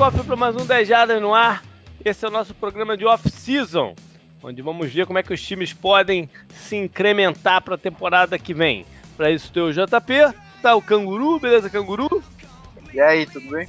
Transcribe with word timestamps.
cofre 0.00 0.24
para 0.24 0.34
mais 0.34 0.56
um 0.56 0.64
10 0.64 0.88
Jardas 0.88 1.20
no 1.20 1.34
ar. 1.34 1.62
Esse 2.02 2.24
é 2.24 2.28
o 2.28 2.30
nosso 2.30 2.54
programa 2.54 2.96
de 2.96 3.04
off-season, 3.04 3.94
onde 4.42 4.62
vamos 4.62 4.90
ver 4.90 5.04
como 5.04 5.18
é 5.18 5.22
que 5.22 5.34
os 5.34 5.42
times 5.42 5.74
podem 5.74 6.26
se 6.48 6.74
incrementar 6.74 7.60
para 7.60 7.74
a 7.74 7.78
temporada 7.78 8.38
que 8.38 8.54
vem. 8.54 8.86
Para 9.14 9.30
isso 9.30 9.52
tem 9.52 9.62
o 9.62 9.70
JP, 9.70 10.34
tá 10.62 10.74
o 10.74 10.80
Canguru, 10.80 11.38
beleza, 11.38 11.68
Canguru? 11.68 12.24
E 12.94 12.98
aí, 12.98 13.26
tudo 13.26 13.50
bem? 13.50 13.68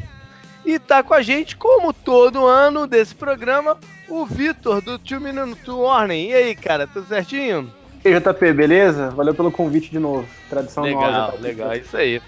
E 0.64 0.80
tá 0.80 1.04
com 1.04 1.14
a 1.14 1.22
gente, 1.22 1.58
como 1.58 1.92
todo 1.92 2.46
ano 2.46 2.88
desse 2.88 3.14
programa, 3.14 3.78
o 4.08 4.26
Vitor 4.26 4.82
do 4.82 4.98
Two 4.98 5.20
Minute 5.20 5.70
Warning. 5.70 6.30
E 6.30 6.34
aí, 6.34 6.56
cara, 6.56 6.88
tudo 6.88 7.06
certinho? 7.08 7.70
E 8.06 8.08
aí, 8.08 8.18
JP, 8.18 8.54
beleza? 8.54 9.10
Valeu 9.10 9.36
pelo 9.36 9.52
convite 9.52 9.92
de 9.92 10.00
novo. 10.00 10.26
Tradição 10.50 10.86
legal, 10.86 11.12
nossa. 11.12 11.38
Legal, 11.42 11.68
legal, 11.68 11.76
isso 11.76 11.98
aí. 11.98 12.22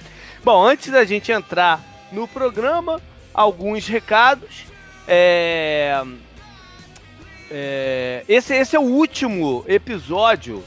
Bom, 0.43 0.61
antes 0.61 0.91
da 0.91 1.05
gente 1.05 1.31
entrar 1.31 1.79
no 2.11 2.27
programa, 2.27 2.99
alguns 3.33 3.87
recados. 3.87 4.65
É... 5.07 6.01
É... 7.49 8.23
Esse, 8.27 8.55
esse 8.55 8.75
é 8.75 8.79
o 8.79 8.83
último 8.83 9.63
episódio 9.67 10.63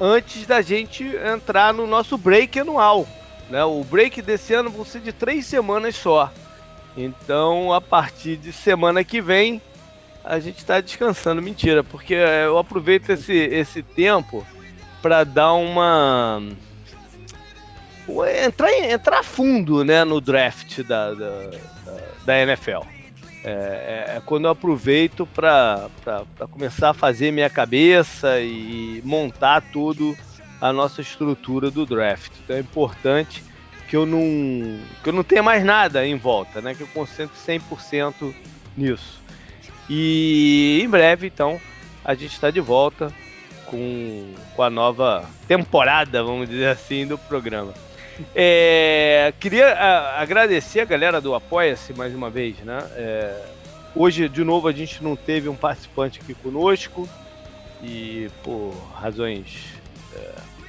antes 0.00 0.46
da 0.46 0.62
gente 0.62 1.04
entrar 1.04 1.74
no 1.74 1.86
nosso 1.86 2.16
break 2.16 2.58
anual. 2.58 3.06
Né? 3.50 3.62
O 3.64 3.84
break 3.84 4.22
desse 4.22 4.54
ano 4.54 4.70
vai 4.70 4.84
ser 4.86 5.00
de 5.00 5.12
três 5.12 5.46
semanas 5.46 5.96
só. 5.96 6.32
Então, 6.96 7.72
a 7.72 7.80
partir 7.80 8.36
de 8.36 8.52
semana 8.52 9.04
que 9.04 9.20
vem, 9.20 9.60
a 10.24 10.38
gente 10.38 10.58
está 10.58 10.80
descansando. 10.80 11.42
Mentira, 11.42 11.84
porque 11.84 12.14
eu 12.14 12.58
aproveito 12.58 13.10
esse, 13.10 13.34
esse 13.34 13.82
tempo 13.82 14.46
para 15.02 15.24
dar 15.24 15.52
uma 15.54 16.42
entrar, 18.44 18.72
entrar 18.72 19.22
fundo 19.22 19.84
né, 19.84 20.04
no 20.04 20.20
draft 20.20 20.82
da, 20.82 21.14
da, 21.14 21.50
da 22.24 22.40
NFL. 22.40 22.82
É, 23.42 23.50
é, 23.50 24.16
é, 24.16 24.22
quando 24.24 24.44
eu 24.44 24.50
aproveito 24.50 25.26
para 25.26 25.88
começar 26.50 26.90
a 26.90 26.94
fazer 26.94 27.32
minha 27.32 27.48
cabeça 27.48 28.38
e 28.40 29.00
montar 29.04 29.62
tudo 29.72 30.16
a 30.60 30.72
nossa 30.72 31.00
estrutura 31.00 31.70
do 31.70 31.86
draft. 31.86 32.32
Então 32.44 32.56
é 32.56 32.60
importante 32.60 33.42
que 33.88 33.96
eu 33.96 34.04
não, 34.04 34.20
que 35.02 35.08
eu 35.08 35.12
não 35.12 35.24
tenha 35.24 35.42
mais 35.42 35.64
nada 35.64 36.06
em 36.06 36.16
volta, 36.16 36.60
né? 36.60 36.74
que 36.74 36.82
eu 36.82 36.86
concentre 36.88 37.36
100% 37.36 38.34
nisso. 38.76 39.20
E 39.88 40.80
em 40.84 40.88
breve, 40.88 41.26
então, 41.26 41.60
a 42.04 42.14
gente 42.14 42.32
está 42.32 42.50
de 42.50 42.60
volta 42.60 43.12
com, 43.66 44.32
com 44.54 44.62
a 44.62 44.70
nova 44.70 45.28
temporada, 45.48 46.22
vamos 46.22 46.48
dizer 46.48 46.68
assim, 46.68 47.06
do 47.06 47.18
programa. 47.18 47.74
É, 48.34 49.32
queria 49.40 49.72
a, 49.72 50.20
agradecer 50.20 50.80
a 50.80 50.84
galera 50.84 51.20
do 51.20 51.34
Apoia-se 51.34 51.92
mais 51.92 52.14
uma 52.14 52.30
vez, 52.30 52.58
né? 52.58 52.78
É, 52.96 53.42
hoje, 53.94 54.28
de 54.28 54.44
novo, 54.44 54.68
a 54.68 54.72
gente 54.72 55.02
não 55.02 55.16
teve 55.16 55.48
um 55.48 55.56
participante 55.56 56.20
aqui 56.20 56.34
conosco 56.34 57.08
e 57.82 58.28
por 58.42 58.74
razões 58.94 59.66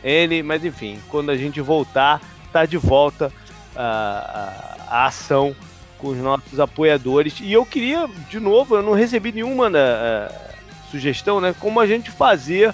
é, 0.03 0.23
N, 0.25 0.43
mas 0.43 0.63
enfim, 0.63 0.99
quando 1.09 1.29
a 1.29 1.37
gente 1.37 1.61
voltar, 1.61 2.21
tá 2.51 2.65
de 2.65 2.77
volta 2.77 3.31
a, 3.75 4.77
a, 4.89 4.97
a 4.97 5.05
ação 5.05 5.55
com 5.97 6.09
os 6.09 6.17
nossos 6.17 6.59
apoiadores. 6.59 7.39
E 7.39 7.53
eu 7.53 7.65
queria, 7.65 8.09
de 8.29 8.39
novo, 8.39 8.75
eu 8.75 8.81
não 8.81 8.93
recebi 8.93 9.31
nenhuma 9.31 9.69
uh, 9.69 10.33
sugestão, 10.89 11.39
né? 11.39 11.53
Como 11.59 11.79
a 11.79 11.85
gente 11.85 12.09
fazer 12.09 12.73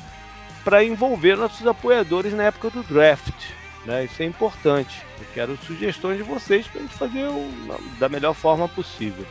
para 0.63 0.83
envolver 0.83 1.35
nossos 1.35 1.65
apoiadores 1.67 2.33
na 2.33 2.43
época 2.43 2.69
do 2.69 2.83
draft. 2.83 3.56
Né? 3.87 4.03
Isso 4.03 4.21
é 4.21 4.25
importante. 4.25 5.01
Eu 5.17 5.25
quero 5.33 5.57
sugestões 5.65 6.17
de 6.17 6.23
vocês 6.23 6.67
para 6.67 6.81
a 6.81 6.83
gente 6.83 6.93
fazer 6.93 7.25
o, 7.25 7.49
da 7.97 8.09
melhor 8.09 8.33
forma 8.33 8.67
possível. 8.67 9.25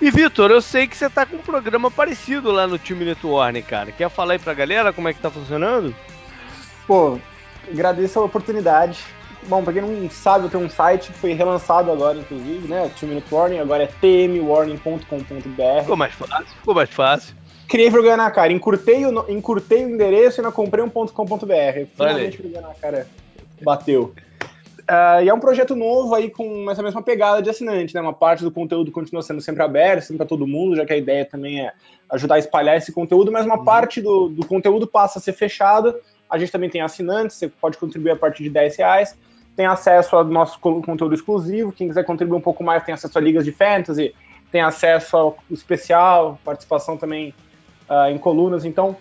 E 0.00 0.10
Vitor, 0.10 0.50
eu 0.50 0.62
sei 0.62 0.86
que 0.86 0.96
você 0.96 1.06
está 1.06 1.26
com 1.26 1.36
um 1.36 1.42
programa 1.42 1.90
parecido 1.90 2.50
lá 2.50 2.66
no 2.66 2.78
Time 2.78 3.04
Network, 3.04 3.62
cara. 3.62 3.92
Quer 3.92 4.08
falar 4.08 4.32
aí 4.32 4.38
para 4.38 4.52
a 4.52 4.54
galera 4.54 4.92
como 4.92 5.08
é 5.08 5.12
que 5.12 5.18
está 5.18 5.30
funcionando? 5.30 5.94
Pô, 6.86 7.18
agradeço 7.70 8.18
a 8.18 8.24
oportunidade. 8.24 9.00
Bom, 9.48 9.62
para 9.62 9.74
quem 9.74 9.82
não 9.82 10.10
sabe, 10.10 10.46
eu 10.46 10.50
tenho 10.50 10.64
um 10.64 10.70
site 10.70 11.12
que 11.12 11.18
foi 11.18 11.32
relançado 11.32 11.92
agora, 11.92 12.18
inclusive, 12.18 12.66
né? 12.66 12.90
Two 12.98 13.08
Minute 13.08 13.32
Warning, 13.32 13.58
agora 13.58 13.84
é 13.84 13.86
tmwarning.com.br. 13.86 15.80
Ficou 15.80 15.96
mais 15.96 16.14
fácil, 16.14 16.46
ficou 16.46 16.74
mais 16.74 16.90
fácil. 16.90 17.34
Criei 17.68 17.90
vergonha 17.90 18.16
na 18.16 18.30
cara, 18.30 18.52
encurtei 18.52 19.04
o, 19.06 19.30
encurtei 19.30 19.84
o 19.84 19.90
endereço 19.90 20.40
e 20.40 20.40
ainda 20.40 20.52
comprei 20.52 20.82
um 20.84 20.88
.com.br. 20.88 21.86
Finalmente 21.96 22.42
vergonha 22.42 22.62
na 22.62 22.74
cara 22.74 23.06
bateu. 23.62 24.14
Uh, 24.88 25.20
e 25.24 25.28
é 25.28 25.34
um 25.34 25.40
projeto 25.40 25.74
novo 25.74 26.14
aí 26.14 26.30
com 26.30 26.70
essa 26.70 26.80
mesma 26.80 27.02
pegada 27.02 27.42
de 27.42 27.50
assinante, 27.50 27.92
né? 27.92 28.00
Uma 28.00 28.12
parte 28.12 28.44
do 28.44 28.52
conteúdo 28.52 28.92
continua 28.92 29.20
sendo 29.20 29.40
sempre 29.40 29.62
aberto, 29.62 30.02
sempre 30.02 30.18
para 30.18 30.26
todo 30.26 30.46
mundo, 30.46 30.76
já 30.76 30.86
que 30.86 30.92
a 30.92 30.96
ideia 30.96 31.24
também 31.24 31.60
é 31.60 31.72
ajudar 32.10 32.36
a 32.36 32.38
espalhar 32.38 32.76
esse 32.76 32.92
conteúdo, 32.92 33.32
mas 33.32 33.44
uma 33.44 33.58
uhum. 33.58 33.64
parte 33.64 34.00
do, 34.00 34.28
do 34.28 34.46
conteúdo 34.46 34.86
passa 34.86 35.18
a 35.18 35.22
ser 35.22 35.32
fechada. 35.32 35.98
A 36.30 36.38
gente 36.38 36.52
também 36.52 36.70
tem 36.70 36.80
assinantes, 36.80 37.36
você 37.36 37.48
pode 37.48 37.78
contribuir 37.78 38.12
a 38.12 38.16
partir 38.16 38.44
de 38.44 38.50
10 38.50 38.76
reais, 38.76 39.16
tem 39.56 39.66
acesso 39.66 40.14
ao 40.14 40.24
nosso 40.24 40.60
conteúdo 40.60 41.14
exclusivo. 41.14 41.72
Quem 41.72 41.88
quiser 41.88 42.04
contribuir 42.04 42.38
um 42.38 42.42
pouco 42.42 42.62
mais 42.62 42.84
tem 42.84 42.94
acesso 42.94 43.18
a 43.18 43.20
ligas 43.20 43.44
de 43.44 43.50
fantasy, 43.50 44.14
tem 44.52 44.60
acesso 44.60 45.16
ao 45.16 45.38
especial, 45.50 46.38
participação 46.44 46.96
também 46.96 47.34
uh, 47.90 48.08
em 48.08 48.18
colunas. 48.18 48.64
Então, 48.64 48.96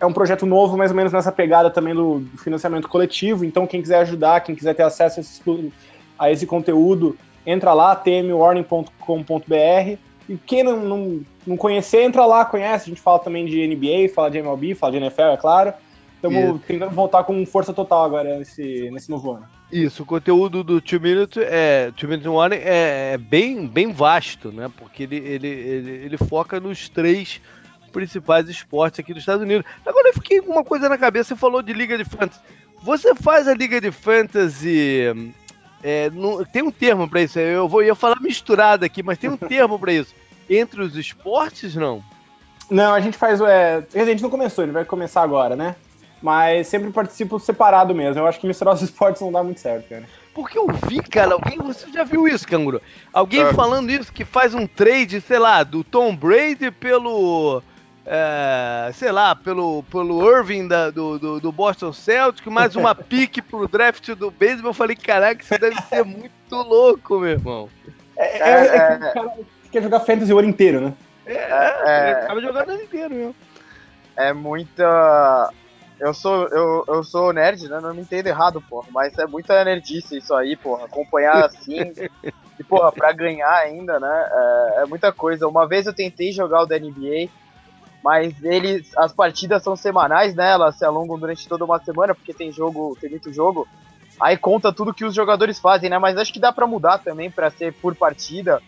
é 0.00 0.06
um 0.06 0.12
projeto 0.12 0.44
novo, 0.44 0.76
mais 0.76 0.90
ou 0.90 0.96
menos 0.96 1.12
nessa 1.12 1.32
pegada 1.32 1.70
também 1.70 1.94
do, 1.94 2.20
do 2.20 2.38
financiamento 2.38 2.88
coletivo. 2.88 3.44
Então, 3.44 3.66
quem 3.66 3.80
quiser 3.80 4.00
ajudar, 4.00 4.40
quem 4.40 4.54
quiser 4.54 4.74
ter 4.74 4.82
acesso 4.82 5.20
a 5.20 5.22
esse, 5.22 5.72
a 6.18 6.30
esse 6.30 6.46
conteúdo, 6.46 7.16
entra 7.46 7.72
lá, 7.72 7.96
tmwarning.com.br. 7.96 9.98
E 10.28 10.36
quem 10.44 10.62
não, 10.62 10.80
não, 10.80 11.20
não 11.46 11.56
conhecer, 11.56 12.02
entra 12.02 12.26
lá, 12.26 12.44
conhece. 12.44 12.86
A 12.86 12.88
gente 12.88 13.00
fala 13.00 13.18
também 13.18 13.46
de 13.46 13.66
NBA, 13.66 14.12
fala 14.14 14.30
de 14.30 14.38
MLB, 14.38 14.74
fala 14.74 14.92
de 14.92 14.98
NFL, 14.98 15.22
é 15.22 15.36
claro. 15.36 15.72
Estamos 16.16 16.60
tentando 16.66 16.92
voltar 16.92 17.24
com 17.24 17.46
força 17.46 17.72
total 17.72 18.04
agora 18.04 18.38
nesse, 18.38 18.90
nesse 18.90 19.10
novo 19.10 19.32
ano. 19.32 19.44
Isso, 19.70 20.02
o 20.02 20.06
conteúdo 20.06 20.62
do 20.62 20.80
Two 20.80 21.00
Minute 21.00 21.40
é, 21.42 21.90
Two 21.96 22.08
Minute 22.08 22.28
Warning 22.28 22.56
é, 22.56 23.12
é 23.14 23.18
bem, 23.18 23.66
bem 23.66 23.92
vasto, 23.92 24.50
né? 24.50 24.70
Porque 24.76 25.02
ele, 25.02 25.16
ele, 25.16 25.48
ele, 25.48 25.90
ele 26.04 26.16
foca 26.16 26.60
nos 26.60 26.88
três 26.88 27.40
principais 27.96 28.46
esportes 28.46 29.00
aqui 29.00 29.14
dos 29.14 29.22
Estados 29.22 29.42
Unidos. 29.42 29.64
Agora 29.84 30.10
eu 30.10 30.12
fiquei 30.12 30.42
com 30.42 30.52
uma 30.52 30.62
coisa 30.62 30.86
na 30.86 30.98
cabeça, 30.98 31.30
você 31.30 31.36
falou 31.36 31.62
de 31.62 31.72
Liga 31.72 31.96
de 31.96 32.04
Fantasy. 32.04 32.40
Você 32.82 33.14
faz 33.14 33.48
a 33.48 33.54
Liga 33.54 33.80
de 33.80 33.90
Fantasy. 33.90 35.32
É, 35.82 36.10
no, 36.10 36.44
tem 36.44 36.62
um 36.62 36.70
termo 36.70 37.08
para 37.08 37.22
isso, 37.22 37.38
eu 37.38 37.66
vou 37.66 37.82
ia 37.82 37.94
falar 37.94 38.20
misturado 38.20 38.84
aqui, 38.84 39.02
mas 39.02 39.16
tem 39.16 39.30
um 39.30 39.36
termo 39.48 39.78
para 39.78 39.94
isso. 39.94 40.14
Entre 40.48 40.82
os 40.82 40.94
esportes, 40.94 41.74
não? 41.74 42.04
Não, 42.70 42.92
a 42.92 43.00
gente 43.00 43.16
faz. 43.16 43.40
É, 43.40 43.82
a 43.94 44.04
gente 44.04 44.22
não 44.22 44.28
começou, 44.28 44.62
ele 44.62 44.72
vai 44.72 44.84
começar 44.84 45.22
agora, 45.22 45.56
né? 45.56 45.74
Mas 46.20 46.66
sempre 46.66 46.90
participo 46.90 47.38
separado 47.38 47.94
mesmo. 47.94 48.20
Eu 48.20 48.26
acho 48.26 48.38
que 48.38 48.46
misturar 48.46 48.74
os 48.74 48.82
esportes 48.84 49.22
não 49.22 49.32
dá 49.32 49.42
muito 49.42 49.60
certo, 49.60 49.88
cara. 49.88 50.04
Porque 50.34 50.58
eu 50.58 50.66
vi, 50.86 51.00
cara, 51.00 51.32
alguém. 51.32 51.56
Você 51.58 51.90
já 51.90 52.04
viu 52.04 52.28
isso, 52.28 52.46
Canguru? 52.46 52.82
Alguém 53.10 53.40
é. 53.40 53.54
falando 53.54 53.90
isso 53.90 54.12
que 54.12 54.22
faz 54.22 54.54
um 54.54 54.66
trade, 54.66 55.18
sei 55.22 55.38
lá, 55.38 55.64
do 55.64 55.82
Tom 55.82 56.14
Brady 56.14 56.70
pelo 56.70 57.62
é, 58.06 58.92
sei 58.94 59.10
lá, 59.10 59.34
pelo, 59.34 59.82
pelo 59.84 60.24
Irving 60.30 60.68
da, 60.68 60.90
do, 60.90 61.18
do, 61.18 61.40
do, 61.40 61.50
Boston 61.50 61.92
Celtics, 61.92 62.46
mais 62.46 62.76
uma 62.76 62.94
pique 62.94 63.42
pro 63.42 63.66
draft 63.66 64.08
do 64.14 64.30
beisebol. 64.30 64.70
Eu 64.70 64.74
falei, 64.74 64.94
caraca, 64.94 65.42
isso 65.42 65.58
deve 65.58 65.80
ser 65.82 66.04
muito 66.04 66.54
louco, 66.54 67.18
meu 67.18 67.30
irmão. 67.30 67.68
É, 68.16 68.38
é, 68.38 68.50
é, 68.50 68.76
é 68.76 68.98
que 68.98 69.04
o 69.08 69.12
cara 69.12 69.32
quer 69.72 69.82
jogar 69.82 70.00
fantasy 70.00 70.32
o 70.32 70.38
ano 70.38 70.48
inteiro, 70.48 70.80
né? 70.80 70.94
É, 71.26 71.34
é, 71.34 72.10
acaba 72.12 72.40
jogando 72.40 72.68
o 72.68 72.72
ano 72.72 72.82
inteiro, 72.82 73.14
meu. 73.14 73.34
É 74.14 74.32
muita. 74.32 75.50
Eu 75.98 76.14
sou, 76.14 76.46
eu, 76.48 76.84
eu 76.86 77.02
sou 77.02 77.32
nerd, 77.32 77.68
né? 77.68 77.80
Não 77.80 77.92
me 77.92 78.02
entendo 78.02 78.28
errado, 78.28 78.62
porra. 78.62 78.86
Mas 78.92 79.18
é 79.18 79.26
muita 79.26 79.64
nerdice 79.64 80.18
isso 80.18 80.32
aí, 80.32 80.56
porra. 80.56 80.84
Acompanhar 80.84 81.44
assim. 81.44 81.92
e, 82.58 82.62
porra, 82.62 82.92
pra 82.92 83.12
ganhar 83.12 83.52
ainda, 83.52 83.98
né? 83.98 84.28
É, 84.30 84.82
é 84.82 84.86
muita 84.86 85.12
coisa. 85.12 85.48
Uma 85.48 85.66
vez 85.66 85.86
eu 85.86 85.92
tentei 85.92 86.30
jogar 86.30 86.62
o 86.62 86.66
da 86.66 86.78
NBA 86.78 87.28
mas 88.06 88.40
eles, 88.44 88.96
as 88.96 89.12
partidas 89.12 89.64
são 89.64 89.74
semanais, 89.74 90.32
né? 90.32 90.52
Elas 90.52 90.76
se 90.76 90.84
alongam 90.84 91.18
durante 91.18 91.48
toda 91.48 91.64
uma 91.64 91.80
semana, 91.80 92.14
porque 92.14 92.32
tem 92.32 92.52
jogo, 92.52 92.96
tem 93.00 93.10
muito 93.10 93.32
jogo. 93.32 93.66
Aí 94.20 94.36
conta 94.36 94.72
tudo 94.72 94.94
que 94.94 95.04
os 95.04 95.12
jogadores 95.12 95.58
fazem, 95.58 95.90
né? 95.90 95.98
Mas 95.98 96.16
acho 96.16 96.32
que 96.32 96.38
dá 96.38 96.52
para 96.52 96.68
mudar 96.68 96.98
também 96.98 97.28
para 97.28 97.50
ser 97.50 97.72
por 97.72 97.96
partida. 97.96 98.62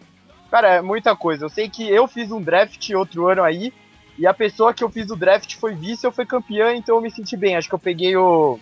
Cara, 0.50 0.75
é 0.75 0.82
muita 0.82 1.14
coisa. 1.14 1.44
Eu 1.44 1.49
sei 1.49 1.70
que 1.70 1.88
eu 1.88 2.08
fiz 2.08 2.32
um 2.32 2.43
draft 2.43 2.90
outro 2.90 3.29
ano 3.29 3.44
aí, 3.44 3.73
e 4.19 4.26
a 4.26 4.35
pessoa 4.35 4.75
que 4.75 4.82
eu 4.82 4.90
fiz 4.90 5.08
o 5.08 5.14
draft 5.14 5.55
foi 5.55 5.73
vice, 5.73 6.05
eu 6.05 6.11
fui 6.11 6.26
campeã, 6.26 6.75
então 6.75 6.96
eu 6.96 7.00
me 7.00 7.08
senti 7.08 7.37
bem. 7.37 7.55
Acho 7.55 7.69
que 7.69 7.76
eu 7.76 7.79
peguei 7.79 8.17
o 8.17 8.58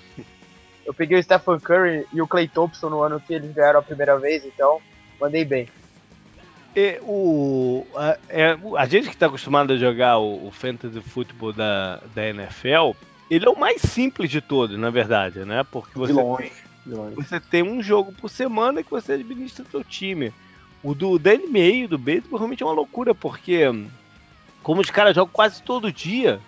eu 0.85 0.93
peguei 0.93 1.19
o 1.19 1.23
Stephen 1.23 1.59
Curry 1.59 2.07
e 2.13 2.21
o 2.21 2.29
Clay 2.29 2.49
Thompson 2.49 2.91
no 2.91 3.01
ano 3.01 3.19
que 3.19 3.33
eles 3.33 3.51
ganharam 3.51 3.81
a 3.81 3.83
primeira 3.83 4.19
vez, 4.19 4.45
então 4.45 4.79
mandei 5.19 5.43
bem. 5.43 5.69
É, 6.79 7.01
o, 7.03 7.87
a, 7.97 8.19
é, 8.29 8.59
a, 8.77 8.87
gente 8.87 9.09
que 9.09 9.15
está 9.15 9.29
acostumado 9.29 9.73
a 9.73 9.79
jogar 9.79 10.19
o, 10.19 10.49
o, 10.49 10.51
Fantasy 10.51 11.01
Football 11.01 11.55
da, 11.55 12.03
da 12.15 12.29
NFL, 12.29 12.91
ele 13.31 13.47
é 13.47 13.49
o 13.49 13.59
mais 13.59 13.81
simples 13.81 14.31
de 14.31 14.43
todos, 14.43 14.79
na 14.79 14.91
verdade, 14.91 15.39
né? 15.47 15.65
Porque 15.65 15.99
você, 15.99 16.13
longe, 16.13 16.53
você 17.15 17.41
tem 17.41 17.63
um 17.63 17.83
jogo 17.83 18.13
por 18.13 18.29
semana 18.29 18.83
que 18.83 18.91
você 18.91 19.15
administra 19.15 19.65
seu 19.71 19.83
time. 19.83 20.35
O 20.83 20.95
do 20.95 21.19
da 21.19 21.33
NBA 21.33 21.59
e 21.59 21.87
do 21.87 21.97
beisebol 21.97 22.39
realmente 22.39 22.63
é 22.63 22.67
uma 22.67 22.75
loucura, 22.75 23.15
porque 23.15 23.63
como 24.63 24.83
os 24.83 24.91
caras 24.91 25.15
jogam 25.15 25.33
quase 25.33 25.63
todo 25.63 25.91
dia, 25.91 26.41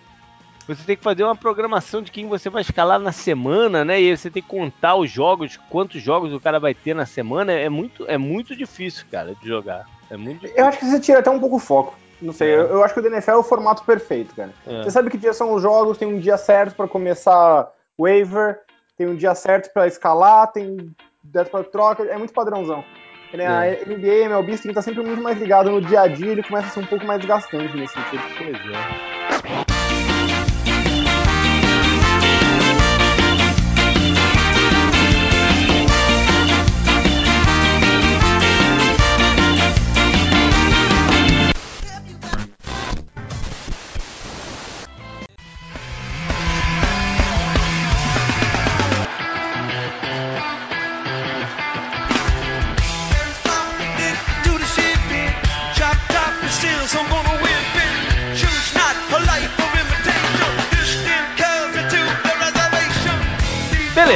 você 0.74 0.82
tem 0.84 0.96
que 0.96 1.02
fazer 1.02 1.24
uma 1.24 1.34
programação 1.34 2.02
de 2.02 2.12
quem 2.12 2.28
você 2.28 2.50
vai 2.50 2.60
escalar 2.60 2.98
na 2.98 3.10
semana, 3.10 3.84
né? 3.84 4.00
E 4.00 4.10
aí 4.10 4.16
você 4.16 4.30
tem 4.30 4.42
que 4.42 4.48
contar 4.48 4.96
os 4.96 5.10
jogos, 5.10 5.58
quantos 5.70 6.02
jogos 6.02 6.32
o 6.32 6.40
cara 6.40 6.60
vai 6.60 6.74
ter 6.74 6.94
na 6.94 7.06
semana. 7.06 7.52
É 7.52 7.70
muito, 7.70 8.04
é 8.06 8.18
muito 8.18 8.54
difícil, 8.54 9.06
cara, 9.10 9.34
de 9.34 9.48
jogar. 9.48 9.86
É 10.10 10.16
muito 10.16 10.40
difícil. 10.40 10.56
Eu 10.58 10.66
acho 10.66 10.78
que 10.78 10.84
você 10.84 11.00
tira 11.00 11.20
até 11.20 11.30
um 11.30 11.40
pouco 11.40 11.56
o 11.56 11.60
foco. 11.60 11.96
Não 12.20 12.32
sei, 12.32 12.50
é. 12.50 12.54
eu, 12.54 12.66
eu, 12.66 12.84
acho 12.84 12.92
que 12.92 13.00
o 13.00 13.02
DNFL 13.02 13.30
é 13.30 13.36
o 13.36 13.42
formato 13.42 13.84
perfeito, 13.84 14.34
cara. 14.34 14.50
É. 14.66 14.82
Você 14.82 14.90
sabe 14.90 15.08
que 15.08 15.16
dia 15.16 15.32
são 15.32 15.54
os 15.54 15.62
jogos, 15.62 15.96
tem 15.96 16.08
um 16.08 16.18
dia 16.18 16.36
certo 16.36 16.74
para 16.74 16.88
começar 16.88 17.70
waiver, 17.98 18.60
tem 18.96 19.06
um 19.06 19.14
dia 19.14 19.34
certo 19.34 19.72
para 19.72 19.86
escalar, 19.86 20.52
tem 20.52 20.94
data 21.22 21.48
para 21.48 21.64
troca, 21.64 22.02
é 22.04 22.18
muito 22.18 22.32
padrãozão. 22.32 22.84
É. 23.32 23.46
A 23.46 23.62
NBA, 23.86 24.24
MLB, 24.24 24.52
tem 24.52 24.62
que 24.62 24.68
estar 24.68 24.82
sempre 24.82 25.02
muito 25.02 25.22
mais 25.22 25.38
ligado 25.38 25.70
no 25.70 25.80
dia 25.80 26.02
a 26.02 26.08
dia, 26.08 26.32
ele 26.32 26.42
começa 26.42 26.68
a 26.68 26.70
ser 26.70 26.80
um 26.80 26.86
pouco 26.86 27.06
mais 27.06 27.20
desgastante 27.20 27.76
nesse 27.76 27.94
sentido. 27.94 28.22
Pois 28.36 28.56
é. 28.56 29.67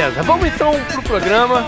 Beleza, 0.03 0.21
vamos 0.23 0.47
então 0.47 0.73
pro 0.91 1.01
programa. 1.01 1.63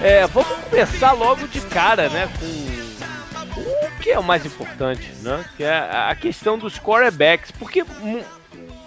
É, 0.00 0.24
vamos 0.28 0.48
começar 0.66 1.10
logo 1.10 1.48
de 1.48 1.60
cara, 1.62 2.08
né, 2.08 2.28
com 2.38 3.60
o 3.60 4.00
que 4.00 4.12
é 4.12 4.18
o 4.18 4.22
mais 4.22 4.46
importante, 4.46 5.10
né, 5.22 5.44
que 5.56 5.64
é 5.64 5.76
a 5.76 6.14
questão 6.14 6.56
dos 6.56 6.78
quarterbacks, 6.78 7.50
porque 7.50 7.84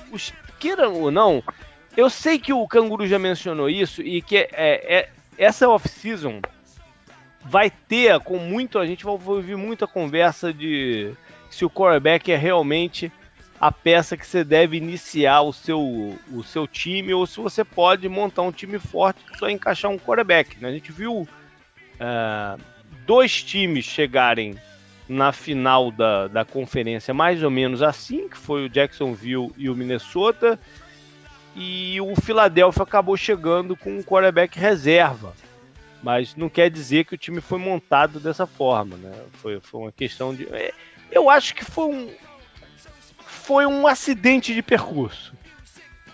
os 0.10 0.32
queiram 0.58 0.94
ou 0.94 1.12
não, 1.12 1.44
eu 1.98 2.10
sei 2.10 2.40
que 2.40 2.54
o 2.54 2.66
Canguru 2.66 3.06
já 3.06 3.20
mencionou 3.20 3.70
isso 3.70 4.02
e 4.02 4.22
que 4.22 4.38
é, 4.38 4.48
é 4.54 5.10
essa 5.38 5.68
off-season 5.68 6.40
vai 7.42 7.70
ter 7.70 8.18
com 8.22 8.38
muito 8.38 8.80
a 8.80 8.86
gente 8.86 9.04
vai 9.04 9.16
ouvir 9.26 9.58
muita 9.58 9.86
conversa 9.86 10.54
de 10.54 11.12
se 11.50 11.66
o 11.66 11.70
quarterback 11.70 12.32
é 12.32 12.38
realmente 12.38 13.12
a 13.64 13.72
peça 13.72 14.18
que 14.18 14.28
você 14.28 14.44
deve 14.44 14.76
iniciar 14.76 15.42
o 15.42 15.54
seu, 15.54 15.80
o 16.34 16.44
seu 16.44 16.68
time 16.68 17.14
ou 17.14 17.26
se 17.26 17.40
você 17.40 17.64
pode 17.64 18.10
montar 18.10 18.42
um 18.42 18.52
time 18.52 18.78
forte 18.78 19.22
só 19.40 19.50
encaixar 19.50 19.90
um 19.90 19.98
quarterback. 19.98 20.60
Né? 20.60 20.68
A 20.68 20.72
gente 20.74 20.92
viu 20.92 21.22
uh, 21.22 22.62
dois 23.06 23.42
times 23.42 23.86
chegarem 23.86 24.58
na 25.08 25.32
final 25.32 25.92
da, 25.92 26.28
da 26.28 26.44
conferência 26.44 27.14
mais 27.14 27.42
ou 27.42 27.50
menos 27.50 27.82
assim, 27.82 28.28
que 28.28 28.36
foi 28.36 28.66
o 28.66 28.70
Jacksonville 28.70 29.54
e 29.56 29.70
o 29.70 29.76
Minnesota, 29.76 30.60
e 31.56 32.02
o 32.02 32.18
Philadelphia 32.18 32.84
acabou 32.84 33.16
chegando 33.16 33.78
com 33.78 33.98
um 33.98 34.04
quarterback 34.04 34.60
reserva. 34.60 35.34
Mas 36.02 36.36
não 36.36 36.50
quer 36.50 36.70
dizer 36.70 37.06
que 37.06 37.16
o 37.16 37.18
time 37.18 37.40
foi 37.40 37.60
montado 37.60 38.20
dessa 38.20 38.46
forma, 38.46 38.98
né? 38.98 39.24
Foi, 39.36 39.62
foi 39.62 39.80
uma 39.80 39.92
questão 39.94 40.36
de. 40.36 40.54
É, 40.54 40.74
eu 41.10 41.30
acho 41.30 41.56
que 41.56 41.64
foi 41.64 41.86
um, 41.86 42.10
foi 43.44 43.66
um 43.66 43.86
acidente 43.86 44.54
de 44.54 44.62
percurso 44.62 45.34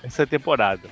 essa 0.04 0.26
temporada. 0.26 0.90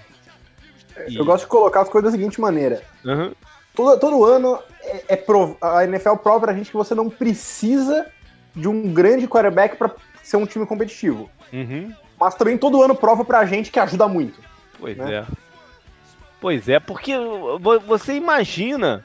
E... 1.07 1.15
Eu 1.15 1.25
gosto 1.25 1.43
de 1.43 1.49
colocar 1.49 1.81
as 1.81 1.89
coisas 1.89 2.11
da 2.11 2.17
seguinte 2.17 2.39
maneira. 2.39 2.81
Uhum. 3.03 3.33
Todo, 3.75 3.99
todo 3.99 4.25
ano 4.25 4.59
é, 4.81 5.03
é 5.09 5.15
prov... 5.15 5.55
a 5.61 5.83
NFL 5.83 6.15
prova 6.15 6.41
pra 6.41 6.53
gente 6.53 6.71
que 6.71 6.77
você 6.77 6.95
não 6.95 7.09
precisa 7.09 8.07
de 8.55 8.67
um 8.67 8.93
grande 8.93 9.27
quarterback 9.27 9.77
para 9.77 9.91
ser 10.23 10.37
um 10.37 10.45
time 10.45 10.65
competitivo. 10.65 11.29
Uhum. 11.53 11.93
Mas 12.19 12.35
também 12.35 12.57
todo 12.57 12.81
ano 12.81 12.95
prova 12.95 13.23
pra 13.23 13.45
gente 13.45 13.71
que 13.71 13.79
ajuda 13.79 14.07
muito. 14.07 14.39
Pois 14.79 14.97
né? 14.97 15.15
é. 15.15 15.25
Pois 16.39 16.69
é, 16.69 16.79
porque 16.79 17.13
você 17.85 18.13
imagina 18.13 19.03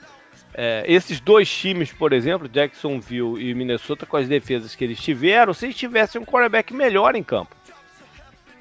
é, 0.55 0.85
esses 0.87 1.21
dois 1.21 1.51
times, 1.51 1.93
por 1.93 2.13
exemplo, 2.13 2.49
Jacksonville 2.49 3.43
e 3.43 3.55
Minnesota, 3.55 4.05
com 4.05 4.17
as 4.17 4.29
defesas 4.29 4.75
que 4.75 4.85
eles 4.85 5.01
tiveram, 5.01 5.55
se 5.55 5.67
eles 5.67 5.77
tivessem 5.77 6.21
um 6.21 6.25
quarterback 6.25 6.75
melhor 6.75 7.15
em 7.15 7.23
campo. 7.23 7.57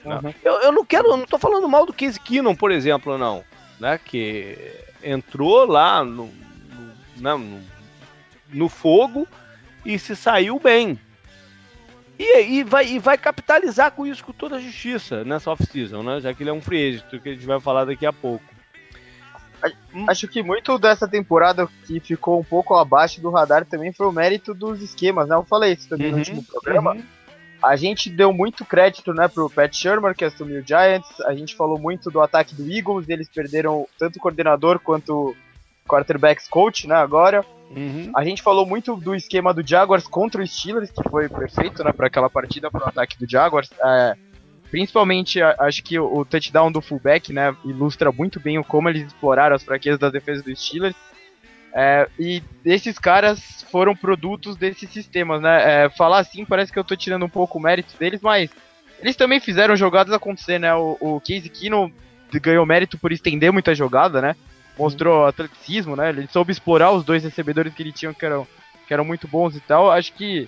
Uhum. 0.05 0.33
Eu, 0.43 0.53
eu, 0.61 0.71
não 0.71 0.85
quero, 0.85 1.09
eu 1.09 1.17
não 1.17 1.25
tô 1.25 1.37
falando 1.37 1.67
mal 1.67 1.85
do 1.85 1.93
Case 1.93 2.19
Keenum, 2.19 2.55
por 2.55 2.71
exemplo, 2.71 3.17
não. 3.17 3.43
Né, 3.79 3.99
que 4.03 4.57
entrou 5.03 5.65
lá 5.65 6.03
no, 6.03 6.27
no, 6.27 6.85
né, 7.17 7.35
no, 7.35 7.61
no 8.53 8.69
fogo 8.69 9.27
e 9.83 9.97
se 9.97 10.15
saiu 10.15 10.59
bem. 10.59 10.99
E, 12.19 12.59
e, 12.59 12.63
vai, 12.63 12.85
e 12.85 12.99
vai 12.99 13.17
capitalizar 13.17 13.91
com 13.91 14.05
isso 14.05 14.23
com 14.23 14.31
toda 14.31 14.57
a 14.57 14.59
justiça 14.59 15.23
nessa 15.23 15.49
off-season, 15.49 16.03
né? 16.03 16.21
Já 16.21 16.31
que 16.33 16.43
ele 16.43 16.51
é 16.51 16.53
um 16.53 16.61
free 16.61 16.89
agent, 16.89 17.21
que 17.21 17.29
a 17.29 17.33
gente 17.33 17.47
vai 17.47 17.59
falar 17.59 17.85
daqui 17.85 18.05
a 18.05 18.13
pouco. 18.13 18.45
Acho 20.07 20.27
que 20.27 20.41
muito 20.41 20.77
dessa 20.77 21.07
temporada 21.07 21.67
que 21.85 21.99
ficou 21.99 22.39
um 22.39 22.43
pouco 22.43 22.75
abaixo 22.75 23.21
do 23.21 23.29
radar 23.29 23.65
também 23.65 23.91
foi 23.91 24.07
o 24.07 24.11
mérito 24.11 24.53
dos 24.53 24.81
esquemas, 24.81 25.27
né? 25.27 25.35
Eu 25.35 25.43
falei 25.43 25.73
isso 25.73 25.87
também 25.89 26.07
uhum, 26.07 26.13
no 26.13 26.17
último 26.19 26.43
programa. 26.43 26.93
Uhum. 26.93 27.03
A 27.61 27.75
gente 27.75 28.09
deu 28.09 28.33
muito 28.33 28.65
crédito, 28.65 29.13
né, 29.13 29.27
pro 29.27 29.49
Pat 29.49 29.71
Shermer, 29.71 30.15
que 30.15 30.25
assumiu 30.25 30.61
o 30.61 30.67
Giants. 30.67 31.21
A 31.21 31.35
gente 31.35 31.55
falou 31.55 31.79
muito 31.79 32.09
do 32.09 32.19
ataque 32.19 32.55
do 32.55 32.67
Eagles, 32.71 33.07
eles 33.07 33.29
perderam 33.29 33.87
tanto 33.99 34.15
o 34.15 34.19
coordenador 34.19 34.79
quanto 34.79 35.29
o 35.29 35.35
quarterbacks 35.87 36.47
coach, 36.47 36.87
né, 36.87 36.95
agora. 36.95 37.45
Uhum. 37.69 38.11
A 38.15 38.23
gente 38.23 38.41
falou 38.41 38.65
muito 38.65 38.95
do 38.95 39.13
esquema 39.13 39.53
do 39.53 39.65
Jaguars 39.65 40.07
contra 40.07 40.41
o 40.41 40.47
Steelers, 40.47 40.89
que 40.89 41.07
foi 41.07 41.29
perfeito, 41.29 41.83
né, 41.83 41.93
para 41.93 42.07
aquela 42.07 42.29
partida, 42.29 42.71
pro 42.71 42.83
ataque 42.83 43.17
do 43.19 43.29
Jaguars. 43.29 43.69
É, 43.79 44.17
Principalmente, 44.71 45.41
acho 45.41 45.83
que 45.83 45.99
o, 45.99 46.23
touchdown 46.23 46.71
do 46.71 46.81
fullback, 46.81 47.33
né, 47.33 47.53
ilustra 47.65 48.09
muito 48.09 48.39
bem 48.39 48.57
o 48.57 48.63
como 48.63 48.87
eles 48.87 49.05
exploraram 49.05 49.53
as 49.53 49.63
fraquezas 49.63 49.99
da 49.99 50.09
defesa 50.09 50.41
dos 50.41 50.65
Steelers. 50.65 50.95
É, 51.73 52.07
e 52.17 52.41
esses 52.63 52.97
caras 52.97 53.65
foram 53.69 53.93
produtos 53.93 54.55
desses 54.55 54.89
sistemas, 54.89 55.41
né? 55.41 55.85
É, 55.85 55.89
falar 55.89 56.19
assim 56.19 56.45
parece 56.45 56.71
que 56.71 56.79
eu 56.79 56.85
tô 56.85 56.95
tirando 56.95 57.25
um 57.25 57.29
pouco 57.29 57.57
o 57.57 57.61
mérito 57.61 57.97
deles, 57.97 58.21
mas 58.21 58.49
eles 59.01 59.17
também 59.17 59.41
fizeram 59.41 59.75
jogadas 59.75 60.13
acontecer, 60.13 60.57
né? 60.57 60.73
O, 60.73 60.97
o 61.01 61.19
Casey 61.19 61.49
Keenum 61.49 61.91
ganhou 62.41 62.65
mérito 62.65 62.97
por 62.97 63.11
estender 63.11 63.51
muita 63.51 63.75
jogada, 63.75 64.21
né? 64.21 64.37
Mostrou 64.79 65.25
atleticismo, 65.25 65.97
né? 65.97 66.09
Ele 66.09 66.27
soube 66.31 66.51
explorar 66.53 66.91
os 66.91 67.03
dois 67.03 67.25
recebedores 67.25 67.73
que 67.73 67.83
ele 67.83 67.91
tinha 67.91 68.13
que 68.13 68.25
eram, 68.25 68.47
que 68.87 68.93
eram 68.93 69.03
muito 69.03 69.27
bons 69.27 69.53
e 69.53 69.59
tal. 69.59 69.91
Acho 69.91 70.13
que 70.13 70.47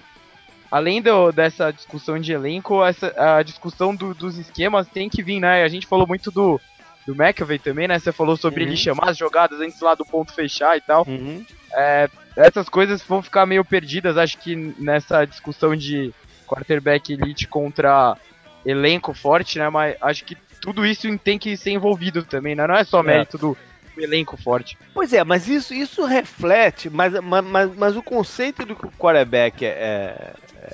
além 0.74 1.04
do, 1.04 1.32
dessa 1.32 1.70
discussão 1.70 2.18
de 2.18 2.34
elenco, 2.34 2.84
essa, 2.84 3.14
a 3.16 3.44
discussão 3.44 3.96
do, 3.96 4.12
dos 4.12 4.40
esquemas 4.40 4.88
tem 4.88 5.08
que 5.08 5.22
vir, 5.22 5.40
né? 5.40 5.64
A 5.64 5.68
gente 5.68 5.86
falou 5.86 6.08
muito 6.08 6.32
do, 6.32 6.60
do 7.06 7.14
McAvey 7.14 7.60
também, 7.60 7.88
né? 7.88 8.00
Você 8.00 8.12
falou 8.12 8.36
sobre 8.36 8.64
uhum. 8.64 8.70
ele 8.70 8.76
chamar 8.76 9.10
as 9.12 9.18
jogadas 9.18 9.62
antes 9.62 9.80
lá 9.80 9.94
do 9.94 10.04
ponto 10.04 10.34
fechar 10.34 10.76
e 10.76 10.82
tal. 10.82 11.06
Uhum. 11.08 11.46
É, 11.76 12.10
essas 12.36 12.68
coisas 12.70 13.04
vão 13.04 13.22
ficar 13.22 13.46
meio 13.46 13.64
perdidas, 13.64 14.18
acho 14.18 14.40
que 14.40 14.56
nessa 14.80 15.26
discussão 15.26 15.76
de 15.76 16.12
quarterback 16.48 17.14
elite 17.14 17.48
contra 17.48 18.18
elenco 18.66 19.14
forte, 19.14 19.60
né? 19.60 19.70
Mas 19.70 19.96
acho 20.02 20.26
que 20.26 20.36
tudo 20.60 20.84
isso 20.84 21.08
tem 21.20 21.38
que 21.38 21.56
ser 21.56 21.70
envolvido 21.70 22.24
também, 22.24 22.56
né? 22.56 22.66
Não 22.66 22.76
é 22.76 22.84
só 22.84 23.02
é. 23.02 23.04
mérito 23.04 23.38
do, 23.38 23.56
do 23.96 24.02
elenco 24.02 24.38
forte. 24.38 24.78
Pois 24.94 25.14
é, 25.14 25.24
mas 25.24 25.48
isso, 25.48 25.74
isso 25.74 26.06
reflete, 26.06 26.90
mas, 26.90 27.14
mas, 27.22 27.76
mas 27.76 27.96
o 27.96 28.04
conceito 28.04 28.66
do 28.66 28.76
que 28.76 28.86
o 28.86 28.92
quarterback 28.92 29.66
é, 29.66 30.34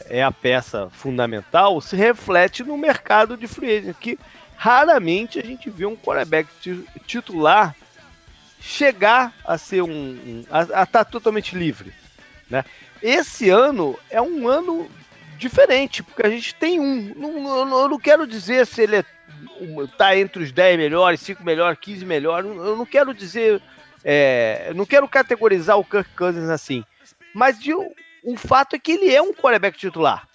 é 0.09 0.23
a 0.23 0.31
peça 0.31 0.89
fundamental, 0.91 1.79
se 1.81 1.95
reflete 1.95 2.63
no 2.63 2.77
mercado 2.77 3.35
de 3.35 3.47
free 3.47 3.77
agent, 3.77 3.95
que 3.99 4.19
raramente 4.55 5.39
a 5.39 5.43
gente 5.43 5.69
vê 5.69 5.85
um 5.85 5.95
quarterback 5.95 6.49
titular 7.05 7.75
chegar 8.59 9.33
a 9.45 9.57
ser 9.57 9.81
um, 9.81 9.89
um 9.89 10.45
a 10.49 10.63
estar 10.63 10.85
tá 10.85 11.05
totalmente 11.05 11.55
livre, 11.55 11.93
né? 12.49 12.65
Esse 13.01 13.49
ano 13.49 13.97
é 14.09 14.21
um 14.21 14.47
ano 14.47 14.89
diferente, 15.37 16.03
porque 16.03 16.25
a 16.25 16.29
gente 16.29 16.53
tem 16.53 16.79
um, 16.79 17.13
não, 17.15 17.79
eu 17.79 17.89
não 17.89 17.97
quero 17.97 18.27
dizer 18.27 18.67
se 18.67 18.81
ele 18.81 18.97
é, 18.97 19.05
tá 19.97 20.15
entre 20.15 20.43
os 20.43 20.51
10 20.51 20.77
melhores, 20.77 21.19
5 21.21 21.43
melhores, 21.43 21.79
15 21.79 22.05
melhores, 22.05 22.49
eu 22.49 22.75
não 22.75 22.85
quero 22.85 23.13
dizer, 23.13 23.61
é, 24.03 24.71
não 24.75 24.85
quero 24.85 25.07
categorizar 25.07 25.77
o 25.77 25.83
Kirk 25.83 26.09
Cousins 26.15 26.49
assim, 26.49 26.83
mas 27.33 27.59
de 27.59 27.73
o 27.73 28.37
fato 28.37 28.75
é 28.75 28.79
que 28.79 28.91
ele 28.91 29.13
é 29.13 29.21
um 29.21 29.33
quarterback 29.33 29.77
titular. 29.77 30.27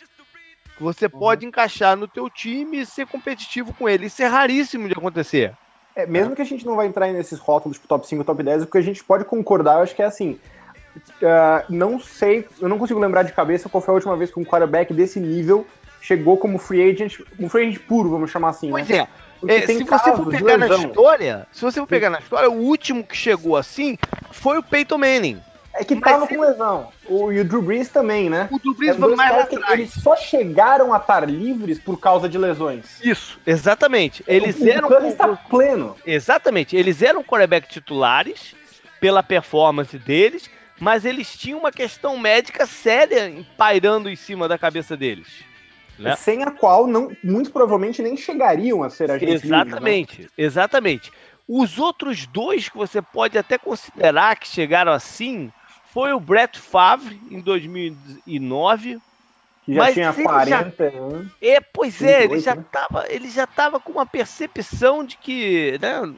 Que 0.76 0.82
você 0.82 1.04
uhum. 1.04 1.18
pode 1.18 1.46
encaixar 1.46 1.96
no 1.96 2.08
teu 2.08 2.28
time 2.28 2.80
e 2.80 2.86
ser 2.86 3.06
competitivo 3.06 3.72
com 3.74 3.88
ele. 3.88 4.06
Isso 4.06 4.22
é 4.22 4.26
raríssimo 4.26 4.88
de 4.88 4.94
acontecer. 4.94 5.52
É, 5.94 6.04
mesmo 6.06 6.34
que 6.34 6.42
a 6.42 6.46
gente 6.46 6.66
não 6.66 6.74
vai 6.74 6.86
entrar 6.86 7.12
nesses 7.12 7.38
rótulos 7.38 7.76
tipo 7.76 7.86
top 7.86 8.06
5, 8.06 8.24
top 8.24 8.42
10, 8.42 8.62
o 8.64 8.66
que 8.66 8.78
a 8.78 8.82
gente 8.82 9.04
pode 9.04 9.24
concordar, 9.24 9.74
eu 9.74 9.82
acho 9.82 9.94
que 9.94 10.02
é 10.02 10.06
assim, 10.06 10.38
Uh, 10.96 11.64
não 11.68 11.98
sei, 11.98 12.46
eu 12.60 12.68
não 12.68 12.78
consigo 12.78 13.00
lembrar 13.00 13.24
de 13.24 13.32
cabeça 13.32 13.68
qual 13.68 13.80
foi 13.80 13.92
a 13.92 13.96
última 13.96 14.16
vez 14.16 14.30
que 14.30 14.38
um 14.38 14.44
quarterback 14.44 14.94
desse 14.94 15.18
nível 15.18 15.66
chegou 16.04 16.36
como 16.36 16.58
free 16.58 16.90
agent, 16.90 17.18
um 17.40 17.48
free 17.48 17.68
agent 17.68 17.80
puro, 17.80 18.10
vamos 18.10 18.30
chamar 18.30 18.50
assim. 18.50 18.68
Pois 18.70 18.86
né? 18.86 19.08
é. 19.48 19.56
é 19.56 19.66
se 19.66 19.82
você 19.84 20.12
for 20.12 20.28
pegar 20.28 20.58
na 20.58 20.68
história, 20.68 21.46
se 21.50 21.62
você 21.62 21.80
for 21.80 21.86
pegar 21.86 22.10
na 22.10 22.18
história, 22.18 22.50
o 22.50 22.60
último 22.60 23.02
que 23.02 23.16
chegou 23.16 23.56
assim 23.56 23.96
foi 24.30 24.58
o 24.58 24.62
Peyton 24.62 24.98
Manning. 24.98 25.40
É 25.76 25.82
que 25.82 25.94
Mas 25.96 26.04
tava 26.04 26.28
com 26.28 26.40
lesão. 26.40 26.88
O, 27.08 27.32
e 27.32 27.40
o 27.40 27.44
Drew 27.44 27.60
Brees 27.60 27.88
também, 27.88 28.30
né? 28.30 28.48
O 28.52 28.60
Drew 28.60 28.74
Brees 28.74 28.94
é 28.94 28.98
foi 28.98 29.16
mais 29.16 29.36
atrás. 29.40 29.72
Eles 29.72 29.92
só 29.92 30.14
chegaram 30.14 30.94
a 30.94 30.98
estar 30.98 31.28
livres 31.28 31.80
por 31.80 31.98
causa 31.98 32.28
de 32.28 32.38
lesões. 32.38 33.00
Isso, 33.02 33.40
exatamente. 33.44 34.22
Eles 34.28 34.60
o, 34.60 34.68
eram. 34.68 34.88
O 34.88 35.06
está 35.06 35.26
pleno. 35.28 35.96
Exatamente. 36.06 36.76
Eles 36.76 37.02
eram 37.02 37.24
quarterback 37.24 37.66
titulares 37.66 38.54
pela 39.00 39.20
performance 39.20 39.98
deles, 39.98 40.48
mas 40.78 41.04
eles 41.04 41.36
tinham 41.36 41.58
uma 41.58 41.72
questão 41.72 42.16
médica 42.18 42.66
séria 42.66 43.44
pairando 43.56 44.08
em 44.08 44.14
cima 44.14 44.46
da 44.46 44.56
cabeça 44.56 44.96
deles. 44.96 45.44
Né? 45.98 46.16
Sem 46.16 46.42
a 46.42 46.50
qual 46.50 46.86
não, 46.86 47.10
muito 47.22 47.50
provavelmente 47.50 48.02
nem 48.02 48.16
chegariam 48.16 48.82
a 48.82 48.90
ser 48.90 49.10
agentes 49.10 49.44
Exatamente, 49.44 50.18
livres, 50.18 50.36
né? 50.36 50.44
exatamente. 50.44 51.12
Os 51.46 51.78
outros 51.78 52.26
dois 52.26 52.68
que 52.68 52.76
você 52.76 53.00
pode 53.02 53.36
até 53.38 53.58
considerar 53.58 54.36
que 54.36 54.48
chegaram 54.48 54.92
assim 54.92 55.52
foi 55.92 56.12
o 56.12 56.20
Brett 56.20 56.58
Favre 56.58 57.20
em 57.30 57.40
2009. 57.40 58.98
Que 59.64 59.74
já 59.74 59.92
tinha 59.92 60.12
40 60.12 60.84
anos. 60.84 61.32
É, 61.40 61.60
pois 61.60 62.02
é, 62.02 62.24
ele 62.24 62.40
já, 62.40 62.54
né? 62.54 62.64
tava, 62.70 63.06
ele 63.08 63.30
já 63.30 63.46
tava 63.46 63.80
com 63.80 63.92
uma 63.92 64.04
percepção 64.04 65.04
de 65.04 65.16
que, 65.16 65.78
né, 65.80 66.14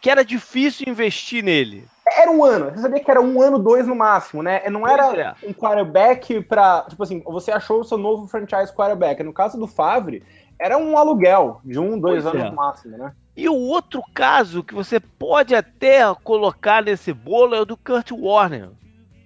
que 0.00 0.10
era 0.10 0.24
difícil 0.24 0.88
investir 0.88 1.44
nele. 1.44 1.86
Era 2.16 2.30
um 2.30 2.44
ano, 2.44 2.70
você 2.70 2.82
sabia 2.82 3.02
que 3.02 3.10
era 3.10 3.20
um 3.20 3.40
ano, 3.42 3.58
dois 3.58 3.86
no 3.86 3.94
máximo, 3.94 4.42
né? 4.42 4.62
Não 4.70 4.86
era 4.86 5.16
é. 5.16 5.34
um 5.46 5.52
quarterback 5.52 6.42
pra. 6.42 6.86
Tipo 6.88 7.02
assim, 7.02 7.22
você 7.26 7.50
achou 7.50 7.80
o 7.80 7.84
seu 7.84 7.98
novo 7.98 8.26
franchise 8.26 8.72
quarterback. 8.72 9.22
No 9.22 9.32
caso 9.32 9.58
do 9.58 9.66
Favre, 9.66 10.22
era 10.58 10.76
um 10.76 10.98
aluguel 10.98 11.60
de 11.64 11.78
um, 11.78 11.98
dois 11.98 12.24
pois 12.24 12.34
anos 12.34 12.46
é. 12.46 12.50
no 12.50 12.56
máximo, 12.56 12.98
né? 12.98 13.12
E 13.36 13.48
o 13.48 13.54
outro 13.54 14.02
caso 14.12 14.64
que 14.64 14.74
você 14.74 14.98
pode 14.98 15.54
até 15.54 16.02
colocar 16.24 16.82
nesse 16.82 17.12
bolo 17.12 17.54
é 17.54 17.60
o 17.60 17.64
do 17.64 17.76
Kurt 17.76 18.10
Warner, 18.10 18.70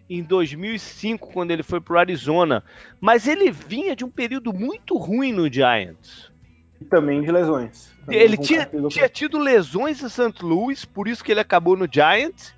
em 0.09 0.23
2005, 0.23 1.33
quando 1.33 1.51
ele 1.51 1.63
foi 1.63 1.81
para 1.81 2.01
Arizona. 2.01 2.63
Mas 3.01 3.27
ele 3.27 3.51
vinha 3.51 3.97
de 3.97 4.05
um 4.05 4.11
período 4.11 4.53
muito 4.53 4.99
ruim 4.99 5.33
no 5.33 5.51
Giants. 5.51 6.31
E 6.79 6.85
também 6.85 7.23
de 7.23 7.33
lesões. 7.33 7.91
Também 8.05 8.21
ele 8.21 8.37
tinha, 8.37 8.69
tinha, 8.91 9.09
tido 9.09 9.39
lesões 9.39 10.03
em 10.03 10.09
St. 10.09 10.45
Louis, 10.45 10.85
por 10.85 11.09
isso 11.09 11.25
que 11.25 11.33
ele 11.33 11.41
acabou 11.41 11.75
no 11.75 11.89
Giants. 11.91 12.55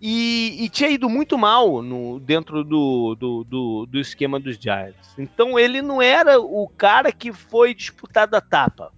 E, 0.00 0.64
e 0.64 0.68
tinha 0.70 0.88
ido 0.88 1.10
muito 1.10 1.36
mal 1.36 1.82
no, 1.82 2.18
dentro 2.20 2.64
do, 2.64 3.14
do, 3.14 3.44
do, 3.44 3.86
do 3.86 4.00
esquema 4.00 4.40
dos 4.40 4.56
Giants. 4.56 5.14
Então 5.18 5.58
ele 5.58 5.82
não 5.82 6.00
era 6.00 6.40
o 6.40 6.66
cara 6.68 7.12
que 7.12 7.32
foi 7.32 7.74
disputado 7.74 8.34
a 8.34 8.40
tapa. 8.40 8.92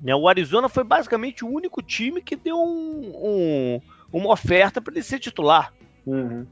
Né? 0.00 0.14
O 0.14 0.28
Arizona 0.28 0.68
foi 0.68 0.84
basicamente 0.84 1.44
o 1.44 1.48
único 1.48 1.82
time 1.82 2.22
que 2.22 2.36
deu 2.36 2.56
um, 2.56 3.12
um, 3.12 3.80
uma 4.12 4.32
oferta 4.32 4.80
para 4.80 4.94
ele 4.94 5.02
ser 5.02 5.18
titular. 5.18 5.72
Uhum. 6.06 6.46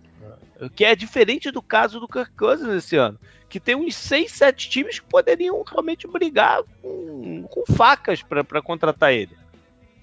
Que 0.74 0.84
é 0.84 0.96
diferente 0.96 1.50
do 1.52 1.62
caso 1.62 2.00
do 2.00 2.08
Kirk 2.08 2.32
Cousins 2.32 2.68
esse 2.74 2.96
ano. 2.96 3.18
Que 3.48 3.60
tem 3.60 3.76
uns 3.76 3.94
6, 3.94 4.30
7 4.30 4.68
times 4.68 4.98
que 4.98 5.06
poderiam 5.06 5.62
realmente 5.62 6.06
brigar 6.06 6.62
com, 6.82 7.44
com 7.44 7.72
facas 7.72 8.22
para 8.22 8.60
contratar 8.60 9.12
ele. 9.12 9.36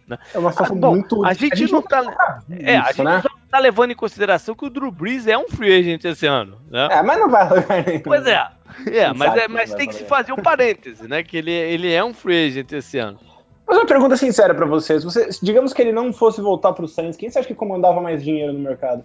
Né? 0.07 0.17
É 0.33 0.37
uma 0.37 0.51
situação 0.51 0.75
ah, 0.75 0.79
bom, 0.79 0.91
muito. 0.91 1.25
A 1.25 1.33
gente, 1.33 1.53
a 1.53 1.55
gente 1.55 1.71
não 1.71 1.81
tá. 1.81 2.41
É, 2.49 2.77
a 2.77 2.87
gente 2.91 3.03
né? 3.03 3.23
não 3.23 3.47
tá 3.49 3.59
levando 3.59 3.91
em 3.91 3.95
consideração 3.95 4.53
que 4.53 4.65
o 4.65 4.69
Drew 4.69 4.91
Brees 4.91 5.27
é 5.27 5.37
um 5.37 5.47
free 5.47 5.73
agent 5.73 6.05
esse 6.05 6.27
ano. 6.27 6.57
Né? 6.69 6.87
É, 6.91 7.01
mas 7.01 7.19
não 7.19 7.29
vai 7.29 7.99
Pois 8.03 8.25
é. 8.25 8.47
É, 8.87 9.13
mas, 9.13 9.35
é, 9.35 9.47
mas 9.47 9.73
tem 9.73 9.87
que 9.87 9.95
se 9.95 10.03
fazer 10.03 10.33
um 10.33 10.37
parêntese, 10.37 11.07
né? 11.07 11.23
Que 11.23 11.37
ele, 11.37 11.51
ele 11.51 11.91
é 11.91 12.03
um 12.03 12.13
free 12.13 12.47
agent 12.47 12.71
esse 12.71 12.97
ano. 12.97 13.19
Mas 13.67 13.77
uma 13.77 13.85
pergunta 13.85 14.15
sincera 14.15 14.53
para 14.53 14.65
vocês. 14.65 15.03
Você, 15.03 15.29
digamos 15.41 15.73
que 15.73 15.81
ele 15.81 15.91
não 15.91 16.13
fosse 16.13 16.39
voltar 16.39 16.73
pro 16.73 16.87
Saints, 16.87 17.17
quem 17.17 17.29
você 17.29 17.39
acha 17.39 17.47
que 17.47 17.55
comandava 17.55 17.99
mais 17.99 18.23
dinheiro 18.23 18.53
no 18.53 18.59
mercado? 18.59 19.03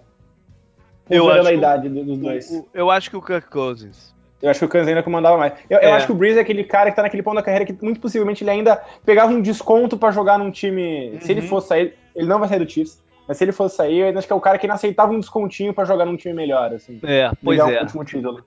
Eu 1.09 1.29
acho 1.29 1.47
a 1.47 1.53
idade 1.53 1.89
dos 1.89 2.17
dois. 2.17 2.51
O, 2.51 2.67
eu 2.73 2.91
acho 2.91 3.09
que 3.09 3.17
o 3.17 3.21
Kirk 3.21 3.49
Cousins. 3.49 4.13
Eu 4.41 4.49
acho 4.49 4.59
que 4.59 4.65
o 4.65 4.69
Cousins 4.69 4.89
ainda 4.89 5.03
comandava 5.03 5.37
mais. 5.37 5.53
Eu, 5.69 5.77
é. 5.79 5.85
eu, 5.85 5.93
acho 5.93 6.07
que 6.07 6.11
o 6.11 6.15
Breeze 6.15 6.37
é 6.37 6.41
aquele 6.41 6.63
cara 6.63 6.89
que 6.89 6.95
tá 6.95 7.03
naquele 7.03 7.21
ponto 7.21 7.35
da 7.35 7.43
carreira 7.43 7.65
que 7.65 7.77
muito 7.81 7.99
possivelmente 7.99 8.43
ele 8.43 8.51
ainda 8.51 8.81
pegava 9.05 9.31
um 9.31 9.41
desconto 9.41 9.97
para 9.97 10.11
jogar 10.11 10.39
num 10.39 10.49
time. 10.49 11.11
Uhum. 11.11 11.21
Se 11.21 11.31
ele 11.31 11.41
uhum. 11.41 11.47
fosse 11.47 11.67
sair, 11.67 11.93
ele 12.15 12.27
não 12.27 12.39
vai 12.39 12.49
sair 12.49 12.59
do 12.59 12.69
Chiefs. 12.69 13.01
Mas 13.27 13.37
se 13.37 13.43
ele 13.43 13.51
fosse 13.51 13.75
sair, 13.75 13.99
eu 13.99 14.17
acho 14.17 14.27
que 14.27 14.33
é 14.33 14.35
o 14.35 14.41
cara 14.41 14.57
que 14.57 14.65
ainda 14.65 14.73
aceitava 14.73 15.11
um 15.13 15.19
descontinho 15.19 15.73
para 15.73 15.85
jogar 15.85 16.05
num 16.05 16.17
time 16.17 16.33
melhor, 16.33 16.73
assim. 16.73 16.99
É, 17.03 17.31
pois 17.43 17.59
é. 17.59 17.63
Um 17.63 17.81
último 17.81 18.03
título. 18.03 18.43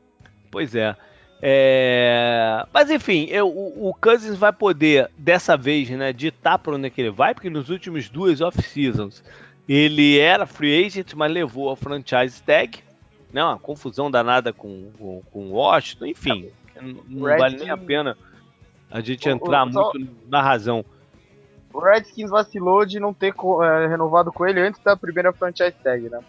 Pois 0.50 0.74
é. 0.74 0.94
É... 1.40 2.64
Mas 2.72 2.90
enfim, 2.90 3.26
eu, 3.30 3.48
o, 3.48 3.90
o 3.90 3.94
Cousins 3.94 4.36
vai 4.36 4.52
poder, 4.52 5.10
dessa 5.16 5.56
vez, 5.56 5.90
né, 5.90 6.12
ditar 6.12 6.58
para 6.58 6.74
onde 6.74 6.86
é 6.86 6.90
que 6.90 7.00
ele 7.00 7.10
vai, 7.10 7.34
porque 7.34 7.50
nos 7.50 7.70
últimos 7.70 8.08
duas 8.08 8.40
off-seasons 8.40 9.22
ele 9.68 10.18
era 10.18 10.46
free 10.46 10.86
agent, 10.86 11.12
mas 11.14 11.30
levou 11.30 11.70
a 11.70 11.76
franchise 11.76 12.42
tag, 12.42 12.78
né, 13.35 13.43
uma 13.43 13.59
confusão 13.59 14.09
danada 14.09 14.53
com, 14.53 14.93
com, 14.97 15.23
com 15.33 15.50
Washington, 15.50 16.07
enfim, 16.07 16.50
não 17.09 17.26
Red 17.26 17.37
vale 17.37 17.57
nem 17.57 17.69
a 17.69 17.76
pena 17.76 18.17
a 18.88 19.00
gente 19.00 19.29
entrar 19.29 19.67
o, 19.67 19.71
o, 19.71 19.73
muito 19.73 19.99
só... 19.99 20.12
na 20.29 20.41
razão. 20.41 20.85
O 21.73 21.81
Redskins 21.81 22.31
vacilou 22.31 22.87
de 22.87 23.00
não 23.00 23.12
ter 23.12 23.35
é, 23.35 23.88
renovado 23.88 24.33
com 24.33 24.47
ele 24.47 24.61
antes 24.61 24.81
da 24.85 24.97
primeira 24.97 25.33
franchise 25.33 25.75
tag, 25.83 26.09
né? 26.09 26.21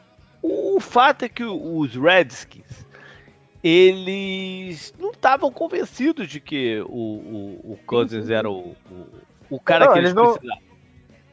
O 0.42 0.80
fato 0.80 1.26
é 1.26 1.30
que 1.30 1.44
os 1.44 1.96
Redskins 1.96 2.84
eles 3.64 4.92
não 5.00 5.12
estavam 5.12 5.52
convencidos 5.52 6.28
de 6.28 6.40
que 6.40 6.82
o, 6.88 6.88
o, 6.88 7.74
o 7.74 7.80
Cousins 7.86 8.32
era 8.32 8.50
o, 8.50 8.76
o, 8.90 9.08
o 9.52 9.60
cara 9.60 9.86
não, 9.86 9.94
que 9.94 10.00
eles, 10.00 10.12
eles 10.16 10.32
precisavam. 10.32 10.64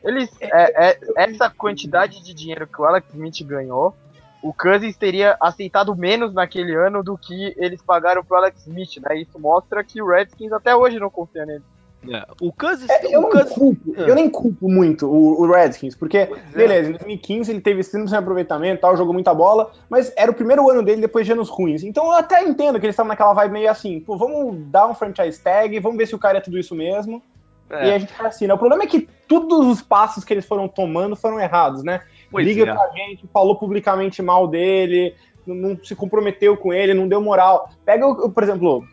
Eles, 0.05 0.31
é, 0.41 0.91
é, 0.91 0.99
essa 1.17 1.49
quantidade 1.49 2.23
de 2.23 2.35
dinheiro 2.35 2.67
que 2.67 2.81
o 2.81 2.85
Alex 2.85 3.09
Smith 3.11 3.43
ganhou, 3.43 3.97
o 4.43 4.53
Cousins 4.53 4.97
teria 4.97 5.37
aceitado 5.41 5.95
menos 5.95 6.35
naquele 6.35 6.75
ano 6.75 7.03
do 7.03 7.17
que 7.17 7.55
eles 7.57 7.81
pagaram 7.81 8.25
pro 8.25 8.37
Alex 8.37 8.67
Smith, 8.67 9.01
né? 9.01 9.21
Isso 9.21 9.39
mostra 9.39 9.85
que 9.85 10.03
o 10.03 10.09
Redskins 10.09 10.53
até 10.53 10.75
hoje 10.75 10.99
não 10.99 11.09
confia 11.09 11.47
nele. 11.47 11.63
É, 12.11 12.27
o 12.41 12.53
Kansas, 12.53 12.91
é, 12.91 13.15
eu, 13.15 13.21
o 13.21 13.29
Kansas... 13.29 13.53
Culpo, 13.53 13.95
é. 13.97 14.11
eu 14.11 14.15
nem 14.17 14.29
culpo 14.29 14.69
muito 14.69 15.07
o, 15.07 15.41
o 15.41 15.47
Redskins, 15.47 15.95
porque, 15.95 16.19
é. 16.19 16.31
beleza, 16.53 16.89
em 16.89 16.93
2015 16.95 17.53
ele 17.53 17.61
teve 17.61 17.81
100% 17.83 18.13
aproveitamento 18.13 18.81
tal, 18.81 18.97
jogou 18.97 19.15
muita 19.15 19.33
bola, 19.33 19.71
mas 19.89 20.13
era 20.17 20.29
o 20.29 20.35
primeiro 20.35 20.69
ano 20.69 20.83
dele 20.83 21.01
depois 21.01 21.25
de 21.25 21.33
anos 21.33 21.49
ruins. 21.49 21.85
Então 21.85 22.07
eu 22.07 22.13
até 22.13 22.43
entendo 22.43 22.81
que 22.81 22.87
eles 22.87 22.95
estavam 22.95 23.09
naquela 23.09 23.33
vibe 23.35 23.53
meio 23.53 23.71
assim, 23.71 24.01
pô, 24.01 24.17
vamos 24.17 24.67
dar 24.67 24.89
um 24.89 24.95
franchise 24.95 25.41
tag, 25.41 25.79
vamos 25.79 25.97
ver 25.97 26.07
se 26.07 26.15
o 26.15 26.19
cara 26.19 26.39
é 26.39 26.41
tudo 26.41 26.59
isso 26.59 26.75
mesmo. 26.75 27.23
É. 27.71 27.89
E 27.89 27.93
a 27.93 27.99
gente 27.99 28.13
faz 28.13 28.35
assim, 28.35 28.47
né? 28.47 28.55
O 28.55 28.59
problema 28.59 28.83
é 28.83 28.87
que 28.87 29.09
todos 29.29 29.67
os 29.67 29.81
passos 29.81 30.25
que 30.25 30.35
eles 30.35 30.45
foram 30.45 30.69
tomando 30.69 31.17
foram 31.17 31.41
errados, 31.41 31.83
né? 31.83 32.03
Pois 32.33 32.47
Liga 32.47 32.63
é. 32.63 32.75
pra 32.75 32.91
gente, 32.91 33.29
falou 33.33 33.57
publicamente 33.57 34.23
mal 34.23 34.49
dele, 34.49 35.15
não, 35.47 35.55
não, 35.55 35.85
se 35.85 35.95
comprometeu 35.95 36.57
com 36.57 36.73
ele, 36.73 36.95
não 36.95 37.07
deu 37.07 37.21
moral. 37.21 37.69
Pega, 37.85 38.07
por 38.29 38.43
exemplo, 38.43 38.85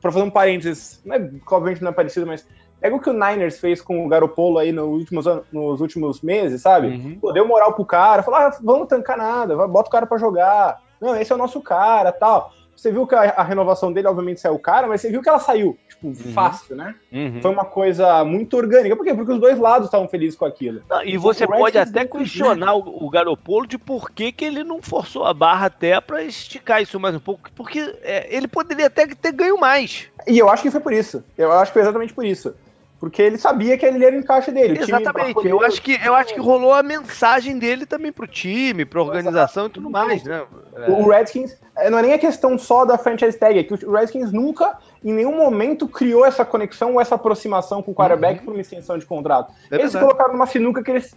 para 0.00 0.12
fazer 0.12 0.24
um 0.24 0.30
parênteses, 0.30 1.02
não 1.04 1.16
é, 1.16 1.30
obviamente 1.50 1.82
não 1.82 1.90
é 1.90 1.94
parecido, 1.94 2.26
mas 2.26 2.46
pega 2.80 2.96
o 2.96 3.00
que 3.00 3.10
o 3.10 3.12
Niners 3.12 3.58
fez 3.58 3.80
com 3.82 4.04
o 4.04 4.08
Garopolo 4.08 4.58
aí 4.58 4.72
nos 4.72 4.86
últimos, 4.86 5.24
nos 5.52 5.80
últimos 5.80 6.22
meses, 6.22 6.62
sabe? 6.62 6.88
Uhum. 6.88 7.18
Pô, 7.20 7.32
deu 7.32 7.46
moral 7.46 7.74
pro 7.74 7.84
cara, 7.84 8.22
falou, 8.22 8.40
ah, 8.40 8.56
vamos 8.62 8.88
tancar 8.88 9.18
nada, 9.18 9.56
bota 9.68 9.88
o 9.88 9.92
cara 9.92 10.06
para 10.06 10.18
jogar. 10.18 10.80
Não, 11.00 11.16
esse 11.16 11.32
é 11.32 11.34
o 11.34 11.38
nosso 11.38 11.60
cara, 11.60 12.12
tal. 12.12 12.52
Você 12.76 12.90
viu 12.90 13.06
que 13.06 13.14
a, 13.14 13.30
a, 13.30 13.42
renovação 13.42 13.92
dele, 13.92 14.08
obviamente, 14.08 14.40
saiu 14.40 14.58
cara, 14.58 14.86
mas 14.86 15.00
você 15.00 15.10
viu 15.10 15.22
que 15.22 15.28
ela 15.28 15.38
saiu, 15.38 15.78
tipo, 15.88 16.08
uhum. 16.08 16.14
fácil, 16.32 16.74
né? 16.74 16.94
Uhum. 17.12 17.40
Foi 17.40 17.50
uma 17.50 17.64
coisa 17.64 18.24
muito 18.24 18.56
orgânica. 18.56 18.96
Por 18.96 19.04
quê? 19.04 19.14
Porque 19.14 19.32
os 19.32 19.40
dois 19.40 19.58
lados 19.58 19.86
estavam 19.86 20.08
felizes 20.08 20.36
com 20.36 20.44
aquilo. 20.44 20.82
Não, 20.88 21.04
e 21.04 21.16
você 21.16 21.46
pode 21.46 21.78
até 21.78 22.04
questionar 22.04 22.74
o, 22.74 23.06
o 23.06 23.10
Garopolo 23.10 23.66
de 23.66 23.78
por 23.78 24.10
que, 24.10 24.32
que 24.32 24.44
ele 24.44 24.64
não 24.64 24.82
forçou 24.82 25.24
a 25.24 25.32
barra 25.32 25.66
até 25.66 26.00
para 26.00 26.22
esticar 26.24 26.82
isso 26.82 26.98
mais 26.98 27.14
um 27.14 27.20
pouco, 27.20 27.50
porque 27.52 27.78
é, 28.02 28.34
ele 28.34 28.48
poderia 28.48 28.86
até 28.86 29.06
ter 29.06 29.32
ganho 29.32 29.58
mais. 29.58 30.08
E 30.26 30.38
eu 30.38 30.48
acho 30.48 30.62
que 30.62 30.70
foi 30.70 30.80
por 30.80 30.92
isso. 30.92 31.22
Eu 31.38 31.52
acho 31.52 31.70
que 31.70 31.74
foi 31.74 31.82
exatamente 31.82 32.12
por 32.12 32.24
isso 32.24 32.54
porque 33.02 33.20
ele 33.20 33.36
sabia 33.36 33.76
que 33.76 33.84
ele 33.84 34.04
era 34.04 34.14
o 34.14 34.18
encaixe 34.20 34.52
dele. 34.52 34.78
Exatamente. 34.80 35.44
eu 35.44 35.60
acho 35.60 35.82
que 35.82 35.98
eu 36.04 36.14
acho 36.14 36.32
que 36.32 36.38
rolou 36.38 36.72
a 36.72 36.84
mensagem 36.84 37.58
dele 37.58 37.84
também 37.84 38.12
pro 38.12 38.28
time, 38.28 38.84
pra 38.84 39.02
organização 39.02 39.66
e 39.66 39.70
tudo 39.70 39.90
mais, 39.90 40.22
né? 40.22 40.46
O 40.86 41.10
Redskins 41.10 41.58
é, 41.76 41.90
não 41.90 41.98
é 41.98 42.02
nem 42.02 42.12
a 42.12 42.18
questão 42.18 42.56
só 42.56 42.84
da 42.84 42.96
franchise 42.96 43.36
tag, 43.36 43.58
é 43.58 43.64
que 43.64 43.74
o 43.74 43.90
Redskins 43.90 44.30
nunca, 44.30 44.78
em 45.04 45.12
nenhum 45.12 45.36
momento, 45.36 45.88
criou 45.88 46.24
essa 46.24 46.44
conexão 46.44 46.92
ou 46.92 47.00
essa 47.00 47.16
aproximação 47.16 47.82
com 47.82 47.90
o 47.90 47.94
quarterback 47.94 48.38
uhum. 48.38 48.44
por 48.44 48.54
uma 48.54 48.60
extensão 48.60 48.96
de 48.96 49.04
contrato. 49.04 49.52
É 49.68 49.80
eles 49.80 49.96
colocaram 49.96 50.34
numa 50.34 50.46
sinuca 50.46 50.80
que 50.80 50.92
eles 50.92 51.12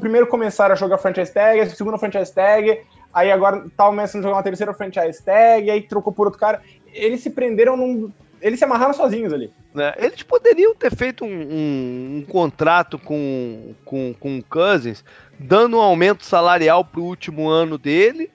primeiro 0.00 0.26
começaram 0.26 0.72
a 0.72 0.76
jogar 0.76 0.96
franchise 0.96 1.34
tag, 1.34 1.60
a 1.60 1.68
segunda 1.68 1.98
franchise 1.98 2.32
tag, 2.32 2.80
aí 3.12 3.30
agora 3.30 3.66
tá 3.76 3.84
começando 3.84 4.22
a 4.22 4.22
jogar 4.22 4.36
uma 4.36 4.42
terceira 4.42 4.72
franchise 4.72 5.22
tag, 5.22 5.70
aí 5.70 5.82
trocou 5.82 6.14
por 6.14 6.28
outro 6.28 6.40
cara. 6.40 6.62
Eles 6.94 7.20
se 7.20 7.28
prenderam 7.28 7.76
num 7.76 8.10
eles 8.40 8.58
se 8.58 8.64
amarraram 8.64 8.92
sozinhos 8.92 9.32
ali. 9.32 9.52
Né? 9.74 9.94
Eles 9.98 10.22
poderiam 10.22 10.74
ter 10.74 10.94
feito 10.94 11.24
um, 11.24 11.28
um, 11.28 12.16
um, 12.18 12.24
contrato 12.28 12.98
com, 12.98 13.74
com, 13.84 14.14
com 14.18 14.38
o 14.38 14.44
Cousins, 14.44 15.04
dando 15.38 15.76
um 15.76 15.80
aumento 15.80 16.24
salarial 16.24 16.84
pro 16.84 17.02
último 17.02 17.48
ano 17.48 17.78
dele, 17.78 18.30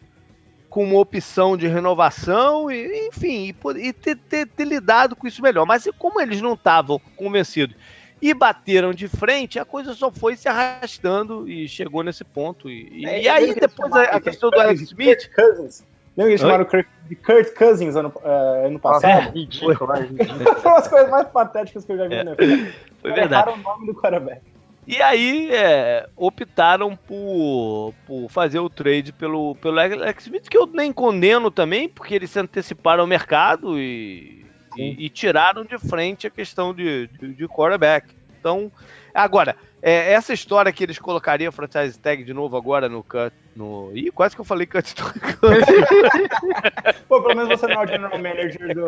com 0.70 0.84
uma 0.84 1.00
opção 1.00 1.56
de 1.56 1.68
renovação, 1.68 2.70
e, 2.70 3.08
enfim, 3.08 3.54
e, 3.78 3.88
e 3.88 3.94
ter, 3.94 4.18
ter, 4.18 4.48
ter, 4.48 4.66
lidado 4.66 5.16
com 5.16 5.28
isso 5.28 5.42
melhor. 5.42 5.66
Mas 5.66 5.88
como 5.98 6.22
eles 6.22 6.42
não 6.42 6.54
estavam 6.54 7.00
convencidos 7.16 7.76
e 8.22 8.34
bateram 8.34 8.94
de 8.94 9.08
frente, 9.08 9.60
a 9.60 9.66
coisa 9.66 9.94
só 9.94 10.12
foi 10.12 10.36
se 10.36 10.48
arrastando 10.48 11.48
e 11.50 11.68
chegou 11.68 12.04
nesse 12.04 12.24
ponto. 12.24 12.70
E, 12.70 13.06
é, 13.06 13.24
e 13.24 13.30
aí 13.30 13.54
depois 13.54 13.92
a, 13.94 14.04
a, 14.04 14.22
questão 14.22 14.50
do 14.50 14.60
Alex 14.60 14.82
Smith. 14.82 15.30
Cousins. 15.34 15.84
Lembra 16.18 16.26
que 16.26 16.32
eles 16.32 16.42
chamaram 16.42 16.68
de 17.08 17.16
Kurt 17.16 17.54
Cousins 17.54 17.96
ano, 17.96 18.12
uh, 18.24 18.66
ano 18.68 18.80
passado? 18.80 19.06
É, 19.06 19.32
ridículo, 19.32 19.76
Foi 19.76 20.72
uma 20.72 20.80
das 20.80 20.88
coisas 20.88 21.10
mais 21.10 21.28
patéticas 21.28 21.86
que 21.86 21.92
eu 21.92 21.98
já 21.98 22.08
vi 22.08 22.16
é. 22.16 22.24
na 22.24 22.34
vida. 22.34 22.74
Foi 23.02 23.12
verdade. 23.12 23.50
o 23.52 23.58
nome 23.58 23.88
do 23.88 23.94
quarterback. 23.94 24.42
E 24.88 25.02
aí 25.02 25.50
é, 25.52 26.08
optaram 26.16 26.96
por, 26.96 27.94
por 28.06 28.30
fazer 28.30 28.60
o 28.60 28.70
trade 28.70 29.12
pelo, 29.12 29.56
pelo 29.56 29.80
Alex 29.80 30.26
Smith, 30.26 30.48
que 30.48 30.58
eu 30.58 30.68
nem 30.68 30.94
condeno 30.94 31.50
também, 31.50 31.90
porque 31.90 32.14
eles 32.14 32.30
se 32.30 32.40
anteciparam 32.40 33.02
ao 33.02 33.08
mercado 33.08 33.80
e, 33.80 34.46
e, 34.78 35.06
e, 35.06 35.10
tiraram 35.10 35.66
de 35.66 35.80
frente 35.80 36.28
a 36.28 36.30
questão 36.30 36.72
de, 36.72 37.08
de, 37.08 37.34
de 37.34 37.48
quarterback. 37.48 38.14
Então, 38.40 38.72
agora, 39.12 39.56
é, 39.88 40.14
essa 40.14 40.34
história 40.34 40.74
que 40.74 40.84
eles 40.84 40.98
colocariam 40.98 41.52
franchise 41.52 42.00
tag 42.00 42.24
de 42.24 42.34
novo 42.34 42.58
agora 42.58 42.90
no 42.90 43.04
cut. 43.04 43.32
No... 43.56 43.92
Ih, 43.94 44.10
quase 44.10 44.34
que 44.34 44.42
eu 44.42 44.46
falei 44.46 44.66
cut. 44.66 44.96
Pô, 47.08 47.22
pelo 47.22 47.36
menos 47.36 47.50
você 47.50 47.68
não 47.68 47.84
é 47.84 47.86
o 47.86 47.88
general 47.88 48.18
manager 48.18 48.74
do. 48.74 48.88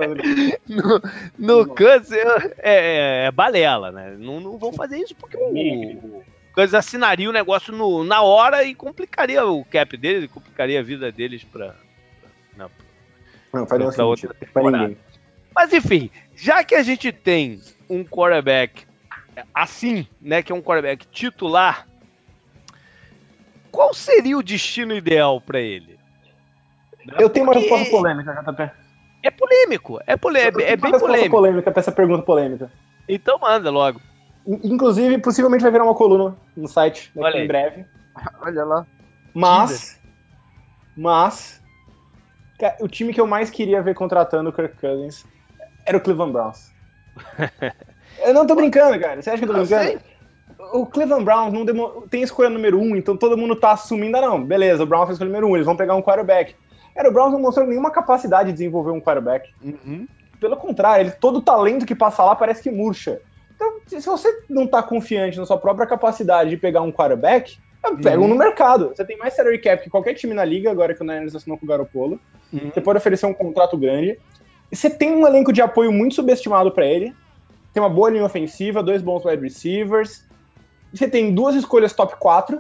No, 0.68 1.00
no 1.38 1.68
cut 1.68 2.12
é, 2.12 2.56
é, 2.58 3.26
é, 3.26 3.32
balela, 3.32 3.92
né? 3.92 4.16
Não, 4.18 4.40
não 4.40 4.58
vão 4.58 4.74
fazer 4.74 4.98
isso 4.98 5.14
porque 5.14 5.38
o, 5.38 5.52
o 5.52 6.24
assinaria 6.76 7.30
o 7.30 7.34
negócio 7.34 7.72
no, 7.72 8.04
na 8.04 8.24
hora 8.24 8.64
e 8.64 8.74
complicaria 8.74 9.46
o 9.46 9.64
cap 9.66 9.96
deles, 9.96 10.32
complicaria 10.32 10.80
a 10.80 10.84
vida 10.84 11.12
deles 11.12 11.44
pra. 11.44 11.76
Não, 12.58 12.72
não 13.54 13.68
faria 13.68 13.92
pra 13.92 14.04
outra 14.04 14.34
temporada. 14.34 14.98
Mas 15.54 15.72
enfim, 15.72 16.10
já 16.36 16.64
que 16.64 16.74
a 16.74 16.82
gente 16.82 17.12
tem 17.12 17.62
um 17.88 18.04
quarterback 18.04 18.87
assim, 19.54 20.08
né, 20.22 20.42
que 20.42 20.52
é 20.52 20.56
um 20.56 20.62
quarterback 20.62 21.08
titular, 21.08 21.88
qual 23.72 23.94
seria 23.94 24.38
o 24.38 24.44
destino 24.44 24.94
ideal 24.96 25.40
para 25.42 25.60
ele? 25.60 25.98
Eu 27.20 27.30
tenho 27.30 27.46
uma 27.46 27.54
resposta 27.54 27.90
polêmica, 27.90 28.34
JP. 28.34 28.72
É 29.24 29.32
polêmico, 29.32 30.00
é, 30.06 30.16
polêmico, 30.16 30.62
é 30.62 30.76
bem 30.76 30.92
polêmico. 31.00 31.36
polêmica 31.36 31.72
para 31.72 31.80
essa 31.80 31.92
pergunta 31.92 32.24
polêmica. 32.24 32.72
Então 33.08 33.40
manda 33.40 33.70
logo. 33.70 34.02
Inclusive, 34.46 35.18
possivelmente 35.20 35.62
vai 35.62 35.72
virar 35.72 35.84
uma 35.84 35.96
coluna 35.96 36.36
no 36.56 36.68
site 36.68 37.12
daqui 37.16 37.40
em 37.40 37.48
breve. 37.48 37.86
Olha 38.42 38.64
lá. 38.64 38.88
Mas, 39.34 40.02
mas, 40.96 41.62
o 42.80 42.88
time 42.88 43.14
que 43.14 43.22
eu 43.22 43.28
mais 43.28 43.50
queria 43.50 43.82
ver 43.82 43.94
contratando 43.94 44.50
o 44.50 44.54
Kirk 44.54 44.78
Cousins 44.78 45.26
era 45.86 45.98
o 45.98 46.02
Cleveland 46.02 46.34
Browns. 46.34 46.72
Eu 48.24 48.34
não 48.34 48.46
tô 48.46 48.56
brincando, 48.56 49.00
cara. 49.00 49.22
Você 49.22 49.30
acha 49.30 49.40
que 49.40 49.50
eu 49.50 49.54
tô 49.54 49.60
brincando? 49.60 50.00
O 50.74 50.86
Cleveland 50.86 51.24
Browns 51.24 51.54
não 51.54 51.64
demo... 51.64 52.04
tem 52.10 52.24
escolha 52.24 52.50
número 52.50 52.80
um, 52.80 52.96
então 52.96 53.16
todo 53.16 53.38
mundo 53.38 53.56
tá 53.56 53.72
assumindo, 53.72 54.18
ah, 54.18 54.22
não, 54.22 54.44
beleza, 54.44 54.84
o 54.84 54.86
Browns 54.86 55.06
fez 55.06 55.16
escolha 55.16 55.30
número 55.30 55.48
um, 55.48 55.56
eles 55.56 55.66
vão 55.66 55.76
pegar 55.76 55.96
um 55.96 56.02
quarterback. 56.02 56.56
Cara, 56.96 57.10
o 57.10 57.14
Browns 57.14 57.32
não 57.32 57.40
mostrou 57.40 57.68
nenhuma 57.68 57.92
capacidade 57.92 58.50
de 58.50 58.54
desenvolver 58.54 58.92
um 58.92 59.00
quarterback. 59.00 59.50
Uhum. 59.64 60.08
Pelo 60.40 60.58
contrário, 60.58 61.04
ele, 61.04 61.12
todo 61.12 61.38
o 61.38 61.42
talento 61.42 61.86
que 61.86 61.94
passa 61.94 62.24
lá 62.24 62.36
parece 62.36 62.64
que 62.64 62.72
murcha. 62.72 63.22
Então, 63.56 63.80
se 63.86 64.00
você 64.02 64.44
não 64.50 64.66
tá 64.66 64.82
confiante 64.82 65.38
na 65.38 65.46
sua 65.46 65.58
própria 65.58 65.88
capacidade 65.88 66.50
de 66.50 66.58
pegar 66.58 66.82
um 66.82 66.92
quarterback, 66.92 67.58
pega 68.02 68.20
uhum. 68.20 68.26
um 68.26 68.30
no 68.30 68.36
mercado. 68.36 68.90
Você 68.90 69.06
tem 69.06 69.18
mais 69.18 69.36
salary 69.36 69.60
cap 69.60 69.84
que 69.84 69.90
qualquer 69.90 70.16
time 70.16 70.34
na 70.34 70.44
liga, 70.44 70.72
agora 70.72 70.94
que 70.94 71.02
o 71.02 71.06
Niners 71.06 71.36
assinou 71.36 71.58
com 71.58 71.66
o 71.66 71.70
Garoppolo. 71.70 72.20
Uhum. 72.52 72.72
Você 72.74 72.82
pode 72.82 72.98
oferecer 72.98 73.26
um 73.28 73.34
contrato 73.34 73.78
grande. 73.78 74.20
E 74.72 74.76
você 74.76 74.90
tem 74.90 75.12
um 75.12 75.26
elenco 75.26 75.54
de 75.54 75.62
apoio 75.62 75.92
muito 75.92 76.16
subestimado 76.16 76.72
para 76.72 76.86
ele 76.86 77.14
tem 77.78 77.84
uma 77.84 77.92
boa 77.92 78.10
linha 78.10 78.26
ofensiva, 78.26 78.82
dois 78.82 79.04
bons 79.04 79.24
wide 79.24 79.44
receivers. 79.44 80.26
Você 80.92 81.08
tem 81.08 81.32
duas 81.32 81.54
escolhas 81.54 81.94
top 81.94 82.16
4. 82.18 82.60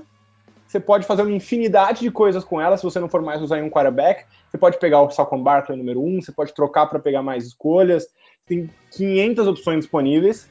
Você 0.67 0.79
pode 0.79 1.07
fazer 1.07 1.23
uma 1.23 1.31
infinidade 1.31 2.01
de 2.01 2.11
coisas 2.11 2.43
com 2.43 2.61
elas 2.61 2.81
se 2.81 2.85
você 2.85 2.99
não 2.99 3.09
for 3.09 3.23
mais 3.23 3.41
usar 3.41 3.57
em 3.57 3.63
um 3.63 3.69
quarterback. 3.69 4.25
Você 4.47 4.59
pode 4.59 4.77
pegar 4.77 5.01
o 5.01 5.09
Saquon 5.09 5.41
Barkley 5.41 5.75
número 5.75 6.03
1, 6.03 6.07
um, 6.07 6.21
você 6.21 6.31
pode 6.31 6.53
trocar 6.53 6.85
para 6.85 6.99
pegar 6.99 7.23
mais 7.23 7.47
escolhas. 7.47 8.05
Tem 8.45 8.69
500 8.91 9.47
opções 9.47 9.79
disponíveis. 9.79 10.47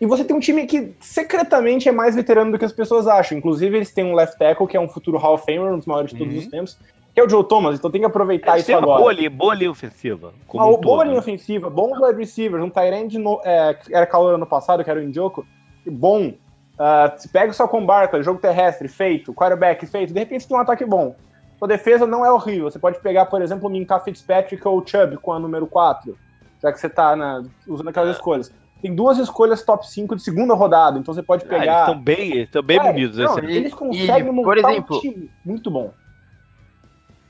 E 0.00 0.06
você 0.06 0.22
tem 0.22 0.36
um 0.36 0.40
time 0.40 0.66
que 0.66 0.94
secretamente 1.00 1.88
é 1.88 1.92
mais 1.92 2.14
veterano 2.14 2.52
do 2.52 2.60
que 2.60 2.64
as 2.64 2.72
pessoas 2.72 3.08
acham. 3.08 3.36
Inclusive, 3.36 3.76
eles 3.76 3.92
têm 3.92 4.04
um 4.04 4.14
left 4.14 4.38
tackle 4.38 4.68
que 4.68 4.76
é 4.76 4.80
um 4.80 4.88
futuro 4.88 5.18
Hall 5.18 5.34
of 5.34 5.44
Famer, 5.44 5.72
um 5.72 5.78
dos 5.78 5.86
maiores 5.86 6.12
de 6.12 6.18
todos 6.18 6.32
uhum. 6.32 6.40
os 6.40 6.46
tempos, 6.46 6.78
que 7.16 7.20
é 7.20 7.24
o 7.24 7.28
Joe 7.30 7.42
Thomas, 7.44 7.78
então 7.78 7.90
tem 7.90 8.02
que 8.02 8.06
aproveitar 8.06 8.58
isso 8.58 8.70
agora. 8.76 9.00
Boa 9.00 9.12
linha, 9.14 9.30
boa 9.30 9.54
linha 9.54 9.70
ofensiva. 9.70 10.34
Uma 10.52 10.66
um 10.66 10.76
boa 10.78 11.02
linha 11.02 11.14
né? 11.14 11.20
ofensiva, 11.20 11.70
bons 11.70 11.98
wide 11.98 12.18
receivers, 12.18 12.62
um 12.62 12.68
Tyrande 12.68 13.16
é, 13.42 13.74
era 13.90 14.04
calor 14.04 14.34
ano 14.34 14.44
passado, 14.44 14.84
que 14.84 14.90
era 14.90 15.00
o 15.00 15.02
Indioco, 15.02 15.46
bom. 15.86 16.34
Uh, 16.74 17.28
pega 17.32 17.50
o 17.50 17.68
com 17.68 17.86
Barkley, 17.86 18.22
jogo 18.22 18.38
terrestre, 18.38 18.86
feito, 18.86 19.32
quarterback, 19.32 19.86
feito, 19.86 20.12
de 20.12 20.18
repente 20.18 20.46
tem 20.46 20.54
um 20.54 20.60
ataque 20.60 20.84
bom. 20.84 21.16
Sua 21.58 21.66
defesa 21.66 22.06
não 22.06 22.22
é 22.22 22.30
horrível, 22.30 22.70
você 22.70 22.78
pode 22.78 23.00
pegar, 23.00 23.24
por 23.24 23.40
exemplo, 23.40 23.66
o 23.66 23.72
Minka 23.72 23.98
Fitzpatrick 23.98 24.68
ou 24.68 24.82
o 24.82 24.86
Chubb 24.86 25.16
com 25.16 25.32
a 25.32 25.38
número 25.38 25.66
4, 25.66 26.14
já 26.62 26.70
que 26.70 26.78
você 26.78 26.90
tá 26.90 27.16
na, 27.16 27.42
usando 27.66 27.88
aquelas 27.88 28.10
é. 28.10 28.12
escolhas. 28.12 28.52
Tem 28.82 28.94
duas 28.94 29.16
escolhas 29.16 29.62
top 29.62 29.88
5 29.88 30.16
de 30.16 30.22
segunda 30.22 30.52
rodada, 30.52 30.98
então 30.98 31.14
você 31.14 31.22
pode 31.22 31.46
pegar... 31.46 31.62
Ah, 31.62 31.64
eles 31.64 31.80
estão 31.80 31.98
bem, 31.98 32.42
estão 32.42 32.62
bem 32.62 32.78
bonitos. 32.78 33.16
Não, 33.16 33.38
eles 33.38 33.72
conseguem 33.72 34.28
e, 34.28 34.30
montar 34.30 34.48
por 34.48 34.58
exemplo, 34.58 34.96
um 34.98 35.00
time 35.00 35.30
muito 35.42 35.70
bom. 35.70 35.94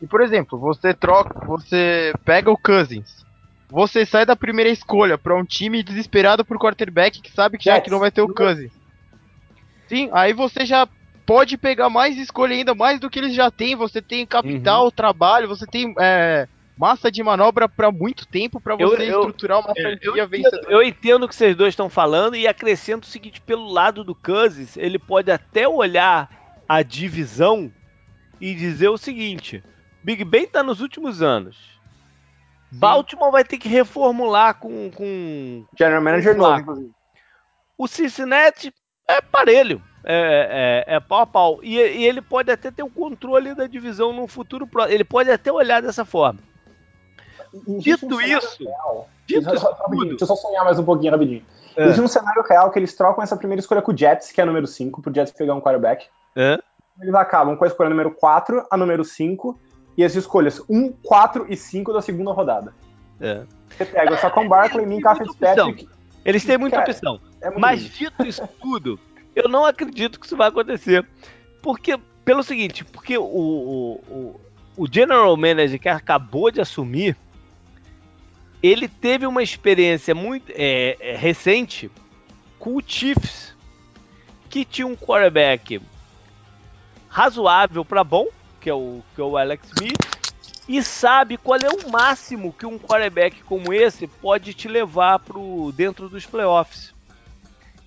E 0.01 0.07
por 0.07 0.21
exemplo, 0.21 0.59
você 0.59 0.93
troca, 0.93 1.45
você 1.47 2.13
pega 2.25 2.51
o 2.51 2.59
Cousins. 2.59 3.25
Você 3.69 4.07
sai 4.07 4.25
da 4.25 4.37
primeira 4.37 4.71
escolha 4.71 5.19
para 5.19 5.37
um 5.37 5.45
time 5.45 5.83
desesperado 5.83 6.45
por 6.45 6.59
quarterback 6.59 7.21
que 7.21 7.33
sabe 7.33 7.59
que 7.59 7.65
já 7.65 7.81
que 7.81 7.91
não 7.91 7.99
vai 7.99 8.11
ter 8.11 8.23
o 8.23 8.33
Cousins. 8.33 8.73
Sim, 9.89 10.09
aí 10.13 10.33
você 10.33 10.65
já 10.65 10.89
pode 11.25 11.57
pegar 11.57 11.91
mais 11.91 12.17
escolha 12.17 12.55
ainda, 12.55 12.75
mais 12.75 13.01
do 13.01 13.11
que 13.11 13.19
eles 13.19 13.35
já 13.35 13.51
têm. 13.51 13.75
Você 13.75 14.01
tem 14.01 14.25
capital, 14.25 14.85
uhum. 14.85 14.91
trabalho, 14.91 15.49
você 15.49 15.67
tem 15.67 15.93
é, 15.99 16.47
massa 16.77 17.11
de 17.11 17.23
manobra 17.23 17.69
para 17.69 17.91
muito 17.91 18.27
tempo 18.27 18.61
para 18.61 18.77
você 18.77 19.11
eu, 19.11 19.21
estruturar 19.21 19.61
uma 19.61 19.75
franquia 19.75 20.23
eu, 20.23 20.29
vencedora. 20.29 20.73
Eu 20.73 20.83
entendo 20.83 21.25
o 21.25 21.29
que 21.29 21.35
vocês 21.35 21.57
dois 21.57 21.73
estão 21.73 21.89
falando 21.89 22.37
e 22.37 22.47
acrescento 22.47 23.05
o 23.05 23.09
seguinte: 23.09 23.41
pelo 23.41 23.67
lado 23.69 24.05
do 24.05 24.15
Cousins, 24.15 24.77
ele 24.77 24.99
pode 24.99 25.31
até 25.31 25.67
olhar 25.67 26.31
a 26.69 26.83
divisão 26.83 27.73
e 28.41 28.55
dizer 28.55 28.89
o 28.89 28.99
seguinte: 28.99 29.63
Big 30.07 30.23
Ben 30.23 30.47
tá 30.47 30.62
nos 30.62 30.81
últimos 30.81 31.21
anos. 31.21 31.57
Sim. 32.71 32.79
Baltimore 32.79 33.33
vai 33.33 33.42
ter 33.42 33.59
que 33.59 33.69
reformular 33.69 34.55
com. 34.55 34.88
com 34.92 35.66
General 35.77 36.01
Manager 36.01 36.37
novo, 36.37 36.61
inclusive. 36.61 36.90
O 37.77 37.88
Cincinnati 37.88 38.73
é 39.09 39.21
parelho. 39.21 39.83
É, 40.05 40.85
é, 40.87 40.95
é 40.95 41.01
pau 41.01 41.23
a 41.23 41.27
pau. 41.27 41.59
E, 41.61 41.77
e, 41.77 42.07
ele 42.07 42.23
pode 42.23 42.53
até 42.53 42.71
ter 42.71 42.85
o 42.85 42.88
controle 42.88 43.53
da 43.53 43.66
divisão 43.66 44.12
no 44.12 44.29
futuro 44.29 44.64
próximo. 44.64 44.95
Ele 44.95 45.03
pode 45.03 45.29
até 45.29 45.51
olhar 45.51 45.83
dessa 45.83 46.05
forma. 46.05 46.38
Dito 47.81 48.21
isso. 48.21 48.59
Dito 49.27 49.55
isso 49.55 49.66
tudo, 49.88 50.05
deixa 50.05 50.23
eu 50.23 50.29
só 50.29 50.37
sonhar 50.37 50.64
mais 50.64 50.79
um 50.79 50.85
pouquinho 50.85 51.11
rapidinho. 51.11 51.45
É. 51.77 51.83
Existe 51.83 52.01
um 52.01 52.07
cenário 52.07 52.45
real 52.49 52.71
que 52.71 52.79
eles 52.79 52.95
trocam 52.95 53.25
essa 53.25 53.37
primeira 53.37 53.59
escolha 53.59 53.83
com 53.83 53.90
o 53.90 53.97
Jets, 53.97 54.31
que 54.31 54.40
é 54.40 54.45
a 54.45 54.47
número 54.47 54.69
5, 54.69 55.03
pro 55.03 55.12
Jets 55.12 55.33
pegar 55.33 55.55
um 55.55 55.61
quarterback. 55.61 56.07
É. 56.37 56.57
Eles 57.01 57.14
acabam 57.16 57.57
com 57.57 57.64
a 57.64 57.66
escolha 57.66 57.90
número 57.90 58.12
4, 58.12 58.69
a 58.71 58.77
número 58.77 59.05
5 59.05 59.66
e 59.97 60.05
as 60.05 60.15
escolhas 60.15 60.61
1, 60.69 60.93
4 61.03 61.47
e 61.49 61.57
5 61.57 61.93
da 61.93 62.03
segunda 62.03 62.33
rodada. 62.33 62.75
É. 63.21 63.43
Você 63.71 63.85
pega 63.85 64.15
o 64.15 64.19
Saquon 64.19 64.49
Barkley, 64.49 64.87
Minka 64.87 65.15
Fitzpatrick. 65.17 65.89
Eles 66.25 66.45
têm 66.45 66.59
muita 66.59 66.79
cara, 66.79 66.91
opção. 66.91 67.21
É 67.41 67.51
mas 67.51 67.83
dito 67.83 68.27
isso 68.27 68.47
tudo, 68.61 68.99
eu 69.35 69.49
não 69.49 69.65
acredito 69.65 70.19
que 70.19 70.27
isso 70.27 70.37
vai 70.37 70.49
acontecer. 70.49 71.07
Porque, 71.63 71.99
pelo 72.25 72.43
seguinte, 72.43 72.85
porque 72.85 73.17
o, 73.17 73.23
o, 73.23 73.95
o, 74.09 74.41
o 74.77 74.87
General 74.91 75.37
Manager 75.37 75.79
que 75.79 75.89
acabou 75.89 76.51
de 76.51 76.61
assumir, 76.61 77.17
ele 78.63 78.89
teve 78.89 79.27
uma 79.27 79.43
experiência 79.43 80.15
muito 80.15 80.51
é, 80.55 80.97
é, 81.01 81.17
recente 81.17 81.91
com 82.59 82.77
o 82.77 82.83
Chiefs, 82.85 83.55
que 84.49 84.65
tinha 84.65 84.87
um 84.87 84.97
quarterback 84.97 85.81
razoável 87.09 87.85
para 87.85 88.03
bom, 88.03 88.27
que 88.67 88.71
é 88.71 88.75
o, 88.75 89.01
que 89.15 89.21
é 89.21 89.25
o 89.25 89.37
Alex 89.37 89.69
Smith, 89.69 90.35
e 90.69 90.83
sabe 90.83 91.37
qual 91.37 91.57
é 91.57 91.71
o 91.71 91.89
máximo 91.89 92.53
que 92.53 92.67
um 92.67 92.77
quarterback 92.77 93.45
como 93.45 93.73
esse 93.73 94.09
pode 94.09 94.53
te 94.55 94.67
levar 94.67 95.21
pro, 95.21 95.71
dentro 95.71 96.09
dos 96.09 96.27
playoffs. 96.27 96.93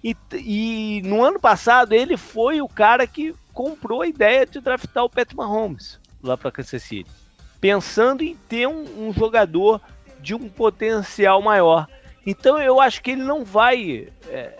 E, 0.01 0.15
e 0.31 1.01
no 1.03 1.21
ano 1.21 1.37
passado 1.37 1.91
ele 1.91 2.15
foi 2.15 2.61
o 2.61 2.69
cara 2.69 3.05
que 3.05 3.35
comprou 3.51 4.03
a 4.03 4.07
ideia 4.07 4.45
de 4.45 4.61
draftar 4.61 5.03
o 5.03 5.09
Pat 5.09 5.33
Mahomes 5.33 5.99
lá 6.23 6.37
para 6.37 6.49
Kansas 6.49 6.81
City, 6.81 7.11
pensando 7.59 8.23
em 8.23 8.37
ter 8.47 8.65
um, 8.65 9.09
um 9.09 9.11
jogador 9.11 9.81
de 10.21 10.33
um 10.33 10.47
potencial 10.47 11.41
maior. 11.41 11.89
Então 12.25 12.57
eu 12.57 12.79
acho 12.79 13.01
que 13.01 13.11
ele 13.11 13.23
não 13.23 13.43
vai, 13.43 14.07
é, 14.29 14.57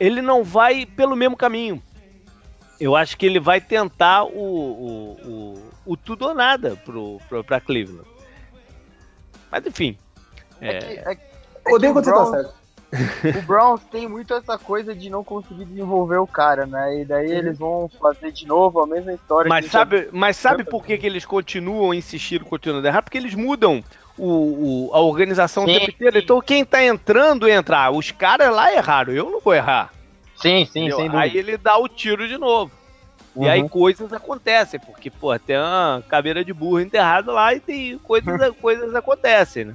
ele 0.00 0.20
não 0.20 0.42
vai 0.42 0.84
pelo 0.84 1.14
mesmo 1.14 1.36
caminho 1.36 1.80
eu 2.80 2.96
acho 2.96 3.16
que 3.16 3.26
ele 3.26 3.38
vai 3.38 3.60
tentar 3.60 4.24
o, 4.24 4.30
o, 4.30 5.12
o, 5.24 5.92
o 5.92 5.96
tudo 5.96 6.26
ou 6.28 6.34
nada 6.34 6.76
pro, 6.84 7.20
pro, 7.28 7.44
pra 7.44 7.60
Cleveland. 7.60 8.08
Mas 9.50 9.66
enfim. 9.66 9.98
É, 10.60 10.76
é 10.76 10.78
que, 10.78 10.86
é, 10.86 11.16
é 11.66 11.74
Odeio 11.74 11.92
quando 11.92 12.04
você 12.04 12.12
tá 12.12 12.26
certo. 12.26 12.60
o 13.38 13.42
Browns 13.42 13.80
tem 13.84 14.08
muito 14.08 14.34
essa 14.34 14.58
coisa 14.58 14.92
de 14.94 15.08
não 15.08 15.22
conseguir 15.22 15.64
desenvolver 15.64 16.16
o 16.16 16.26
cara, 16.26 16.66
né? 16.66 17.02
E 17.02 17.04
daí 17.04 17.30
eles 17.30 17.56
vão 17.56 17.88
fazer 18.00 18.32
de 18.32 18.46
novo 18.46 18.80
a 18.80 18.86
mesma 18.86 19.12
história. 19.12 19.48
Mas 19.48 19.66
sabe, 19.66 20.08
mas 20.10 20.36
sabe 20.36 20.64
por 20.64 20.84
que, 20.84 20.98
que 20.98 21.06
eles 21.06 21.24
continuam 21.24 21.94
insistindo, 21.94 22.44
continuando 22.44 22.86
errado? 22.86 23.04
Porque 23.04 23.18
eles 23.18 23.34
mudam 23.34 23.84
o, 24.18 24.88
o 24.88 24.90
a 24.92 25.00
organização 25.00 25.66
sim, 25.66 25.76
o 25.76 25.78
tempo 25.78 25.90
inteiro. 25.92 26.18
Então 26.18 26.40
quem 26.40 26.64
tá 26.64 26.84
entrando, 26.84 27.48
entra. 27.48 27.84
Ah, 27.84 27.90
os 27.92 28.10
caras 28.10 28.52
lá 28.52 28.72
erraram, 28.72 29.12
eu 29.12 29.30
não 29.30 29.40
vou 29.40 29.54
errar. 29.54 29.92
Sim, 30.40 30.64
sim, 30.64 30.86
Entendeu? 30.86 30.96
sem 30.96 31.16
Aí 31.16 31.36
ele 31.36 31.56
dá 31.56 31.76
o 31.76 31.88
tiro 31.88 32.26
de 32.26 32.38
novo. 32.38 32.72
Uhum. 33.34 33.44
E 33.44 33.48
aí 33.48 33.62
uhum. 33.62 33.68
coisas 33.68 34.12
acontecem, 34.12 34.80
porque, 34.80 35.10
pô, 35.10 35.38
tem 35.38 35.56
uma 35.56 36.02
caveira 36.08 36.44
de 36.44 36.52
burro 36.52 36.80
enterrada 36.80 37.30
lá 37.30 37.54
e 37.54 37.60
tem 37.60 37.98
coisas, 37.98 38.34
coisas 38.60 38.94
acontecem, 38.94 39.66
né? 39.66 39.74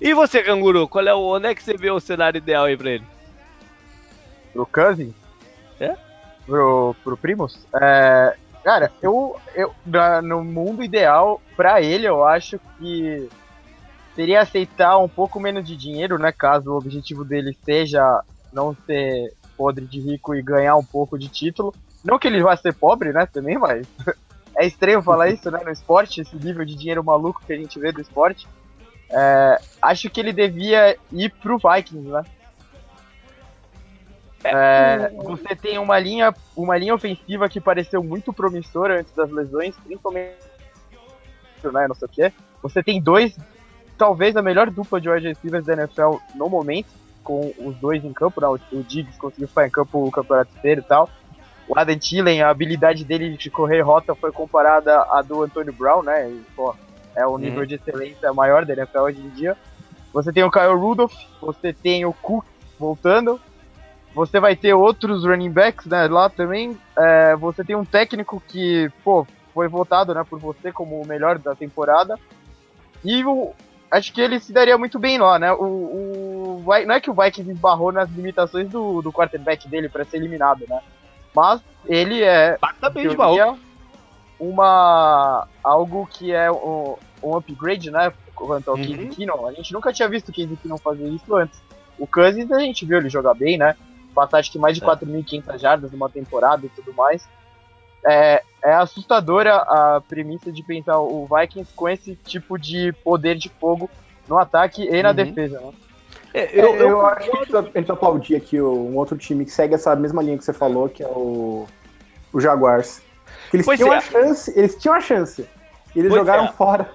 E 0.00 0.12
você, 0.14 0.42
canguru, 0.42 0.88
qual 0.88 1.06
é 1.06 1.14
o, 1.14 1.36
onde 1.36 1.46
é 1.46 1.54
que 1.54 1.62
você 1.62 1.76
vê 1.76 1.90
o 1.90 2.00
cenário 2.00 2.38
ideal 2.38 2.64
aí 2.64 2.76
pra 2.76 2.90
ele? 2.90 3.04
Pro 4.52 4.66
Cousin? 4.66 5.14
É? 5.78 5.96
Pro, 6.44 6.94
pro 7.04 7.16
Primus? 7.16 7.66
É, 7.80 8.36
cara, 8.64 8.92
eu, 9.00 9.38
eu 9.54 9.74
no 10.22 10.42
mundo 10.44 10.82
ideal, 10.82 11.40
pra 11.56 11.80
ele, 11.80 12.06
eu 12.06 12.24
acho 12.24 12.60
que 12.78 13.28
seria 14.14 14.40
aceitar 14.40 14.98
um 14.98 15.08
pouco 15.08 15.38
menos 15.38 15.64
de 15.64 15.76
dinheiro, 15.76 16.18
né? 16.18 16.32
Caso 16.32 16.72
o 16.72 16.76
objetivo 16.76 17.24
dele 17.24 17.56
seja 17.64 18.22
não 18.52 18.76
ser 18.86 19.32
podre 19.60 19.84
de 19.84 20.00
rico 20.00 20.34
e 20.34 20.40
ganhar 20.40 20.74
um 20.76 20.82
pouco 20.82 21.18
de 21.18 21.28
título. 21.28 21.74
Não 22.02 22.18
que 22.18 22.26
ele 22.26 22.42
vá 22.42 22.56
ser 22.56 22.72
pobre, 22.72 23.12
né? 23.12 23.26
Também, 23.26 23.58
mas 23.58 23.86
é 24.56 24.66
estranho 24.66 25.02
falar 25.02 25.28
isso, 25.28 25.50
né? 25.50 25.60
No 25.62 25.70
esporte, 25.70 26.22
esse 26.22 26.34
nível 26.34 26.64
de 26.64 26.74
dinheiro 26.74 27.04
maluco 27.04 27.42
que 27.46 27.52
a 27.52 27.56
gente 27.56 27.78
vê 27.78 27.92
do 27.92 28.00
esporte. 28.00 28.48
É, 29.10 29.60
acho 29.82 30.08
que 30.08 30.18
ele 30.18 30.32
devia 30.32 30.96
ir 31.12 31.30
pro 31.42 31.58
Vikings, 31.58 32.08
né? 32.08 32.24
É, 34.42 35.10
você 35.10 35.54
tem 35.54 35.76
uma 35.76 35.98
linha, 35.98 36.34
uma 36.56 36.78
linha 36.78 36.94
ofensiva 36.94 37.46
que 37.46 37.60
pareceu 37.60 38.02
muito 38.02 38.32
promissora 38.32 39.00
antes 39.00 39.12
das 39.12 39.30
lesões, 39.30 39.76
principalmente, 39.84 40.38
né, 41.62 41.86
não 41.86 41.94
sei 41.94 42.06
o 42.06 42.10
quê. 42.10 42.32
Você 42.62 42.82
tem 42.82 43.02
dois, 43.02 43.36
talvez 43.98 44.34
a 44.36 44.40
melhor 44.40 44.70
dupla 44.70 44.98
de 44.98 45.10
wide 45.10 45.28
receivers 45.28 45.66
da 45.66 45.74
NFL 45.74 46.16
no 46.34 46.48
momento, 46.48 46.88
com 47.30 47.52
os 47.58 47.76
dois 47.76 48.04
em 48.04 48.12
campo, 48.12 48.40
né? 48.40 48.48
O, 48.48 48.58
o 48.76 48.82
Diggs 48.82 49.16
conseguiu 49.16 49.46
ficar 49.46 49.64
em 49.64 49.70
campo 49.70 50.04
o 50.04 50.10
campeonato 50.10 50.50
inteiro 50.58 50.80
e 50.80 50.84
tal. 50.84 51.08
O 51.68 51.78
Adam 51.78 51.96
Thielen, 51.96 52.42
a 52.42 52.50
habilidade 52.50 53.04
dele 53.04 53.36
de 53.36 53.48
correr 53.48 53.82
rota 53.82 54.16
foi 54.16 54.32
comparada 54.32 55.00
à 55.02 55.22
do 55.22 55.44
Antonio 55.44 55.72
Brown, 55.72 56.02
né? 56.02 56.28
E, 56.28 56.42
pô, 56.56 56.74
é 57.14 57.24
o 57.24 57.38
nível 57.38 57.60
uhum. 57.60 57.66
de 57.66 57.76
excelência 57.76 58.32
maior 58.32 58.64
da 58.64 58.72
NFL 58.72 58.98
hoje 58.98 59.20
em 59.20 59.28
dia. 59.28 59.56
Você 60.12 60.32
tem 60.32 60.42
o 60.42 60.50
Kyle 60.50 60.74
Rudolph, 60.74 61.14
você 61.40 61.72
tem 61.72 62.04
o 62.04 62.12
Cook 62.12 62.44
voltando, 62.76 63.40
você 64.12 64.40
vai 64.40 64.56
ter 64.56 64.74
outros 64.74 65.24
running 65.24 65.52
backs 65.52 65.86
né, 65.86 66.08
lá 66.08 66.28
também. 66.28 66.76
É, 66.98 67.36
você 67.36 67.62
tem 67.62 67.76
um 67.76 67.84
técnico 67.84 68.42
que, 68.48 68.90
pô, 69.04 69.24
foi 69.54 69.68
votado 69.68 70.12
né, 70.12 70.24
por 70.28 70.40
você 70.40 70.72
como 70.72 71.00
o 71.00 71.06
melhor 71.06 71.38
da 71.38 71.54
temporada. 71.54 72.18
E 73.04 73.24
o, 73.24 73.54
acho 73.90 74.12
que 74.12 74.20
ele 74.20 74.38
se 74.38 74.52
daria 74.52 74.78
muito 74.78 74.98
bem 74.98 75.18
lá, 75.18 75.38
né? 75.38 75.52
O, 75.52 75.64
o, 75.64 76.64
não 76.86 76.94
é 76.94 77.00
que 77.00 77.10
o 77.10 77.14
Vikings 77.14 77.50
esbarrou 77.50 77.90
nas 77.90 78.08
limitações 78.10 78.68
do, 78.68 79.02
do 79.02 79.12
quarterback 79.12 79.68
dele 79.68 79.88
para 79.88 80.04
ser 80.04 80.18
eliminado, 80.18 80.64
né? 80.68 80.80
Mas 81.34 81.60
ele 81.86 82.22
é. 82.22 82.56
Bem 82.92 83.08
teoria, 83.08 83.56
uma 84.38 85.46
algo 85.62 86.06
que 86.06 86.32
é 86.32 86.50
um, 86.50 86.96
um 87.22 87.36
upgrade, 87.36 87.90
né? 87.90 88.12
Quanto 88.34 88.70
ao 88.70 88.76
uhum. 88.76 89.10
Keenum. 89.10 89.46
A 89.46 89.52
gente 89.52 89.72
nunca 89.72 89.92
tinha 89.92 90.08
visto 90.08 90.30
o 90.30 90.32
Casey 90.32 90.56
Keenum 90.56 90.78
fazer 90.78 91.06
isso 91.08 91.36
antes. 91.36 91.60
O 91.98 92.06
Cousins 92.06 92.50
a 92.50 92.58
gente 92.58 92.86
viu 92.86 92.98
ele 92.98 93.10
jogar 93.10 93.34
bem, 93.34 93.58
né? 93.58 93.76
Passar 94.14 94.38
acho 94.38 94.50
que 94.50 94.58
mais 94.58 94.76
de 94.76 94.82
é. 94.82 94.86
4.500 94.86 95.58
jardas 95.58 95.92
numa 95.92 96.08
temporada 96.08 96.64
e 96.64 96.68
tudo 96.70 96.94
mais. 96.94 97.28
É, 98.06 98.42
é 98.62 98.72
assustadora 98.72 99.56
a 99.56 100.02
premissa 100.06 100.50
de 100.50 100.62
pensar 100.62 100.98
o 100.98 101.26
Vikings 101.26 101.72
com 101.74 101.88
esse 101.88 102.14
tipo 102.16 102.58
de 102.58 102.92
poder 103.04 103.36
de 103.36 103.48
fogo 103.48 103.90
no 104.28 104.38
ataque 104.38 104.82
e 104.82 105.02
na 105.02 105.10
uhum. 105.10 105.14
defesa, 105.14 105.60
né? 105.60 105.72
É, 106.32 106.48
eu, 106.52 106.76
eu, 106.76 106.88
eu 106.90 107.06
acho 107.06 107.28
que 107.28 107.36
a 107.36 107.44
gente, 107.44 107.56
a 107.56 107.80
gente 107.80 107.90
aplaudir 107.92 108.36
aqui 108.36 108.60
um 108.60 108.96
outro 108.96 109.18
time 109.18 109.44
que 109.44 109.50
segue 109.50 109.74
essa 109.74 109.96
mesma 109.96 110.22
linha 110.22 110.38
que 110.38 110.44
você 110.44 110.52
falou, 110.52 110.88
que 110.88 111.02
é 111.02 111.08
o, 111.08 111.66
o 112.32 112.40
Jaguars. 112.40 113.02
Que 113.50 113.56
eles 113.56 113.66
pois 113.66 113.78
tinham 113.78 113.92
é. 113.92 113.96
a 113.96 114.00
chance, 114.00 114.52
eles 114.56 114.76
tinham 114.76 114.94
a 114.94 115.00
chance. 115.00 115.42
E 115.94 115.98
eles 115.98 116.08
pois 116.08 116.20
jogaram 116.20 116.44
é. 116.44 116.52
fora. 116.52 116.88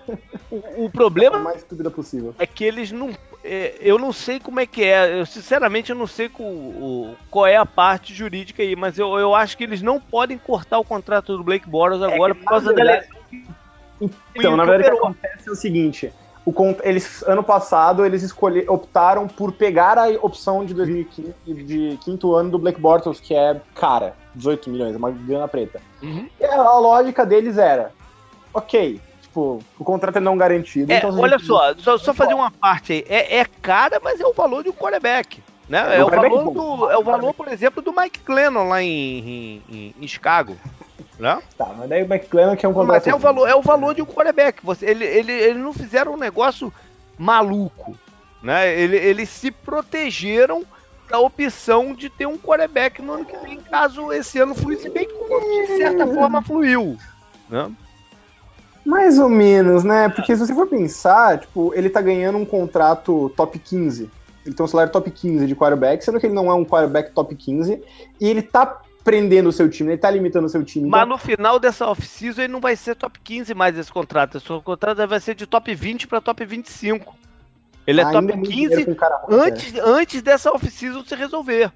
O, 0.50 0.86
o 0.86 0.90
problema 0.90 1.38
mais 1.40 1.58
estúpida 1.58 1.92
possível. 1.92 2.34
é 2.40 2.48
que 2.48 2.64
eles 2.64 2.92
não. 2.92 3.10
É, 3.48 3.76
eu 3.80 4.00
não 4.00 4.12
sei 4.12 4.40
como 4.40 4.60
é 4.60 4.66
que 4.66 4.84
é. 4.84 5.20
Eu, 5.20 5.26
sinceramente, 5.26 5.92
eu 5.92 5.96
não 5.96 6.08
sei 6.08 6.32
o, 6.40 7.14
qual 7.30 7.46
é 7.46 7.56
a 7.56 7.66
parte 7.66 8.12
jurídica 8.12 8.64
aí, 8.64 8.76
mas 8.76 8.98
eu, 8.98 9.20
eu 9.20 9.36
acho 9.36 9.56
que 9.56 9.64
eles 9.64 9.84
não 9.84 10.00
podem 10.00 10.36
cortar 10.36 10.80
o 10.80 10.84
contrato 10.84 11.38
do 11.38 11.44
Blake 11.44 11.70
Bortles 11.70 12.02
é 12.02 12.12
agora 12.12 12.34
por 12.34 12.44
causa 12.44 12.74
verdade, 12.74 13.08
da 13.08 14.10
Então, 14.36 14.58
na 14.58 14.66
verdade, 14.66 14.90
o 14.90 14.94
que 14.94 14.98
acontece 14.98 15.48
é 15.48 15.52
o 15.52 15.56
seguinte: 15.56 16.12
o, 16.44 16.54
eles, 16.82 17.22
ano 17.28 17.44
passado, 17.44 18.04
eles 18.04 18.24
escolher, 18.24 18.68
optaram 18.68 19.28
por 19.28 19.52
pegar 19.52 20.00
a 20.00 20.10
opção 20.24 20.66
de 20.66 20.74
2015, 20.74 21.34
de 21.64 22.00
quinto 22.04 22.34
ano 22.34 22.50
do 22.50 22.58
Blake 22.58 22.82
Bortles, 22.82 23.20
que 23.20 23.36
é 23.36 23.62
cara, 23.76 24.16
18 24.34 24.72
milhões, 24.72 24.96
uma 24.96 25.12
grana 25.12 25.48
preta. 25.48 25.80
Uhum. 26.02 26.28
E 26.40 26.46
a, 26.46 26.56
a 26.56 26.80
lógica 26.80 27.24
deles 27.24 27.60
era: 27.60 27.92
ok, 28.52 29.00
tipo, 29.36 29.60
o 29.78 29.84
contrato 29.84 30.16
é 30.16 30.22
não 30.22 30.38
garantido. 30.38 30.92
É, 30.92 30.98
então 30.98 31.20
olha 31.20 31.38
só, 31.38 31.76
só, 31.76 31.98
só 31.98 32.14
fazer 32.14 32.34
uma 32.34 32.50
parte 32.50 32.94
aí. 32.94 33.06
É, 33.10 33.40
é 33.40 33.46
cara, 33.46 34.00
mas 34.02 34.20
é 34.20 34.26
o 34.26 34.34
valor 34.34 34.64
de 34.64 34.70
um 34.70 34.74
quarterback. 34.74 35.44
Né? 35.68 35.98
É, 35.98 36.04
o, 36.04 36.08
o 36.08 36.10
valor, 36.10 36.54
do, 36.54 36.92
é 36.92 36.98
o 36.98 37.04
valor, 37.04 37.34
por 37.34 37.48
exemplo, 37.50 37.82
do 37.82 37.92
Mike 37.92 38.20
Clennon 38.20 38.70
lá 38.70 38.82
em, 38.82 39.62
em, 39.70 39.96
em 40.00 40.08
Chicago. 40.08 40.56
Né? 41.20 41.40
Tá, 41.58 41.74
mas 41.78 41.90
daí 41.90 42.04
o 42.04 42.06
McClellan 42.06 42.56
que 42.56 42.66
é 42.66 42.70
um 42.70 42.74
contrato. 42.74 42.96
Mas 42.96 43.08
é 43.08 43.16
o 43.16 43.20
valor, 43.20 43.48
é 43.48 43.56
o 43.56 43.62
valor 43.62 43.94
de 43.94 44.02
um 44.02 44.06
quarterback. 44.06 44.64
Você, 44.64 44.86
ele, 44.86 45.06
ele, 45.06 45.32
ele 45.32 45.60
não 45.60 45.74
fizeram 45.74 46.14
um 46.14 46.18
negócio 46.18 46.72
maluco. 47.18 47.98
Né? 48.42 48.78
Ele, 48.80 48.96
eles 48.96 49.30
se 49.30 49.50
protegeram 49.50 50.64
da 51.10 51.20
opção 51.20 51.94
de 51.94 52.10
ter 52.10 52.26
um 52.26 52.38
quarterback 52.38 53.02
no 53.02 53.14
ano 53.14 53.26
que 53.26 53.38
vem, 53.38 53.60
caso 53.60 54.12
esse 54.12 54.40
ano 54.40 54.56
fluísse 54.56 54.90
bem, 54.90 55.08
como 55.08 55.68
de 55.68 55.78
certa 55.78 56.06
forma 56.08 56.42
fluiu. 56.42 56.98
Né? 57.50 57.72
Mais 58.86 59.18
ou 59.18 59.28
menos, 59.28 59.84
né? 59.84 60.10
Porque 60.10 60.36
se 60.36 60.46
você 60.46 60.54
for 60.54 60.68
pensar, 60.68 61.40
tipo, 61.40 61.74
ele 61.74 61.90
tá 61.90 62.02
ganhando 62.02 62.38
um 62.38 62.46
contrato 62.46 63.32
top 63.36 63.58
15. 63.58 64.10
Ele 64.46 64.56
tem 64.56 64.64
um 64.64 64.68
salário 64.68 64.92
top 64.92 65.10
15 65.10 65.48
de 65.48 65.56
quarterback, 65.56 66.06
sendo 66.06 66.20
que 66.20 66.28
ele 66.28 66.36
não 66.36 66.52
é 66.52 66.54
um 66.54 66.64
quarterback 66.64 67.12
top 67.12 67.36
15. 67.36 67.82
E 68.22 68.28
ele 68.28 68.44
tá 68.44 68.82
prendendo 69.04 69.50
o 69.50 69.52
seu 69.52 69.70
time, 69.70 69.92
ele 69.92 69.98
tá 69.98 70.10
limitando 70.10 70.46
o 70.46 70.50
seu 70.50 70.64
time. 70.64 70.88
Mas 70.88 71.08
no 71.08 71.18
final 71.18 71.60
dessa 71.60 71.88
off-season 71.88 72.42
ele 72.42 72.54
não 72.54 72.60
vai 72.60 72.76
ser 72.76 72.96
top 72.96 73.20
15 73.24 73.54
mais 73.54 73.78
esse 73.78 73.92
contrato. 73.92 74.38
Esse 74.38 74.48
contrato 74.62 75.08
vai 75.08 75.20
ser 75.20 75.36
de 75.36 75.48
top 75.48 75.74
20 75.74 76.08
para 76.08 76.22
top 76.22 76.46
25. 76.46 77.16
Ele 77.88 78.02
é 78.02 78.04
ah, 78.04 78.12
top 78.12 78.40
15 78.42 78.84
ruim, 78.84 78.98
antes, 79.30 79.74
né? 79.74 79.82
antes 79.84 80.22
dessa 80.22 80.52
off-season 80.52 81.04
se 81.04 81.16
resolver. 81.16 81.72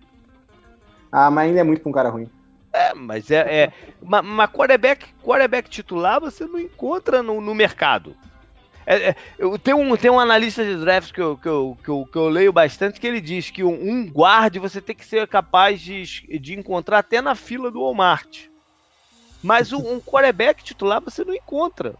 Ah, 1.11 1.29
mas 1.29 1.47
ainda 1.47 1.59
é 1.59 1.63
muito 1.63 1.81
pra 1.81 1.89
um 1.89 1.93
cara 1.93 2.09
ruim. 2.09 2.27
É, 2.71 2.93
mas 2.93 3.31
é. 3.31 3.63
é 3.63 3.73
mas 4.01 4.49
quarterback, 4.51 5.05
quarterback 5.23 5.69
titular 5.69 6.19
você 6.19 6.45
não 6.45 6.59
encontra 6.59 7.23
no, 7.23 7.41
no 7.41 7.55
mercado. 7.55 8.15
É, 8.85 9.09
é, 9.09 9.15
eu, 9.37 9.57
tem, 9.59 9.73
um, 9.73 9.95
tem 9.95 10.09
um 10.09 10.19
analista 10.19 10.63
de 10.63 10.75
drafts 10.75 11.11
que 11.11 11.21
eu, 11.21 11.37
que, 11.37 11.47
eu, 11.47 11.77
que, 11.83 11.89
eu, 11.89 12.09
que 12.11 12.17
eu 12.17 12.27
leio 12.27 12.51
bastante 12.51 12.99
que 12.99 13.05
ele 13.05 13.21
diz 13.21 13.51
que 13.51 13.63
um, 13.63 13.69
um 13.69 14.09
guard 14.09 14.57
você 14.57 14.81
tem 14.81 14.95
que 14.95 15.05
ser 15.05 15.27
capaz 15.27 15.79
de, 15.79 16.03
de 16.39 16.57
encontrar 16.57 16.97
até 16.97 17.21
na 17.21 17.35
fila 17.35 17.69
do 17.69 17.81
Walmart. 17.81 18.47
Mas 19.43 19.71
um, 19.71 19.77
um 19.77 20.01
quarterback 20.01 20.63
titular 20.63 21.01
você 21.01 21.23
não 21.23 21.35
encontra. 21.35 21.93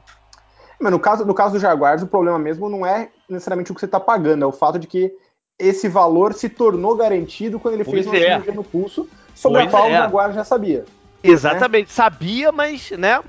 Mas 0.80 0.92
no 0.92 1.00
caso, 1.00 1.26
no 1.26 1.34
caso 1.34 1.54
do 1.54 1.60
Jaguars, 1.60 2.02
o 2.02 2.08
problema 2.08 2.40
mesmo 2.40 2.70
não 2.70 2.86
é 2.86 3.10
necessariamente 3.30 3.72
o 3.72 3.76
que 3.76 3.82
você 3.82 3.86
está 3.86 4.00
pagando, 4.00 4.44
é 4.44 4.48
o 4.48 4.52
fato 4.52 4.80
de 4.80 4.88
que 4.88 5.14
esse 5.60 5.88
valor 5.90 6.34
se 6.34 6.48
tornou 6.48 6.96
garantido 6.96 7.60
quando 7.60 7.76
ele 7.76 7.84
pois 7.84 7.96
fez 7.96 8.08
uma 8.08 8.16
é. 8.16 8.32
cirurgia 8.32 8.54
no 8.54 8.64
pulso, 8.64 9.08
sobre 9.40 9.62
pois 9.62 9.74
a 9.74 9.78
qual 9.78 9.90
é. 9.90 9.92
o 9.92 9.94
Jaguars 9.94 10.36
já 10.36 10.44
sabia. 10.44 10.86
Exatamente, 11.24 11.88
né? 11.88 11.94
sabia, 11.94 12.52
mas, 12.52 12.92
né, 12.92 13.22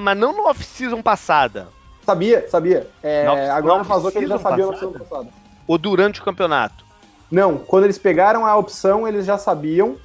mas 0.00 0.16
não 0.16 0.32
no 0.32 0.48
off-season 0.48 1.02
passada. 1.02 1.68
Sabia, 2.06 2.48
sabia. 2.48 2.88
É, 3.02 3.24
não, 3.24 3.56
agora 3.56 3.82
vazou 3.82 4.12
que 4.12 4.18
eles 4.18 4.28
já 4.28 4.38
sabiam 4.38 4.70
no 4.70 4.92
passado. 4.92 5.28
Ou 5.66 5.76
durante 5.76 6.20
o 6.20 6.24
campeonato? 6.24 6.84
Não, 7.30 7.58
quando 7.58 7.84
eles 7.84 7.98
pegaram 7.98 8.46
a 8.46 8.56
opção, 8.56 9.06
eles 9.06 9.26
já 9.26 9.38
sabiam. 9.38 9.96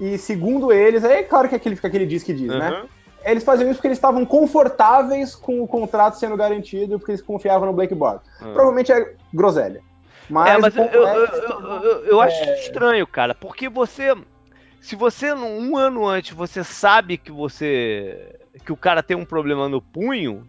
E 0.00 0.18
segundo 0.18 0.72
eles, 0.72 1.04
é 1.04 1.22
claro 1.22 1.48
que 1.48 1.54
aquele, 1.54 1.76
que 1.76 1.86
aquele 1.86 2.06
diz 2.06 2.22
que 2.22 2.32
diz, 2.32 2.50
uhum. 2.50 2.58
né? 2.58 2.82
Eles 3.24 3.44
faziam 3.44 3.68
isso 3.68 3.76
porque 3.76 3.88
eles 3.88 3.98
estavam 3.98 4.24
confortáveis 4.24 5.34
com 5.36 5.62
o 5.62 5.68
contrato 5.68 6.14
sendo 6.18 6.36
garantido, 6.36 6.98
porque 6.98 7.12
eles 7.12 7.22
confiavam 7.22 7.66
no 7.66 7.72
Blake 7.72 7.94
Bortles. 7.94 8.26
Uhum. 8.40 8.52
Provavelmente 8.52 8.90
é 8.90 9.14
groselha. 9.32 9.82
Mas, 10.28 10.54
é, 10.54 10.58
mas 10.58 10.76
eu, 10.76 10.84
eu, 10.84 11.02
eu, 11.06 12.04
eu, 12.06 12.20
acho 12.20 12.42
é... 12.44 12.60
estranho, 12.60 13.06
cara, 13.06 13.34
porque 13.34 13.68
você 13.68 14.14
Se 14.80 14.96
você, 14.96 15.32
um 15.32 15.76
ano 15.76 16.06
antes, 16.06 16.34
você 16.34 16.64
sabe 16.64 17.18
que 17.18 17.30
você. 17.30 18.36
que 18.64 18.72
o 18.72 18.76
cara 18.76 19.02
tem 19.02 19.16
um 19.16 19.24
problema 19.24 19.68
no 19.68 19.80
punho, 19.80 20.46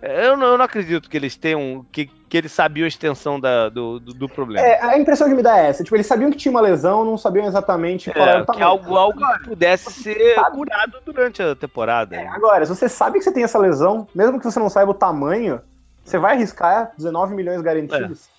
eu 0.00 0.36
não, 0.36 0.46
eu 0.48 0.58
não 0.58 0.64
acredito 0.64 1.10
que 1.10 1.16
eles 1.16 1.36
tenham. 1.36 1.84
Que, 1.90 2.06
que 2.28 2.36
eles 2.36 2.52
sabiam 2.52 2.84
a 2.84 2.88
extensão 2.88 3.38
da, 3.38 3.68
do, 3.68 3.98
do, 3.98 4.12
do, 4.12 4.28
problema. 4.28 4.66
É, 4.66 4.82
a 4.82 4.98
impressão 4.98 5.28
que 5.28 5.34
me 5.34 5.42
dá 5.42 5.58
é 5.58 5.68
essa. 5.68 5.82
Tipo, 5.82 5.96
eles 5.96 6.06
sabiam 6.06 6.30
que 6.30 6.36
tinha 6.36 6.50
uma 6.50 6.60
lesão, 6.60 7.04
não 7.04 7.16
sabiam 7.16 7.46
exatamente 7.46 8.10
qual 8.10 8.26
é, 8.26 8.30
era 8.30 8.42
o 8.42 8.46
tamanho. 8.46 8.58
Que 8.58 8.62
algo, 8.62 8.96
algo 8.96 9.38
que 9.38 9.44
pudesse 9.48 9.92
ser 9.92 10.34
sabe. 10.34 10.56
curado 10.56 10.98
durante 11.04 11.42
a 11.42 11.54
temporada. 11.54 12.16
É, 12.16 12.26
agora, 12.28 12.64
se 12.66 12.74
você 12.74 12.88
sabe 12.88 13.18
que 13.18 13.24
você 13.24 13.32
tem 13.32 13.44
essa 13.44 13.58
lesão, 13.58 14.06
mesmo 14.14 14.38
que 14.38 14.44
você 14.44 14.58
não 14.58 14.68
saiba 14.68 14.90
o 14.90 14.94
tamanho, 14.94 15.60
você 16.04 16.18
vai 16.18 16.34
arriscar 16.34 16.92
19 16.96 17.34
milhões 17.34 17.60
garantidos. 17.60 18.26
É. 18.26 18.36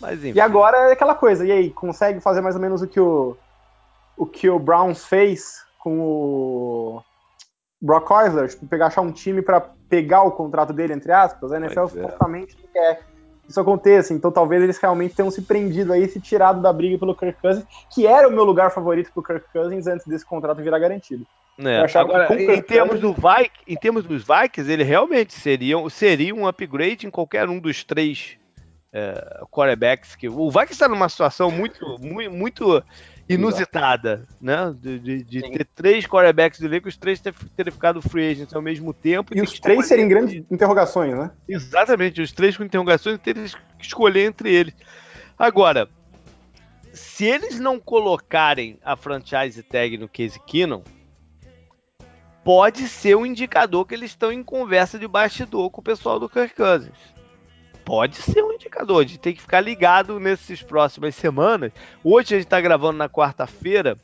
Mas, 0.00 0.24
e 0.24 0.40
agora 0.40 0.90
é 0.90 0.92
aquela 0.92 1.14
coisa, 1.14 1.46
e 1.46 1.52
aí, 1.52 1.70
consegue 1.70 2.20
fazer 2.20 2.40
mais 2.40 2.56
ou 2.56 2.60
menos 2.60 2.82
o 2.82 2.88
que 2.88 2.98
o, 2.98 3.36
o 4.16 4.26
que 4.26 4.48
o 4.48 4.58
Browns 4.58 5.04
fez 5.04 5.64
com 5.78 5.98
o 6.00 7.02
Brock 7.80 8.10
Osler, 8.10 8.48
tipo, 8.48 8.66
pegar 8.66 8.86
achar 8.86 9.00
um 9.00 9.12
time 9.12 9.42
para 9.42 9.60
pegar 9.88 10.22
o 10.22 10.30
contrato 10.30 10.72
dele, 10.72 10.92
entre 10.92 11.12
aspas, 11.12 11.52
a 11.52 11.56
NFL 11.56 11.88
supostamente 11.88 12.56
é. 12.56 12.62
não 12.62 12.72
quer 12.72 13.02
que 13.42 13.50
isso 13.50 13.60
aconteça, 13.60 14.14
então 14.14 14.30
talvez 14.30 14.62
eles 14.62 14.78
realmente 14.78 15.16
tenham 15.16 15.30
se 15.30 15.42
prendido 15.42 15.92
aí, 15.92 16.08
se 16.08 16.20
tirado 16.20 16.62
da 16.62 16.72
briga 16.72 16.96
pelo 16.96 17.14
Kirk 17.14 17.40
Cousins, 17.42 17.66
que 17.92 18.06
era 18.06 18.28
o 18.28 18.30
meu 18.30 18.44
lugar 18.44 18.70
favorito 18.70 19.10
pro 19.12 19.22
Kirk 19.22 19.46
Cousins 19.52 19.86
antes 19.88 20.06
desse 20.06 20.24
contrato 20.24 20.62
virar 20.62 20.78
garantido. 20.78 21.26
É. 21.58 21.84
Agora, 21.98 22.32
em 22.40 22.62
termos, 22.62 23.00
do 23.00 23.12
Vikings, 23.12 23.64
em 23.66 23.76
termos 23.76 24.04
dos 24.04 24.24
Vikings, 24.24 24.72
ele 24.72 24.84
realmente 24.84 25.34
seria, 25.34 25.76
seria 25.90 26.34
um 26.34 26.46
upgrade 26.46 27.06
em 27.06 27.10
qualquer 27.10 27.48
um 27.48 27.58
dos 27.58 27.84
três 27.84 28.38
é, 28.92 29.40
quarterbacks 29.50 30.16
que 30.16 30.28
o 30.28 30.50
Vikings 30.50 30.72
está 30.72 30.88
numa 30.88 31.08
situação 31.08 31.50
muito, 31.50 31.84
muito, 32.00 32.30
muito 32.30 32.84
inusitada, 33.28 34.26
né? 34.40 34.74
De, 34.78 34.98
de, 34.98 35.22
de 35.22 35.42
ter 35.42 35.64
três 35.74 36.06
quarterbacks 36.06 36.60
do 36.60 36.66
elenco, 36.66 36.88
os 36.88 36.96
três 36.96 37.20
terem 37.20 37.72
ficado 37.72 38.02
free 38.02 38.30
agents 38.30 38.54
ao 38.54 38.62
mesmo 38.62 38.92
tempo. 38.92 39.36
E 39.36 39.40
os 39.40 39.58
três 39.58 39.86
serem 39.86 40.08
grandes 40.08 40.44
interrogações, 40.50 41.16
né? 41.16 41.30
Exatamente, 41.48 42.20
os 42.20 42.32
três 42.32 42.56
com 42.56 42.64
interrogações 42.64 43.16
e 43.16 43.18
terem 43.18 43.44
que 43.44 43.84
escolher 43.84 44.26
entre 44.26 44.52
eles. 44.52 44.74
Agora, 45.38 45.88
se 46.92 47.24
eles 47.24 47.58
não 47.58 47.78
colocarem 47.78 48.78
a 48.84 48.96
franchise 48.96 49.62
tag 49.62 49.96
no 49.96 50.08
Case 50.08 50.38
Keenum, 50.40 50.82
pode 52.44 52.88
ser 52.88 53.16
um 53.16 53.24
indicador 53.24 53.86
que 53.86 53.94
eles 53.94 54.10
estão 54.10 54.32
em 54.32 54.42
conversa 54.42 54.98
de 54.98 55.06
bastidor 55.06 55.70
com 55.70 55.80
o 55.80 55.84
pessoal 55.84 56.18
do 56.18 56.28
Kirk 56.28 56.54
Cousins 56.54 57.11
pode 57.84 58.16
ser 58.16 58.42
um 58.42 58.52
indicador. 58.52 59.02
A 59.02 59.06
gente 59.06 59.18
tem 59.18 59.34
que 59.34 59.40
ficar 59.40 59.60
ligado 59.60 60.18
nessas 60.18 60.62
próximas 60.62 61.14
semanas. 61.14 61.72
Hoje 62.02 62.34
a 62.34 62.38
gente 62.38 62.46
está 62.46 62.60
gravando 62.60 62.98
na 62.98 63.08
quarta-feira, 63.08 63.98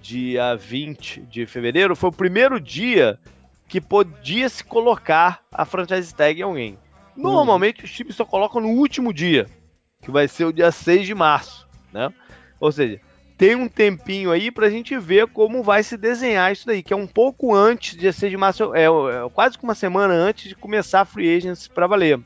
dia 0.00 0.54
20 0.54 1.20
de 1.22 1.46
fevereiro. 1.46 1.96
Foi 1.96 2.10
o 2.10 2.12
primeiro 2.12 2.60
dia 2.60 3.18
que 3.68 3.80
podia 3.80 4.48
se 4.48 4.62
colocar 4.62 5.42
a 5.50 5.64
franchise 5.64 6.14
tag 6.14 6.40
em 6.40 6.44
alguém. 6.44 6.78
Normalmente 7.16 7.84
os 7.84 7.90
times 7.90 8.14
só 8.14 8.24
colocam 8.24 8.60
no 8.60 8.68
último 8.68 9.12
dia, 9.12 9.46
que 10.02 10.10
vai 10.10 10.28
ser 10.28 10.44
o 10.44 10.52
dia 10.52 10.70
6 10.70 11.06
de 11.06 11.14
março, 11.14 11.66
né? 11.92 12.12
Ou 12.60 12.70
seja, 12.70 13.00
tem 13.38 13.54
um 13.54 13.68
tempinho 13.68 14.30
aí 14.30 14.50
pra 14.50 14.70
gente 14.70 14.96
ver 14.98 15.26
como 15.28 15.62
vai 15.62 15.82
se 15.82 15.96
desenhar 15.96 16.52
isso 16.52 16.66
daí, 16.66 16.82
que 16.82 16.92
é 16.92 16.96
um 16.96 17.06
pouco 17.06 17.54
antes 17.54 17.96
dia 17.96 18.12
6 18.12 18.30
de 18.30 18.36
março, 18.36 18.74
é, 18.74 18.84
é 18.84 19.28
quase 19.32 19.56
uma 19.62 19.74
semana 19.74 20.12
antes 20.12 20.48
de 20.48 20.54
começar 20.54 21.00
a 21.00 21.04
free 21.04 21.34
agents 21.36 21.66
para 21.66 21.86
valer. 21.86 22.20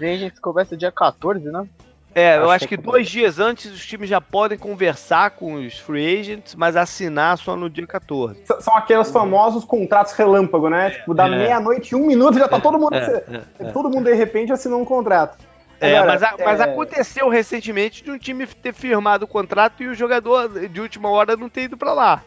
Free 0.00 0.14
Agents 0.14 0.40
começa 0.40 0.74
dia 0.74 0.90
14, 0.90 1.44
né? 1.50 1.68
É, 2.14 2.38
eu 2.38 2.50
acho 2.50 2.66
que 2.66 2.76
dois 2.76 3.08
dias 3.08 3.38
antes 3.38 3.70
os 3.70 3.86
times 3.86 4.08
já 4.08 4.20
podem 4.20 4.58
conversar 4.58 5.30
com 5.32 5.54
os 5.54 5.78
free 5.78 6.18
agents, 6.18 6.56
mas 6.56 6.74
assinar 6.74 7.38
só 7.38 7.54
no 7.54 7.70
dia 7.70 7.86
14. 7.86 8.42
São 8.58 8.74
aqueles 8.74 9.10
famosos 9.12 9.64
contratos 9.64 10.14
relâmpago, 10.14 10.68
né? 10.68 10.90
Tipo, 10.90 11.14
da 11.14 11.28
é. 11.28 11.30
meia-noite, 11.30 11.94
um 11.94 12.06
minuto, 12.06 12.36
já 12.36 12.48
tá 12.48 12.58
todo 12.58 12.80
mundo. 12.80 12.94
É, 12.94 13.24
é, 13.28 13.42
é, 13.60 13.70
todo 13.70 13.88
mundo 13.88 14.06
de 14.06 14.14
repente 14.14 14.50
assinou 14.52 14.80
um 14.80 14.84
contrato. 14.84 15.38
É, 15.78 15.98
Agora, 15.98 16.12
mas, 16.12 16.22
a, 16.22 16.34
mas 16.44 16.60
aconteceu 16.60 17.28
recentemente 17.28 18.02
de 18.02 18.10
um 18.10 18.18
time 18.18 18.44
ter 18.46 18.72
firmado 18.74 19.26
o 19.26 19.28
contrato 19.28 19.82
e 19.82 19.86
o 19.86 19.94
jogador 19.94 20.68
de 20.68 20.80
última 20.80 21.10
hora 21.10 21.36
não 21.36 21.48
ter 21.48 21.64
ido 21.64 21.76
para 21.76 21.92
lá. 21.92 22.24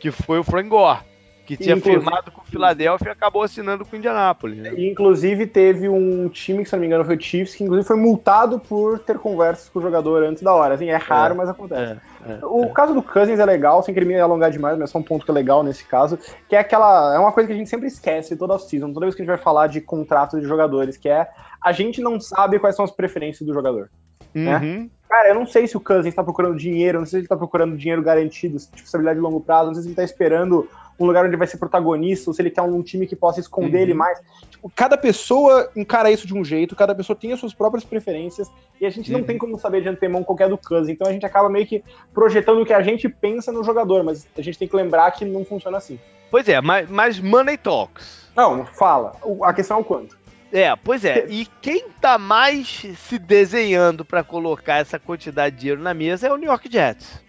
Que 0.00 0.10
foi 0.10 0.40
o 0.40 0.44
Frank 0.44 0.68
Gore 0.68 1.11
que 1.46 1.56
tinha 1.56 1.76
firmado 1.76 2.30
com 2.30 2.40
o 2.40 2.44
Philadelphia 2.44 3.08
e 3.08 3.12
acabou 3.12 3.42
assinando 3.42 3.84
com 3.84 3.94
o 3.94 3.98
Indianapolis. 3.98 4.58
Né? 4.58 4.74
E, 4.74 4.90
inclusive 4.90 5.46
teve 5.46 5.88
um 5.88 6.28
time, 6.28 6.62
que 6.62 6.68
se 6.68 6.74
não 6.74 6.80
me 6.80 6.86
engano 6.86 7.04
foi 7.04 7.16
o 7.16 7.20
Chiefs, 7.20 7.54
que 7.54 7.64
inclusive 7.64 7.86
foi 7.86 7.96
multado 7.96 8.58
por 8.58 8.98
ter 8.98 9.18
conversas 9.18 9.68
com 9.68 9.78
o 9.78 9.82
jogador 9.82 10.22
antes 10.22 10.42
da 10.42 10.54
hora. 10.54 10.74
Assim, 10.74 10.88
é 10.88 10.96
raro, 10.96 11.34
é, 11.34 11.36
mas 11.36 11.48
acontece. 11.48 12.00
É, 12.24 12.32
é, 12.32 12.38
o 12.42 12.64
é. 12.64 12.68
caso 12.68 12.94
do 12.94 13.02
Cousins 13.02 13.38
é 13.38 13.44
legal, 13.44 13.82
sem 13.82 13.92
querer 13.92 14.06
me 14.06 14.18
alongar 14.18 14.50
demais, 14.50 14.78
mas 14.78 14.88
é 14.88 14.92
só 14.92 14.98
um 14.98 15.02
ponto 15.02 15.24
que 15.24 15.30
é 15.30 15.34
legal 15.34 15.62
nesse 15.62 15.84
caso, 15.84 16.18
que 16.48 16.54
é 16.54 16.58
aquela. 16.58 17.14
É 17.14 17.18
uma 17.18 17.32
coisa 17.32 17.48
que 17.48 17.54
a 17.54 17.56
gente 17.56 17.70
sempre 17.70 17.88
esquece 17.88 18.36
toda 18.36 18.54
a 18.54 18.58
season, 18.58 18.92
toda 18.92 19.06
vez 19.06 19.14
que 19.14 19.22
a 19.22 19.24
gente 19.24 19.34
vai 19.34 19.42
falar 19.42 19.66
de 19.66 19.80
contratos 19.80 20.40
de 20.40 20.46
jogadores, 20.46 20.96
que 20.96 21.08
é 21.08 21.28
a 21.62 21.72
gente 21.72 22.00
não 22.00 22.20
sabe 22.20 22.58
quais 22.58 22.76
são 22.76 22.84
as 22.84 22.90
preferências 22.90 23.46
do 23.46 23.52
jogador. 23.52 23.90
Né? 24.34 24.56
Uhum. 24.56 24.82
Né? 24.82 24.90
Cara, 25.08 25.28
eu 25.28 25.34
não 25.34 25.46
sei 25.46 25.66
se 25.66 25.76
o 25.76 25.80
Cousins 25.80 26.06
está 26.06 26.24
procurando 26.24 26.56
dinheiro, 26.56 26.98
não 26.98 27.04
sei 27.04 27.10
se 27.10 27.16
ele 27.16 27.24
está 27.26 27.36
procurando 27.36 27.76
dinheiro 27.76 28.02
garantido, 28.02 28.56
tipo, 28.56 28.78
estabilidade 28.78 29.18
de 29.18 29.22
longo 29.22 29.40
prazo, 29.40 29.66
não 29.66 29.74
sei 29.74 29.82
se 29.82 29.88
ele 29.88 29.92
está 29.92 30.04
esperando 30.04 30.66
um 30.98 31.06
lugar 31.06 31.24
onde 31.24 31.30
ele 31.30 31.36
vai 31.36 31.46
ser 31.46 31.56
protagonista, 31.58 32.30
ou 32.30 32.34
se 32.34 32.42
ele 32.42 32.50
quer 32.50 32.62
um 32.62 32.82
time 32.82 33.06
que 33.06 33.16
possa 33.16 33.40
esconder 33.40 33.78
uhum. 33.78 33.82
ele 33.82 33.94
mais. 33.94 34.20
Tipo, 34.50 34.70
cada 34.74 34.96
pessoa 34.96 35.70
encara 35.74 36.10
isso 36.10 36.26
de 36.26 36.34
um 36.34 36.44
jeito, 36.44 36.76
cada 36.76 36.94
pessoa 36.94 37.16
tem 37.16 37.32
as 37.32 37.40
suas 37.40 37.54
próprias 37.54 37.84
preferências, 37.84 38.50
e 38.80 38.86
a 38.86 38.90
gente 38.90 39.12
uhum. 39.12 39.18
não 39.18 39.26
tem 39.26 39.38
como 39.38 39.58
saber 39.58 39.82
de 39.82 39.88
antemão 39.88 40.22
qualquer 40.22 40.48
do 40.48 40.58
Cousins, 40.58 40.90
então 40.90 41.08
a 41.08 41.12
gente 41.12 41.26
acaba 41.26 41.48
meio 41.48 41.66
que 41.66 41.82
projetando 42.12 42.62
o 42.62 42.66
que 42.66 42.72
a 42.72 42.82
gente 42.82 43.08
pensa 43.08 43.50
no 43.50 43.64
jogador, 43.64 44.02
mas 44.04 44.26
a 44.36 44.42
gente 44.42 44.58
tem 44.58 44.68
que 44.68 44.76
lembrar 44.76 45.10
que 45.12 45.24
não 45.24 45.44
funciona 45.44 45.78
assim. 45.78 45.98
Pois 46.30 46.48
é, 46.48 46.60
mas, 46.60 46.88
mas 46.88 47.20
Money 47.20 47.58
Talks. 47.58 48.30
Não, 48.34 48.64
fala. 48.64 49.14
A 49.42 49.52
questão 49.52 49.78
é 49.78 49.80
o 49.80 49.84
quanto. 49.84 50.16
É, 50.52 50.74
pois 50.76 51.04
é. 51.04 51.26
E 51.32 51.46
quem 51.60 51.88
tá 52.00 52.18
mais 52.18 52.86
se 52.96 53.18
desenhando 53.18 54.04
para 54.04 54.22
colocar 54.22 54.76
essa 54.76 54.98
quantidade 54.98 55.56
de 55.56 55.60
dinheiro 55.62 55.82
na 55.82 55.94
mesa 55.94 56.28
é 56.28 56.32
o 56.32 56.36
New 56.36 56.48
York 56.48 56.70
Jets. 56.70 57.22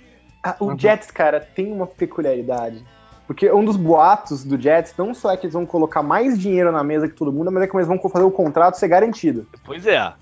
Ah, 0.44 0.56
o 0.60 0.66
uhum. 0.66 0.80
Jets, 0.80 1.10
cara, 1.10 1.40
tem 1.40 1.72
uma 1.72 1.88
peculiaridade. 1.88 2.84
Porque 3.34 3.52
um 3.52 3.66
dos 3.66 3.76
boatos 3.76 4.44
do 4.44 4.62
Jets 4.62 4.94
não 4.96 5.12
só 5.12 5.32
é 5.32 5.38
que 5.38 5.48
eles 5.48 5.54
vão 5.54 5.66
colocar 5.66 6.04
mais 6.04 6.38
dinheiro 6.38 6.72
na 6.72 6.84
mesa 6.84 7.08
que 7.08 7.16
todo 7.16 7.34
mundo, 7.34 7.52
mas 7.52 7.64
é 7.64 7.68
que 7.68 7.76
eles 7.76 7.88
vão 7.88 8.00
fazer 8.00 8.24
o 8.24 8.32
contrato 8.32 8.76
ser 8.76 8.88
garantido. 8.88 9.48
Pois 9.66 9.88
é. 9.88 10.14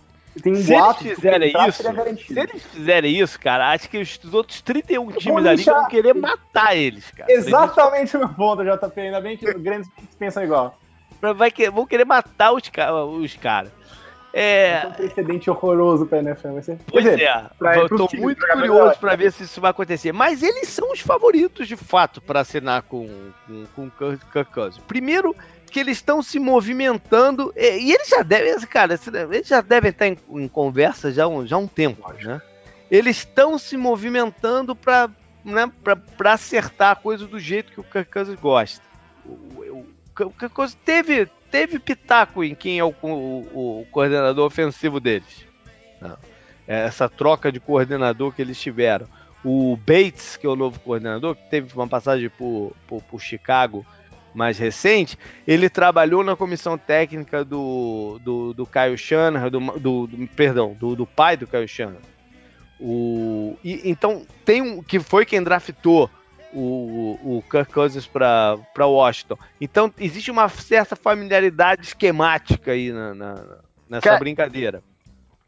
Tem 0.41 0.53
um 0.53 0.55
se 0.55 0.73
boato 0.73 1.03
eles 1.03 1.15
fizerem 1.15 1.53
isso, 1.67 1.83
se 2.25 2.39
eles 2.39 2.63
fizerem 2.63 3.19
isso, 3.19 3.37
cara, 3.37 3.71
acho 3.71 3.89
que 3.89 3.97
os 3.97 4.33
outros 4.33 4.61
31 4.61 5.11
times 5.11 5.45
ali 5.45 5.61
vão 5.61 5.87
querer 5.89 6.13
matar 6.13 6.73
eles, 6.73 7.11
cara. 7.11 7.29
Exatamente 7.29 8.15
o 8.15 8.19
meu 8.19 8.29
ponto, 8.29 8.63
JP. 8.63 9.01
Ainda 9.01 9.19
bem 9.19 9.35
que 9.35 9.49
os 9.49 9.61
grandes 9.61 9.89
pensam 10.17 10.41
igual 10.41 10.79
vai 11.35 11.51
que, 11.51 11.69
vão 11.69 11.85
querer 11.85 12.05
matar 12.05 12.51
os, 12.51 12.63
os 13.19 13.35
caras. 13.35 13.71
É... 14.33 14.83
é 14.83 14.87
um 14.87 14.91
precedente 14.91 15.49
horroroso 15.49 16.05
pra 16.05 16.19
NFL. 16.19 16.53
Vai 16.53 16.61
ser... 16.61 16.77
Pois 16.87 17.03
dizer, 17.03 17.21
é, 17.21 17.45
pra, 17.57 17.77
eu 17.77 17.89
tô 17.89 18.07
muito 18.15 18.45
curioso 18.45 18.99
para 18.99 19.15
ver 19.15 19.31
se 19.31 19.43
isso 19.43 19.59
vai 19.59 19.71
acontecer. 19.71 20.11
Mas 20.11 20.41
eles 20.41 20.69
são 20.69 20.91
os 20.91 20.99
favoritos, 20.99 21.67
de 21.67 21.75
fato, 21.75 22.21
para 22.21 22.39
assinar 22.39 22.83
com, 22.83 23.07
com, 23.75 23.89
com 23.89 24.17
Kirk 24.17 24.51
Cousins. 24.51 24.83
Primeiro, 24.87 25.35
que 25.69 25.79
eles 25.79 25.97
estão 25.97 26.21
se 26.21 26.39
movimentando, 26.39 27.53
e, 27.55 27.93
eles 27.93 28.07
já 28.07 28.21
devem, 28.21 28.59
cara, 28.67 28.99
eles 29.31 29.47
já 29.47 29.61
devem 29.61 29.91
estar 29.91 30.07
em, 30.07 30.17
em 30.29 30.47
conversa 30.47 31.11
já, 31.11 31.27
um, 31.27 31.45
já 31.45 31.55
há 31.55 31.59
um 31.59 31.67
tempo, 31.67 32.11
né? 32.21 32.41
Eles 32.89 33.17
estão 33.17 33.57
se 33.57 33.77
movimentando 33.77 34.75
para 34.75 35.09
né, 35.45 35.71
acertar 36.25 36.91
a 36.91 36.95
coisa 36.95 37.25
do 37.25 37.39
jeito 37.39 37.71
que 37.71 37.79
o 37.79 37.83
Kirk 37.83 38.11
Cousins 38.11 38.39
gosta 38.39 38.91
coisa, 40.53 40.75
teve, 40.85 41.27
teve 41.51 41.77
pitaco 41.77 42.43
em 42.43 42.55
quem 42.55 42.79
é 42.79 42.83
o, 42.83 42.93
o, 43.01 43.81
o 43.81 43.87
coordenador 43.91 44.47
ofensivo 44.47 44.99
deles. 44.99 45.45
Não. 45.99 46.17
É 46.67 46.85
essa 46.85 47.09
troca 47.09 47.51
de 47.51 47.59
coordenador 47.59 48.31
que 48.31 48.41
eles 48.41 48.59
tiveram. 48.59 49.05
O 49.43 49.75
Bates, 49.75 50.37
que 50.37 50.47
é 50.47 50.49
o 50.49 50.55
novo 50.55 50.79
coordenador, 50.79 51.35
que 51.35 51.49
teve 51.49 51.73
uma 51.73 51.87
passagem 51.87 52.29
por, 52.29 52.73
por, 52.87 53.03
por 53.03 53.19
Chicago 53.19 53.85
mais 54.33 54.57
recente, 54.57 55.17
ele 55.45 55.69
trabalhou 55.69 56.23
na 56.23 56.37
comissão 56.37 56.77
técnica 56.77 57.43
do, 57.43 58.17
do, 58.23 58.53
do 58.53 58.65
Kyle 58.65 58.97
Shanahan, 58.97 59.49
do, 59.49 59.59
do, 59.59 60.07
do, 60.07 60.27
perdão, 60.27 60.73
do, 60.79 60.95
do 60.95 61.05
pai 61.05 61.35
do 61.35 61.45
Kyle 61.45 61.67
Shanahan. 61.67 61.99
O, 62.79 63.57
e, 63.63 63.81
então, 63.83 64.25
tem 64.45 64.61
um 64.61 64.81
que 64.81 64.99
foi 64.99 65.25
quem 65.25 65.43
draftou 65.43 66.09
o, 66.53 67.17
o 67.23 67.43
Kirk 67.49 67.71
Cousins 67.73 68.07
para 68.07 68.57
Washington. 68.79 69.37
Então 69.59 69.93
existe 69.99 70.31
uma 70.31 70.47
certa 70.49 70.95
familiaridade 70.95 71.83
esquemática 71.83 72.71
aí 72.71 72.91
na, 72.91 73.13
na 73.13 73.35
nessa 73.89 74.17
brincadeira. 74.17 74.81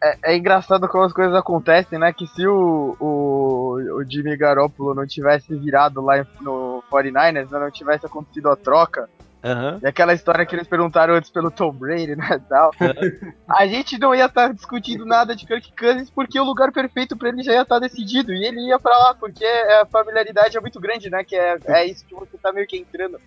É, 0.03 0.33
é, 0.33 0.37
engraçado 0.37 0.85
como 0.89 1.05
as 1.05 1.13
coisas 1.13 1.33
acontecem, 1.33 1.97
né? 1.97 2.11
Que 2.11 2.27
se 2.27 2.45
o, 2.45 2.97
o, 2.99 3.99
o 3.99 4.03
Jimmy 4.03 4.35
Garoppolo 4.35 4.93
não 4.93 5.07
tivesse 5.07 5.55
virado 5.55 6.01
lá 6.01 6.27
no 6.41 6.83
49ers, 6.91 7.49
né, 7.49 7.59
não 7.59 7.71
tivesse 7.71 8.05
acontecido 8.05 8.49
a 8.49 8.55
troca, 8.57 9.09
Uhum. 9.43 9.79
E 9.81 9.87
aquela 9.87 10.13
história 10.13 10.45
que 10.45 10.55
eles 10.55 10.67
perguntaram 10.67 11.15
antes 11.15 11.29
pelo 11.29 11.51
Tom 11.51 11.71
Brady, 11.73 12.15
né, 12.15 12.41
tal. 12.47 12.71
Uhum. 12.79 13.33
A 13.49 13.67
gente 13.67 13.97
não 13.99 14.15
ia 14.15 14.25
estar 14.25 14.47
tá 14.47 14.53
discutindo 14.53 15.05
nada 15.05 15.35
de 15.35 15.45
Kirk 15.45 15.73
Cousins 15.77 16.09
porque 16.09 16.39
o 16.39 16.45
lugar 16.45 16.71
perfeito 16.71 17.17
para 17.17 17.29
ele 17.29 17.43
já 17.43 17.51
ia 17.51 17.63
estar 17.63 17.75
tá 17.75 17.81
decidido. 17.81 18.33
E 18.33 18.45
ele 18.45 18.61
ia 18.67 18.79
para 18.79 18.97
lá 18.97 19.13
porque 19.13 19.45
a 19.45 19.85
familiaridade 19.85 20.57
é 20.57 20.61
muito 20.61 20.79
grande, 20.79 21.09
né, 21.09 21.23
que 21.23 21.35
é, 21.35 21.57
é 21.65 21.85
isso 21.85 22.05
que 22.05 22.15
você 22.15 22.37
tá 22.37 22.53
meio 22.53 22.65
que 22.65 22.77
entrando. 22.77 23.19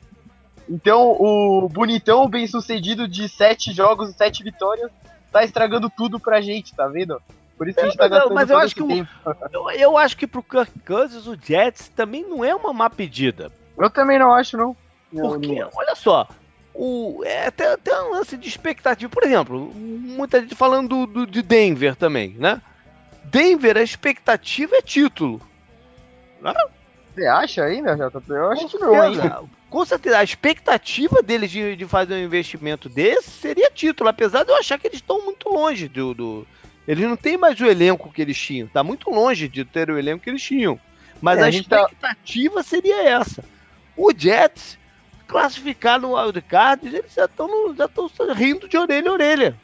Então, 0.69 1.17
o 1.21 1.69
bonitão 1.69 2.29
bem 2.29 2.47
sucedido 2.47 3.07
de 3.07 3.29
sete 3.29 3.73
jogos 3.73 4.11
e 4.11 4.15
sete 4.15 4.43
vitórias 4.43 4.91
tá 5.31 5.45
estragando 5.45 5.91
tudo 5.91 6.19
pra 6.19 6.41
gente, 6.41 6.75
tá 6.75 6.89
vendo? 6.89 7.21
Por 7.57 7.69
isso 7.69 7.79
que 7.79 7.85
a 7.85 7.89
gente 7.89 7.97
tá 7.97 8.09
gastando 8.09 8.35
mas 8.35 8.51
eu 8.51 8.59
acho 8.59 8.75
que. 8.75 8.83
O, 8.83 9.07
eu, 9.53 9.71
eu, 9.71 9.97
acho 9.97 10.17
que 10.17 10.27
pro 10.27 10.43
Kirk 10.43 10.79
Cousins 10.81 11.27
o 11.27 11.37
Jets 11.41 11.89
também 11.89 12.29
não 12.29 12.45
é 12.45 12.55
uma 12.55 12.73
má 12.73 12.91
pedida. 12.91 13.51
Eu 13.79 13.89
também 13.89 14.19
não 14.19 14.35
acho, 14.35 14.57
não. 14.57 14.77
Porque, 15.13 15.65
olha 15.75 15.95
só, 15.95 16.29
o, 16.75 17.23
é 17.25 17.47
até, 17.47 17.73
até 17.73 18.03
um 18.03 18.11
lance 18.11 18.37
de 18.37 18.49
expectativa. 18.49 19.11
Por 19.11 19.25
exemplo, 19.25 19.73
muita 19.75 20.41
gente 20.41 20.55
falando 20.55 20.89
do, 20.89 21.07
do, 21.07 21.27
de 21.27 21.43
Denver 21.43 21.97
também, 21.97 22.37
né? 22.39 22.61
Denver, 23.25 23.77
a 23.77 23.83
expectativa 23.83 24.77
é 24.77 24.83
título. 24.83 25.41
Né? 26.41 26.53
Você 27.15 27.27
acha 27.27 27.65
ainda, 27.65 27.97
JP? 27.97 28.31
Eu 28.31 28.51
acho 28.51 28.69
que 28.69 28.79
não, 28.79 29.05
hein? 29.05 29.49
Com 29.71 29.85
certeza, 29.85 30.19
a 30.19 30.25
expectativa 30.25 31.23
deles 31.23 31.51
de, 31.51 31.75
de 31.75 31.87
fazer 31.87 32.15
um 32.15 32.25
investimento 32.25 32.89
desse 32.89 33.31
seria 33.31 33.71
título, 33.71 34.09
apesar 34.09 34.45
de 34.45 34.51
eu 34.51 34.57
achar 34.57 34.79
que 34.79 34.87
eles 34.87 34.99
estão 34.99 35.25
muito 35.25 35.49
longe 35.49 35.89
do, 35.89 36.15
do. 36.15 36.47
Eles 36.87 37.05
não 37.09 37.17
têm 37.17 37.37
mais 37.37 37.59
o 37.61 37.67
elenco 37.67 38.13
que 38.13 38.23
eles 38.23 38.39
tinham. 38.39 38.69
Tá 38.69 38.85
muito 38.85 39.11
longe 39.11 39.49
de 39.49 39.65
ter 39.65 39.91
o 39.91 39.99
elenco 39.99 40.23
que 40.23 40.31
eles 40.31 40.43
tinham. 40.43 40.79
Mas 41.21 41.39
é, 41.39 41.43
a, 41.43 41.47
a 41.47 41.51
tá 41.51 41.57
expectativa 41.57 42.55
tá... 42.57 42.63
seria 42.63 43.09
essa. 43.09 43.43
O 43.97 44.13
Jets 44.17 44.79
classificar 45.27 46.01
no 46.01 46.15
wildcard, 46.15 46.87
eles 46.87 47.13
já 47.15 47.25
estão 47.25 47.49
já 47.75 48.33
rindo 48.33 48.69
de 48.69 48.77
orelha 48.77 49.11
a 49.11 49.13
orelha. 49.13 49.57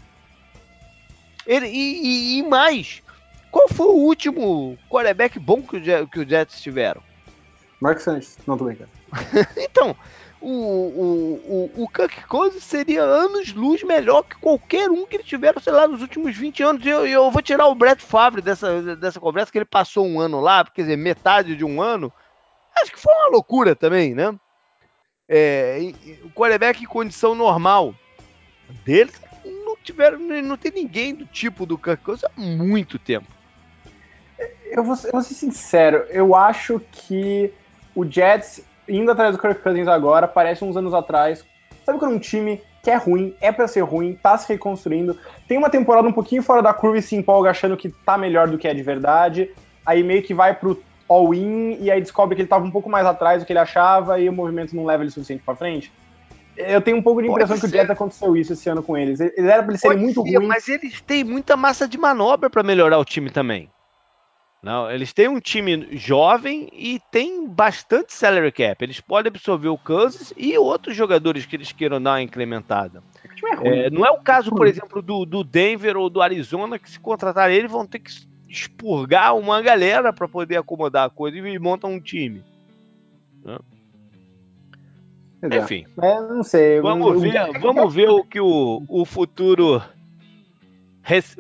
Ele, 1.47 1.67
e, 1.67 2.37
e, 2.37 2.39
e, 2.39 2.43
mais, 2.43 3.03
qual 3.51 3.69
foi 3.69 3.87
o 3.87 3.97
último 3.97 4.79
quarterback 4.89 5.39
bom 5.39 5.63
que 5.63 5.77
o, 5.77 6.09
que 6.09 6.21
o 6.21 6.29
Jets 6.29 6.61
tiveram? 6.61 7.03
Mark 7.81 7.99
Sanchez, 7.99 8.39
não 8.47 8.57
tô 8.57 8.65
brincando. 8.65 8.91
então, 9.59 9.97
o, 10.41 10.49
o, 10.49 11.71
o, 11.77 11.85
o 11.85 11.89
Kirk 11.89 12.27
Cousins 12.27 12.65
seria 12.65 13.03
anos-luz 13.03 13.83
melhor 13.83 14.23
que 14.23 14.37
qualquer 14.37 14.91
um 14.91 15.07
que 15.07 15.17
ele 15.17 15.23
tiveram, 15.25 15.61
sei 15.61 15.73
lá, 15.73 15.87
nos 15.87 16.01
últimos 16.01 16.37
20 16.37 16.63
anos. 16.63 16.87
Eu, 16.87 17.07
eu 17.07 17.31
vou 17.31 17.43
tirar 17.43 17.67
o 17.67 17.75
Brett 17.75 18.03
Favre 18.03 18.43
dessa, 18.43 18.97
dessa 18.97 19.21
conversa, 19.21 19.51
que 19.51 19.59
ele 19.59 19.65
passou 19.65 20.07
um 20.07 20.21
ano 20.21 20.41
lá, 20.41 20.65
quer 20.65 20.83
dizer, 20.83 20.97
metade 20.97 21.57
de 21.57 21.65
um 21.65 21.81
ano. 21.81 22.13
Acho 22.81 22.93
que 22.93 23.01
foi 23.01 23.13
uma 23.15 23.31
loucura 23.31 23.77
também, 23.77 24.15
né? 24.15 24.35
É, 25.35 25.93
o 26.25 26.29
quarterback 26.29 26.83
em 26.83 26.87
condição 26.87 27.35
normal 27.35 27.95
deles 28.85 29.15
não 29.65 29.75
tiveram, 29.83 30.19
não 30.19 30.59
tem 30.59 30.71
ninguém 30.71 31.15
do 31.15 31.25
tipo 31.25 31.65
do 31.65 31.79
Kirk 31.79 32.05
Cousins 32.05 32.25
há 32.25 32.39
muito 32.39 32.99
tempo. 32.99 33.27
Eu 34.71 34.85
vou, 34.85 34.95
eu 35.05 35.13
vou 35.13 35.23
ser 35.23 35.33
sincero, 35.33 36.05
eu 36.11 36.35
acho 36.35 36.83
que 36.93 37.51
o 37.95 38.05
Jets 38.05 38.63
indo 38.87 39.11
atrás 39.11 39.35
do 39.35 39.41
Kirk 39.41 39.63
Cousins 39.63 39.89
agora 39.89 40.29
parece 40.29 40.65
uns 40.65 40.77
anos 40.77 40.93
atrás. 40.93 41.43
Sabe 41.83 41.99
quando 41.99 42.15
um 42.15 42.19
time 42.19 42.61
que 42.83 42.91
é 42.91 42.97
ruim, 42.97 43.35
é 43.41 43.51
para 43.51 43.67
ser 43.67 43.81
ruim, 43.81 44.19
tá 44.23 44.37
se 44.37 44.47
reconstruindo, 44.47 45.19
tem 45.49 45.57
uma 45.57 45.71
temporada 45.71 46.07
um 46.07 46.13
pouquinho 46.13 46.43
fora 46.43 46.61
da 46.61 46.75
curva 46.75 46.99
e 46.99 47.03
se 47.03 47.17
empolga 47.17 47.49
achando 47.49 47.75
que 47.75 47.89
tá 47.89 48.19
melhor 48.19 48.51
do 48.51 48.59
que 48.59 48.69
é 48.69 48.75
de 48.75 48.83
verdade, 48.83 49.51
aí 49.87 50.03
meio 50.03 50.23
que 50.23 50.35
vai 50.35 50.55
pro 50.55 50.83
all-in 51.09 51.79
e 51.81 51.91
aí 51.91 52.01
descobre 52.01 52.35
que 52.35 52.43
ele 52.43 52.49
tava 52.49 52.65
um 52.65 52.71
pouco 52.71 52.89
mais 52.89 53.07
atrás 53.07 53.43
do 53.43 53.47
que 53.47 53.53
ele 53.53 53.59
achava 53.59 54.19
e 54.21 54.29
o 54.29 54.33
movimento 54.33 54.75
não 54.75 54.85
leva 54.85 55.03
ele 55.03 55.11
o 55.11 55.13
suficiente 55.13 55.43
para 55.45 55.57
frente. 55.57 55.93
Eu 56.57 56.83
tenho 56.83 56.99
um 56.99 57.03
pouco 57.03 57.23
de 57.23 57.29
impressão 57.29 57.59
que 57.59 57.67
o 57.67 57.69
Jets 57.69 57.91
aconteceu 57.91 58.37
isso 58.37 58.53
esse 58.53 58.69
ano 58.69 58.83
com 58.83 58.97
eles. 58.97 59.21
Eles 59.21 59.39
eram 59.39 59.65
pra 59.65 59.73
eles 59.73 59.81
serem 59.81 59.99
muito 59.99 60.21
ruins. 60.21 60.47
Mas 60.47 60.69
eles 60.69 61.01
têm 61.01 61.25
muita 61.25 61.57
massa 61.57 61.89
de 61.89 61.97
manobra 61.97 62.51
para 62.51 62.63
melhorar 62.63 62.99
o 62.99 63.05
time 63.05 63.31
também. 63.31 63.71
Não, 64.63 64.89
eles 64.89 65.13
têm 65.13 65.27
um 65.27 65.41
time 65.41 65.89
jovem 65.97 66.69
e 66.73 67.01
tem 67.11 67.49
bastante 67.49 68.15
salary 68.15 68.53
cap. 68.53 68.85
Eles 68.85 69.01
podem 69.01 69.29
absorver 69.29 69.69
o 69.69 69.77
Kansas 69.77 70.33
e 70.37 70.57
outros 70.57 70.95
jogadores 70.95 71.45
que 71.45 71.57
eles 71.57 71.73
queiram 71.73 72.01
dar 72.01 72.13
uma 72.13 72.23
incrementada. 72.23 73.03
É, 73.65 73.91
não 73.91 74.07
é 74.07 74.11
o 74.13 74.21
caso, 74.21 74.51
por 74.51 74.69
exemplo, 74.69 75.03
do, 75.03 75.27
do, 75.27 75.43
Denver 75.43 75.97
ou 75.97 76.09
do 76.09 76.23
Arizona, 76.23 76.79
que 76.79 76.89
se 76.89 77.01
contratar 77.01 77.51
ele 77.51 77.67
vão 77.67 77.85
ter 77.85 77.99
que 77.99 78.13
expurgar 78.53 79.35
uma 79.35 79.63
galera 79.63 80.13
para 80.13 80.29
poder 80.29 80.57
acomodar 80.57 81.07
a 81.07 81.11
coisa 81.11 81.37
e 81.37 81.59
montar 81.59 81.89
um 81.89 81.99
time. 81.99 82.45
Né? 83.43 83.59
Enfim. 85.59 85.87
É, 86.01 86.21
não 86.21 86.43
sei. 86.43 86.81
Vamos 86.81 87.21
ver, 87.21 87.59
vamos 87.59 87.95
ver 87.95 88.11
o 88.11 88.23
que 88.23 88.41
o, 88.41 88.85
o 88.89 89.05
futuro. 89.05 89.83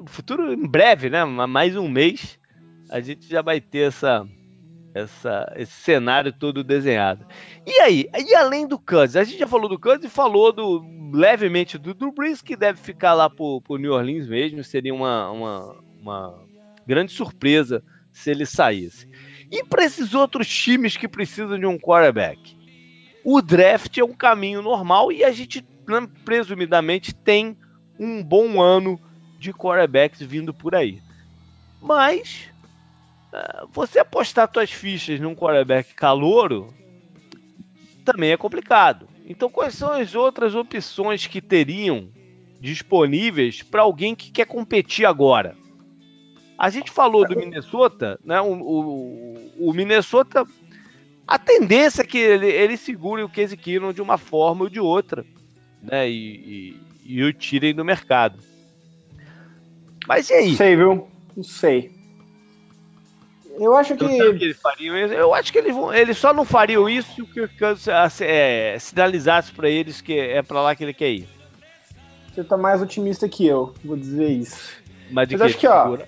Futuro 0.07 0.53
em 0.53 0.66
breve, 0.66 1.09
né? 1.09 1.25
Mais 1.25 1.77
um 1.77 1.88
mês 1.88 2.40
a 2.90 3.01
gente 3.01 3.29
já 3.29 3.40
vai 3.40 3.61
ter 3.61 3.88
essa, 3.88 4.27
essa, 4.94 5.51
esse 5.57 5.72
cenário 5.72 6.33
todo 6.33 6.64
desenhado. 6.64 7.25
E 7.64 7.81
aí, 7.81 8.09
e 8.18 8.35
além 8.35 8.66
do 8.66 8.79
Kansas, 8.79 9.16
a 9.16 9.25
gente 9.25 9.38
já 9.38 9.46
falou 9.46 9.68
do 9.68 9.79
Kansas 9.79 10.05
e 10.05 10.11
falou 10.11 10.53
do, 10.53 10.85
levemente 11.12 11.79
do 11.79 11.94
Drew 11.94 12.12
Brees, 12.12 12.42
que 12.42 12.57
deve 12.57 12.81
ficar 12.81 13.14
lá 13.14 13.31
pro, 13.31 13.62
pro 13.62 13.79
New 13.79 13.92
Orleans 13.92 14.29
mesmo, 14.29 14.62
seria 14.64 14.92
uma, 14.92 15.31
uma, 15.31 15.77
uma 16.03 16.52
grande 16.87 17.12
surpresa 17.12 17.83
se 18.12 18.31
ele 18.31 18.47
saísse. 18.47 19.09
E 19.51 19.64
para 19.64 19.85
esses 19.85 20.14
outros 20.14 20.49
times 20.49 20.97
que 20.97 21.09
precisam 21.09 21.59
de 21.59 21.66
um 21.66 21.79
quarterback? 21.79 22.57
O 23.25 23.40
draft 23.40 23.97
é 23.99 24.05
um 24.05 24.14
caminho 24.14 24.62
normal 24.62 25.12
e 25.12 25.25
a 25.25 25.31
gente, 25.31 25.64
né, 25.87 26.09
presumidamente, 26.25 27.14
tem 27.14 27.57
um 27.99 28.23
bom 28.23 28.61
ano 28.61 29.01
de 29.38 29.53
quarterbacks 29.53 30.21
vindo 30.23 30.53
por 30.53 30.75
aí. 30.75 31.01
Mas 31.81 32.51
você 33.73 33.99
apostar 33.99 34.51
suas 34.53 34.71
fichas 34.71 35.18
num 35.18 35.35
quarterback 35.35 35.95
calouro 35.95 36.73
também 38.05 38.31
é 38.31 38.37
complicado. 38.37 39.09
Então, 39.27 39.49
quais 39.49 39.75
são 39.75 39.92
as 39.92 40.14
outras 40.14 40.55
opções 40.55 41.27
que 41.27 41.40
teriam 41.40 42.11
disponíveis 42.61 43.62
para 43.62 43.83
alguém 43.83 44.14
que 44.14 44.31
quer 44.31 44.47
competir 44.47 45.07
agora? 45.07 45.57
A 46.62 46.70
gente 46.70 46.92
falou 46.92 47.27
do 47.27 47.37
Minnesota, 47.37 48.20
né? 48.25 48.40
O, 48.40 48.53
o, 48.53 49.53
o 49.68 49.72
Minnesota, 49.72 50.46
a 51.27 51.37
tendência 51.37 52.03
é 52.03 52.07
que 52.07 52.16
ele, 52.16 52.46
ele 52.46 52.77
segure 52.77 53.25
o 53.25 53.29
Case 53.29 53.57
Keenum 53.57 53.92
de 53.92 54.01
uma 54.01 54.16
forma 54.16 54.62
ou 54.62 54.70
de 54.70 54.79
outra, 54.79 55.27
né? 55.83 56.09
E, 56.09 56.77
e, 57.05 57.16
e 57.16 57.25
o 57.25 57.33
tirem 57.33 57.75
do 57.75 57.85
mercado. 57.85 58.38
Mas 60.07 60.31
e 60.31 60.35
aí? 60.35 60.48
Não 60.51 60.57
sei, 60.57 60.77
viu? 60.77 61.09
Não 61.37 61.42
sei. 61.42 61.90
Eu 63.59 63.75
acho 63.75 63.96
que. 63.96 64.07
que 64.07 64.44
eles 64.44 64.61
fariam 64.61 64.96
isso? 64.96 65.14
Eu 65.14 65.35
acho 65.35 65.51
que 65.51 65.59
eles, 65.59 65.75
vão, 65.75 65.92
eles 65.92 66.16
só 66.16 66.33
não 66.33 66.44
fariam 66.44 66.88
isso 66.88 67.12
se 67.12 67.22
o 67.22 67.27
Kirk 67.27 67.59
Cousins 67.59 68.20
é, 68.20 68.79
sinalizasse 68.79 69.51
para 69.51 69.68
eles 69.68 70.01
que 70.01 70.16
é 70.16 70.40
para 70.42 70.62
lá 70.62 70.77
que 70.77 70.85
ele 70.85 70.94
quer 70.94 71.11
ir. 71.11 71.29
Você 72.33 72.44
tá 72.44 72.57
mais 72.57 72.81
otimista 72.81 73.29
que 73.29 73.48
eu, 73.48 73.75
vou 73.85 73.96
dizer 73.96 74.29
isso. 74.29 74.81
Mas, 75.11 75.29
Mas 75.33 75.40
acho 75.42 75.59
que, 75.59 75.66
ó, 75.66 75.98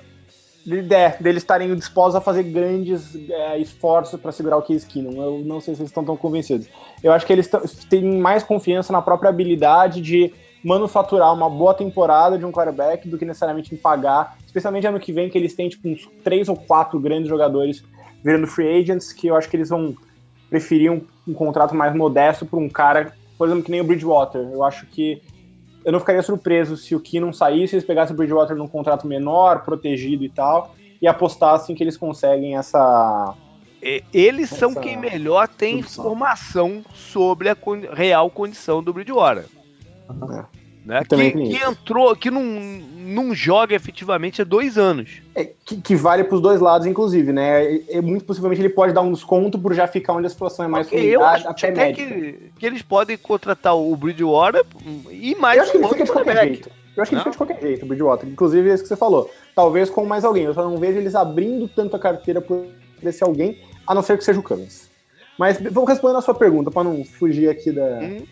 é, 0.67 1.17
deles 1.21 1.43
estarem 1.43 1.75
dispostos 1.75 2.15
a 2.15 2.21
fazer 2.21 2.45
grandes 2.45 3.15
é, 3.29 3.59
esforços 3.59 4.19
para 4.19 4.33
segurar 4.33 4.57
o 4.57 4.63
Case 4.63 4.87
Keenum. 4.87 5.23
Eu 5.23 5.43
não 5.45 5.61
sei 5.61 5.75
se 5.75 5.83
eles 5.83 5.91
estão 5.91 6.05
tão 6.05 6.17
convencidos. 6.17 6.69
Eu 7.03 7.13
acho 7.13 7.27
que 7.27 7.33
eles 7.33 7.51
têm 7.89 8.19
mais 8.19 8.43
confiança 8.43 8.93
na 8.93 9.03
própria 9.03 9.29
habilidade 9.29 10.01
de 10.01 10.33
manufaturar 10.65 11.33
uma 11.35 11.51
boa 11.51 11.75
temporada 11.75 12.39
de 12.39 12.45
um 12.45 12.51
quarterback 12.51 13.07
do 13.07 13.19
que 13.19 13.25
necessariamente 13.27 13.75
em 13.75 13.77
pagar, 13.77 14.39
especialmente 14.47 14.87
ano 14.87 14.99
que 14.99 15.13
vem, 15.13 15.29
que 15.29 15.37
eles 15.37 15.55
têm 15.55 15.69
tipo, 15.69 15.87
uns 15.87 16.09
três 16.23 16.49
ou 16.49 16.57
quatro 16.57 16.99
grandes 16.99 17.29
jogadores 17.29 17.85
virando 18.25 18.47
free 18.47 18.81
agents, 18.81 19.13
que 19.13 19.27
eu 19.27 19.37
acho 19.37 19.51
que 19.51 19.57
eles 19.57 19.69
vão 19.69 19.95
preferir 20.49 20.91
um, 20.91 21.03
um 21.29 21.35
contrato 21.35 21.75
mais 21.75 21.95
modesto 21.95 22.47
para 22.47 22.59
um 22.59 22.71
cara, 22.71 23.13
por 23.37 23.47
exemplo, 23.47 23.65
que 23.65 23.71
nem 23.71 23.83
o 23.83 23.85
Bridgewater. 23.85 24.41
Eu 24.41 24.65
acho 24.65 24.87
que 24.87 25.21
eu 25.85 25.93
não 25.93 26.01
ficaria 26.01 26.23
surpreso 26.23 26.77
se 26.77 26.95
o 26.95 27.01
não 27.21 27.33
saísse, 27.33 27.75
eles 27.75 27.85
pegassem 27.85 28.15
o 28.15 28.17
Bridgewater 28.17 28.57
num 28.57 28.67
contrato 28.67 29.07
menor, 29.07 29.63
protegido 29.65 30.25
e 30.25 30.29
tal, 30.29 30.75
e 31.01 31.07
apostassem 31.07 31.77
que 31.77 31.83
eles 31.83 31.97
conseguem 31.97 32.57
essa. 32.57 33.35
Eles 34.13 34.51
essa 34.51 34.61
são 34.61 34.75
quem 34.75 34.97
melhor 34.97 35.47
tem 35.47 35.81
informação 35.81 36.83
sobre 36.95 37.51
a 37.51 37.57
real 37.93 38.31
condição 38.31 38.83
do 38.83 38.95
Bridgewater. 38.95 39.45
É. 40.33 40.64
Né? 40.85 41.03
Que, 41.09 41.31
que 41.31 41.65
entrou, 41.65 42.15
que 42.15 42.31
não, 42.31 42.43
não 42.43 43.35
joga 43.35 43.75
efetivamente 43.75 44.43
há 44.43 44.45
dois 44.45 44.77
anos. 44.77 45.23
É, 45.35 45.51
que, 45.65 45.81
que, 45.81 45.97
vale 45.97 46.25
para 46.25 46.35
os 46.35 46.43
dois 46.43 46.61
lados, 46.61 46.87
inclusive, 46.87 47.33
né? 47.33 47.73
E, 47.73 47.85
e, 47.89 48.01
muito 48.03 48.25
possivelmente 48.27 48.61
ele 48.61 48.69
pode 48.69 48.93
dar 48.93 49.01
um 49.01 49.13
desconto 49.13 49.59
por 49.59 49.73
já 49.73 49.87
ficar 49.87 50.13
onde 50.13 50.27
a 50.27 50.31
situação 50.31 50.65
é 50.65 50.69
mais 50.69 50.87
okay, 50.87 51.17
eu 51.17 51.25
acho 51.25 51.49
até, 51.49 51.69
até 51.71 51.93
que, 51.93 52.51
que, 52.59 52.67
eles 52.67 52.83
podem 52.83 53.17
contratar 53.17 53.75
o 53.75 53.97
Bridgewater 53.97 54.65
e 55.11 55.35
mais 55.37 55.57
eu 55.57 55.63
acho 55.63 55.73
que 55.73 55.79
ele 55.79 55.89
fica 55.89 56.05
de 56.05 56.13
qualquer 56.13 56.45
jeito. 56.45 56.71
Eu 56.97 57.03
acho 57.03 57.09
que 57.09 57.15
não? 57.17 57.23
ele 57.23 57.25
fica 57.25 57.31
de 57.31 57.37
qualquer 57.37 57.61
jeito, 57.61 57.85
o 57.85 57.89
Bridgewater. 57.89 58.29
Inclusive, 58.29 58.71
é 58.71 58.75
isso 58.75 58.83
que 58.83 58.89
você 58.89 58.97
falou. 58.97 59.31
Talvez 59.55 59.89
com 59.89 60.05
mais 60.05 60.25
alguém. 60.25 60.45
Eu 60.45 60.55
só 60.55 60.63
não 60.63 60.77
vejo 60.77 60.99
eles 60.99 61.15
abrindo 61.15 61.67
tanto 61.67 61.97
a 61.97 61.99
carteira 61.99 62.43
por 62.43 62.67
esse 63.03 63.25
alguém, 63.25 63.59
a 63.87 63.95
não 63.95 64.03
ser 64.03 64.19
que 64.19 64.25
seja 64.25 64.39
o 64.39 64.43
Cummins. 64.43 64.91
Mas 65.39 65.59
vou 65.71 65.85
responder 65.85 66.19
a 66.19 66.21
sua 66.21 66.35
pergunta, 66.35 66.71
para 66.71 66.85
não 66.85 67.05
fugir 67.05 67.49
aqui 67.49 67.73
da. 67.73 68.01
Hum 68.01 68.25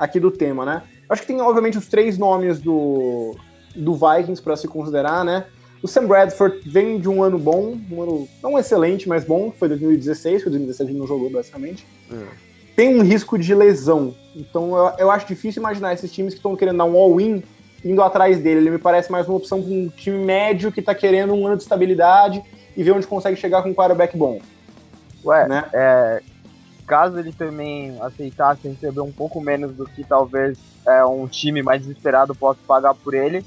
aqui 0.00 0.18
do 0.18 0.30
tema, 0.30 0.64
né? 0.64 0.82
Acho 1.10 1.22
que 1.22 1.28
tem, 1.28 1.40
obviamente, 1.40 1.76
os 1.76 1.88
três 1.88 2.16
nomes 2.16 2.60
do, 2.60 3.34
do 3.74 3.94
Vikings 3.94 4.40
para 4.40 4.56
se 4.56 4.68
considerar, 4.68 5.24
né? 5.24 5.44
O 5.82 5.88
Sam 5.88 6.06
Bradford 6.06 6.60
vem 6.68 7.00
de 7.00 7.08
um 7.08 7.22
ano 7.22 7.38
bom, 7.38 7.76
um 7.90 8.02
ano 8.02 8.28
não 8.40 8.56
excelente, 8.56 9.08
mas 9.08 9.24
bom, 9.24 9.50
foi 9.50 9.68
2016, 9.68 10.42
foi 10.42 10.50
2017 10.50 10.90
ele 10.90 10.98
não 10.98 11.06
jogou, 11.06 11.28
basicamente. 11.30 11.84
É. 12.12 12.50
Tem 12.76 12.96
um 12.96 13.02
risco 13.02 13.36
de 13.36 13.54
lesão, 13.54 14.14
então 14.36 14.76
eu, 14.76 14.92
eu 14.98 15.10
acho 15.10 15.26
difícil 15.26 15.60
imaginar 15.60 15.92
esses 15.92 16.12
times 16.12 16.34
que 16.34 16.38
estão 16.38 16.54
querendo 16.54 16.78
dar 16.78 16.84
um 16.84 16.96
all-in 16.96 17.42
indo 17.84 18.02
atrás 18.02 18.38
dele. 18.38 18.60
Ele 18.60 18.70
me 18.70 18.78
parece 18.78 19.10
mais 19.10 19.26
uma 19.26 19.36
opção 19.36 19.62
para 19.62 19.72
um 19.72 19.88
time 19.88 20.24
médio 20.24 20.70
que 20.70 20.80
está 20.80 20.94
querendo 20.94 21.32
um 21.32 21.46
ano 21.46 21.56
de 21.56 21.62
estabilidade 21.62 22.42
e 22.76 22.82
ver 22.82 22.92
onde 22.92 23.06
consegue 23.06 23.36
chegar 23.36 23.62
com 23.62 23.70
um 23.70 23.74
quarterback 23.74 24.16
bom. 24.16 24.38
Ué, 25.24 25.48
né? 25.48 25.64
é, 25.72 26.22
caso 26.86 27.18
ele 27.18 27.32
também 27.32 27.98
aceitasse 28.00 28.68
receber 28.68 29.00
um 29.00 29.12
pouco 29.12 29.40
menos 29.40 29.72
do 29.74 29.86
que 29.86 30.04
talvez 30.04 30.58
é, 30.86 31.04
um 31.04 31.26
time 31.26 31.62
mais 31.62 31.82
desesperado 31.82 32.34
possa 32.34 32.58
pagar 32.66 32.94
por 32.94 33.14
ele, 33.14 33.44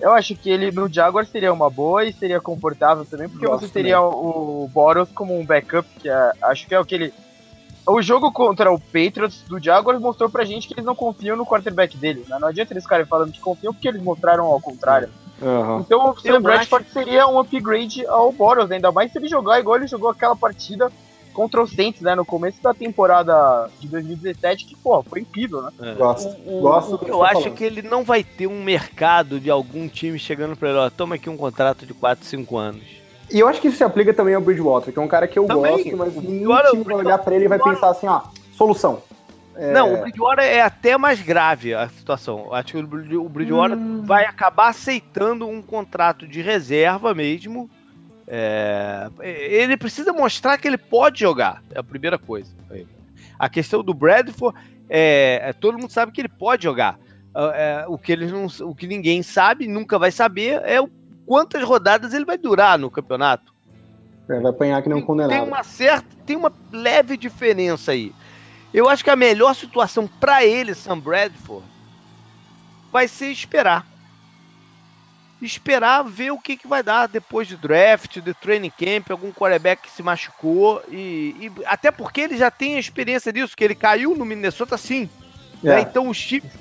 eu 0.00 0.12
acho 0.12 0.34
que 0.36 0.48
ele 0.48 0.70
no 0.70 0.88
Jaguar 0.88 1.26
seria 1.26 1.52
uma 1.52 1.68
boa 1.68 2.04
e 2.04 2.12
seria 2.12 2.40
confortável 2.40 3.04
também, 3.04 3.28
porque 3.28 3.46
Gosto 3.46 3.66
você 3.66 3.72
teria 3.72 4.00
o, 4.00 4.64
o 4.64 4.68
Boros 4.68 5.08
como 5.12 5.38
um 5.38 5.44
backup, 5.44 5.88
que 5.98 6.08
é, 6.08 6.32
acho 6.42 6.66
que 6.66 6.74
é 6.74 6.78
o 6.78 6.84
que 6.84 6.94
ele. 6.94 7.14
O 7.84 8.00
jogo 8.00 8.30
contra 8.30 8.70
o 8.70 8.78
Patriots 8.78 9.42
do 9.48 9.58
Jaguars 9.58 10.00
mostrou 10.00 10.28
pra 10.28 10.44
gente 10.44 10.68
que 10.68 10.74
eles 10.74 10.84
não 10.84 10.94
confiam 10.94 11.36
no 11.36 11.46
quarterback 11.46 11.96
dele. 11.96 12.24
Né? 12.28 12.36
Não 12.38 12.48
adianta 12.48 12.72
eles 12.72 12.84
ficarem 12.84 13.06
falando 13.06 13.32
que 13.32 13.40
confiam, 13.40 13.72
porque 13.72 13.88
eles 13.88 14.02
mostraram 14.02 14.44
ao 14.44 14.60
contrário. 14.60 15.08
Uhum. 15.40 15.80
Então 15.80 16.10
o 16.10 16.20
Sam 16.20 16.42
Bradford 16.42 16.84
acho... 16.84 16.92
seria 16.92 17.26
um 17.26 17.38
upgrade 17.38 18.06
ao 18.06 18.30
Boros, 18.30 18.70
ainda 18.70 18.92
mais 18.92 19.10
se 19.10 19.18
ele 19.18 19.28
jogar 19.28 19.58
igual 19.58 19.76
ele 19.76 19.86
jogou 19.86 20.10
aquela 20.10 20.36
partida 20.36 20.92
contra 21.38 21.62
os 21.62 21.70
Saints, 21.70 22.00
né, 22.00 22.16
no 22.16 22.24
começo 22.24 22.60
da 22.60 22.74
temporada 22.74 23.70
de 23.78 23.86
2017, 23.86 24.64
que, 24.64 24.74
pô, 24.74 25.00
foi 25.04 25.20
incrível, 25.20 25.62
né? 25.62 25.70
É. 25.80 25.94
Gosto. 25.94 26.36
O, 26.44 26.60
Gosto 26.60 26.98
o, 27.00 27.06
eu 27.06 27.22
acho 27.22 27.42
falando. 27.42 27.54
que 27.54 27.62
ele 27.62 27.80
não 27.80 28.02
vai 28.02 28.24
ter 28.24 28.48
um 28.48 28.60
mercado 28.60 29.38
de 29.38 29.48
algum 29.48 29.86
time 29.86 30.18
chegando 30.18 30.56
para 30.56 30.70
ele, 30.70 30.78
ó, 30.78 30.90
toma 30.90 31.14
aqui 31.14 31.30
um 31.30 31.36
contrato 31.36 31.86
de 31.86 31.94
4, 31.94 32.26
5 32.26 32.56
anos. 32.56 32.82
E 33.30 33.38
eu 33.38 33.46
acho 33.46 33.60
que 33.60 33.68
isso 33.68 33.76
se 33.76 33.84
aplica 33.84 34.12
também 34.12 34.34
ao 34.34 34.40
Bridgewater, 34.40 34.92
que 34.92 34.98
é 34.98 35.02
um 35.02 35.06
cara 35.06 35.28
que 35.28 35.38
eu 35.38 35.46
também, 35.46 35.76
gosto, 35.76 35.96
mas 35.96 36.16
nenhum 36.16 36.56
time 36.70 36.82
vai 36.82 36.96
olhar 36.96 37.18
para 37.18 37.36
ele 37.36 37.44
e 37.44 37.48
vai 37.48 37.60
pensar 37.60 37.90
assim, 37.90 38.08
ó, 38.08 38.22
solução. 38.56 39.00
É... 39.54 39.70
Não, 39.70 39.94
o 39.94 39.98
Bridgewater 39.98 40.44
é 40.44 40.60
até 40.60 40.98
mais 40.98 41.22
grave 41.22 41.72
a 41.72 41.88
situação. 41.88 42.52
Acho 42.52 42.72
que 42.72 42.78
o 43.16 43.28
Bridgewater 43.28 43.78
hum... 43.78 44.02
vai 44.04 44.24
acabar 44.24 44.70
aceitando 44.70 45.46
um 45.46 45.62
contrato 45.62 46.26
de 46.26 46.42
reserva 46.42 47.14
mesmo, 47.14 47.70
é, 48.30 49.08
ele 49.22 49.76
precisa 49.76 50.12
mostrar 50.12 50.58
que 50.58 50.68
ele 50.68 50.76
pode 50.76 51.20
jogar, 51.20 51.62
é 51.74 51.78
a 51.78 51.82
primeira 51.82 52.18
coisa. 52.18 52.52
A 53.38 53.48
questão 53.48 53.82
do 53.82 53.94
Bradford, 53.94 54.58
é, 54.88 55.40
é 55.44 55.52
todo 55.52 55.78
mundo 55.78 55.90
sabe 55.90 56.12
que 56.12 56.20
ele 56.20 56.28
pode 56.28 56.64
jogar. 56.64 56.98
É, 57.34 57.84
o, 57.88 57.96
que 57.96 58.12
eles 58.12 58.30
não, 58.32 58.46
o 58.68 58.74
que 58.74 58.86
ninguém 58.86 59.22
sabe, 59.22 59.66
nunca 59.66 59.98
vai 59.98 60.10
saber, 60.10 60.60
é 60.64 60.80
o, 60.80 60.90
quantas 61.24 61.62
rodadas 61.62 62.12
ele 62.12 62.24
vai 62.24 62.36
durar 62.36 62.78
no 62.78 62.90
campeonato. 62.90 63.54
É, 64.28 64.40
vai 64.40 64.50
apanhar 64.50 64.82
que 64.82 64.88
não 64.88 65.00
condenado. 65.00 65.30
Tem 65.30 65.40
uma 65.40 65.62
certa, 65.62 66.08
tem 66.26 66.36
uma 66.36 66.52
leve 66.70 67.16
diferença 67.16 67.92
aí. 67.92 68.12
Eu 68.74 68.88
acho 68.88 69.02
que 69.02 69.10
a 69.10 69.16
melhor 69.16 69.54
situação 69.54 70.06
para 70.20 70.44
ele, 70.44 70.74
Sam 70.74 70.98
Bradford, 70.98 71.64
vai 72.92 73.08
ser 73.08 73.30
esperar 73.30 73.86
esperar 75.40 76.02
ver 76.02 76.32
o 76.32 76.38
que, 76.38 76.56
que 76.56 76.66
vai 76.66 76.82
dar 76.82 77.06
depois 77.06 77.46
de 77.46 77.56
draft, 77.56 78.18
de 78.20 78.34
training 78.34 78.70
camp, 78.70 79.10
algum 79.10 79.32
quarterback 79.32 79.82
que 79.82 79.90
se 79.90 80.02
machucou 80.02 80.82
e, 80.88 81.34
e 81.40 81.52
até 81.64 81.90
porque 81.90 82.22
ele 82.22 82.36
já 82.36 82.50
tem 82.50 82.76
a 82.76 82.80
experiência 82.80 83.32
disso, 83.32 83.56
que 83.56 83.64
ele 83.64 83.74
caiu 83.74 84.16
no 84.16 84.24
Minnesota 84.24 84.76
sim. 84.76 85.08
É. 85.62 85.68
Né? 85.68 85.80
Então 85.80 86.08
os 86.08 86.18
times 86.18 86.52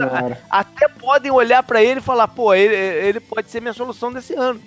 até 0.49 0.87
podem 0.87 1.31
olhar 1.31 1.63
para 1.63 1.83
ele 1.83 1.99
e 1.99 2.03
falar, 2.03 2.27
pô, 2.27 2.53
ele, 2.53 2.75
ele 2.75 3.19
pode 3.19 3.49
ser 3.49 3.61
minha 3.61 3.73
solução 3.73 4.11
desse 4.11 4.33
ano. 4.33 4.61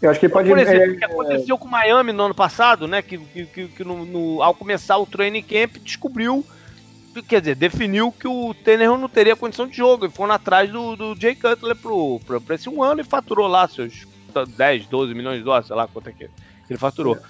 Eu 0.00 0.10
acho 0.10 0.20
que 0.20 0.26
ele 0.26 0.32
pode. 0.32 0.48
Por 0.48 0.58
exemplo, 0.58 0.94
o 0.94 0.98
que 0.98 1.04
aconteceu 1.04 1.58
com 1.58 1.66
o 1.66 1.70
Miami 1.70 2.12
no 2.12 2.22
ano 2.22 2.34
passado, 2.34 2.86
né? 2.86 3.02
Que, 3.02 3.18
que, 3.18 3.68
que 3.68 3.84
no, 3.84 4.04
no, 4.04 4.42
ao 4.42 4.54
começar 4.54 4.96
o 4.96 5.06
training 5.06 5.42
camp 5.42 5.76
descobriu 5.78 6.44
quer 7.22 7.40
dizer, 7.40 7.54
definiu 7.54 8.12
que 8.12 8.26
o 8.28 8.54
Tannehill 8.54 8.98
não 8.98 9.08
teria 9.08 9.36
condição 9.36 9.66
de 9.66 9.76
jogo 9.76 10.06
e 10.06 10.10
foram 10.10 10.34
atrás 10.34 10.70
do, 10.70 10.96
do 10.96 11.14
Jay 11.14 11.34
Cutler 11.34 11.76
pro, 11.76 12.20
pro, 12.26 12.40
pra 12.40 12.54
esse 12.54 12.68
um 12.68 12.82
ano 12.82 13.00
e 13.00 13.04
faturou 13.04 13.46
lá 13.46 13.66
seus 13.68 14.06
10, 14.56 14.86
12 14.86 15.14
milhões 15.14 15.38
de 15.38 15.44
dólares, 15.44 15.66
sei 15.66 15.76
lá 15.76 15.86
quanto 15.86 16.08
é 16.08 16.12
que 16.12 16.28
ele 16.68 16.78
faturou. 16.78 17.16
É. 17.16 17.20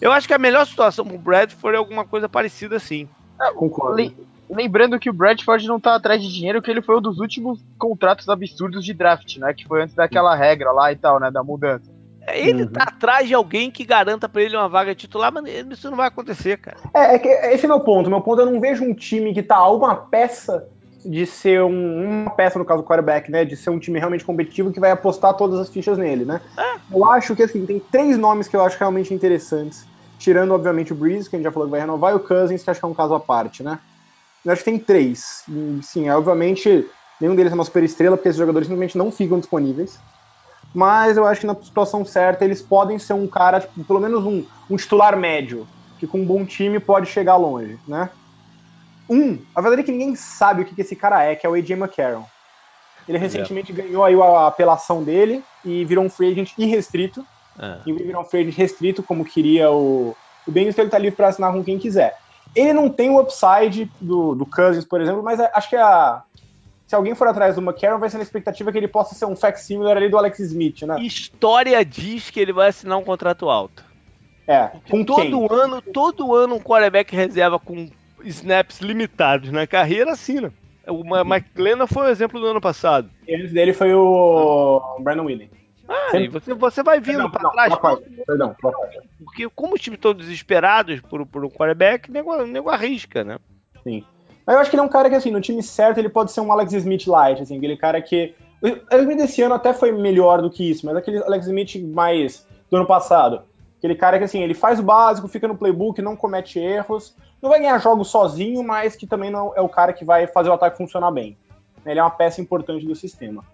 Eu 0.00 0.12
acho 0.12 0.26
que 0.26 0.34
a 0.34 0.38
melhor 0.38 0.66
situação 0.66 1.04
pro 1.04 1.18
Bradford 1.18 1.74
é 1.74 1.78
alguma 1.78 2.04
coisa 2.04 2.28
parecida 2.28 2.76
assim. 2.76 3.08
É, 3.40 3.52
concordo. 3.52 4.14
Lembrando 4.50 4.98
que 4.98 5.08
o 5.08 5.12
Bradford 5.12 5.66
não 5.66 5.80
tá 5.80 5.94
atrás 5.94 6.22
de 6.22 6.32
dinheiro, 6.32 6.60
que 6.60 6.70
ele 6.70 6.82
foi 6.82 6.98
um 6.98 7.00
dos 7.00 7.18
últimos 7.18 7.64
contratos 7.78 8.28
absurdos 8.28 8.84
de 8.84 8.92
draft, 8.92 9.38
né? 9.38 9.54
Que 9.54 9.66
foi 9.66 9.82
antes 9.82 9.94
daquela 9.94 10.34
regra 10.34 10.70
lá 10.70 10.92
e 10.92 10.96
tal, 10.96 11.18
né? 11.18 11.30
Da 11.30 11.42
mudança. 11.42 11.93
Ele 12.32 12.62
uhum. 12.62 12.68
tá 12.68 12.84
atrás 12.84 13.28
de 13.28 13.34
alguém 13.34 13.70
que 13.70 13.84
garanta 13.84 14.28
para 14.28 14.42
ele 14.42 14.56
uma 14.56 14.68
vaga 14.68 14.94
titular, 14.94 15.32
mas 15.32 15.44
isso 15.70 15.90
não 15.90 15.96
vai 15.96 16.08
acontecer, 16.08 16.58
cara. 16.58 16.76
É, 16.94 17.14
é 17.14 17.18
que 17.18 17.28
esse 17.28 17.64
é 17.64 17.68
meu 17.68 17.80
ponto. 17.80 18.08
Meu 18.08 18.20
ponto 18.20 18.40
é 18.40 18.44
eu 18.44 18.50
não 18.50 18.60
vejo 18.60 18.84
um 18.84 18.94
time 18.94 19.34
que 19.34 19.42
tá 19.42 19.56
a 19.56 19.70
uma 19.70 19.94
peça 19.94 20.66
de 21.04 21.26
ser 21.26 21.62
um, 21.62 22.22
uma 22.22 22.30
peça, 22.30 22.58
no 22.58 22.64
caso 22.64 22.82
do 22.82 22.86
quarterback, 22.86 23.30
né? 23.30 23.44
De 23.44 23.56
ser 23.56 23.70
um 23.70 23.78
time 23.78 23.98
realmente 23.98 24.24
competitivo 24.24 24.72
que 24.72 24.80
vai 24.80 24.90
apostar 24.90 25.34
todas 25.34 25.60
as 25.60 25.68
fichas 25.68 25.98
nele, 25.98 26.24
né? 26.24 26.40
É. 26.56 26.96
Eu 26.96 27.04
acho 27.04 27.36
que 27.36 27.42
assim, 27.42 27.66
tem 27.66 27.78
três 27.78 28.16
nomes 28.16 28.48
que 28.48 28.56
eu 28.56 28.62
acho 28.62 28.78
realmente 28.78 29.12
interessantes. 29.12 29.86
Tirando, 30.18 30.54
obviamente, 30.54 30.92
o 30.92 30.96
Breeze, 30.96 31.28
que 31.28 31.36
a 31.36 31.38
gente 31.38 31.44
já 31.44 31.52
falou 31.52 31.68
que 31.68 31.72
vai 31.72 31.80
renovar, 31.80 32.12
e 32.12 32.16
o 32.16 32.20
Cousins, 32.20 32.62
que 32.62 32.70
acho 32.70 32.80
que 32.80 32.86
é 32.86 32.88
um 32.88 32.94
caso 32.94 33.14
à 33.14 33.20
parte, 33.20 33.62
né? 33.62 33.78
Eu 34.42 34.52
acho 34.52 34.64
que 34.64 34.70
tem 34.70 34.78
três. 34.78 35.42
E, 35.48 35.80
sim, 35.82 36.08
obviamente, 36.08 36.88
nenhum 37.20 37.34
deles 37.34 37.52
é 37.52 37.54
uma 37.54 37.64
super 37.64 37.82
estrela, 37.82 38.16
porque 38.16 38.28
esses 38.28 38.38
jogadores 38.38 38.66
simplesmente 38.66 38.96
não 38.96 39.12
ficam 39.12 39.38
disponíveis 39.38 39.98
mas 40.74 41.16
eu 41.16 41.24
acho 41.24 41.40
que 41.40 41.46
na 41.46 41.54
situação 41.54 42.04
certa 42.04 42.44
eles 42.44 42.60
podem 42.60 42.98
ser 42.98 43.12
um 43.12 43.28
cara, 43.28 43.60
tipo, 43.60 43.84
pelo 43.84 44.00
menos 44.00 44.24
um, 44.24 44.44
um 44.68 44.76
titular 44.76 45.16
médio, 45.16 45.66
que 45.98 46.06
com 46.06 46.18
um 46.18 46.24
bom 46.24 46.44
time 46.44 46.80
pode 46.80 47.06
chegar 47.06 47.36
longe, 47.36 47.78
né? 47.86 48.10
Um, 49.08 49.38
a 49.54 49.60
verdade 49.60 49.82
é 49.82 49.84
que 49.84 49.92
ninguém 49.92 50.16
sabe 50.16 50.62
o 50.62 50.64
que, 50.64 50.74
que 50.74 50.80
esse 50.80 50.96
cara 50.96 51.22
é, 51.22 51.36
que 51.36 51.46
é 51.46 51.48
o 51.48 51.54
AJ 51.54 51.70
McCarron. 51.72 52.24
Ele 53.08 53.18
recentemente 53.18 53.70
é. 53.70 53.74
ganhou 53.74 54.04
aí 54.04 54.14
a 54.20 54.46
apelação 54.46 55.04
dele 55.04 55.44
e 55.64 55.84
virou 55.84 56.04
um 56.04 56.10
free 56.10 56.32
agent 56.32 56.52
irrestrito. 56.58 57.24
É. 57.58 57.78
E 57.86 57.92
virou 57.92 58.22
um 58.22 58.24
free 58.24 58.40
agent 58.40 58.56
restrito, 58.56 59.02
como 59.02 59.24
queria 59.24 59.70
o, 59.70 60.16
o 60.46 60.50
Bengals, 60.50 60.74
então 60.74 60.84
ele 60.84 60.90
tá 60.90 60.98
livre 60.98 61.16
para 61.16 61.28
assinar 61.28 61.52
com 61.52 61.62
quem 61.62 61.78
quiser. 61.78 62.18
Ele 62.56 62.72
não 62.72 62.88
tem 62.88 63.10
o 63.10 63.20
upside 63.20 63.90
do, 64.00 64.34
do 64.34 64.46
Cousins, 64.46 64.84
por 64.84 65.00
exemplo, 65.00 65.22
mas 65.22 65.38
acho 65.38 65.68
que 65.68 65.76
a, 65.76 66.22
se 66.86 66.94
alguém 66.94 67.14
for 67.14 67.26
atrás 67.26 67.54
do 67.54 67.62
McCarron, 67.62 67.98
vai 67.98 68.10
ser 68.10 68.18
na 68.18 68.22
expectativa 68.22 68.70
que 68.70 68.78
ele 68.78 68.88
possa 68.88 69.14
ser 69.14 69.24
um 69.24 69.36
facsímile 69.36 69.90
ali 69.90 70.08
do 70.08 70.18
Alex 70.18 70.38
Smith, 70.40 70.82
né? 70.82 71.00
História 71.00 71.84
diz 71.84 72.30
que 72.30 72.38
ele 72.38 72.52
vai 72.52 72.68
assinar 72.68 72.98
um 72.98 73.04
contrato 73.04 73.48
alto. 73.48 73.84
É, 74.46 74.70
com 74.90 75.02
todo 75.02 75.48
quem? 75.48 75.58
ano, 75.58 75.80
todo 75.80 76.34
ano 76.34 76.56
um 76.56 76.60
quarterback 76.60 77.16
reserva 77.16 77.58
com 77.58 77.88
snaps 78.22 78.80
limitados 78.80 79.50
na 79.50 79.66
carreira 79.66 80.12
assina. 80.12 80.52
O 80.86 81.02
Mike 81.24 81.48
Glennon 81.54 81.86
foi 81.86 82.08
o 82.08 82.10
exemplo 82.10 82.38
do 82.38 82.46
ano 82.46 82.60
passado. 82.60 83.08
E 83.26 83.34
antes 83.34 83.52
dele 83.52 83.72
foi 83.72 83.94
o 83.94 84.98
Brandon 85.00 85.24
Williams. 85.24 85.50
Ah, 85.88 86.16
e 86.18 86.28
você, 86.28 86.52
você 86.54 86.82
vai 86.82 87.00
vindo 87.00 87.30
para 87.30 87.50
trás. 87.50 87.74
Perdão, 88.26 88.54
perdão, 88.54 88.80
Porque 89.18 89.48
como 89.50 89.74
os 89.74 89.80
times 89.80 89.98
estão 89.98 90.14
desesperados 90.14 91.00
por, 91.00 91.26
por 91.26 91.44
um 91.44 91.50
quarterback, 91.50 92.10
o 92.10 92.12
nego, 92.12 92.46
nego 92.46 92.70
arrisca, 92.70 93.24
né? 93.24 93.38
Sim. 93.82 94.04
Mas 94.46 94.54
eu 94.54 94.60
acho 94.60 94.70
que 94.70 94.76
ele 94.76 94.82
é 94.82 94.84
um 94.84 94.88
cara 94.88 95.08
que, 95.08 95.16
assim, 95.16 95.30
no 95.30 95.40
time 95.40 95.62
certo, 95.62 95.98
ele 95.98 96.08
pode 96.08 96.32
ser 96.32 96.40
um 96.40 96.52
Alex 96.52 96.72
Smith 96.72 97.06
light, 97.06 97.42
assim, 97.42 97.56
aquele 97.56 97.76
cara 97.76 98.00
que. 98.00 98.34
O 98.62 98.66
Alex 98.66 99.02
Smith 99.02 99.18
desse 99.18 99.42
ano 99.42 99.54
até 99.54 99.72
foi 99.72 99.92
melhor 99.92 100.42
do 100.42 100.50
que 100.50 100.70
isso, 100.70 100.86
mas 100.86 100.96
aquele 100.96 101.18
Alex 101.18 101.46
Smith 101.46 101.76
mais 101.94 102.46
do 102.70 102.76
ano 102.76 102.86
passado. 102.86 103.42
Aquele 103.78 103.94
cara 103.94 104.18
que, 104.18 104.24
assim, 104.24 104.42
ele 104.42 104.54
faz 104.54 104.78
o 104.78 104.82
básico, 104.82 105.28
fica 105.28 105.46
no 105.46 105.56
playbook, 105.56 106.00
não 106.00 106.16
comete 106.16 106.58
erros, 106.58 107.14
não 107.42 107.50
vai 107.50 107.60
ganhar 107.60 107.78
jogos 107.78 108.08
sozinho, 108.08 108.62
mas 108.62 108.96
que 108.96 109.06
também 109.06 109.30
não 109.30 109.52
é 109.54 109.60
o 109.60 109.68
cara 109.68 109.92
que 109.92 110.04
vai 110.04 110.26
fazer 110.26 110.48
o 110.48 110.54
ataque 110.54 110.78
funcionar 110.78 111.10
bem. 111.10 111.36
Ele 111.84 111.98
é 111.98 112.02
uma 112.02 112.10
peça 112.10 112.40
importante 112.40 112.86
do 112.86 112.94
sistema. 112.94 113.44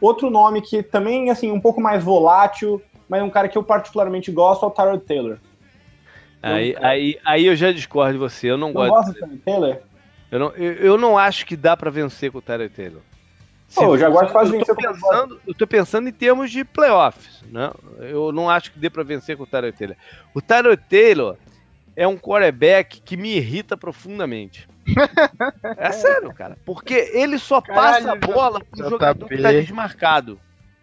Outro 0.00 0.28
nome 0.28 0.60
que 0.60 0.82
também, 0.82 1.30
assim, 1.30 1.50
um 1.50 1.60
pouco 1.60 1.80
mais 1.80 2.02
volátil, 2.02 2.82
mas 3.08 3.22
um 3.22 3.30
cara 3.30 3.48
que 3.48 3.56
eu 3.56 3.62
particularmente 3.62 4.32
gosto 4.32 4.64
é 4.64 4.68
o 4.68 4.70
Tyrod 4.70 5.04
Taylor. 5.04 5.38
Aí, 6.42 6.76
aí, 6.80 7.18
aí 7.24 7.46
eu 7.46 7.56
já 7.56 7.72
discordo 7.72 8.12
de 8.12 8.18
você, 8.18 8.50
eu 8.50 8.58
não, 8.58 8.68
não 8.68 8.74
gosto. 8.74 8.90
Gosta 8.90 9.12
do 9.12 9.18
Tyrod 9.18 9.38
Taylor? 9.38 9.78
Eu 10.30 10.38
não, 10.38 10.48
eu, 10.50 10.72
eu 10.74 10.98
não 10.98 11.16
acho 11.16 11.46
que 11.46 11.56
dá 11.56 11.76
para 11.76 11.90
vencer 11.90 12.30
com 12.30 12.38
o 12.38 12.42
Tyler 12.42 12.70
Taylor. 12.70 13.02
Pô, 13.74 13.88
o 13.88 13.98
Jaguars 13.98 14.30
quase 14.30 14.52
venceu 14.52 14.74
com 14.74 14.82
pensando, 14.82 15.40
Eu 15.46 15.54
tô 15.54 15.66
pensando 15.66 16.08
em 16.08 16.12
termos 16.12 16.50
de 16.50 16.64
playoffs, 16.64 17.42
né? 17.50 17.72
Eu 17.98 18.32
não 18.32 18.48
acho 18.48 18.72
que 18.72 18.78
dê 18.78 18.88
para 18.88 19.02
vencer 19.02 19.36
com 19.36 19.42
o 19.42 19.46
Tyler 19.46 19.72
Taylor. 19.72 19.96
O 20.32 20.40
Tyler 20.40 20.78
Taylor 20.78 21.36
é 21.94 22.06
um 22.06 22.16
quarterback 22.16 23.00
que 23.00 23.16
me 23.16 23.36
irrita 23.36 23.76
profundamente. 23.76 24.68
é 25.78 25.90
sério, 25.90 26.32
cara. 26.32 26.56
Porque 26.64 26.94
ele 27.12 27.38
só 27.38 27.60
Caralho, 27.60 28.06
passa 28.06 28.12
a 28.12 28.14
bola 28.14 28.60
pro 28.60 28.88
jogador 28.88 29.28
que 29.28 29.42
tá 29.42 29.50
desmarcado. 29.50 30.38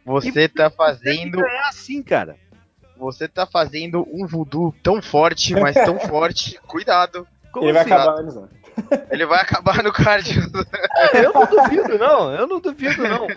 Você 0.05 0.41
e 0.41 0.49
tá 0.49 0.69
fazendo. 0.69 1.39
É 1.39 1.59
assim, 1.69 2.03
cara. 2.03 2.35
Você 2.97 3.27
tá 3.27 3.47
fazendo 3.47 4.07
um 4.11 4.27
voodoo 4.27 4.73
tão 4.83 5.01
forte, 5.01 5.53
mas 5.53 5.75
tão 5.75 5.97
forte. 6.07 6.59
Cuidado. 6.67 7.25
Como 7.51 7.69
ele 7.69 7.77
assim? 7.77 7.89
vai 7.89 7.99
acabar 7.99 8.19
antes, 8.19 8.35
né? 8.35 8.47
Ele 9.11 9.25
vai 9.25 9.41
acabar 9.41 9.83
no 9.83 9.91
Cardinals. 9.91 10.51
É, 11.13 11.25
eu 11.25 11.33
não 11.33 11.45
duvido, 11.45 11.97
não. 11.97 12.31
Eu 12.31 12.47
não 12.47 12.59
duvido, 12.59 13.03
não. 13.03 13.27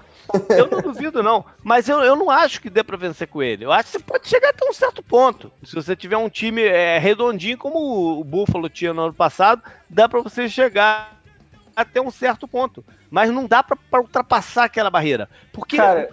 Eu 0.49 0.68
não 0.70 0.80
duvido, 0.80 1.22
não. 1.22 1.45
Mas 1.62 1.89
eu, 1.89 2.01
eu 2.01 2.16
não 2.16 2.30
acho 2.30 2.61
que 2.61 2.70
dê 2.70 2.82
pra 2.82 2.97
vencer 2.97 3.28
com 3.28 3.43
ele. 3.43 3.64
Eu 3.64 3.72
acho 3.72 3.84
que 3.84 3.99
você 3.99 4.05
pode 4.05 4.28
chegar 4.28 4.51
até 4.51 4.64
um 4.68 4.72
certo 4.72 5.03
ponto. 5.03 5.53
Se 5.62 5.74
você 5.74 5.95
tiver 5.95 6.16
um 6.16 6.28
time 6.28 6.62
é, 6.62 6.99
redondinho, 6.99 7.59
como 7.59 8.18
o 8.18 8.24
Buffalo 8.24 8.68
tinha 8.68 8.93
no 8.93 9.03
ano 9.03 9.14
passado, 9.14 9.62
dá 9.89 10.09
pra 10.09 10.20
você 10.20 10.49
chegar 10.49 11.20
até 11.74 12.01
um 12.01 12.11
certo 12.11 12.49
ponto. 12.49 12.84
Mas 13.11 13.30
não 13.30 13.47
dá 13.47 13.62
pra, 13.62 13.76
pra 13.76 14.01
ultrapassar 14.01 14.64
aquela 14.64 14.91
barreira. 14.91 15.28
Porque 15.53 15.76
Cara, 15.76 16.09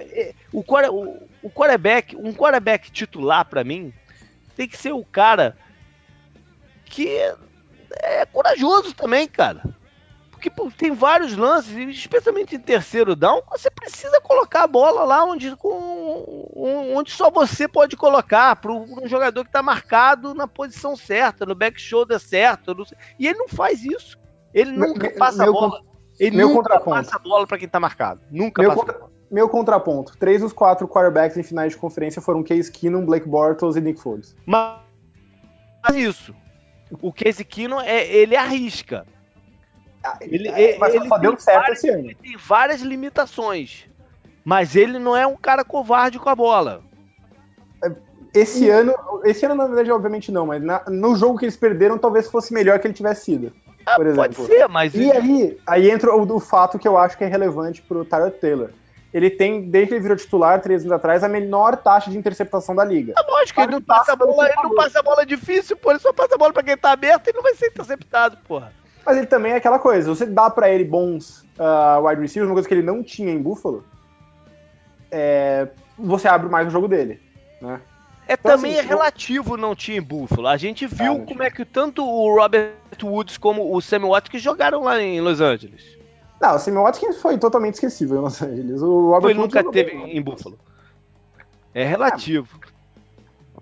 o, 0.52 0.60
o, 0.60 1.30
o 1.44 1.50
quarterback, 1.50 2.16
um 2.16 2.34
quarterback 2.34 2.92
titular 2.92 3.46
pra 3.46 3.64
mim, 3.64 3.94
tem 4.56 4.68
que 4.68 4.78
ser 4.78 4.92
o 4.92 5.04
cara 5.04 5.58
que 6.86 7.34
é 8.02 8.26
corajoso 8.26 8.94
também, 8.94 9.28
cara. 9.28 9.64
Porque 10.44 10.50
pô, 10.50 10.70
tem 10.78 10.92
vários 10.92 11.38
lances, 11.38 11.74
especialmente 11.96 12.56
em 12.56 12.60
terceiro 12.60 13.16
down, 13.16 13.42
você 13.50 13.70
precisa 13.70 14.20
colocar 14.20 14.64
a 14.64 14.68
bola 14.68 15.06
lá 15.06 15.24
onde, 15.24 15.56
com, 15.56 16.50
onde 16.94 17.12
só 17.12 17.32
você 17.32 17.66
pode 17.66 17.96
colocar, 17.96 18.58
para 18.58 18.74
um 18.74 19.08
jogador 19.08 19.44
que 19.44 19.50
está 19.50 19.64
marcado 19.64 20.34
na 20.34 20.46
posição 20.46 20.98
certa, 20.98 21.46
no 21.46 21.56
back 21.56 21.80
shoulder 21.80 22.20
certo. 22.20 22.76
No, 22.76 22.86
e 23.18 23.28
ele 23.28 23.38
não 23.38 23.48
faz 23.48 23.86
isso. 23.86 24.20
Ele 24.54 24.72
nunca 24.72 25.08
meu, 25.08 25.18
passa 25.18 25.44
meu, 25.44 25.50
a 25.50 25.52
bola. 25.54 25.82
Ele 26.20 26.36
meu 26.36 26.50
nunca 26.50 26.80
passa 26.82 27.16
a 27.16 27.20
bola 27.20 27.48
para 27.48 27.58
quem 27.58 27.68
está 27.68 27.80
marcado. 27.80 28.22
Nunca 28.30 28.62
meu 28.62 28.72
passa 28.72 28.86
contra, 28.86 29.10
Meu 29.32 29.48
contraponto: 29.48 30.18
três 30.18 30.42
dos 30.42 30.52
quatro 30.52 30.90
quarterbacks 30.90 31.38
em 31.38 31.44
finais 31.44 31.72
de 31.72 31.80
conferência 31.80 32.22
foram 32.22 32.44
Case 32.44 32.70
Keenum, 32.70 33.06
Blake 33.06 33.30
Bortles 33.30 33.78
e 33.78 33.82
Nick 33.82 34.02
Foles. 34.02 34.36
Mas 34.46 34.76
isso 35.96 36.36
o 37.02 37.12
Case 37.12 37.44
Keenum 37.44 37.82
é, 37.82 38.06
ele 38.06 38.36
arrisca. 38.36 39.06
Ele, 40.20 40.50
é, 40.50 40.78
mas 40.78 40.94
ele 40.94 41.08
só 41.08 41.18
deu 41.18 41.40
certo 41.40 41.60
várias, 41.62 41.78
esse 41.80 41.90
ano. 41.90 42.00
Ele 42.00 42.16
tem 42.16 42.38
várias 42.38 42.82
limitações. 42.82 43.86
Mas 44.44 44.76
ele 44.76 45.00
não 45.00 45.16
é 45.16 45.26
um 45.26 45.38
cara 45.38 45.64
covarde 45.64 46.20
com 46.20 46.30
a 46.30 46.36
bola. 46.36 46.82
Esse 48.34 48.70
uh. 48.70 48.74
ano, 48.74 48.94
esse 49.24 49.46
ano 49.46 49.56
na 49.56 49.68
verdade 49.68 49.92
obviamente 49.92 50.32
não, 50.32 50.48
mas 50.48 50.62
na, 50.62 50.84
no 50.88 51.16
jogo 51.16 51.38
que 51.38 51.46
eles 51.46 51.56
perderam 51.56 51.98
talvez 51.98 52.30
fosse 52.30 52.54
melhor 52.54 52.80
que 52.80 52.88
ele 52.88 52.94
tivesse 52.94 53.26
sido. 53.26 53.54
Ah, 53.86 53.96
por 53.96 54.08
exemplo. 54.08 54.34
Pode 54.34 54.48
ser, 54.48 54.68
mas 54.68 54.94
e 54.96 55.12
aí, 55.12 55.58
aí 55.68 55.90
entra 55.90 56.16
o 56.16 56.26
do 56.26 56.40
fato 56.40 56.80
que 56.80 56.88
eu 56.88 56.98
acho 56.98 57.18
que 57.18 57.24
é 57.24 57.28
relevante 57.28 57.82
pro 57.82 58.04
Tyrod 58.04 58.36
Taylor 58.40 58.70
ele 59.14 59.30
tem, 59.30 59.70
desde 59.70 59.90
que 59.90 59.94
ele 59.94 60.02
virou 60.02 60.18
titular, 60.18 60.60
três 60.60 60.82
anos 60.82 60.92
atrás, 60.92 61.24
a 61.24 61.30
menor 61.30 61.78
taxa 61.78 62.10
de 62.10 62.18
interceptação 62.18 62.76
da 62.76 62.84
liga. 62.84 63.14
É 63.16 63.32
lógico, 63.32 63.62
ele 63.62 63.74
não 63.74 63.82
passa 63.82 64.14
a 64.14 64.16
bola, 64.16 64.48
ele 64.48 64.64
não 64.64 64.76
passa 64.76 65.00
a 65.00 65.04
bola 65.04 65.26
difícil, 65.26 65.78
pô, 65.78 65.92
ele 65.92 66.00
só 66.00 66.12
passa 66.12 66.34
a 66.34 66.38
bola 66.38 66.52
pra 66.52 66.64
quem 66.64 66.76
tá 66.76 66.92
aberto 66.92 67.30
e 67.30 67.34
não 67.34 67.44
vai 67.44 67.54
ser 67.54 67.68
interceptado, 67.68 68.38
porra. 68.48 68.74
Mas 69.06 69.18
ele 69.18 69.28
também 69.28 69.52
é 69.52 69.58
aquela 69.58 69.78
coisa, 69.78 70.10
você 70.10 70.26
dá 70.26 70.50
para 70.50 70.70
ele 70.70 70.84
bons 70.84 71.46
uh, 71.60 72.04
wide 72.04 72.22
receivers, 72.22 72.50
uma 72.50 72.56
coisa 72.56 72.68
que 72.68 72.74
ele 72.74 72.82
não 72.82 73.04
tinha 73.04 73.32
em 73.32 73.42
Buffalo, 73.42 73.86
é, 75.12 75.68
você 75.98 76.28
abre 76.28 76.50
mais 76.50 76.68
o 76.68 76.72
jogo 76.72 76.88
dele, 76.88 77.22
né? 77.62 77.80
É, 78.28 78.34
então, 78.34 78.56
também 78.56 78.72
assim, 78.72 78.80
é 78.80 78.88
relativo 78.88 79.58
não 79.58 79.76
tinha 79.76 79.98
em 79.98 80.02
Buffalo. 80.02 80.48
A 80.48 80.58
gente 80.58 80.88
viu 80.88 81.22
ah, 81.22 81.26
como 81.26 81.44
é 81.44 81.52
que 81.52 81.66
tanto 81.66 82.04
o 82.04 82.34
Robert 82.34 82.72
Woods 83.04 83.38
como 83.38 83.76
o 83.76 83.82
Sammy 83.82 84.08
Watkins 84.08 84.42
jogaram 84.42 84.84
lá 84.84 85.00
em 85.02 85.20
Los 85.20 85.42
Angeles. 85.42 85.84
Não, 86.44 86.56
o 86.56 86.60
Sammy 86.60 86.78
Watkins 86.78 87.22
foi 87.22 87.38
totalmente 87.38 87.76
esquecível 87.76 88.18
em 88.18 88.20
Los 88.20 88.42
Angeles. 88.42 88.82
O 88.82 89.12
Robert 89.12 89.32
Ele 89.32 89.40
nunca 89.40 89.64
teve 89.72 89.94
em 89.94 90.22
Buffalo. 90.22 90.60
É 91.74 91.86
relativo. 91.86 92.60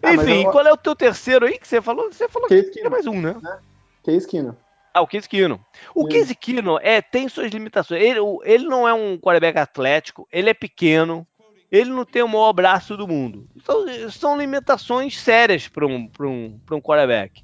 Ah, 0.02 0.16
Enfim, 0.16 0.46
eu... 0.46 0.52
qual 0.52 0.66
é 0.66 0.74
o 0.74 0.78
teu 0.78 0.96
terceiro 0.96 1.46
aí 1.46 1.60
que 1.60 1.68
você 1.68 1.80
falou? 1.80 2.12
Você 2.12 2.28
falou 2.28 2.48
Case 2.48 2.72
que 2.72 2.80
é 2.80 2.90
mais 2.90 3.06
um, 3.06 3.22
né? 3.22 3.36
É. 3.46 3.58
Case 4.04 4.28
Keenum. 4.28 4.56
Ah, 4.92 5.02
o 5.02 5.08
Case 5.08 5.30
Keenum. 5.30 5.60
O 5.94 6.08
é. 6.08 6.10
Case 6.10 6.34
Keenum 6.34 6.80
é, 6.82 7.04
tem 7.04 7.30
suas 7.30 7.52
limitações. 7.52 8.02
Ele, 8.02 8.20
ele 8.46 8.66
não 8.66 8.88
é 8.88 8.94
um 8.96 9.16
quarterback 9.16 9.60
atlético, 9.60 10.28
ele 10.32 10.50
é 10.50 10.54
pequeno, 10.56 11.26
ele 11.72 11.92
não 11.92 12.04
tem 12.04 12.24
o 12.24 12.28
maior 12.28 12.52
braço 12.52 12.98
do 12.98 13.08
mundo. 13.08 13.48
Então, 13.56 13.86
são 14.10 14.36
limitações 14.36 15.20
sérias 15.20 15.68
para 15.68 15.86
um, 15.86 16.10
um, 16.20 16.60
um 16.72 16.82
quarterback. 16.82 17.44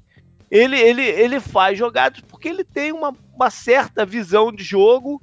Ele, 0.50 0.80
ele, 0.80 1.02
ele 1.02 1.38
faz 1.38 1.78
jogadas 1.78 2.20
porque 2.22 2.48
ele 2.48 2.64
tem 2.64 2.90
uma, 2.90 3.14
uma 3.38 3.50
certa 3.50 4.04
visão 4.04 4.52
de 4.52 4.64
jogo 4.64 5.22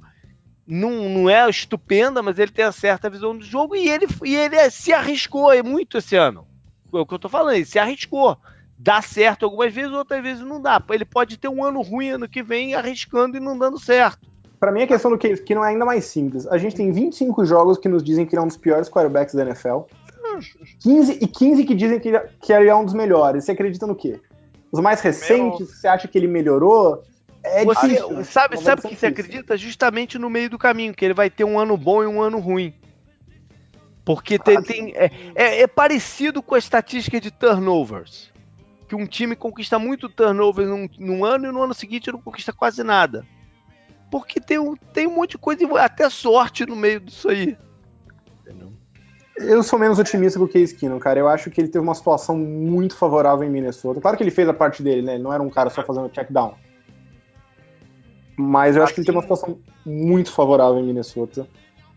não, 0.66 1.08
não 1.08 1.30
é 1.30 1.48
estupenda, 1.48 2.22
mas 2.22 2.38
ele 2.38 2.50
tem 2.50 2.64
a 2.64 2.72
certa 2.72 3.08
visão 3.08 3.36
do 3.36 3.44
jogo 3.44 3.76
e 3.76 3.88
ele, 3.88 4.06
e 4.24 4.34
ele 4.34 4.70
se 4.70 4.92
arriscou 4.92 5.50
muito 5.62 5.98
esse 5.98 6.16
ano. 6.16 6.46
É 6.92 6.96
o 6.96 7.06
que 7.06 7.14
eu 7.14 7.18
tô 7.18 7.28
falando, 7.28 7.54
ele 7.54 7.64
se 7.64 7.78
arriscou. 7.78 8.36
Dá 8.78 9.00
certo 9.00 9.44
algumas 9.44 9.72
vezes, 9.72 9.92
outras 9.92 10.22
vezes 10.22 10.44
não 10.44 10.60
dá. 10.60 10.82
Ele 10.90 11.04
pode 11.04 11.38
ter 11.38 11.48
um 11.48 11.64
ano 11.64 11.80
ruim 11.82 12.10
ano 12.10 12.28
que 12.28 12.42
vem 12.42 12.74
arriscando 12.74 13.36
e 13.36 13.40
não 13.40 13.56
dando 13.56 13.78
certo. 13.78 14.28
Para 14.58 14.72
mim, 14.72 14.82
a 14.82 14.86
questão 14.86 15.10
do 15.10 15.18
que, 15.18 15.36
que 15.36 15.54
não 15.54 15.64
é 15.64 15.68
ainda 15.68 15.84
mais 15.84 16.06
simples. 16.06 16.46
A 16.46 16.56
gente 16.56 16.74
tem 16.74 16.90
25 16.90 17.44
jogos 17.44 17.78
que 17.78 17.88
nos 17.88 18.02
dizem 18.02 18.24
que 18.24 18.34
ele 18.34 18.40
é 18.40 18.42
um 18.42 18.48
dos 18.48 18.56
piores 18.56 18.88
quarterbacks 18.88 19.34
da 19.34 19.42
NFL. 19.42 19.80
15 20.80 21.18
e 21.20 21.26
15 21.26 21.64
que 21.64 21.74
dizem 21.74 22.00
que, 22.00 22.18
que 22.40 22.52
ele 22.52 22.68
é 22.68 22.74
um 22.74 22.84
dos 22.84 22.94
melhores. 22.94 23.44
Você 23.44 23.52
acredita 23.52 23.86
no 23.86 23.94
quê? 23.94 24.20
Os 24.72 24.80
mais 24.80 25.00
recentes, 25.00 25.60
Meu... 25.60 25.68
você 25.68 25.88
acha 25.88 26.08
que 26.08 26.18
ele 26.18 26.26
melhorou? 26.26 27.02
É 27.46 27.64
difícil. 27.64 28.24
Sabe, 28.24 28.58
sabe 28.58 28.80
o 28.84 28.88
que 28.88 28.96
você 28.96 29.06
acredita? 29.06 29.56
Justamente 29.56 30.18
no 30.18 30.28
meio 30.28 30.50
do 30.50 30.58
caminho, 30.58 30.92
que 30.92 31.04
ele 31.04 31.14
vai 31.14 31.30
ter 31.30 31.44
um 31.44 31.58
ano 31.58 31.76
bom 31.76 32.02
e 32.02 32.06
um 32.06 32.20
ano 32.20 32.38
ruim. 32.38 32.74
Porque 34.04 34.38
tem, 34.38 34.56
ah, 34.56 34.62
tem 34.62 34.92
é, 34.94 35.10
é, 35.34 35.62
é, 35.62 35.66
parecido 35.66 36.42
com 36.42 36.54
a 36.54 36.58
estatística 36.58 37.20
de 37.20 37.30
turnovers. 37.30 38.32
Que 38.88 38.94
um 38.94 39.06
time 39.06 39.34
conquista 39.34 39.78
muito 39.78 40.08
turnovers 40.08 40.68
num, 40.68 40.88
num, 40.98 41.24
ano 41.24 41.48
e 41.48 41.52
no 41.52 41.62
ano 41.62 41.74
seguinte 41.74 42.12
não 42.12 42.20
conquista 42.20 42.52
quase 42.52 42.84
nada. 42.84 43.26
Porque 44.10 44.40
tem 44.40 44.58
um, 44.58 44.76
tem 44.76 45.06
um 45.06 45.14
monte 45.14 45.32
de 45.32 45.38
coisa, 45.38 45.80
até 45.80 46.08
sorte 46.08 46.64
no 46.64 46.76
meio 46.76 47.00
disso 47.00 47.28
aí. 47.28 47.56
Eu 49.36 49.62
sou 49.62 49.78
menos 49.78 49.98
otimista 49.98 50.38
do 50.38 50.48
que 50.48 50.58
o 50.58 50.66
Case 50.66 50.98
cara. 50.98 51.20
Eu 51.20 51.28
acho 51.28 51.50
que 51.50 51.60
ele 51.60 51.68
teve 51.68 51.84
uma 51.84 51.94
situação 51.94 52.38
muito 52.38 52.96
favorável 52.96 53.46
em 53.46 53.50
Minnesota. 53.50 54.00
Claro 54.00 54.16
que 54.16 54.22
ele 54.22 54.30
fez 54.30 54.48
a 54.48 54.54
parte 54.54 54.82
dele, 54.82 55.02
né? 55.02 55.14
Ele 55.14 55.22
não 55.22 55.32
era 55.32 55.42
um 55.42 55.50
cara 55.50 55.68
só 55.68 55.82
fazendo 55.82 56.08
check 56.08 56.30
down. 56.30 56.54
Mas 58.36 58.76
eu 58.76 58.82
assim, 58.82 58.84
acho 58.84 58.94
que 58.94 59.00
ele 59.00 59.06
tem 59.06 59.14
uma 59.14 59.24
assim- 59.24 59.34
situação 59.34 59.58
muito 59.84 60.32
favorável 60.32 60.78
em 60.78 60.84
Minnesota. 60.84 61.46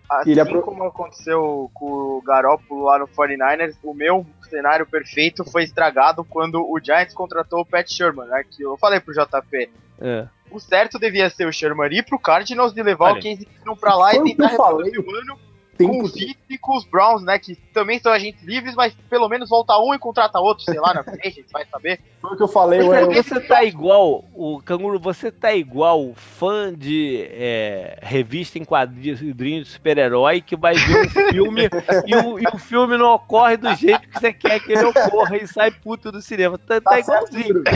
Assim 0.09 0.31
ele 0.31 0.39
apro... 0.39 0.61
como 0.61 0.83
aconteceu 0.83 1.69
com 1.73 1.85
o 1.85 2.21
Garoppolo 2.25 2.85
lá 2.85 2.97
no 2.97 3.07
49ers, 3.07 3.75
o 3.83 3.93
meu 3.93 4.25
cenário 4.49 4.85
perfeito 4.87 5.43
foi 5.43 5.63
estragado 5.63 6.23
quando 6.23 6.61
o 6.61 6.79
Giants 6.83 7.13
contratou 7.13 7.61
o 7.61 7.65
Pat 7.65 7.87
Sherman, 7.87 8.27
né? 8.27 8.43
Que 8.49 8.63
eu 8.63 8.75
falei 8.77 8.99
pro 8.99 9.13
JP. 9.13 9.69
É. 10.01 10.27
O 10.49 10.59
certo 10.59 10.97
devia 10.97 11.29
ser 11.29 11.45
o 11.45 11.53
Sherman 11.53 11.93
ir 11.93 12.03
pro 12.03 12.17
Cardinals 12.17 12.73
de 12.73 12.81
levar 12.81 13.11
Olha, 13.11 13.19
o 13.19 13.23
Casey 13.23 13.45
Keenum 13.45 13.75
pra 13.75 13.95
lá 13.95 14.15
e 14.15 14.23
tentar 14.23 14.47
resolver 14.47 14.97
o 14.97 15.15
ano 15.15 15.48
com 15.87 16.03
os 16.03 16.15
Heat 16.15 16.37
e 16.49 16.57
com 16.57 16.75
os 16.75 16.83
Browns, 16.83 17.23
né? 17.23 17.39
Que 17.39 17.55
também 17.73 17.99
são 17.99 18.11
agentes 18.11 18.43
livres, 18.43 18.75
mas 18.75 18.93
pelo 19.09 19.29
menos 19.29 19.49
volta 19.49 19.77
um 19.79 19.93
e 19.93 19.99
contrata 19.99 20.39
outro, 20.39 20.63
sei 20.63 20.79
lá, 20.79 20.93
na 20.93 21.03
frente, 21.03 21.45
vai 21.51 21.65
saber. 21.65 22.01
Foi 22.21 22.33
o 22.33 22.37
que 22.37 22.43
eu 22.43 22.47
falei, 22.47 22.81
você, 22.81 23.03
eu... 23.03 23.23
você 23.23 23.39
tá 23.39 23.63
igual, 23.63 24.25
o 24.33 24.61
Canguru, 24.61 24.99
você 24.99 25.31
tá 25.31 25.53
igual 25.53 26.13
fã 26.15 26.73
de 26.73 27.27
é, 27.31 27.97
revista 28.01 28.59
em 28.59 28.65
quadrinhos 28.65 29.19
de 29.19 29.65
super-herói 29.65 30.41
que 30.41 30.55
vai 30.55 30.75
ver 30.75 31.05
um 31.05 31.09
filme 31.31 31.69
e, 32.05 32.15
o, 32.15 32.39
e, 32.39 32.43
o, 32.53 32.57
filme 32.57 32.97
não 32.97 33.13
ocorre 33.13 33.55
do 33.57 33.73
jeito 33.75 34.01
que 34.01 34.19
você 34.19 34.33
quer 34.33 34.59
que 34.59 34.73
ele 34.73 34.85
ocorra 34.85 35.37
e 35.37 35.47
sai 35.47 35.71
puto 35.71 36.11
do 36.11 36.21
cinema. 36.21 36.57
Tá, 36.57 36.81
tá, 36.81 36.91
tá 36.91 36.99
igualzinho. 36.99 37.63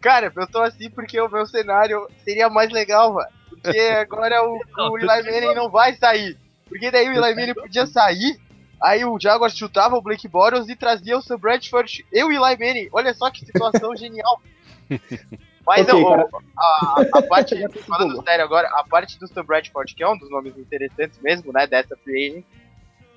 Cara, 0.00 0.32
eu 0.34 0.46
tô 0.46 0.60
assim 0.60 0.90
porque 0.90 1.20
o 1.20 1.28
meu 1.28 1.46
cenário 1.46 2.08
seria 2.24 2.48
mais 2.48 2.70
legal, 2.70 3.14
mano. 3.14 3.28
Porque 3.62 3.78
agora 3.78 4.42
o, 4.44 4.60
o 4.90 4.98
Eli 4.98 5.06
Manning 5.06 5.54
não 5.54 5.70
vai 5.70 5.94
sair. 5.94 6.36
Porque 6.68 6.90
daí 6.90 7.08
o 7.08 7.12
Eli 7.12 7.34
Manning 7.34 7.54
podia 7.54 7.86
sair, 7.86 8.38
aí 8.82 9.04
o 9.04 9.18
Jaguars 9.20 9.56
chutava 9.56 9.96
o 9.96 10.02
Blake 10.02 10.28
Bortles 10.28 10.68
e 10.68 10.76
trazia 10.76 11.16
o 11.16 11.22
Sam 11.22 11.38
Bradford 11.38 12.04
e 12.12 12.24
o 12.24 12.30
Eli 12.30 12.58
Manning. 12.58 12.88
Olha 12.92 13.14
só 13.14 13.30
que 13.30 13.44
situação 13.44 13.94
genial. 13.96 14.40
Mas 15.66 15.88
okay, 15.88 16.00
eu, 16.00 16.28
a, 16.56 17.04
a, 17.14 17.22
parte, 17.22 17.56
falando 17.86 18.22
sério 18.22 18.44
agora, 18.44 18.68
a 18.68 18.84
parte 18.84 19.18
do 19.18 19.26
Sam 19.26 19.44
Bradford, 19.44 19.94
que 19.94 20.02
é 20.02 20.08
um 20.08 20.16
dos 20.16 20.30
nomes 20.30 20.56
interessantes 20.56 21.18
mesmo, 21.20 21.52
né, 21.52 21.66
dessa 21.66 21.96
free 21.96 22.30
agent, 22.30 22.44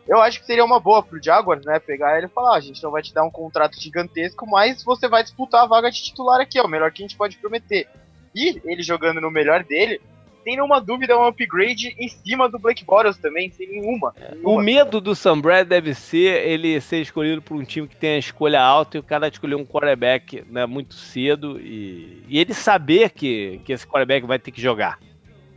eu 0.08 0.20
acho 0.20 0.40
que 0.40 0.48
seria 0.48 0.66
uma 0.66 0.80
boa 0.80 1.04
pro 1.04 1.22
Jaguars, 1.22 1.64
né, 1.64 1.78
pegar 1.78 2.18
ele 2.18 2.26
e 2.26 2.30
falar, 2.30 2.56
ah, 2.56 2.58
a 2.58 2.60
gente 2.60 2.82
não 2.82 2.90
vai 2.90 3.04
te 3.04 3.14
dar 3.14 3.24
um 3.24 3.30
contrato 3.30 3.80
gigantesco, 3.80 4.48
mas 4.48 4.84
você 4.84 5.08
vai 5.08 5.22
disputar 5.22 5.64
a 5.64 5.68
vaga 5.68 5.92
de 5.92 6.02
titular 6.02 6.42
aqui, 6.42 6.58
é 6.58 6.64
o 6.64 6.68
melhor 6.68 6.92
que 6.92 7.04
a 7.04 7.08
gente 7.08 7.16
pode 7.16 7.38
prometer. 7.38 7.88
E 8.34 8.60
ele 8.66 8.82
jogando 8.82 9.22
no 9.22 9.30
melhor 9.30 9.64
dele, 9.64 10.02
sem 10.50 10.56
nenhuma 10.56 10.82
dúvida, 10.82 11.14
é 11.14 11.16
um 11.16 11.28
upgrade 11.28 11.96
em 12.00 12.08
cima 12.08 12.50
do 12.50 12.58
Blake 12.58 12.84
Bortles 12.84 13.18
também, 13.18 13.52
sem 13.52 13.68
nenhuma, 13.68 14.14
nenhuma. 14.32 14.50
O 14.50 14.62
medo 14.62 15.00
do 15.00 15.14
Sam 15.14 15.40
Brad 15.40 15.68
deve 15.68 15.94
ser 15.94 16.48
ele 16.48 16.82
ser 16.82 17.02
escolhido 17.02 17.42
por 17.42 17.56
um 17.56 17.64
time 17.64 17.88
que 17.88 17.96
tem 17.96 18.16
a 18.16 18.18
escolha 18.18 18.62
alta 18.62 18.98
e 18.98 19.00
o 19.00 19.04
cara 19.04 19.28
escolher 19.28 19.56
um 19.56 19.66
quarterback 19.66 20.44
né, 20.50 20.66
muito 20.66 20.96
cedo 20.96 21.60
e, 21.60 22.24
e 22.28 22.40
ele 22.40 22.54
saber 22.54 23.12
que, 23.12 23.62
que 23.64 23.72
esse 23.72 23.86
quarterback 23.86 24.26
vai 24.26 24.40
ter 24.40 24.52
que 24.52 24.62
jogar. 24.62 24.98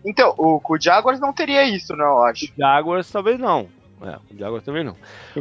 Então, 0.05 0.35
o, 0.37 0.61
o 0.63 0.81
Jaguars 0.81 1.21
não 1.21 1.33
teria 1.33 1.65
isso, 1.65 1.97
não, 1.97 2.05
eu 2.05 2.23
acho. 2.25 2.45
O 2.45 2.49
Jaguars 2.59 3.11
talvez 3.11 3.39
não. 3.39 3.69
É, 4.05 4.19
o 4.35 4.39
Jaguars 4.39 4.65
também 4.65 4.83
não. 4.83 4.97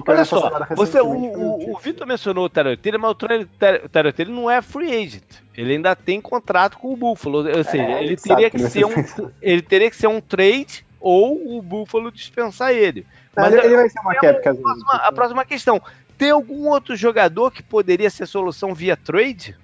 Olha 0.07 0.23
só, 0.23 0.51
você, 0.75 1.01
o, 1.01 1.07
o, 1.07 1.73
o 1.73 1.79
Vitor 1.79 2.05
mencionou 2.05 2.45
o 2.45 2.49
Tarantino, 2.49 2.99
mas 2.99 3.11
o 3.11 3.89
Tarantino 3.89 4.31
não 4.31 4.51
é 4.51 4.61
free 4.61 4.95
agent. 4.95 5.23
Ele 5.57 5.73
ainda 5.73 5.95
tem 5.95 6.21
contrato 6.21 6.77
com 6.77 6.93
o 6.93 6.95
Buffalo. 6.95 7.39
Ou 7.39 7.63
seja, 7.63 7.83
é, 7.83 8.03
ele, 8.03 8.15
teria 8.15 8.49
que, 8.51 8.57
que 8.57 8.69
ser 8.69 8.85
um, 8.85 8.91
ele 9.41 9.61
teria 9.61 9.89
que 9.89 9.95
ser 9.95 10.07
um 10.07 10.21
trade 10.21 10.85
ou 10.99 11.57
o 11.57 11.61
Buffalo 11.61 12.11
dispensar 12.11 12.71
ele. 12.71 13.05
Mas 13.35 13.51
ele, 13.53 13.65
ele 13.65 13.75
vai 13.75 13.89
ser 13.89 13.99
uma 13.99 14.13
cap, 14.13 14.47
a, 14.47 14.53
próxima, 14.53 14.93
a 14.93 15.11
próxima 15.11 15.45
questão. 15.45 15.81
Tem 16.15 16.29
algum 16.29 16.67
outro 16.67 16.95
jogador 16.95 17.49
que 17.49 17.63
poderia 17.63 18.09
ser 18.11 18.27
solução 18.27 18.75
via 18.75 18.95
trade? 18.95 19.57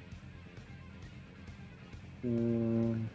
Hum... 2.25 3.05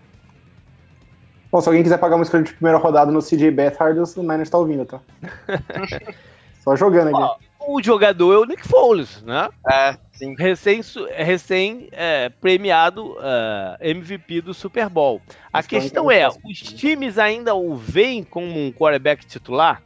Bom, 1.53 1.61
se 1.61 1.69
alguém 1.69 1.83
quiser 1.83 1.99
pagar 1.99 2.17
uma 2.17 2.23
escolha 2.23 2.45
de 2.45 2.55
primeira 2.55 2.79
rodada 2.79 3.13
no 3.13 3.21
CJ 3.21 3.51
Beathard, 3.51 4.01
o 4.01 4.23
Niners 4.23 4.49
tá 4.49 4.57
ouvindo, 4.57 4.87
tá? 4.87 5.01
Só 6.65 6.75
jogando 6.75 7.09
aqui. 7.09 7.21
Ó, 7.21 7.37
o 7.69 7.83
jogador 7.83 8.33
é 8.33 8.39
o 8.39 8.45
Nick 8.47 8.67
Foles, 8.67 9.23
né? 9.23 9.51
É, 9.71 9.95
sim. 10.13 10.35
Recém, 10.39 10.81
recém 11.15 11.89
é, 11.93 12.31
premiado 12.31 13.19
é, 13.21 13.91
MVP 13.91 14.41
do 14.41 14.55
Super 14.55 14.89
Bowl. 14.89 15.21
A 15.53 15.61
Isso 15.61 15.69
questão 15.69 16.11
é, 16.11 16.27
os 16.27 16.59
times 16.59 17.19
ainda 17.19 17.55
o 17.55 17.77
veem 17.77 18.25
como 18.25 18.59
um 18.59 18.73
quarterback 18.73 19.27
titular? 19.27 19.83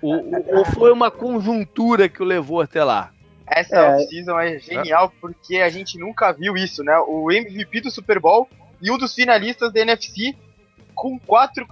Ou, 0.00 0.24
ou 0.46 0.64
foi 0.64 0.92
uma 0.92 1.10
conjuntura 1.10 2.08
que 2.08 2.22
o 2.22 2.26
levou 2.26 2.62
até 2.62 2.82
lá? 2.82 3.10
Essa 3.46 3.76
é. 3.76 3.96
off-season 3.96 4.38
é 4.38 4.58
genial 4.58 5.12
porque 5.20 5.58
a 5.58 5.68
gente 5.68 5.98
nunca 5.98 6.32
viu 6.32 6.56
isso, 6.56 6.82
né? 6.82 6.98
O 7.06 7.30
MVP 7.30 7.82
do 7.82 7.90
Super 7.90 8.18
Bowl 8.18 8.48
e 8.80 8.90
um 8.90 8.96
dos 8.96 9.14
finalistas 9.14 9.70
da 9.72 9.80
NFC 9.80 10.34
com 10.96 11.18
quatro, 11.18 11.68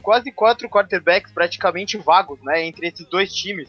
quase 0.00 0.30
quatro 0.30 0.68
quarterbacks 0.68 1.32
praticamente 1.32 1.98
vagos, 1.98 2.40
né? 2.42 2.64
Entre 2.64 2.86
esses 2.86 3.06
dois 3.06 3.34
times. 3.34 3.68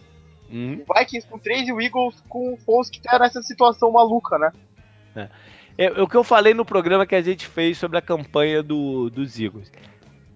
Uhum. 0.49 0.83
O 0.87 0.93
Vikings 0.93 1.27
com 1.27 1.39
três 1.39 1.67
e 1.67 1.73
o 1.73 1.81
Eagles 1.81 2.23
com 2.29 2.53
o 2.53 2.57
Foles 2.57 2.89
que 2.89 3.01
tá 3.01 3.17
nessa 3.17 3.41
situação 3.41 3.91
maluca, 3.91 4.37
né? 4.37 4.51
É. 5.15 5.29
É, 5.77 5.85
é. 5.85 6.01
o 6.01 6.07
que 6.07 6.15
eu 6.15 6.23
falei 6.23 6.53
no 6.53 6.63
programa 6.63 7.07
que 7.07 7.15
a 7.15 7.21
gente 7.21 7.47
fez 7.47 7.77
sobre 7.77 7.97
a 7.97 8.01
campanha 8.01 8.61
do, 8.61 9.09
dos 9.09 9.39
Eagles. 9.39 9.71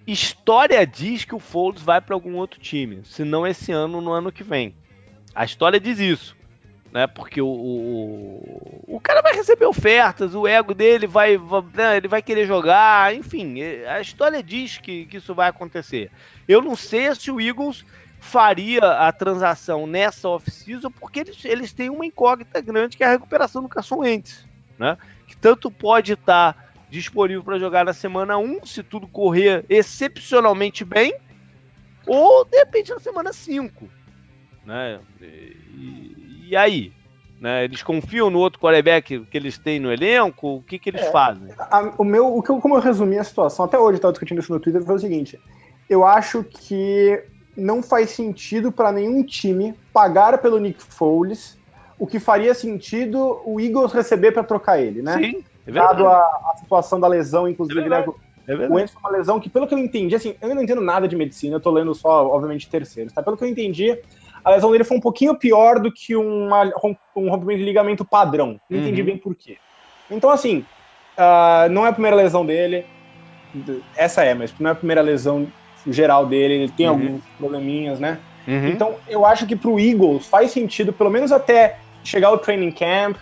História 0.06 0.86
diz 0.86 1.24
que 1.24 1.36
o 1.36 1.40
Foles 1.40 1.82
vai 1.82 2.02
para 2.02 2.16
algum 2.16 2.36
outro 2.36 2.60
time, 2.60 3.06
se 3.06 3.24
não 3.24 3.48
esse 3.48 3.72
ano, 3.72 4.02
no 4.02 4.12
ano 4.12 4.32
que 4.32 4.44
vem. 4.44 4.76
A 5.34 5.46
história 5.46 5.80
diz 5.80 6.00
isso 6.00 6.36
né? 6.94 7.08
Porque 7.08 7.42
o, 7.42 7.48
o, 7.48 8.84
o 8.88 9.00
cara 9.02 9.24
vai 9.24 9.34
receber 9.34 9.66
ofertas, 9.66 10.36
o 10.36 10.48
ego 10.48 10.76
dele 10.76 11.08
vai, 11.08 11.36
vai 11.38 11.64
né, 11.74 11.98
ele 11.98 12.08
vai 12.08 12.22
querer 12.22 12.46
jogar, 12.46 13.16
enfim, 13.16 13.60
a 13.88 14.00
história 14.00 14.44
diz 14.44 14.78
que, 14.78 15.08
que 15.08 15.18
isso 15.18 15.34
vai 15.34 15.50
acontecer. 15.50 16.12
Eu 16.48 16.62
não 16.62 16.76
sei 16.76 17.14
se 17.16 17.32
o 17.32 17.42
Eagles 17.42 17.84
faria 18.20 18.86
a 18.86 19.12
transação 19.12 19.88
nessa 19.88 20.30
off-season, 20.30 20.92
porque 20.92 21.22
eles, 21.22 21.44
eles 21.44 21.74
têm 21.74 21.90
uma 21.90 22.06
incógnita 22.06 22.62
grande 22.62 22.96
que 22.96 23.04
é 23.04 23.08
a 23.08 23.12
recuperação 23.12 23.64
do 23.64 23.68
Carson 23.68 23.98
Wentz, 23.98 24.48
né? 24.78 24.96
Que 25.28 25.36
tanto 25.36 25.72
pode 25.72 26.14
estar 26.14 26.72
disponível 26.92 27.44
para 27.44 27.58
jogar 27.58 27.84
na 27.84 27.94
semana 27.94 28.38
1, 28.38 28.68
se 28.68 28.84
tudo 28.84 29.08
correr 29.08 29.66
excepcionalmente 29.68 30.86
bem, 30.86 31.16
ou 32.06 32.46
de 32.46 32.56
repente 32.56 32.92
na 32.92 33.00
semana 33.00 33.34
5, 33.34 33.90
né? 34.64 35.00
E, 35.20 36.23
e 36.54 36.56
aí? 36.56 36.94
Né? 37.42 37.66
Eles 37.66 37.84
confiam 37.84 38.30
no 38.30 38.40
outro 38.40 38.60
quarterback 38.60 39.20
que 39.26 39.38
eles 39.38 39.58
têm 39.58 39.80
no 39.80 39.92
elenco? 39.92 40.58
O 40.58 40.64
que, 40.64 40.80
que 40.80 40.90
eles 40.90 41.02
é, 41.02 41.12
fazem? 41.12 41.50
A, 41.58 41.94
o 41.98 42.04
meu, 42.04 42.38
o 42.38 42.42
que 42.42 42.50
eu, 42.50 42.60
como 42.62 42.76
eu 42.76 42.80
resumi 42.80 43.18
a 43.18 43.24
situação, 43.24 43.66
até 43.66 43.78
hoje 43.78 43.94
eu 43.94 43.96
estava 43.98 44.14
discutindo 44.14 44.40
isso 44.40 44.54
no 44.54 44.60
Twitter, 44.60 44.82
foi 44.84 44.96
o 44.96 45.00
seguinte: 45.00 45.40
eu 45.90 46.06
acho 46.06 46.44
que 46.44 47.22
não 47.58 47.84
faz 47.84 48.12
sentido 48.12 48.72
para 48.72 48.92
nenhum 48.92 49.24
time 49.24 49.74
pagar 49.92 50.38
pelo 50.38 50.60
Nick 50.60 50.82
Foles 50.82 51.58
o 52.00 52.08
que 52.08 52.20
faria 52.20 52.54
sentido 52.54 53.42
o 53.46 53.60
Eagles 53.60 53.94
receber 53.94 54.32
para 54.32 54.44
trocar 54.44 54.80
ele, 54.80 55.02
né? 55.02 55.18
Sim, 55.18 55.44
é 55.66 55.72
Dado 55.72 56.08
a, 56.08 56.20
a, 56.20 56.58
situação 56.58 57.00
da 57.00 57.08
lesão, 57.08 57.48
inclusive, 57.48 57.82
é 57.82 57.90
né? 57.90 58.06
É 58.48 58.56
o 58.56 58.78
Enzo 58.78 58.98
uma 59.00 59.10
lesão 59.10 59.40
que, 59.40 59.50
pelo 59.50 59.68
que 59.68 59.74
eu 59.74 59.78
entendi, 59.78 60.16
assim, 60.16 60.36
eu 60.42 60.54
não 60.54 60.62
entendo 60.62 60.82
nada 60.82 61.08
de 61.08 61.16
medicina, 61.16 61.56
eu 61.56 61.62
tô 61.62 61.72
lendo 61.72 61.96
só, 61.96 62.28
obviamente, 62.28 62.70
terceiros, 62.70 63.14
tá? 63.14 63.24
Pelo 63.24 63.38
que 63.38 63.44
eu 63.44 63.48
entendi, 63.48 63.98
a 64.44 64.52
lesão 64.52 64.72
dele 64.72 64.84
foi 64.84 64.98
um 64.98 65.02
pouquinho 65.02 65.36
pior 65.36 65.80
do 65.80 65.92
que 65.92 66.16
uma, 66.16 66.72
um 67.16 67.30
rompimento 67.30 67.60
de 67.60 67.66
ligamento 67.66 68.04
padrão. 68.04 68.60
Não 68.70 68.80
entendi 68.80 69.02
uhum. 69.02 69.08
bem 69.08 69.18
por 69.18 69.36
quê. 69.36 69.58
Então, 70.12 70.30
assim, 70.30 70.66
uh, 71.18 71.70
não 71.72 71.86
é 71.86 71.90
a 71.90 71.94
primeira 71.94 72.16
lesão 72.16 72.46
dele. 72.46 72.86
Essa 73.96 74.24
é, 74.24 74.34
mas 74.34 74.54
não 74.60 74.70
é 74.70 74.74
a 74.74 74.76
primeira 74.76 75.02
lesão 75.02 75.48
geral 75.88 76.26
dele. 76.26 76.56
Ele 76.56 76.70
tem 76.70 76.88
uhum. 76.88 76.94
alguns 76.94 77.22
probleminhas, 77.38 78.00
né? 78.00 78.20
Uhum. 78.48 78.68
Então, 78.68 78.96
eu 79.08 79.26
acho 79.26 79.46
que 79.48 79.56
pro 79.56 79.80
Eagles 79.80 80.28
faz 80.28 80.52
sentido, 80.52 80.92
pelo 80.92 81.10
menos 81.10 81.32
até 81.32 81.78
chegar 82.04 82.28
ao 82.28 82.38
training 82.38 82.72
camp, 82.72 83.18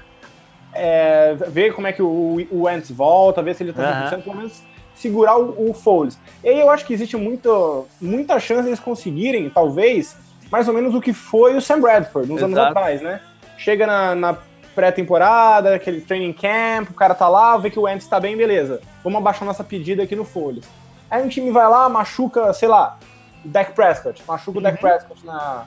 é, 0.74 1.36
ver 1.50 1.74
como 1.74 1.86
é 1.88 1.94
que 1.94 2.02
o, 2.02 2.48
o 2.50 2.64
Wentz 2.64 2.90
volta, 2.90 3.44
ver 3.44 3.56
se 3.56 3.64
ele 3.64 3.74
tá 3.74 4.10
100%, 4.12 4.24
pelo 4.24 4.38
menos 4.38 4.64
segurar 4.96 5.38
o, 5.38 5.70
o 5.70 5.74
Foles. 5.74 6.18
E 6.44 6.50
aí 6.50 6.60
eu 6.60 6.70
acho 6.70 6.86
que 6.86 6.94
existe 6.94 7.18
muito, 7.18 7.86
muita 8.00 8.40
chance 8.40 8.64
de 8.64 8.70
eles 8.70 8.80
conseguirem, 8.80 9.50
talvez, 9.50 10.16
mais 10.52 10.68
ou 10.68 10.74
menos 10.74 10.94
o 10.94 11.02
que 11.02 11.14
foi 11.14 11.56
o 11.56 11.62
Sam 11.62 11.80
Bradford, 11.80 12.32
uns 12.32 12.38
Exato. 12.38 12.54
anos 12.54 12.58
atrás, 12.58 13.02
né? 13.02 13.22
Chega 13.58 13.88
na, 13.88 14.16
na 14.16 14.38
pré-temporada, 14.76 15.76
aquele 15.76 16.02
training 16.02 16.34
camp, 16.34 16.90
o 16.90 16.94
cara 16.94 17.14
tá 17.14 17.28
lá, 17.28 17.58
vê 17.58 17.70
que 17.70 17.80
o 17.80 17.84
Wentz 17.84 18.08
tá 18.08 18.20
bem, 18.20 18.36
beleza. 18.36 18.82
Vamos 19.04 19.20
abaixar 19.20 19.46
nossa 19.46 19.64
pedida 19.64 20.04
aqui 20.04 20.16
no 20.16 20.26
Folhas. 20.26 20.66
Aí 21.10 21.24
um 21.24 21.30
time 21.30 21.52
vai 21.52 21.68
lá, 21.68 21.88
machuca, 21.90 22.54
sei 22.54 22.68
lá, 22.68 22.98
o 23.44 23.48
Dak 23.48 23.74
Prescott, 23.74 24.22
machuca 24.28 24.52
uhum. 24.52 24.60
o 24.60 24.62
Dak 24.62 24.76
uhum. 24.76 24.90
Prescott 24.90 25.26
na, 25.26 25.66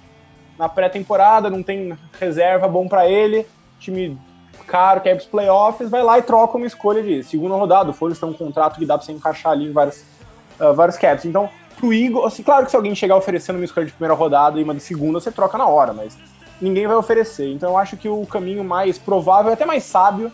na 0.58 0.68
pré-temporada, 0.68 1.50
não 1.50 1.62
tem 1.62 1.96
reserva 2.20 2.68
bom 2.68 2.88
para 2.88 3.08
ele, 3.08 3.46
time 3.78 4.18
caro, 4.66 5.00
quer 5.00 5.12
ir 5.12 5.16
pros 5.16 5.26
playoffs, 5.26 5.90
vai 5.90 6.02
lá 6.02 6.18
e 6.18 6.22
troca 6.22 6.56
uma 6.56 6.66
escolha 6.66 7.02
de 7.02 7.22
segunda 7.22 7.54
rodada. 7.54 7.90
O 7.90 7.92
Folhas 7.92 8.18
tem 8.18 8.28
um 8.28 8.32
contrato 8.32 8.78
que 8.78 8.86
dá 8.86 8.96
pra 8.96 9.04
você 9.04 9.12
encaixar 9.12 9.52
ali 9.52 9.66
em 9.66 9.72
vários, 9.72 10.04
uh, 10.58 10.72
vários 10.74 10.96
caps. 10.96 11.24
Então, 11.24 11.50
pro 11.76 11.92
Eagles, 11.92 12.24
assim, 12.26 12.42
claro 12.42 12.64
que 12.64 12.70
se 12.70 12.76
alguém 12.76 12.94
chegar 12.94 13.16
oferecendo 13.16 13.56
uma 13.56 13.64
escolha 13.64 13.86
de 13.86 13.92
primeira 13.92 14.14
rodada 14.14 14.58
e 14.58 14.62
uma 14.62 14.74
de 14.74 14.80
segunda, 14.80 15.20
você 15.20 15.30
troca 15.30 15.58
na 15.58 15.66
hora, 15.66 15.92
mas 15.92 16.16
ninguém 16.60 16.86
vai 16.86 16.96
oferecer. 16.96 17.50
Então 17.52 17.70
eu 17.70 17.78
acho 17.78 17.96
que 17.96 18.08
o 18.08 18.24
caminho 18.26 18.64
mais 18.64 18.98
provável, 18.98 19.52
até 19.52 19.64
mais 19.64 19.84
sábio, 19.84 20.32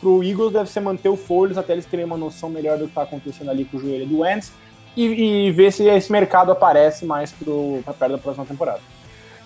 pro 0.00 0.22
Eagles 0.22 0.52
deve 0.52 0.70
ser 0.70 0.80
manter 0.80 1.08
o 1.08 1.16
Foles 1.16 1.58
até 1.58 1.72
eles 1.72 1.86
terem 1.86 2.04
uma 2.04 2.16
noção 2.16 2.48
melhor 2.48 2.78
do 2.78 2.88
que 2.88 2.94
tá 2.94 3.02
acontecendo 3.02 3.50
ali 3.50 3.64
com 3.64 3.76
o 3.76 3.80
joelho 3.80 4.06
do 4.06 4.20
Wentz 4.20 4.52
e, 4.96 5.46
e 5.46 5.50
ver 5.50 5.72
se 5.72 5.84
esse 5.84 6.10
mercado 6.10 6.50
aparece 6.50 7.04
mais 7.04 7.30
pro, 7.32 7.80
pra 7.84 7.94
perto 7.94 8.12
da 8.12 8.18
próxima 8.18 8.46
temporada. 8.46 8.80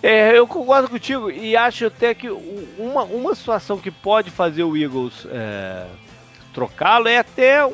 É, 0.03 0.37
eu 0.37 0.47
concordo 0.47 0.89
contigo 0.89 1.31
e 1.31 1.57
acho 1.57 1.87
até 1.87 2.15
que 2.15 2.29
uma, 2.79 3.05
uma 3.05 3.35
situação 3.35 3.79
que 3.79 3.91
pode 3.91 4.31
fazer 4.31 4.63
o 4.63 4.77
Eagles 4.77 5.27
é, 5.31 5.87
trocá-lo 6.53 7.09
é 7.09 7.19
até 7.19 7.65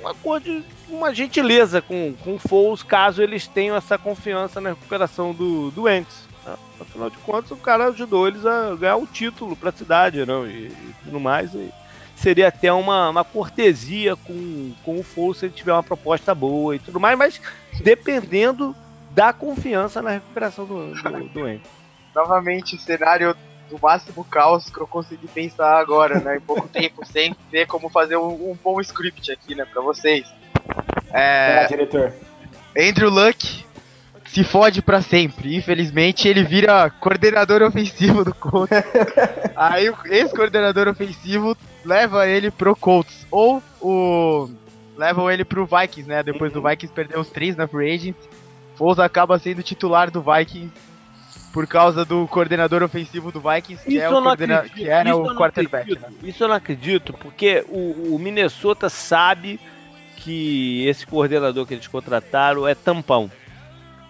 uma 0.00 0.14
coisa 0.14 0.44
de 0.44 0.64
uma 0.96 1.14
gentileza 1.14 1.82
com, 1.82 2.14
com 2.22 2.34
o 2.34 2.38
Foles, 2.38 2.82
caso 2.82 3.22
eles 3.22 3.46
tenham 3.46 3.76
essa 3.76 3.98
confiança 3.98 4.60
na 4.60 4.70
recuperação 4.70 5.32
do, 5.32 5.70
do 5.70 5.88
Ents. 5.88 6.28
Né? 6.44 6.56
Afinal 6.80 7.10
de 7.10 7.18
contas, 7.18 7.50
o 7.50 7.56
cara 7.56 7.88
ajudou 7.88 8.28
eles 8.28 8.44
a 8.46 8.74
ganhar 8.74 8.96
o 8.96 9.06
título 9.06 9.56
para 9.56 9.70
a 9.70 9.72
cidade 9.72 10.24
não? 10.24 10.46
E, 10.46 10.68
e, 10.68 10.94
tudo 11.04 11.20
mais. 11.20 11.54
E 11.54 11.72
seria 12.16 12.48
até 12.48 12.72
uma, 12.72 13.10
uma 13.10 13.24
cortesia 13.24 14.16
com, 14.16 14.72
com 14.84 14.98
o 14.98 15.02
Foles 15.02 15.38
se 15.38 15.46
ele 15.46 15.54
tiver 15.54 15.72
uma 15.72 15.82
proposta 15.82 16.34
boa 16.34 16.76
e 16.76 16.78
tudo 16.78 17.00
mais, 17.00 17.18
mas 17.18 17.40
dependendo 17.82 18.74
da 19.10 19.32
confiança 19.32 20.02
na 20.02 20.10
recuperação 20.10 20.64
do, 20.66 20.94
do, 20.94 21.28
do 21.28 21.48
Ents. 21.48 21.68
Novamente, 22.14 22.78
cenário 22.78 23.36
do 23.68 23.78
máximo 23.80 24.24
caos 24.24 24.70
que 24.70 24.78
eu 24.78 24.86
consegui 24.86 25.26
pensar 25.28 25.78
agora, 25.78 26.20
né? 26.20 26.36
Em 26.36 26.40
pouco 26.40 26.66
tempo, 26.68 27.04
sem 27.04 27.34
ver 27.50 27.66
como 27.66 27.88
fazer 27.88 28.16
um, 28.16 28.50
um 28.50 28.58
bom 28.62 28.80
script 28.80 29.32
aqui, 29.32 29.54
né, 29.54 29.64
pra 29.64 29.82
vocês. 29.82 30.32
É, 31.12 31.64
é 31.64 31.66
diretor. 31.66 32.12
Andrew 32.76 33.10
Luck 33.10 33.64
se 34.26 34.42
fode 34.42 34.82
para 34.82 35.00
sempre. 35.00 35.56
Infelizmente, 35.56 36.26
ele 36.26 36.42
vira 36.42 36.90
coordenador 36.90 37.62
ofensivo 37.62 38.24
do 38.24 38.34
Colts. 38.34 38.76
Aí 39.54 39.92
esse 40.06 40.34
coordenador 40.34 40.88
ofensivo 40.88 41.56
leva 41.84 42.26
ele 42.26 42.50
pro 42.50 42.74
Colts. 42.74 43.26
Ou 43.30 43.62
o. 43.80 44.50
Levam 44.96 45.30
ele 45.30 45.44
pro 45.44 45.66
Vikings, 45.66 46.08
né? 46.08 46.22
Depois 46.22 46.54
uhum. 46.54 46.60
do 46.60 46.68
Vikings 46.68 46.94
perder 46.94 47.18
os 47.18 47.28
três 47.28 47.56
na 47.56 47.66
Free 47.66 47.92
Agent. 47.92 48.16
Foles 48.76 48.98
acaba 48.98 49.38
sendo 49.38 49.62
titular 49.62 50.10
do 50.10 50.22
Vikings 50.22 50.72
por 51.52 51.68
causa 51.68 52.04
do 52.04 52.26
coordenador 52.26 52.82
ofensivo 52.82 53.30
do 53.30 53.40
Vikings, 53.40 53.84
que, 53.84 54.00
é 54.00 54.08
o 54.08 54.20
coordena... 54.20 54.62
que 54.62 54.88
era 54.88 55.10
isso 55.10 55.22
o 55.22 55.36
quarterback. 55.36 55.96
Né? 55.96 56.08
Isso 56.24 56.42
eu 56.42 56.48
não 56.48 56.56
acredito, 56.56 57.12
porque 57.12 57.64
o, 57.68 58.16
o 58.16 58.18
Minnesota 58.18 58.88
sabe 58.88 59.60
que 60.24 60.86
esse 60.86 61.06
coordenador 61.06 61.66
que 61.66 61.74
eles 61.74 61.86
contrataram 61.86 62.66
é 62.66 62.74
tampão. 62.74 63.30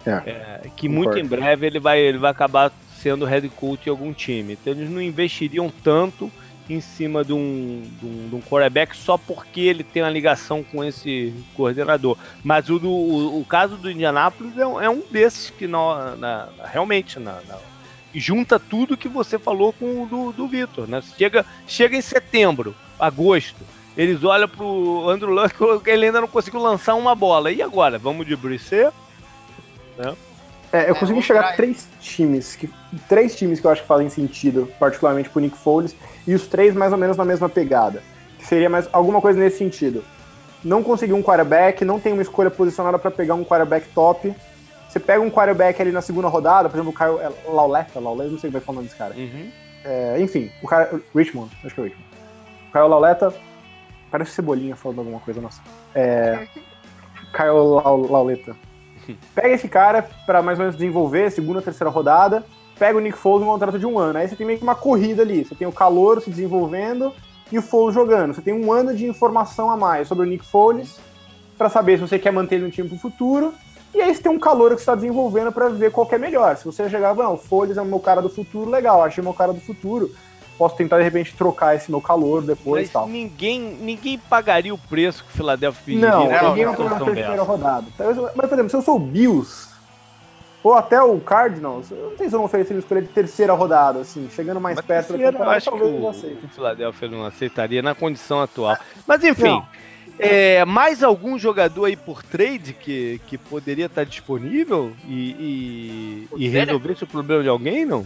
É, 0.05 0.11
é, 0.11 0.61
que 0.75 0.87
muito 0.87 1.17
em 1.17 1.25
breve 1.25 1.65
ele 1.65 1.79
vai, 1.79 1.99
ele 1.99 2.19
vai 2.19 2.31
acabar 2.31 2.71
sendo 2.99 3.25
head 3.25 3.49
coach 3.49 3.87
em 3.87 3.89
algum 3.89 4.13
time. 4.13 4.53
Então 4.53 4.71
eles 4.71 4.89
não 4.89 5.01
investiriam 5.01 5.71
tanto 5.83 6.31
em 6.69 6.79
cima 6.79 7.23
de 7.23 7.33
um, 7.33 7.83
de 7.99 8.05
um, 8.05 8.29
de 8.29 8.35
um 8.35 8.41
quarterback 8.41 8.95
só 8.95 9.17
porque 9.17 9.61
ele 9.61 9.83
tem 9.83 10.01
uma 10.01 10.09
ligação 10.09 10.63
com 10.63 10.83
esse 10.83 11.33
coordenador. 11.53 12.17
Mas 12.43 12.69
o, 12.69 12.79
do, 12.79 12.89
o, 12.89 13.41
o 13.41 13.45
caso 13.45 13.75
do 13.75 13.91
Indianapolis 13.91 14.57
é, 14.57 14.65
um, 14.65 14.81
é 14.81 14.89
um 14.89 15.01
desses 15.11 15.49
que 15.49 15.67
na, 15.67 16.15
na, 16.15 16.49
realmente 16.63 17.19
na, 17.19 17.41
na, 17.47 17.57
junta 18.13 18.59
tudo 18.59 18.97
que 18.97 19.09
você 19.09 19.37
falou 19.37 19.73
com 19.73 20.03
o 20.03 20.05
do, 20.07 20.31
do 20.31 20.47
Vitor. 20.47 20.87
Né? 20.87 21.01
Chega, 21.17 21.45
chega 21.67 21.97
em 21.97 22.01
setembro, 22.01 22.75
agosto, 22.99 23.63
eles 23.97 24.23
olham 24.23 24.47
pro 24.47 25.09
Andrew 25.09 25.31
Luck, 25.31 25.55
ele 25.89 26.07
ainda 26.07 26.21
não 26.21 26.27
conseguiu 26.27 26.61
lançar 26.61 26.95
uma 26.95 27.15
bola. 27.15 27.51
E 27.51 27.61
agora? 27.61 27.97
Vamos 27.97 28.25
de 28.25 28.35
Brisset? 28.35 28.93
Né? 29.97 30.15
É, 30.71 30.89
eu 30.89 30.95
é, 30.95 30.99
consegui 30.99 31.21
chegar 31.21 31.45
a 31.45 31.53
três 31.53 31.87
times, 32.01 32.55
que, 32.55 32.69
três 33.07 33.35
times 33.35 33.61
que 33.61 33.67
eu 33.67 33.71
acho 33.71 33.81
que 33.81 33.87
fazem 33.87 34.09
sentido, 34.09 34.69
particularmente 34.77 35.29
pro 35.29 35.39
Nick 35.39 35.57
Foles, 35.57 35.95
e 36.27 36.33
os 36.33 36.47
três 36.47 36.75
mais 36.75 36.91
ou 36.91 36.97
menos 36.97 37.15
na 37.15 37.23
mesma 37.23 37.47
pegada. 37.47 38.03
Que 38.37 38.45
seria 38.45 38.69
mais 38.69 38.89
alguma 38.91 39.21
coisa 39.21 39.39
nesse 39.39 39.57
sentido. 39.57 40.03
Não 40.63 40.83
conseguiu 40.83 41.15
um 41.15 41.23
quarterback, 41.23 41.85
não 41.85 41.99
tem 41.99 42.11
uma 42.11 42.21
escolha 42.21 42.51
posicionada 42.51 42.99
para 42.99 43.09
pegar 43.09 43.35
um 43.35 43.45
quarterback 43.45 43.87
top. 43.93 44.33
Você 44.89 44.99
pega 44.99 45.21
um 45.21 45.29
quarterback 45.29 45.81
ali 45.81 45.91
na 45.91 46.01
segunda 46.01 46.27
rodada, 46.27 46.67
por 46.67 46.75
exemplo, 46.75 46.91
o 46.91 46.93
Kyle 46.93 47.19
é, 47.19 47.49
Lauleta, 47.49 47.99
Lauleta, 47.99 48.31
não 48.31 48.39
sei 48.39 48.49
como 48.49 48.57
é 48.57 48.61
que 48.61 48.69
é 48.69 48.71
o 48.71 48.75
nome 48.75 48.87
desse 48.87 48.97
cara. 48.97 49.13
Uhum. 49.15 49.49
É, 49.85 50.19
enfim, 50.19 50.51
o 50.61 50.67
cara, 50.67 50.99
Richmond, 51.15 51.51
acho 51.63 51.73
que 51.73 51.79
é 51.79 51.83
o 51.83 51.85
Richmond. 51.85 52.07
O 52.67 52.71
Kyle 52.71 52.89
Lauleta, 52.89 53.33
parece 54.15 54.31
Cebolinha 54.31 54.77
falando 54.77 54.99
alguma 54.99 55.19
coisa, 55.19 55.41
nossa. 55.41 55.61
É, 55.93 56.47
Kyle 57.35 58.09
Lauleta. 58.09 58.55
Pega 59.35 59.49
esse 59.49 59.67
cara 59.67 60.07
para 60.25 60.41
mais 60.41 60.57
ou 60.57 60.63
menos 60.63 60.79
desenvolver, 60.79 61.29
segunda, 61.31 61.61
terceira 61.61 61.91
rodada, 61.91 62.45
pega 62.79 62.97
o 62.97 63.01
Nick 63.01 63.17
Foles 63.17 63.45
um 63.45 63.51
contrato 63.51 63.77
de 63.77 63.85
um 63.85 63.99
ano. 63.99 64.19
Aí 64.19 64.27
você 64.27 64.35
tem 64.35 64.47
meio 64.47 64.57
que 64.57 64.63
uma 64.63 64.75
corrida 64.75 65.21
ali. 65.21 65.43
Você 65.43 65.53
tem 65.53 65.67
o 65.67 65.71
calor 65.71 66.21
se 66.21 66.29
desenvolvendo 66.29 67.13
e 67.51 67.59
o 67.59 67.61
Foles 67.61 67.93
jogando. 67.93 68.33
Você 68.33 68.41
tem 68.41 68.53
um 68.53 68.71
ano 68.71 68.95
de 68.95 69.05
informação 69.05 69.69
a 69.69 69.75
mais 69.75 70.07
sobre 70.07 70.25
o 70.25 70.29
Nick 70.29 70.45
Foles 70.45 70.97
para 71.57 71.69
saber 71.69 71.97
se 71.97 72.07
você 72.07 72.17
quer 72.17 72.31
manter 72.31 72.55
ele 72.55 72.65
no 72.65 72.71
time 72.71 72.87
pro 72.87 72.97
futuro. 72.97 73.53
E 73.93 74.01
aí 74.01 74.13
você 74.13 74.23
tem 74.23 74.31
um 74.31 74.39
calor 74.39 74.73
que 74.73 74.79
está 74.79 74.95
desenvolvendo 74.95 75.51
para 75.51 75.69
ver 75.69 75.91
qual 75.91 76.07
é 76.11 76.17
melhor. 76.17 76.55
Se 76.57 76.65
você 76.65 76.89
chegar, 76.89 77.15
não, 77.15 77.33
o 77.33 77.37
Foles 77.37 77.77
é 77.77 77.81
o 77.81 77.85
meu 77.85 77.99
cara 77.99 78.21
do 78.21 78.29
futuro, 78.29 78.69
legal, 78.69 79.03
achei 79.03 79.23
meu 79.23 79.33
cara 79.33 79.53
do 79.53 79.61
futuro 79.61 80.11
posso 80.57 80.75
tentar 80.75 80.97
de 80.97 81.03
repente 81.03 81.33
trocar 81.35 81.75
esse 81.75 81.89
meu 81.89 82.01
calor 82.01 82.41
depois 82.41 82.83
Mas 82.83 82.89
e 82.89 82.93
tal. 82.93 83.07
Ninguém, 83.07 83.59
ninguém 83.59 84.17
pagaria 84.17 84.73
o 84.73 84.77
preço 84.77 85.23
que 85.23 85.29
o 85.31 85.33
Philadelphia 85.33 85.81
pediria. 85.85 86.09
Não, 86.09 86.25
não 86.25 86.49
ninguém 86.49 86.65
vai 86.65 86.75
pagar 86.75 87.01
a 87.01 87.05
terceira 87.05 87.43
rodada. 87.43 87.85
Mas, 87.97 88.49
por 88.49 88.53
exemplo, 88.53 88.69
se 88.69 88.75
eu 88.75 88.81
sou 88.81 88.95
o 88.95 88.99
Bills, 88.99 89.69
ou 90.63 90.73
até 90.73 91.01
o 91.01 91.19
Cardinals, 91.19 91.91
eu 91.91 92.09
não 92.09 92.17
sei 92.17 92.27
se 92.27 92.35
eu 92.35 92.39
não 92.39 92.45
oferecer 92.45 92.73
uma 92.73 92.79
escolha 92.79 93.01
de 93.01 93.09
terceira 93.09 93.53
rodada, 93.53 93.99
assim, 93.99 94.27
chegando 94.31 94.59
mais 94.59 94.75
Mas 94.77 94.85
perto 94.85 95.13
da 95.13 95.31
temporada, 95.31 95.43
eu 95.43 95.51
acho 95.51 95.71
que 95.71 95.83
o, 95.83 96.45
o 96.45 96.47
Philadelphia 96.49 97.07
não 97.07 97.23
aceitaria 97.23 97.83
na 97.83 97.93
condição 97.93 98.41
atual. 98.41 98.75
Mas 99.05 99.23
enfim, 99.23 99.61
é, 100.17 100.63
mais 100.65 101.03
algum 101.03 101.37
jogador 101.37 101.85
aí 101.85 101.95
por 101.95 102.23
trade 102.23 102.73
que, 102.73 103.21
que 103.27 103.37
poderia 103.37 103.85
estar 103.85 104.05
disponível 104.05 104.91
e, 105.07 106.27
e, 106.37 106.45
e 106.45 106.47
resolver 106.47 106.93
esse 106.93 107.05
problema 107.05 107.43
de 107.43 107.49
alguém, 107.49 107.85
não? 107.85 108.05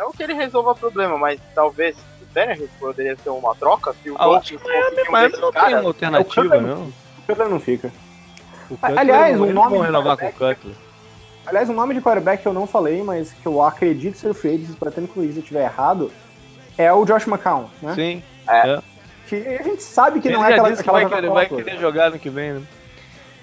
Não 0.00 0.12
que 0.12 0.22
ele 0.22 0.32
resolva 0.32 0.70
o 0.70 0.74
problema, 0.74 1.18
mas 1.18 1.38
talvez 1.54 1.94
o 2.22 2.26
Tannehill 2.32 2.70
poderia 2.78 3.14
ser 3.16 3.28
uma 3.28 3.54
troca 3.54 3.94
se 4.02 4.10
o 4.10 4.16
ah, 4.18 4.24
Dolphins 4.24 4.62
Miami, 4.62 5.10
Miami 5.10 5.36
não 5.36 5.52
tem 5.52 5.74
uma 5.74 5.88
alternativa, 5.88 6.58
não. 6.58 6.84
O 6.84 7.22
Cutler 7.26 7.48
não 7.50 7.60
fica. 7.60 7.92
O 8.70 8.78
Cutler 8.78 8.98
Aliás, 8.98 9.38
o 9.38 9.44
nome 9.44 9.76
de 9.76 9.84
renovar 9.84 10.16
com 10.16 10.26
o 10.26 10.32
Cutler. 10.32 10.74
Aliás, 11.44 11.68
um 11.68 11.74
nome 11.74 11.92
de 11.92 12.00
quarterback 12.00 12.42
que 12.42 12.48
eu 12.48 12.54
não 12.54 12.66
falei, 12.66 13.02
mas 13.02 13.30
que 13.30 13.46
eu 13.46 13.62
acredito 13.62 14.16
ser 14.16 14.30
o 14.30 14.34
Free 14.34 14.58
para 14.78 14.90
ter 14.90 15.02
incluído 15.02 15.34
se 15.34 15.38
eu 15.40 15.42
estiver 15.42 15.64
errado, 15.64 16.10
é 16.78 16.90
o 16.90 17.04
Josh 17.04 17.26
McCown, 17.26 17.68
né? 17.82 17.94
Sim. 17.94 18.22
É. 18.48 18.70
é. 18.70 18.82
Que 19.28 19.36
a 19.36 19.62
gente 19.62 19.82
sabe 19.82 20.18
que 20.20 20.28
Ele 20.28 20.36
não 20.38 20.44
é 20.46 20.52
aquela, 20.52 20.70
disse 20.70 20.80
aquela 20.80 21.00
que 21.00 21.08
vai, 21.08 21.20
querer, 21.20 21.30
vai 21.30 21.46
querer 21.46 21.78
jogar 21.78 22.10
no 22.10 22.18
que 22.18 22.30
vem, 22.30 22.54
né? 22.54 22.62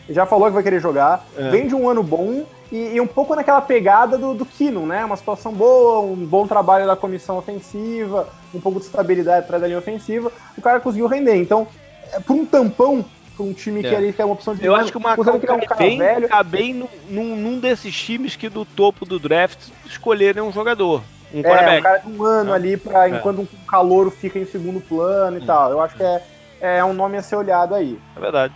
Já 0.10 0.26
falou 0.26 0.47
que 0.47 0.53
vai 0.53 0.64
querer 0.64 0.80
jogar. 0.80 1.26
É. 1.38 1.49
Vem 1.49 1.68
de 1.68 1.76
um 1.76 1.89
ano 1.89 2.03
bom 2.03 2.45
e, 2.72 2.95
e, 2.95 3.01
um 3.01 3.08
pouco 3.08 3.36
naquela 3.36 3.62
pegada 3.62 4.18
do, 4.18 4.34
do 4.34 4.45
Kino, 4.45 4.86
né? 4.86 5.03
Uma 5.05 5.16
situação 5.16 5.53
boa, 5.53 6.01
um 6.01 6.26
bom 6.26 6.45
trabalho 6.45 6.86
da 6.86 6.95
comissão 6.95 7.38
ofensiva, 7.38 8.28
um 8.53 8.60
pouco 8.60 8.80
de 8.80 8.86
estabilidade 8.86 9.45
atrás 9.45 9.62
da 9.62 9.68
linha 9.68 9.80
ofensiva. 9.80 10.32
O 10.58 10.62
cara 10.62 10.80
conseguiu 10.80 11.08
render. 11.08 11.36
Então, 11.36 11.68
é, 12.12 12.20
por 12.20 12.36
um 12.36 12.45
tampão, 12.45 13.05
para 13.36 13.45
um 13.45 13.53
time 13.53 13.80
é. 13.86 13.89
que 13.89 13.95
ali 13.95 14.12
tem 14.12 14.26
uma 14.26 14.34
opção 14.34 14.55
de. 14.55 14.66
Eu 14.66 14.76
acho 14.76 14.91
que 14.91 14.97
o 14.97 15.01
Macau 15.01 15.39
que 15.39 15.47
é 15.47 15.53
um 15.53 15.60
cara 15.60 15.76
bem, 15.76 15.97
velho. 15.97 16.30
bem 16.45 16.88
num, 17.10 17.36
num 17.36 17.60
desses 17.60 17.95
times 17.95 18.36
que 18.36 18.49
do 18.49 18.66
topo 18.66 19.05
do 19.05 19.20
draft 19.20 19.70
escolherem 19.86 20.41
um 20.41 20.51
jogador. 20.51 21.03
Um 21.34 21.41
é, 21.41 21.78
um 21.80 21.82
cara 21.82 21.97
de 21.97 22.12
um 22.12 22.24
ano 22.24 22.51
é. 22.51 22.55
ali, 22.55 22.78
pra, 22.78 23.10
enquanto 23.10 23.41
um 23.41 23.47
calouro 23.68 24.10
fica 24.10 24.39
em 24.39 24.45
segundo 24.45 24.82
plano 24.82 25.38
e 25.38 25.41
hum. 25.41 25.45
tal. 25.45 25.72
Eu 25.72 25.82
acho 25.82 25.95
que 25.95 26.03
é, 26.03 26.22
é 26.62 26.84
um 26.84 26.93
nome 26.93 27.18
a 27.18 27.22
ser 27.22 27.36
olhado 27.36 27.76
aí. 27.76 27.99
É 28.16 28.20
verdade. 28.20 28.53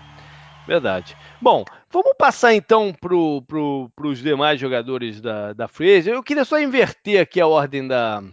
Verdade. 0.68 1.18
Bom, 1.42 1.66
vamos 1.92 2.14
passar 2.18 2.54
então 2.54 2.94
para 2.94 3.10
pro, 3.48 3.92
os 4.04 4.20
demais 4.20 4.60
jogadores 4.60 5.20
da, 5.20 5.54
da 5.54 5.68
Free 5.68 6.08
Eu 6.08 6.24
queria 6.24 6.46
só 6.46 6.60
inverter 6.60 7.22
aqui 7.22 7.42
a 7.42 7.48
ordem 7.48 7.88
da, 7.88 8.24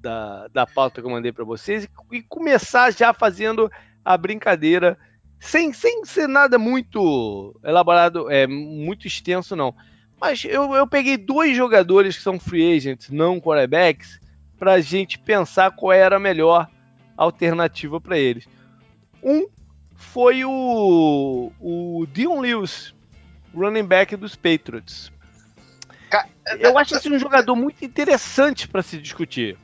da, 0.00 0.48
da 0.48 0.66
pauta 0.66 1.00
que 1.00 1.06
eu 1.06 1.10
mandei 1.10 1.32
para 1.32 1.44
vocês 1.44 1.84
e, 1.84 2.16
e, 2.16 2.22
começar 2.22 2.92
já 2.92 3.12
fazendo 3.12 3.70
a 4.04 4.16
brincadeira, 4.16 4.98
sem, 5.38 5.72
sem 5.72 6.04
ser 6.04 6.26
nada 6.26 6.58
muito 6.58 7.54
elaborado, 7.62 8.30
é, 8.30 8.46
muito 8.46 9.06
extenso, 9.06 9.54
não. 9.54 9.74
Mas 10.20 10.44
eu, 10.44 10.74
eu 10.74 10.86
peguei 10.86 11.16
dois 11.16 11.56
jogadores 11.56 12.16
que 12.16 12.22
são 12.22 12.40
free 12.40 12.76
agents, 12.76 13.10
não 13.10 13.40
quarterbacks, 13.40 14.18
para 14.58 14.74
a 14.74 14.80
gente 14.80 15.18
pensar 15.18 15.70
qual 15.70 15.92
era 15.92 16.16
a 16.16 16.20
melhor 16.20 16.68
alternativa 17.16 18.00
para 18.00 18.18
eles. 18.18 18.48
Um 19.22 19.46
foi 19.98 20.44
o, 20.44 21.52
o 21.60 22.06
Dion 22.06 22.40
Lewis, 22.40 22.94
running 23.54 23.84
back 23.84 24.16
dos 24.16 24.34
Patriots. 24.34 25.12
Eu 26.58 26.78
acho 26.78 26.96
esse 26.96 27.12
um 27.12 27.18
jogador 27.18 27.54
muito 27.54 27.84
interessante 27.84 28.66
para 28.66 28.82
se 28.82 28.96
discutir. 28.98 29.58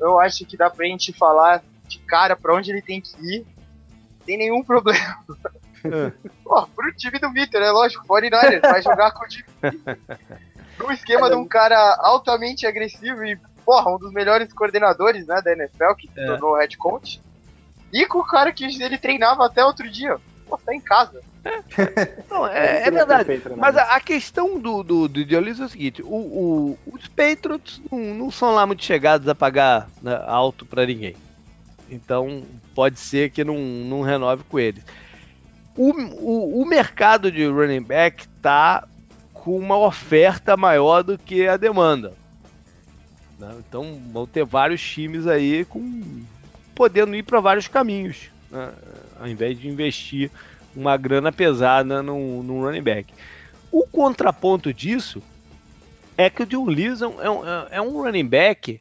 Eu 0.00 0.20
acho 0.20 0.44
que 0.44 0.56
dá 0.56 0.70
pra 0.70 0.86
gente 0.86 1.12
falar 1.12 1.64
de 1.88 1.98
cara 2.00 2.36
para 2.36 2.54
onde 2.54 2.70
ele 2.70 2.80
tem 2.80 3.00
que 3.00 3.16
ir, 3.20 3.44
sem 4.24 4.38
nenhum 4.38 4.62
problema. 4.64 5.24
É. 5.84 6.12
Pô, 6.44 6.66
pro 6.68 6.94
time 6.94 7.18
do 7.18 7.32
Vitor, 7.32 7.60
é 7.60 7.70
lógico, 7.70 8.06
49 8.06 8.60
vai 8.60 8.80
jogar 8.80 9.10
com 9.10 9.24
o 9.24 9.28
time. 9.28 9.44
No 10.78 10.92
esquema 10.92 11.28
de 11.28 11.36
um 11.36 11.46
cara 11.46 11.76
altamente 12.00 12.66
agressivo 12.66 13.24
e, 13.24 13.36
porra, 13.64 13.94
um 13.94 13.98
dos 13.98 14.12
melhores 14.12 14.52
coordenadores 14.52 15.26
né, 15.26 15.42
da 15.42 15.52
NFL, 15.52 15.94
que 15.98 16.08
se 16.08 16.20
é. 16.20 16.26
tornou 16.26 16.56
head 16.56 16.76
coach. 16.78 17.20
E 17.94 18.06
com 18.06 18.18
o 18.18 18.26
cara 18.26 18.52
que 18.52 18.64
ele 18.64 18.98
treinava 18.98 19.46
até 19.46 19.64
outro 19.64 19.88
dia. 19.88 20.18
Pô, 20.48 20.58
tá 20.58 20.74
em 20.74 20.80
casa. 20.80 21.22
Não, 22.28 22.44
é, 22.44 22.88
é, 22.88 22.90
verdade. 22.90 23.28
Né? 23.28 23.54
Mas 23.56 23.76
a, 23.76 23.94
a, 23.94 24.00
questão 24.00 24.58
do, 24.58 24.82
do, 24.82 25.08
do 25.08 25.24
Dionísio 25.24 25.62
é 25.62 25.66
o 25.66 25.68
seguinte: 25.68 26.02
o, 26.02 26.06
o, 26.06 26.78
os 26.92 27.06
Patriots 27.06 27.80
não, 27.92 27.98
não, 28.14 28.30
são 28.30 28.52
lá 28.54 28.66
muito 28.66 28.82
chegados 28.82 29.28
a 29.28 29.34
pagar 29.34 29.88
né, 30.02 30.20
alto 30.26 30.66
para 30.66 30.86
ninguém. 30.86 31.14
Então 31.88 32.42
pode 32.74 32.98
ser 32.98 33.30
que 33.30 33.44
não, 33.44 33.56
não 33.56 34.02
renove 34.02 34.42
com 34.44 34.58
eles. 34.58 34.82
O, 35.76 35.92
o, 35.92 36.62
o 36.62 36.66
mercado 36.66 37.30
de 37.30 37.46
running 37.46 37.82
back 37.82 38.26
tá 38.42 38.88
com 39.32 39.56
uma 39.56 39.78
oferta 39.78 40.56
maior 40.56 41.02
do 41.02 41.16
que 41.16 41.46
a 41.46 41.56
demanda. 41.56 42.14
Né? 43.38 43.54
Então 43.58 44.00
vão 44.12 44.26
ter 44.26 44.44
vários 44.44 44.80
times 44.82 45.26
aí 45.26 45.64
com 45.64 46.24
podendo 46.74 47.14
ir 47.14 47.22
para 47.22 47.40
vários 47.40 47.68
caminhos, 47.68 48.30
né? 48.50 48.72
ao 49.18 49.26
invés 49.26 49.58
de 49.58 49.68
investir 49.68 50.30
uma 50.74 50.96
grana 50.96 51.30
pesada 51.30 52.02
num, 52.02 52.42
num 52.42 52.62
running 52.62 52.82
back. 52.82 53.12
O 53.70 53.86
contraponto 53.86 54.72
disso 54.72 55.22
é 56.16 56.30
que 56.30 56.42
o 56.42 56.46
John 56.46 56.66
Leeson 56.66 57.20
é 57.20 57.30
um, 57.30 57.42
é 57.70 57.80
um 57.80 58.02
running 58.02 58.26
back 58.26 58.80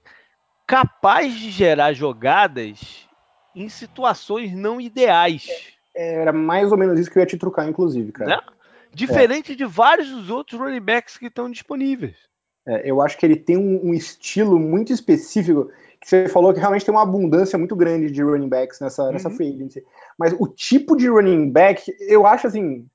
capaz 0.68 1.34
de 1.34 1.52
gerar 1.52 1.94
jogadas 1.94 3.08
em 3.56 3.70
situações 3.70 4.54
não 4.54 4.82
ideais. 4.82 5.48
É, 5.96 6.16
era 6.16 6.34
mais 6.34 6.72
ou 6.72 6.78
menos 6.78 7.00
isso 7.00 7.12
que 7.12 7.18
eu 7.18 7.22
ia 7.22 7.28
te 7.28 7.38
trocar, 7.38 7.68
inclusive, 7.68 8.12
cara. 8.12 8.38
Né? 8.38 8.42
Diferente 8.94 9.54
é. 9.54 9.56
de 9.56 9.66
vários 9.66 10.10
dos 10.10 10.30
outros 10.30 10.60
running 10.60 10.82
backs 10.82 11.18
que 11.18 11.28
estão 11.28 11.50
disponíveis. 11.50 12.16
É, 12.66 12.90
eu 12.90 13.02
acho 13.02 13.18
que 13.18 13.26
ele 13.26 13.36
tem 13.36 13.58
um, 13.58 13.90
um, 13.90 13.94
estilo 13.94 14.58
muito 14.58 14.94
específico 14.94 15.70
que 16.04 16.10
você 16.10 16.28
falou 16.28 16.54
que 16.54 16.60
realmente 16.60 16.84
tem 16.84 16.94
uma 16.94 17.02
abundância 17.02 17.58
muito 17.58 17.78
grande 17.78 18.12
de 18.12 18.22
running 18.22 18.50
backs 18.50 18.82
nessa, 18.82 19.04
uhum. 19.04 19.14
nessa 19.14 19.30
free 19.30 19.56
agency. 19.56 19.82
Mas 20.20 20.36
o 20.38 20.48
tipo 20.50 20.98
de 20.98 21.08
running 21.08 21.50
back, 21.50 21.90
eu 22.10 22.28
acho 22.28 22.46
assim, 22.46 22.86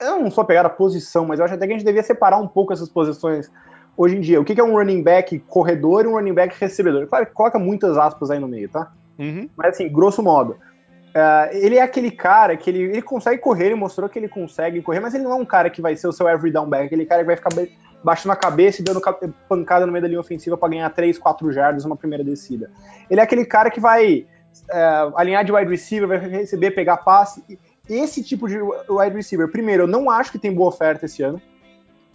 eu 0.00 0.20
não 0.20 0.30
sou 0.30 0.44
pegar 0.44 0.64
a 0.64 0.70
posição, 0.70 1.26
mas 1.26 1.40
eu 1.40 1.44
acho 1.44 1.54
até 1.54 1.66
que 1.66 1.72
a 1.72 1.76
gente 1.76 1.84
devia 1.84 2.04
separar 2.04 2.38
um 2.38 2.46
pouco 2.46 2.72
essas 2.72 2.88
posições 2.88 3.50
hoje 3.96 4.16
em 4.16 4.20
dia. 4.20 4.40
O 4.40 4.44
que 4.44 4.58
é 4.58 4.62
um 4.62 4.76
running 4.76 5.02
back 5.02 5.36
corredor 5.40 6.04
e 6.04 6.06
um 6.06 6.12
running 6.12 6.32
back 6.32 6.56
recebedor? 6.60 7.08
Claro 7.08 7.26
que 7.26 7.32
coloca 7.32 7.58
muitas 7.58 7.98
aspas 7.98 8.30
aí 8.30 8.38
no 8.38 8.46
meio, 8.46 8.68
tá? 8.68 8.92
Uhum. 9.18 9.50
Mas 9.56 9.74
assim, 9.74 9.92
grosso 9.92 10.22
modo. 10.22 10.52
Uh, 10.52 11.50
ele 11.50 11.78
é 11.78 11.82
aquele 11.82 12.12
cara 12.12 12.56
que 12.56 12.70
ele, 12.70 12.84
ele 12.84 13.02
consegue 13.02 13.38
correr, 13.38 13.66
ele 13.66 13.74
mostrou 13.74 14.08
que 14.08 14.16
ele 14.16 14.28
consegue 14.28 14.80
correr, 14.80 15.00
mas 15.00 15.12
ele 15.12 15.24
não 15.24 15.32
é 15.32 15.36
um 15.36 15.44
cara 15.44 15.70
que 15.70 15.82
vai 15.82 15.96
ser 15.96 16.06
o 16.06 16.12
seu 16.12 16.28
every 16.28 16.52
down 16.52 16.68
back, 16.68 16.86
aquele 16.86 17.04
cara 17.04 17.22
que 17.22 17.26
vai 17.26 17.36
ficar 17.36 17.50
baixando 18.04 18.32
a 18.32 18.36
cabeça 18.36 18.82
e 18.82 18.84
dando 18.84 19.00
pancada 19.48 19.86
no 19.86 19.92
meio 19.92 20.02
da 20.02 20.08
linha 20.08 20.20
ofensiva 20.20 20.58
para 20.58 20.68
ganhar 20.68 20.90
3, 20.90 21.18
4 21.18 21.50
jardas 21.52 21.84
numa 21.84 21.96
primeira 21.96 22.22
descida. 22.22 22.70
Ele 23.10 23.18
é 23.18 23.22
aquele 23.24 23.46
cara 23.46 23.70
que 23.70 23.80
vai 23.80 24.26
é, 24.70 25.10
alinhar 25.16 25.44
de 25.44 25.50
wide 25.50 25.70
receiver, 25.70 26.06
vai 26.06 26.18
receber, 26.18 26.72
pegar 26.72 26.98
passe. 26.98 27.42
Esse 27.88 28.22
tipo 28.22 28.46
de 28.46 28.60
wide 28.60 29.16
receiver, 29.16 29.50
primeiro, 29.50 29.84
eu 29.84 29.86
não 29.86 30.10
acho 30.10 30.30
que 30.30 30.38
tem 30.38 30.52
boa 30.52 30.68
oferta 30.68 31.06
esse 31.06 31.22
ano. 31.22 31.40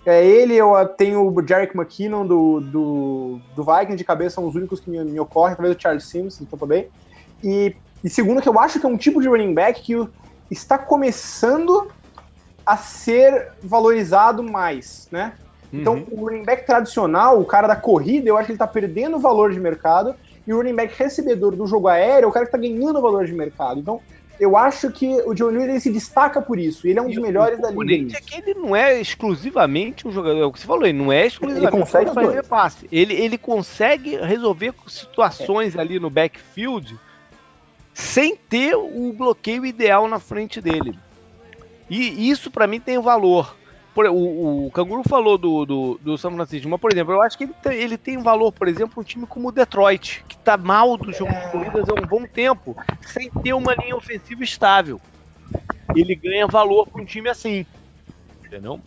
É 0.06 0.26
ele, 0.26 0.56
eu 0.56 0.74
tenho 0.88 1.28
o 1.28 1.48
Jarek 1.48 1.76
McKinnon 1.76 2.26
do, 2.26 2.62
do, 2.62 3.40
do 3.56 3.96
de 3.96 4.04
cabeça, 4.04 4.36
são 4.36 4.48
os 4.48 4.56
únicos 4.56 4.80
que 4.80 4.90
me, 4.90 5.04
me 5.04 5.20
ocorrem, 5.20 5.56
talvez 5.56 5.76
o 5.76 5.80
Charles 5.80 6.06
Sims 6.06 6.38
do 6.38 6.46
Tampa. 6.46 6.86
E, 7.44 7.76
e 8.04 8.10
segundo, 8.10 8.42
que 8.42 8.48
eu 8.48 8.58
acho 8.60 8.80
que 8.80 8.86
é 8.86 8.90
um 8.90 8.98
tipo 8.98 9.22
de 9.22 9.28
running 9.28 9.54
back 9.54 9.82
que 9.82 9.96
está 10.50 10.78
começando 10.78 11.92
a 12.66 12.78
ser 12.78 13.52
valorizado 13.62 14.42
mais, 14.44 15.08
né? 15.12 15.34
Então, 15.72 15.96
uhum. 15.96 16.06
o 16.12 16.26
running 16.26 16.44
back 16.44 16.66
tradicional, 16.66 17.40
o 17.40 17.46
cara 17.46 17.68
da 17.68 17.76
corrida, 17.76 18.28
eu 18.28 18.38
acho 18.38 18.48
que 18.48 18.52
ele 18.54 18.56
está 18.56 18.68
perdendo 18.68 19.20
valor 19.20 19.52
de 19.52 19.60
mercado, 19.60 20.16
e 20.46 20.54
o 20.54 20.58
running 20.58 20.76
back 20.76 20.94
recebedor 20.98 21.56
do 21.56 21.68
jogo 21.68 21.88
aéreo 21.88 22.26
é 22.26 22.28
o 22.28 22.32
cara 22.32 22.46
que 22.46 22.56
está 22.56 22.58
ganhando 22.58 23.02
valor 23.02 23.26
de 23.26 23.34
mercado. 23.34 23.80
Então, 23.80 24.02
eu 24.40 24.56
acho 24.56 24.90
que 24.90 25.22
o 25.26 25.34
John 25.34 25.50
Lewis 25.50 25.68
ele 25.68 25.80
se 25.80 25.92
destaca 25.92 26.42
por 26.42 26.58
isso. 26.58 26.88
Ele 26.88 26.98
é 26.98 27.02
um 27.02 27.08
dos 27.08 27.18
melhores 27.18 27.60
da 27.60 27.70
liga. 27.70 28.18
É 28.18 28.22
que 28.22 28.36
ele 28.36 28.54
não 28.54 28.74
é 28.74 29.00
exclusivamente 29.00 30.08
um 30.08 30.12
jogador. 30.12 30.40
É 30.40 30.46
o 30.46 30.52
que 30.52 30.60
você 30.60 30.66
falou, 30.66 30.86
ele 30.86 30.98
não 30.98 31.12
é 31.12 31.28
exclusivamente 31.28 31.76
ele 31.76 31.84
consegue 31.84 32.14
fazer 32.14 32.44
passe. 32.46 32.88
Ele, 32.90 33.14
ele 33.14 33.38
consegue 33.38 34.16
resolver 34.16 34.74
situações 34.88 35.76
é. 35.76 35.82
ali 35.82 36.00
no 36.00 36.10
backfield 36.10 36.98
sem 37.94 38.36
ter 38.36 38.76
o 38.76 39.12
bloqueio 39.12 39.66
ideal 39.66 40.08
na 40.08 40.20
frente 40.20 40.62
dele. 40.62 40.98
E 41.90 42.30
isso 42.30 42.50
para 42.50 42.66
mim 42.66 42.80
tem 42.80 42.98
valor. 43.00 43.58
O, 44.08 44.68
o 44.68 44.72
Canguru 44.72 45.04
falou 45.08 45.38
do, 45.38 45.66
do, 45.66 46.00
do 46.02 46.18
São 46.18 46.32
Francisco, 46.32 46.70
mas, 46.70 46.80
por 46.80 46.92
exemplo, 46.92 47.14
eu 47.14 47.22
acho 47.22 47.38
que 47.38 47.46
ele 47.46 47.54
tem, 47.62 47.78
ele 47.78 47.98
tem 47.98 48.18
valor, 48.18 48.52
por 48.52 48.68
exemplo, 48.68 49.02
um 49.02 49.04
time 49.04 49.26
como 49.26 49.50
o 49.50 49.52
Detroit, 49.52 50.24
que 50.28 50.36
está 50.36 50.56
mal 50.58 50.98
do 50.98 51.12
jogo 51.12 51.34
de 51.34 51.52
corridas 51.52 51.90
há 51.90 51.94
um 51.94 52.08
bom 52.08 52.26
tempo, 52.26 52.76
sem 53.08 53.30
ter 53.30 53.54
uma 53.54 53.74
linha 53.76 53.96
ofensiva 53.96 54.44
estável. 54.44 55.02
Ele 55.96 56.16
ganha 56.16 56.48
valor 56.48 56.88
para 56.88 57.02
um 57.02 57.06
time 57.06 57.30
assim. 57.30 57.66
Entendeu? 58.46 58.80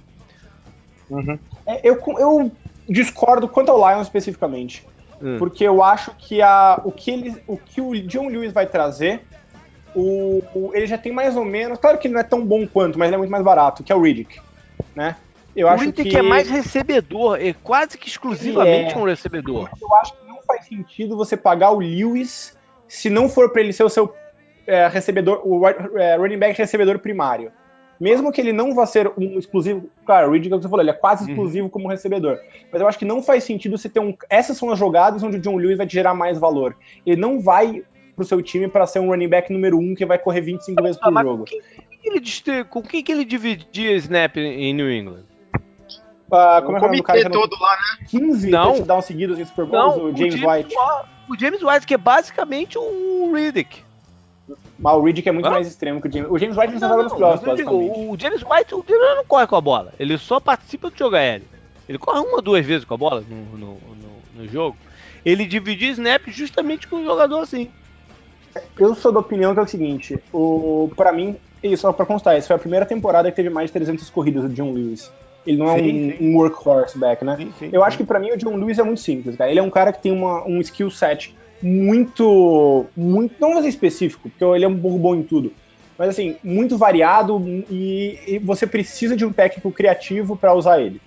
Uhum. 1.11 1.39
É, 1.67 1.89
eu, 1.89 2.01
eu 2.19 2.53
discordo 2.89 3.49
quanto 3.49 3.71
ao 3.71 3.91
Lions 3.91 4.07
especificamente. 4.07 4.87
Hum. 5.21 5.37
Porque 5.39 5.65
eu 5.65 5.83
acho 5.83 6.13
que, 6.17 6.41
a, 6.43 6.81
o, 6.85 6.91
que 6.91 7.11
ele, 7.11 7.43
o 7.47 7.57
que 7.57 7.81
o 7.81 7.93
John 8.07 8.29
Lewis 8.29 8.53
vai 8.53 8.67
trazer 8.67 9.23
o, 9.95 10.43
o, 10.55 10.71
ele 10.75 10.87
já 10.87 10.99
tem 10.99 11.13
mais 11.13 11.37
ou 11.37 11.45
menos. 11.45 11.79
Claro 11.79 11.99
que 11.99 12.07
ele 12.07 12.15
não 12.15 12.21
é 12.21 12.25
tão 12.25 12.45
bom 12.45 12.67
quanto, 12.67 12.99
mas 12.99 13.09
ele 13.09 13.17
é 13.17 13.19
muito 13.19 13.31
mais 13.31 13.45
barato, 13.45 13.83
que 13.83 13.93
é 13.93 13.95
o 13.95 14.03
Riddick. 14.03 14.41
Né? 14.95 15.17
Eu 15.55 15.67
o 15.67 15.71
acho 15.71 15.85
Riddick 15.85 16.11
que... 16.11 16.17
é 16.17 16.23
mais 16.23 16.49
recebedor, 16.49 17.39
é 17.41 17.53
quase 17.53 17.99
que 17.99 18.09
exclusivamente 18.09 18.95
é... 18.95 18.99
um 18.99 19.05
recebedor. 19.05 19.69
Eu 19.81 19.95
acho 19.97 20.15
que 20.15 20.27
não 20.27 20.41
faz 20.43 20.67
sentido 20.67 21.17
você 21.17 21.37
pagar 21.37 21.71
o 21.71 21.81
Lewis 21.81 22.57
se 22.89 23.11
não 23.11 23.29
for 23.29 23.51
para 23.51 23.63
ele 23.63 23.73
ser 23.73 23.85
o 23.85 23.89
seu 23.89 24.15
é, 24.67 24.87
recebedor, 24.87 25.41
o 25.45 25.67
é, 25.67 26.17
running 26.17 26.39
back 26.39 26.59
recebedor 26.59 26.99
primário. 26.99 27.53
Mesmo 28.01 28.33
que 28.33 28.41
ele 28.41 28.53
não 28.53 28.75
vá 28.75 28.85
ser 28.85 29.13
um 29.17 29.39
exclusivo. 29.39 29.89
Claro, 30.05 30.33
o 30.33 30.37
o 30.37 30.41
que 30.41 30.49
você 30.49 30.69
falou, 30.69 30.81
ele 30.81 30.91
é 30.91 30.95
quase 30.95 31.25
uhum. 31.25 31.31
exclusivo 31.31 31.65
uhum. 31.67 31.71
como 31.71 31.89
recebedor. 31.89 32.39
Mas 32.71 32.81
eu 32.81 32.89
acho 32.89 32.99
que 32.99 33.05
não 33.05 33.23
faz 33.23 33.45
sentido 33.45 33.79
você 33.79 33.89
ter 33.89 34.01
um. 34.01 34.15
Essas 34.29 34.57
são 34.57 34.71
as 34.71 34.79
jogadas 34.79 35.23
onde 35.23 35.37
o 35.37 35.41
John 35.41 35.57
Lewis 35.57 35.77
vai 35.77 35.87
te 35.87 35.93
gerar 35.93 36.13
mais 36.13 36.39
valor. 36.39 36.77
Ele 37.07 37.21
não 37.21 37.41
vai 37.41 37.83
pro 38.17 38.25
seu 38.25 38.43
time 38.43 38.67
para 38.67 38.87
ser 38.87 38.99
um 38.99 39.07
running 39.07 39.29
back 39.29 39.53
número 39.53 39.79
um 39.79 39.95
que 39.95 40.05
vai 40.05 40.19
correr 40.19 40.41
25 40.41 40.79
ah, 40.79 40.83
vezes 40.83 41.01
por 41.01 41.23
jogo. 41.23 41.45
Quem, 41.45 41.61
ele, 42.05 42.65
com 42.65 42.83
quem 42.83 43.03
que 43.03 43.13
ele 43.13 43.25
dividia 43.25 43.93
snap 43.97 44.37
em 44.37 44.73
New 44.75 44.91
England? 44.91 45.25
Uh, 46.33 46.65
como 46.65 46.73
o 46.73 46.77
é 46.79 46.81
comitê 46.81 47.29
todo 47.29 47.55
lá, 47.61 47.77
né? 47.77 48.07
15 48.09 48.51
não. 48.51 48.73
touchdowns 48.73 49.05
seguidos 49.05 49.39
em 49.39 49.45
Super 49.45 49.67
Bowls, 49.67 49.97
não, 49.97 50.05
o 50.07 50.17
James, 50.17 50.43
o 50.43 50.49
White. 50.49 50.75
O 51.29 51.39
James 51.39 51.63
White, 51.63 51.87
que 51.87 51.95
é 51.95 51.99
basicamente 51.99 52.79
um 52.79 53.33
Riddick. 53.35 53.83
Mas 54.79 54.95
o 54.95 55.03
Riddick 55.03 55.29
é 55.29 55.33
muito 55.33 55.47
ah? 55.47 55.51
mais 55.51 55.67
extremo 55.67 56.01
que 56.01 56.09
o 56.09 56.13
James. 56.13 56.31
O 56.31 56.39
James 56.39 56.57
White 56.57 56.73
não, 56.73 56.81
não 56.81 56.89
joga 56.89 57.03
nos 57.03 57.13
playoffs, 57.13 57.45
basicamente. 57.45 57.99
O, 57.99 58.13
o 58.13 58.19
James 58.19 58.43
White, 58.43 58.75
o 58.75 58.85
James 58.89 59.17
não 59.17 59.25
corre 59.27 59.47
com 59.47 59.57
a 59.57 59.61
bola. 59.61 59.93
Ele 59.99 60.17
só 60.17 60.41
participa 60.41 60.91
do 60.91 60.97
jogo 60.97 61.17
aéreo. 61.17 61.47
Ele 61.89 61.99
corre 61.99 62.21
uma 62.21 62.37
ou 62.37 62.43
duas 62.43 62.65
vezes 62.65 62.85
com 62.85 62.95
a 62.95 62.97
bola 62.97 63.23
no, 63.29 63.59
no, 63.59 63.75
no, 63.75 64.43
no 64.43 64.49
jogo. 64.49 64.77
Ele 65.25 65.45
dividia 65.45 65.91
snap 65.91 66.27
justamente 66.29 66.89
com 66.89 66.97
um 66.97 67.05
jogador 67.05 67.41
assim. 67.41 67.71
Eu 68.79 68.95
sou 68.95 69.13
da 69.13 69.21
opinião 69.21 69.53
que 69.55 69.61
é 69.61 69.63
o 69.63 69.69
seguinte, 69.69 70.19
o, 70.33 70.91
pra 70.97 71.13
mim, 71.13 71.37
e 71.63 71.77
só 71.77 71.93
pra 71.93 72.05
constar, 72.05 72.37
essa 72.37 72.49
foi 72.49 72.57
a 72.57 72.59
primeira 72.59 72.85
temporada 72.85 73.31
que 73.31 73.37
teve 73.37 73.51
mais 73.51 73.69
de 73.69 73.75
300 73.75 74.11
corridas 74.11 74.43
do 74.43 74.49
John 74.51 74.73
Lewis. 74.73 75.11
Ele 75.47 75.57
não 75.57 75.71
é 75.71 75.79
sim, 75.79 75.83
um, 75.83 76.17
sim. 76.17 76.17
um, 76.21 76.37
workhorse 76.37 76.99
back, 76.99 77.25
né? 77.25 77.49
Sim, 77.59 77.71
eu 77.73 77.83
acho 77.83 77.97
que 77.97 78.05
para 78.05 78.19
mim 78.19 78.31
o 78.31 78.37
John 78.37 78.57
Lewis 78.57 78.79
é 78.79 78.83
muito 78.83 79.01
simples, 79.01 79.37
cara. 79.37 79.51
Ele 79.51 79.61
é 79.61 79.63
um 79.63 79.71
cara 79.71 79.93
que 79.93 80.03
tem 80.03 80.13
uma, 80.13 80.47
um 80.47 80.61
skill 80.61 80.91
set 80.91 81.35
muito, 81.63 82.87
muito, 82.97 83.35
não 83.41 83.51
vou 83.51 83.57
dizer 83.59 83.69
específico, 83.69 84.29
porque 84.29 84.45
ele 84.45 84.65
é 84.65 84.69
um 84.69 84.79
pouco 84.79 84.99
bom 84.99 85.15
em 85.15 85.23
tudo, 85.23 85.53
mas 85.97 86.09
assim, 86.09 86.37
muito 86.43 86.77
variado 86.77 87.41
e, 87.71 88.19
e 88.27 88.39
você 88.39 88.67
precisa 88.67 89.17
de 89.17 89.25
um 89.25 89.33
técnico 89.33 89.71
criativo 89.71 90.37
para 90.37 90.55
usar 90.55 90.81
ele. 90.81 91.01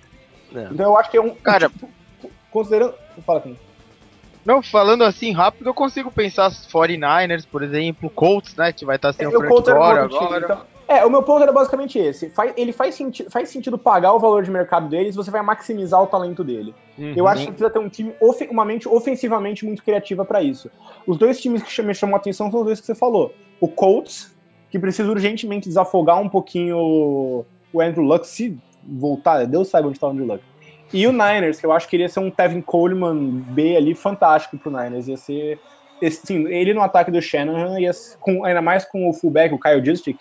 É. 0.56 0.68
Então 0.72 0.86
eu 0.86 0.97
acho 0.97 1.12
que 1.12 1.18
é 1.18 1.22
um. 1.22 1.36
Cara, 1.36 1.70
tipo, 1.70 1.89
considerando. 2.49 2.93
Fala 3.26 3.39
aqui. 3.39 3.56
Não, 4.45 4.61
falando 4.61 5.03
assim 5.03 5.31
rápido, 5.31 5.67
eu 5.67 5.73
consigo 5.73 6.11
pensar 6.11 6.51
49ers, 6.51 7.47
por 7.51 7.63
exemplo, 7.63 8.09
Colts, 8.09 8.55
né, 8.55 8.71
que 8.71 8.85
vai 8.85 8.97
estar 8.97 9.11
sem 9.11 9.25
é, 9.25 9.27
o 9.27 9.31
Frank 9.31 9.69
agora. 9.71 10.05
Então, 10.05 10.61
é, 10.87 11.03
o 11.03 11.09
meu 11.09 11.23
ponto 11.23 11.41
era 11.41 11.51
basicamente 11.51 11.97
esse. 11.97 12.31
Ele 12.55 12.71
faz, 12.71 12.93
senti 12.93 13.25
faz 13.29 13.49
sentido 13.49 13.75
pagar 13.75 14.13
o 14.13 14.19
valor 14.19 14.43
de 14.43 14.51
mercado 14.51 14.87
deles, 14.87 15.15
você 15.15 15.31
vai 15.31 15.41
maximizar 15.41 16.01
o 16.01 16.05
talento 16.05 16.43
dele. 16.43 16.75
Uhum. 16.97 17.13
Eu 17.15 17.27
acho 17.27 17.41
que 17.41 17.47
precisa 17.47 17.71
ter 17.71 17.79
um 17.79 17.89
time, 17.89 18.13
uma 18.51 18.63
mente 18.63 18.87
ofensivamente 18.87 19.65
muito 19.65 19.83
criativa 19.83 20.23
para 20.23 20.43
isso. 20.43 20.69
Os 21.07 21.17
dois 21.17 21.41
times 21.41 21.63
que 21.63 21.81
me 21.81 21.95
chamam 21.95 22.15
a 22.15 22.19
atenção 22.19 22.51
são 22.51 22.59
os 22.59 22.65
dois 22.67 22.79
que 22.79 22.85
você 22.85 22.93
falou. 22.93 23.33
O 23.59 23.67
Colts, 23.67 24.35
que 24.69 24.77
precisa 24.77 25.09
urgentemente 25.09 25.67
desafogar 25.67 26.21
um 26.21 26.29
pouquinho 26.29 27.45
o 27.73 27.81
Andrew 27.81 28.03
Luck, 28.03 28.27
se 28.27 28.57
voltar, 28.83 29.45
Deus 29.47 29.67
sabe 29.67 29.87
onde 29.87 29.97
está 29.97 30.07
o 30.07 30.11
Andrew 30.11 30.27
Luck. 30.27 30.43
E 30.95 31.05
o 31.05 31.11
Niners, 31.11 31.59
que 31.59 31.65
eu 31.65 31.73
acho 31.73 31.89
que 31.89 31.97
iria 31.97 32.07
ser 32.07 32.21
um 32.21 32.31
Tevin 32.31 32.61
Coleman 32.61 33.41
B 33.53 33.75
ali 33.75 33.93
fantástico 33.93 34.57
pro 34.57 34.71
Niners. 34.71 35.07
Ia 35.07 35.17
ser. 35.17 35.59
Assim, 36.01 36.47
ele 36.47 36.73
no 36.73 36.81
ataque 36.81 37.11
do 37.11 37.21
Shannon, 37.21 37.77
ia, 37.77 37.91
com, 38.19 38.45
ainda 38.45 38.61
mais 38.61 38.85
com 38.85 39.09
o 39.09 39.13
fullback, 39.13 39.53
o 39.53 39.59
Kyle 39.59 39.83
Justick, 39.83 40.17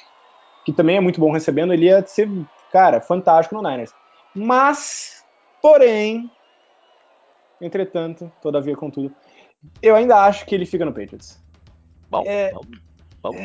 que 0.65 0.73
também 0.73 0.97
é 0.97 1.01
muito 1.01 1.21
bom 1.21 1.33
recebendo, 1.33 1.73
ele 1.73 1.87
ia 1.87 2.05
ser, 2.07 2.29
cara, 2.73 3.01
fantástico 3.01 3.55
no 3.55 3.69
Niners. 3.69 3.93
Mas, 4.35 5.25
porém, 5.61 6.31
entretanto, 7.61 8.31
todavia, 8.41 8.77
contudo, 8.77 9.15
eu 9.83 9.97
ainda 9.97 10.25
acho 10.25 10.47
que 10.47 10.55
ele 10.55 10.65
fica 10.65 10.85
no 10.85 10.93
Patriots. 10.93 11.43
Bom, 12.09 12.23
é, 12.25 12.53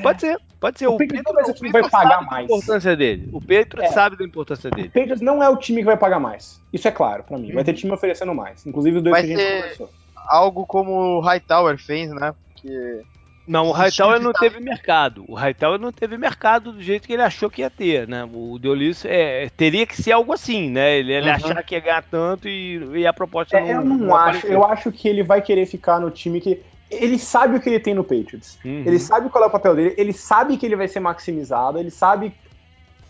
Pode 0.03 0.21
ser, 0.21 0.37
pode 0.59 0.79
ser. 0.79 0.87
O, 0.87 0.95
o 0.95 0.97
vai 0.97 1.45
ser 1.45 1.51
o 1.51 1.53
time 1.53 1.71
que 1.71 1.81
vai 1.81 1.89
pagar 1.89 2.21
mais. 2.23 2.49
A 2.49 2.55
importância 2.55 2.95
dele. 2.95 3.29
O 3.31 3.41
Pedro 3.41 3.81
é. 3.81 3.87
sabe 3.87 4.17
da 4.17 4.23
importância 4.23 4.69
dele. 4.69 4.87
O 4.87 4.91
Patriots 4.91 5.21
não 5.21 5.41
é 5.43 5.49
o 5.49 5.57
time 5.57 5.79
que 5.79 5.85
vai 5.85 5.97
pagar 5.97 6.19
mais. 6.19 6.61
Isso 6.71 6.87
é 6.87 6.91
claro 6.91 7.23
para 7.23 7.37
mim. 7.37 7.51
Vai 7.53 7.63
ter 7.63 7.71
uhum. 7.71 7.77
time 7.77 7.93
oferecendo 7.93 8.33
mais. 8.33 8.65
Inclusive 8.65 8.97
os 8.97 9.03
dois 9.03 9.11
vai 9.11 9.23
que 9.23 9.33
a 9.33 9.37
gente 9.37 9.61
conversou. 9.61 9.89
Algo 10.27 10.65
como 10.65 10.91
o 10.91 11.19
Hightower 11.21 11.77
fez, 11.77 12.11
né? 12.11 12.33
Porque 12.53 13.03
não, 13.49 13.69
o 13.69 13.71
Hightower 13.71 14.21
não 14.21 14.31
tá... 14.31 14.41
teve 14.41 14.59
mercado. 14.59 15.25
O 15.27 15.33
Hightower 15.33 15.79
não 15.79 15.91
teve 15.91 16.19
mercado 16.19 16.71
do 16.71 16.83
jeito 16.83 17.07
que 17.07 17.13
ele 17.13 17.23
achou 17.23 17.49
que 17.49 17.61
ia 17.61 17.69
ter, 17.71 18.07
né? 18.07 18.23
O 18.31 18.59
Deolis 18.59 19.03
é, 19.05 19.49
teria 19.57 19.87
que 19.87 19.99
ser 19.99 20.11
algo 20.11 20.31
assim, 20.31 20.69
né? 20.69 20.99
Ele, 20.99 21.11
ele 21.11 21.27
uhum. 21.27 21.35
achar 21.35 21.63
que 21.63 21.73
ia 21.73 21.81
ganhar 21.81 22.03
tanto 22.03 22.47
e, 22.47 22.99
e 22.99 23.07
a 23.07 23.11
proposta 23.11 23.57
é, 23.57 23.61
não. 23.61 23.81
Eu 23.81 23.85
não, 23.85 23.97
não 23.97 24.15
acho. 24.15 24.37
Apareceu. 24.37 24.51
Eu 24.51 24.65
acho 24.65 24.91
que 24.91 25.07
ele 25.07 25.23
vai 25.23 25.41
querer 25.41 25.65
ficar 25.65 25.99
no 25.99 26.11
time 26.11 26.39
que 26.39 26.61
ele 26.89 27.19
sabe 27.19 27.55
o 27.55 27.61
que 27.61 27.69
ele 27.69 27.79
tem 27.79 27.93
no 27.93 28.03
Patriots. 28.03 28.57
Uhum. 28.63 28.83
Ele 28.85 28.99
sabe 28.99 29.29
qual 29.29 29.43
é 29.43 29.47
o 29.47 29.51
papel 29.51 29.75
dele, 29.75 29.95
ele 29.97 30.13
sabe 30.13 30.57
que 30.57 30.65
ele 30.65 30.75
vai 30.75 30.87
ser 30.87 30.99
maximizado, 30.99 31.77
ele 31.77 31.91
sabe. 31.91 32.33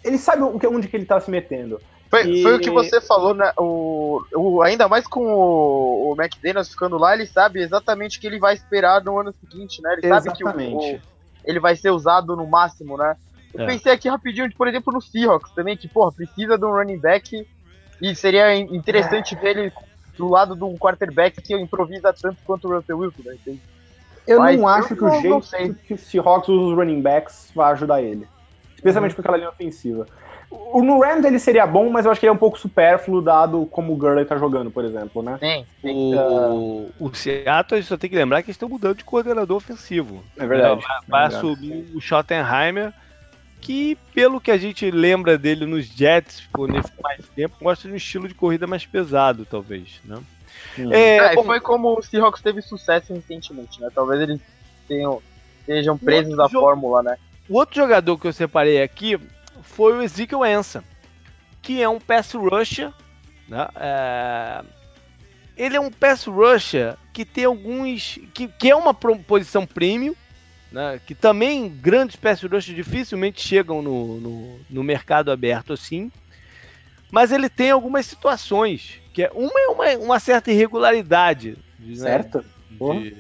Ele 0.04 0.18
sabe 0.18 0.44
onde 0.44 0.88
que 0.88 0.96
ele 0.96 1.06
tá 1.06 1.20
se 1.20 1.30
metendo. 1.30 1.80
Foi, 2.10 2.28
e... 2.28 2.42
foi 2.42 2.56
o 2.56 2.60
que 2.60 2.70
você 2.70 3.00
falou, 3.02 3.34
né? 3.34 3.52
O, 3.58 4.22
o, 4.34 4.62
ainda 4.62 4.88
mais 4.88 5.06
com 5.06 5.26
o, 5.26 6.12
o 6.12 6.16
McDaniels 6.18 6.70
ficando 6.70 6.98
lá, 6.98 7.14
ele 7.14 7.26
sabe 7.26 7.62
exatamente 7.62 8.18
o 8.18 8.22
que 8.22 8.28
ele 8.28 8.40
vai 8.40 8.56
esperar 8.56 9.04
no 9.04 9.20
ano 9.20 9.34
seguinte, 9.34 9.82
né? 9.82 9.94
Ele 9.94 10.08
exatamente. 10.08 10.44
sabe 10.44 10.58
que 10.58 10.74
o, 10.74 10.96
o, 10.96 11.00
ele 11.46 11.60
vai 11.60 11.76
ser 11.76 11.92
usado 11.92 12.36
no 12.36 12.48
máximo, 12.48 12.98
né? 12.98 13.16
Eu 13.54 13.64
é. 13.64 13.68
pensei 13.68 13.92
aqui 13.92 14.10
rapidinho, 14.10 14.52
por 14.56 14.68
exemplo, 14.68 14.94
no 14.94 15.02
Seahawks 15.02 15.52
também, 15.52 15.78
que, 15.78 15.88
porra, 15.88 16.12
precisa 16.12 16.58
de 16.58 16.66
um 16.66 16.72
running 16.72 17.00
back 17.00 17.48
e 18.02 18.16
seria 18.16 18.56
interessante 18.56 19.36
é. 19.36 19.40
ver 19.40 19.58
ele 19.58 19.74
do 20.20 20.28
lado 20.28 20.53
de 20.53 20.63
um 20.65 20.78
quarterback 20.78 21.41
que 21.41 21.55
improvisa 21.55 22.13
tanto 22.13 22.38
quanto 22.43 22.67
o 22.67 22.76
Russell 22.76 22.99
Wilson, 22.99 23.24
né? 23.26 23.57
Eu 24.28 24.39
Mas 24.39 24.59
não 24.59 24.67
acho 24.67 24.95
que 24.95 25.03
o 25.03 25.09
jeito 25.22 25.76
que 25.88 25.93
o 25.93 25.97
Seahawks 25.97 26.49
usa 26.49 26.72
os 26.72 26.76
running 26.76 27.01
backs 27.01 27.51
vai 27.55 27.72
ajudar 27.72 28.01
ele. 28.01 28.28
Especialmente 28.76 29.11
uhum. 29.11 29.15
com 29.15 29.22
aquela 29.22 29.38
linha 29.38 29.49
ofensiva. 29.49 30.05
O, 30.51 30.84
no 30.84 30.99
Rams 30.99 31.24
ele 31.26 31.39
seria 31.39 31.65
bom, 31.65 31.89
mas 31.89 32.05
eu 32.05 32.11
acho 32.11 32.20
que 32.20 32.26
ele 32.26 32.32
é 32.32 32.34
um 32.34 32.38
pouco 32.38 32.59
supérfluo 32.59 33.22
dado 33.22 33.65
como 33.67 33.93
o 33.93 33.95
Gurley 33.95 34.26
tá 34.26 34.38
jogando, 34.38 34.70
por 34.70 34.84
exemplo, 34.84 35.24
né? 35.24 35.38
Sim. 35.39 35.65
sim. 35.82 36.15
O, 36.15 36.89
o 36.99 37.13
Seattle 37.13 37.82
só 37.84 37.97
tem 37.97 38.09
que 38.09 38.15
lembrar 38.15 38.41
que 38.41 38.47
eles 38.47 38.55
estão 38.55 38.67
mudando 38.67 38.97
de 38.97 39.05
coordenador 39.05 39.57
ofensivo. 39.57 40.24
É 40.38 40.45
verdade. 40.45 40.82
Vai, 40.82 40.99
vai 41.07 41.24
é 41.24 41.28
assumir 41.28 41.91
o 41.95 42.01
Schottenheimer 42.01 42.93
que, 43.62 43.97
pelo 44.14 44.39
que 44.39 44.51
a 44.51 44.57
gente 44.57 44.89
lembra 44.89 45.38
dele 45.38 45.66
nos 45.66 45.86
Jets, 45.86 46.47
quando 46.53 46.76
ele 46.76 46.84
ficou 46.84 47.03
mais 47.03 47.26
tempo, 47.36 47.55
gosta 47.62 47.88
de 47.88 47.93
um 47.93 47.97
estilo 47.97 48.28
de 48.28 48.34
corrida 48.34 48.66
mais 48.66 48.86
pesado, 48.86 49.45
talvez, 49.45 49.99
né? 50.05 50.20
É, 50.91 51.18
é 51.18 51.36
bom, 51.36 51.43
foi 51.43 51.60
como 51.60 51.97
o 51.97 52.01
Seahawks 52.01 52.41
teve 52.41 52.62
sucesso 52.62 53.14
recentemente, 53.14 53.82
né? 53.82 53.89
Talvez 53.93 54.22
eles 54.22 54.39
tenham, 54.88 55.22
sejam 55.66 55.97
presos 55.97 56.36
da 56.36 56.47
fórmula, 56.47 57.03
né? 57.03 57.18
O 57.47 57.57
outro 57.57 57.76
jogador 57.76 58.18
que 58.18 58.28
eu 58.28 58.34
separei 58.34 58.82
aqui 58.82 59.20
foi 59.62 59.93
o 59.93 60.01
Ezekiel 60.01 60.43
Ansa, 60.43 60.84
que 61.62 61.82
é 61.82 61.89
um 61.89 61.99
pass 61.99 62.34
rusher, 62.34 62.91
né? 63.47 63.68
É... 63.76 64.64
Ele 65.57 65.76
é 65.76 65.80
um 65.80 65.91
pass 65.91 66.26
rusher 66.26 66.95
que 67.12 67.26
tem 67.26 67.43
alguns... 67.43 68.20
que, 68.34 68.47
que 68.47 68.70
é 68.70 68.76
uma 68.76 68.93
posição 68.93 69.66
premium, 69.66 70.16
né, 70.72 70.99
que 71.05 71.15
também 71.15 71.70
grandes 71.70 72.15
pass 72.15 72.41
rushers 72.41 72.65
dificilmente 72.65 73.41
chegam 73.41 73.82
no, 73.82 74.20
no, 74.20 74.59
no, 74.70 74.84
mercado 74.84 75.32
aberto 75.32 75.74
assim, 75.74 76.11
mas 77.11 77.32
ele 77.32 77.49
tem 77.49 77.72
algumas 77.72 78.05
situações, 78.05 79.01
que 79.13 79.24
é 79.24 79.32
uma 79.34 79.59
é 79.59 79.67
uma, 79.67 80.05
uma 80.05 80.20
certa 80.20 80.51
irregularidade. 80.51 81.57
Né, 81.80 81.95
certo. 81.95 82.45
Né, 82.80 83.13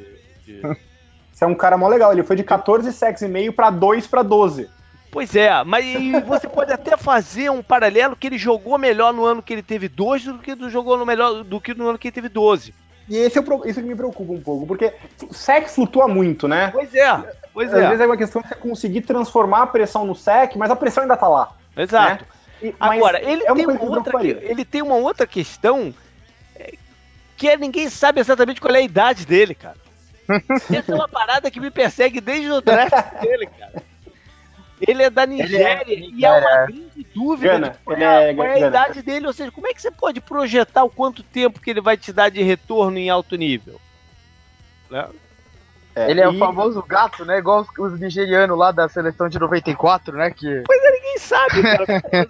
de, 0.45 0.61
de... 0.61 0.61
Você 1.31 1.45
é 1.45 1.47
um 1.47 1.55
cara 1.55 1.77
mó 1.77 1.87
legal, 1.87 2.11
ele 2.11 2.23
foi 2.23 2.35
de 2.35 2.43
14 2.43 2.91
sacks 2.91 3.21
e 3.21 3.27
meio 3.27 3.53
para 3.53 3.69
2 3.69 4.05
para 4.07 4.21
12. 4.21 4.69
Pois 5.09 5.35
é, 5.35 5.63
mas 5.63 5.85
você 6.25 6.47
pode 6.49 6.71
até 6.71 6.95
fazer 6.97 7.49
um 7.49 7.63
paralelo 7.63 8.15
que 8.15 8.27
ele 8.27 8.37
jogou 8.37 8.77
melhor 8.77 9.13
no 9.13 9.23
ano 9.23 9.41
que 9.41 9.53
ele 9.53 9.63
teve 9.63 9.87
2 9.87 10.25
do 10.25 10.39
que 10.39 10.55
jogou 10.69 10.97
no 10.97 11.05
melhor 11.05 11.43
do 11.43 11.61
que 11.61 11.73
no 11.73 11.87
ano 11.87 11.97
que 11.97 12.09
ele 12.09 12.15
teve 12.15 12.29
12. 12.29 12.73
E 13.09 13.17
esse 13.17 13.37
é 13.37 13.41
o, 13.41 13.65
isso 13.65 13.81
que 13.81 13.87
me 13.87 13.95
preocupa 13.95 14.31
um 14.31 14.39
pouco, 14.39 14.67
porque 14.67 14.93
o 15.27 15.33
sec 15.33 15.67
flutua 15.67 16.07
muito, 16.07 16.47
né? 16.47 16.69
Pois 16.71 16.93
é, 16.93 17.33
pois 17.53 17.73
é. 17.73 17.83
Às 17.83 17.87
vezes 17.89 18.01
é 18.01 18.05
uma 18.05 18.17
questão 18.17 18.41
de 18.41 18.47
você 18.47 18.55
conseguir 18.55 19.01
transformar 19.01 19.63
a 19.63 19.67
pressão 19.67 20.05
no 20.05 20.13
sec, 20.13 20.55
mas 20.55 20.69
a 20.69 20.75
pressão 20.75 21.03
ainda 21.03 21.17
tá 21.17 21.27
lá. 21.27 21.51
Exato. 21.75 22.23
Né? 22.23 22.69
E, 22.69 22.75
Agora, 22.79 23.19
ele, 23.21 23.43
é 23.43 23.53
tem 23.53 23.65
uma 23.65 23.81
outra, 23.81 24.23
ele 24.23 24.65
tem 24.65 24.81
uma 24.81 24.95
outra 24.95 25.25
questão 25.25 25.93
é, 26.55 26.73
que 27.35 27.47
é 27.47 27.57
ninguém 27.57 27.89
sabe 27.89 28.19
exatamente 28.19 28.61
qual 28.61 28.75
é 28.75 28.79
a 28.79 28.83
idade 28.83 29.25
dele, 29.25 29.55
cara. 29.55 29.77
Essa 30.71 30.91
é 30.91 30.95
uma 30.95 31.07
parada 31.07 31.49
que 31.49 31.59
me 31.59 31.71
persegue 31.71 32.21
desde 32.21 32.51
o 32.51 32.61
draft 32.61 33.21
dele, 33.21 33.47
cara. 33.47 33.81
Ele 34.87 35.03
é 35.03 35.09
da 35.09 35.25
Nigéria 35.25 35.83
é, 35.87 35.99
e 35.99 36.25
há 36.25 36.31
uma 36.31 36.65
grande 36.65 37.07
dúvida 37.13 37.53
Gana, 37.53 37.69
de 37.69 37.77
qual, 37.79 37.97
é, 37.97 38.33
qual 38.33 38.47
é 38.47 38.53
a 38.53 38.67
idade 38.67 39.01
dele. 39.01 39.27
Ou 39.27 39.33
seja, 39.33 39.51
como 39.51 39.67
é 39.67 39.73
que 39.73 39.81
você 39.81 39.91
pode 39.91 40.21
projetar 40.21 40.83
o 40.83 40.89
quanto 40.89 41.23
tempo 41.23 41.59
que 41.59 41.69
ele 41.69 41.81
vai 41.81 41.97
te 41.97 42.13
dar 42.13 42.29
de 42.29 42.41
retorno 42.41 42.97
em 42.97 43.09
alto 43.09 43.35
nível? 43.35 43.79
Né? 44.89 45.07
É, 45.95 46.09
ele 46.09 46.21
é 46.21 46.23
e... 46.23 46.27
o 46.27 46.37
famoso 46.37 46.81
gato, 46.83 47.25
né? 47.25 47.39
Igual 47.39 47.61
os, 47.61 47.93
os, 47.93 47.99
nigerianos 47.99 48.57
lá 48.57 48.71
da 48.71 48.87
seleção 48.87 49.27
de 49.27 49.37
94, 49.37 50.15
né? 50.15 50.31
Que... 50.31 50.63
Pois 50.65 50.83
é, 50.83 50.91
ninguém 50.91 51.17
sabe, 51.17 51.61
cara. 51.61 51.85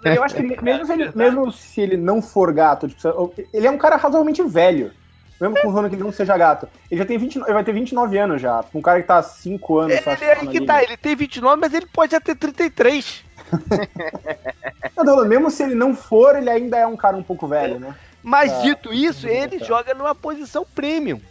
Eu 0.16 0.24
acho 0.24 0.36
que 0.36 0.64
mesmo 0.64 0.86
se, 0.86 0.93
ele, 0.93 1.12
mesmo 1.14 1.52
se 1.52 1.82
ele 1.82 1.97
não 1.97 2.22
for 2.22 2.52
gato, 2.52 2.88
tipo, 2.88 3.34
ele 3.54 3.68
é 3.68 3.72
um 3.72 3.78
cara 3.78 3.95
razoavelmente 3.95 4.41
velho. 4.43 4.91
Mesmo 5.40 5.62
com 5.62 5.70
o 5.70 5.90
que 5.90 5.96
ele 5.96 6.04
não 6.04 6.12
seja 6.12 6.38
gato. 6.38 6.68
Ele 6.92 7.00
já 7.00 7.06
tem 7.06 7.18
20, 7.18 7.38
ele 7.38 7.54
vai 7.54 7.64
ter 7.64 7.72
29 7.72 8.18
anos 8.18 8.42
já. 8.42 8.64
Um 8.74 8.82
cara 8.82 9.02
que 9.02 9.08
tá 9.08 9.20
há 9.20 9.24
5 9.24 9.78
anos. 9.78 9.94
Ele, 9.96 10.10
ele, 10.10 10.26
é 10.26 10.46
que 10.48 10.66
tá, 10.66 10.84
ele 10.84 10.98
tem 10.98 11.16
29, 11.16 11.62
mas 11.62 11.74
ele 11.74 11.86
pode 11.86 12.12
já 12.12 12.20
ter 12.20 12.36
33. 12.36 13.24
não, 14.98 15.26
mesmo 15.26 15.50
se 15.50 15.64
ele 15.64 15.76
não 15.76 15.96
for, 15.96 16.36
ele 16.36 16.50
ainda 16.50 16.78
é 16.78 16.86
um 16.86 16.98
cara 16.98 17.16
um 17.16 17.24
pouco 17.24 17.48
velho, 17.48 17.80
né? 17.80 17.96
Mas 18.22 18.52
pra... 18.52 18.62
dito 18.62 18.94
isso, 18.94 19.28
ele 19.28 19.60
joga 19.60 19.94
numa 19.94 20.14
posição 20.14 20.66
premium 20.76 21.22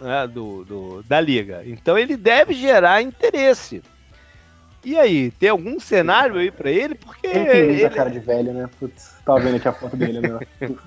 né, 0.00 0.26
do, 0.26 0.64
do, 0.64 1.02
da 1.04 1.20
liga. 1.20 1.62
Então 1.64 1.98
ele 1.98 2.16
deve 2.16 2.54
gerar 2.54 3.02
interesse. 3.02 3.82
E 4.82 4.98
aí, 4.98 5.30
tem 5.32 5.50
algum 5.50 5.78
cenário 5.78 6.36
aí 6.36 6.50
pra 6.50 6.70
ele? 6.70 6.94
Porque. 6.94 7.26
Ele 7.26 7.44
tem 7.44 7.66
muita 7.66 7.86
ele... 7.86 7.90
cara 7.90 8.10
de 8.10 8.18
velho, 8.18 8.52
né? 8.54 8.68
Putz, 8.78 9.14
tava 9.26 9.40
vendo 9.40 9.56
aqui 9.56 9.68
a 9.68 9.72
foto 9.72 9.96
dele, 9.96 10.20
né? 10.20 10.38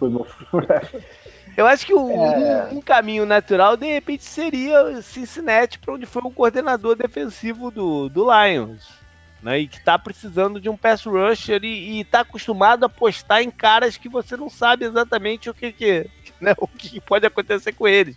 Eu 1.55 1.67
acho 1.67 1.85
que 1.85 1.93
o, 1.93 2.09
é... 2.09 2.69
um, 2.71 2.77
um, 2.77 2.81
caminho 2.81 3.25
natural, 3.25 3.77
de 3.77 3.85
repente, 3.85 4.23
seria 4.23 5.01
Cincinnati, 5.01 5.79
para 5.79 5.93
onde 5.93 6.05
foi 6.05 6.21
o 6.23 6.31
coordenador 6.31 6.95
defensivo 6.95 7.69
do, 7.69 8.09
do 8.09 8.25
Lions. 8.31 9.03
Né, 9.41 9.59
e 9.59 9.67
que 9.67 9.75
está 9.75 9.99
precisando 9.99 10.57
de 10.57 10.69
um 10.69 10.77
pass 10.77 11.03
rusher 11.03 11.61
e, 11.65 11.99
está 11.99 12.21
acostumado 12.21 12.83
a 12.83 12.85
apostar 12.85 13.41
em 13.41 13.51
caras 13.51 13.97
que 13.97 14.07
você 14.07 14.37
não 14.37 14.49
sabe 14.49 14.85
exatamente 14.85 15.49
o 15.49 15.53
que, 15.53 15.73
que, 15.73 16.09
né, 16.39 16.53
o 16.57 16.65
que 16.65 17.01
pode 17.01 17.25
acontecer 17.25 17.73
com 17.73 17.85
eles. 17.85 18.15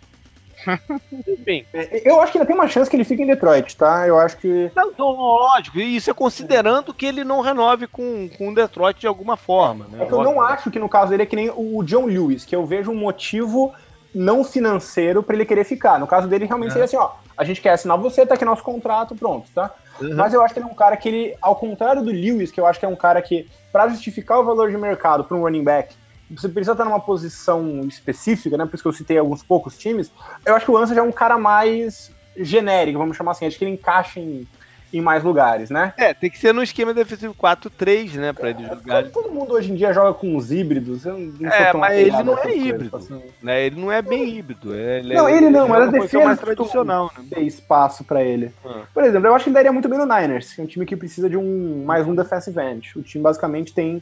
Enfim. 1.27 1.65
É, 1.73 2.09
eu 2.09 2.21
acho 2.21 2.31
que 2.31 2.37
ainda 2.37 2.47
tem 2.47 2.55
uma 2.55 2.67
chance 2.67 2.89
que 2.89 2.95
ele 2.95 3.03
fique 3.03 3.23
em 3.23 3.27
Detroit, 3.27 3.75
tá? 3.75 4.07
Eu 4.07 4.17
acho 4.17 4.37
que. 4.37 4.71
Não, 4.75 5.11
lógico, 5.11 5.79
isso 5.79 6.09
é 6.09 6.13
considerando 6.13 6.93
que 6.93 7.05
ele 7.05 7.23
não 7.23 7.41
renove 7.41 7.87
com, 7.87 8.29
com 8.37 8.53
Detroit 8.53 8.99
de 8.99 9.07
alguma 9.07 9.37
forma. 9.37 9.87
Né? 9.89 10.03
É 10.03 10.05
que 10.05 10.13
eu 10.13 10.23
não 10.23 10.41
acho 10.41 10.69
que 10.69 10.79
no 10.79 10.89
caso 10.89 11.11
dele 11.11 11.23
é 11.23 11.25
que 11.25 11.35
nem 11.35 11.51
o 11.55 11.83
John 11.83 12.05
Lewis, 12.05 12.45
que 12.45 12.55
eu 12.55 12.65
vejo 12.65 12.91
um 12.91 12.95
motivo 12.95 13.73
não 14.13 14.43
financeiro 14.43 15.21
para 15.21 15.35
ele 15.35 15.45
querer 15.45 15.63
ficar. 15.63 15.99
No 15.99 16.07
caso 16.07 16.27
dele, 16.27 16.45
realmente 16.45 16.71
seria 16.71 16.85
assim, 16.85 16.97
ó, 16.97 17.11
a 17.37 17.43
gente 17.43 17.61
quer 17.61 17.71
assinar 17.71 17.97
você, 17.97 18.25
tá 18.25 18.33
aqui 18.33 18.43
nosso 18.43 18.63
contrato, 18.63 19.15
pronto, 19.15 19.49
tá? 19.53 19.71
Uhum. 20.01 20.15
Mas 20.15 20.33
eu 20.33 20.41
acho 20.41 20.53
que 20.53 20.59
ele 20.59 20.67
é 20.67 20.71
um 20.71 20.75
cara 20.75 20.97
que 20.97 21.07
ele, 21.07 21.35
ao 21.41 21.55
contrário 21.55 22.01
do 22.01 22.11
Lewis, 22.11 22.51
que 22.51 22.59
eu 22.59 22.65
acho 22.65 22.79
que 22.79 22.85
é 22.85 22.89
um 22.89 22.95
cara 22.95 23.21
que, 23.21 23.47
para 23.71 23.87
justificar 23.89 24.39
o 24.39 24.43
valor 24.43 24.71
de 24.71 24.77
mercado 24.77 25.23
para 25.23 25.37
um 25.37 25.41
running 25.41 25.63
back, 25.63 25.95
você 26.29 26.49
precisa 26.49 26.73
estar 26.73 26.85
numa 26.85 26.99
posição 26.99 27.81
específica, 27.87 28.57
né? 28.57 28.65
Por 28.65 28.75
isso 28.75 28.83
que 28.83 28.89
eu 28.89 28.93
citei 28.93 29.17
alguns 29.17 29.41
poucos 29.41 29.77
times. 29.77 30.11
Eu 30.45 30.55
acho 30.55 30.65
que 30.65 30.71
o 30.71 30.77
Ansa 30.77 30.93
já 30.93 31.01
é 31.01 31.03
um 31.03 31.11
cara 31.11 31.37
mais 31.37 32.11
genérico, 32.35 32.99
vamos 32.99 33.15
chamar 33.15 33.31
assim. 33.31 33.45
Acho 33.45 33.57
que 33.57 33.63
ele 33.63 33.71
encaixa 33.71 34.19
em, 34.19 34.45
em 34.91 35.01
mais 35.01 35.23
lugares, 35.23 35.69
né? 35.69 35.93
É, 35.97 36.13
tem 36.13 36.29
que 36.29 36.37
ser 36.37 36.53
no 36.53 36.61
esquema 36.61 36.93
defensivo 36.93 37.33
4-3, 37.33 38.15
né? 38.15 38.33
Pra 38.33 38.49
ele 38.49 38.65
jogar. 38.65 39.09
Todo 39.09 39.31
mundo 39.31 39.53
hoje 39.53 39.71
em 39.71 39.75
dia 39.75 39.93
joga 39.93 40.13
com 40.13 40.35
os 40.35 40.51
híbridos. 40.51 41.05
Eu 41.05 41.17
não 41.17 41.49
é, 41.49 41.73
mas 41.73 41.97
ele 41.97 42.23
não 42.23 42.37
é 42.37 42.55
híbrido. 42.55 42.97
Assim. 42.97 43.23
Né? 43.41 43.65
Ele 43.65 43.79
não 43.79 43.91
é 43.91 44.01
bem 44.01 44.37
híbrido. 44.37 44.75
Ele 44.75 45.15
não, 45.15 45.27
é, 45.29 45.37
ele 45.37 45.49
não, 45.49 45.67
mas 45.69 45.87
a 45.87 45.91
defesa 45.91 46.25
mais 46.25 46.39
tradicional. 46.39 47.11
Né? 47.17 47.25
Tem 47.33 47.47
espaço 47.47 48.03
para 48.03 48.21
ele. 48.21 48.51
Ah. 48.65 48.81
Por 48.93 49.03
exemplo, 49.03 49.27
eu 49.27 49.33
acho 49.33 49.45
que 49.45 49.49
ele 49.49 49.55
daria 49.55 49.71
muito 49.71 49.87
bem 49.87 49.97
no 49.97 50.05
Niners, 50.05 50.53
que 50.53 50.59
é 50.59 50.63
um 50.63 50.67
time 50.67 50.85
que 50.85 50.95
precisa 50.95 51.29
de 51.29 51.37
um 51.37 51.85
mais 51.85 52.05
um 52.05 52.13
defensive 52.13 52.59
end. 52.59 52.91
O 52.97 53.01
time 53.01 53.23
basicamente 53.23 53.73
tem 53.73 54.01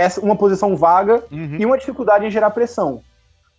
essa, 0.00 0.20
uma 0.20 0.36
posição 0.36 0.76
vaga 0.76 1.24
uhum. 1.30 1.56
e 1.58 1.66
uma 1.66 1.78
dificuldade 1.78 2.26
em 2.26 2.30
gerar 2.30 2.50
pressão, 2.50 3.02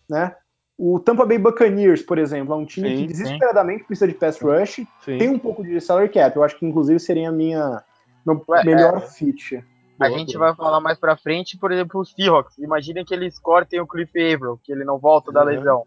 né? 0.10 0.36
O 0.78 1.00
Tampa 1.00 1.26
Bay 1.26 1.38
Buccaneers, 1.38 2.02
por 2.02 2.18
exemplo, 2.18 2.54
é 2.54 2.58
um 2.58 2.66
time 2.66 2.90
sim, 2.90 2.98
que 2.98 3.08
desesperadamente 3.08 3.82
sim. 3.82 3.86
precisa 3.86 4.08
de 4.08 4.16
pass 4.16 4.40
rush, 4.40 4.82
sim. 5.02 5.18
tem 5.18 5.30
um 5.30 5.38
pouco 5.38 5.64
de 5.64 5.80
salary 5.80 6.10
cap. 6.10 6.36
Eu 6.36 6.44
acho 6.44 6.58
que 6.58 6.66
inclusive 6.66 7.00
seria 7.00 7.30
a 7.30 7.32
minha 7.32 7.84
meu 8.26 8.44
Ué, 8.48 8.64
melhor 8.64 8.98
é, 8.98 9.02
fit. 9.02 9.58
A 10.00 10.08
boa, 10.08 10.18
gente 10.18 10.34
boa. 10.34 10.48
vai 10.48 10.56
falar 10.56 10.80
mais 10.80 11.00
pra 11.00 11.16
frente, 11.16 11.58
por 11.58 11.72
exemplo, 11.72 12.02
os 12.02 12.12
Seahawks. 12.14 12.58
Imaginem 12.58 13.06
que 13.06 13.14
eles 13.14 13.38
cortem 13.38 13.80
o 13.80 13.88
Cliff 13.88 14.12
Averill, 14.18 14.60
que 14.64 14.72
ele 14.72 14.84
não 14.84 14.98
volta 14.98 15.30
uhum. 15.30 15.34
da 15.34 15.44
lesão. 15.44 15.86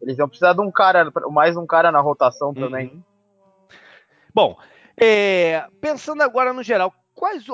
Eles 0.00 0.16
vão 0.16 0.28
precisar 0.28 0.52
de 0.52 0.60
um 0.60 0.70
cara, 0.70 1.10
mais 1.30 1.56
um 1.56 1.66
cara 1.66 1.90
na 1.90 2.00
rotação 2.00 2.54
também. 2.54 2.88
Uhum. 2.88 3.02
Bom, 4.34 4.56
é, 5.00 5.64
pensando 5.80 6.22
agora 6.22 6.52
no 6.52 6.62
geral, 6.62 6.92
quais 7.16 7.44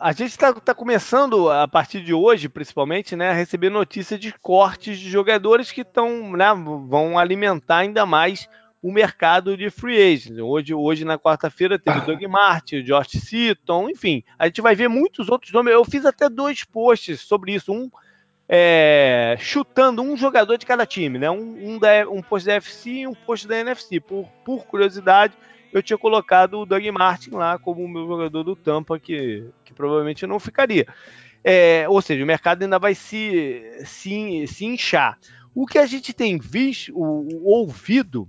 a, 0.00 0.12
gente 0.12 0.30
está 0.30 0.54
tá 0.54 0.74
começando 0.74 1.50
a 1.50 1.68
partir 1.68 2.00
de 2.00 2.14
hoje, 2.14 2.48
principalmente, 2.48 3.14
né, 3.14 3.30
a 3.30 3.34
receber 3.34 3.68
notícias 3.68 4.18
de 4.18 4.32
cortes 4.32 4.98
de 4.98 5.10
jogadores 5.10 5.70
que 5.70 5.82
estão, 5.82 6.32
né, 6.32 6.46
vão 6.88 7.18
alimentar 7.18 7.78
ainda 7.78 8.06
mais 8.06 8.48
o 8.82 8.90
mercado 8.90 9.54
de 9.56 9.68
free 9.68 10.14
agents. 10.14 10.38
Hoje, 10.38 10.72
hoje 10.72 11.04
na 11.04 11.18
quarta-feira 11.18 11.78
teve 11.78 11.98
o 11.98 12.02
Doug 12.06 12.22
Martin, 12.22 12.76
o 12.76 12.82
Josh 12.82 13.10
Seaton, 13.10 13.90
enfim, 13.90 14.24
a 14.38 14.46
gente 14.46 14.62
vai 14.62 14.74
ver 14.74 14.88
muitos 14.88 15.28
outros 15.28 15.52
nomes. 15.52 15.74
Eu 15.74 15.84
fiz 15.84 16.06
até 16.06 16.28
dois 16.30 16.64
posts 16.64 17.20
sobre 17.20 17.54
isso, 17.54 17.72
um 17.72 17.90
é, 18.48 19.36
chutando 19.38 20.00
um 20.02 20.16
jogador 20.16 20.56
de 20.56 20.64
cada 20.64 20.86
time, 20.86 21.18
né, 21.18 21.30
um, 21.30 21.74
um, 21.74 21.78
da, 21.78 22.08
um 22.08 22.22
post 22.22 22.46
da 22.46 22.54
FC 22.54 22.90
e 22.90 23.06
um 23.06 23.14
post 23.14 23.46
da 23.46 23.58
NFC, 23.58 24.00
por, 24.00 24.26
por 24.42 24.64
curiosidade 24.64 25.34
eu 25.72 25.82
tinha 25.82 25.98
colocado 25.98 26.60
o 26.60 26.66
Doug 26.66 26.84
Martin 26.86 27.30
lá 27.30 27.58
como 27.58 27.84
o 27.84 27.88
meu 27.88 28.06
jogador 28.06 28.42
do 28.42 28.56
Tampa, 28.56 28.98
que, 28.98 29.44
que 29.64 29.72
provavelmente 29.72 30.26
não 30.26 30.38
ficaria. 30.38 30.86
É, 31.44 31.86
ou 31.88 32.00
seja, 32.02 32.24
o 32.24 32.26
mercado 32.26 32.62
ainda 32.62 32.78
vai 32.78 32.94
se, 32.94 33.62
se, 33.84 34.46
se 34.46 34.64
inchar. 34.64 35.18
O 35.54 35.66
que 35.66 35.78
a 35.78 35.86
gente 35.86 36.12
tem 36.12 36.38
visto, 36.38 36.92
o, 36.94 37.28
o 37.42 37.48
ouvido, 37.48 38.28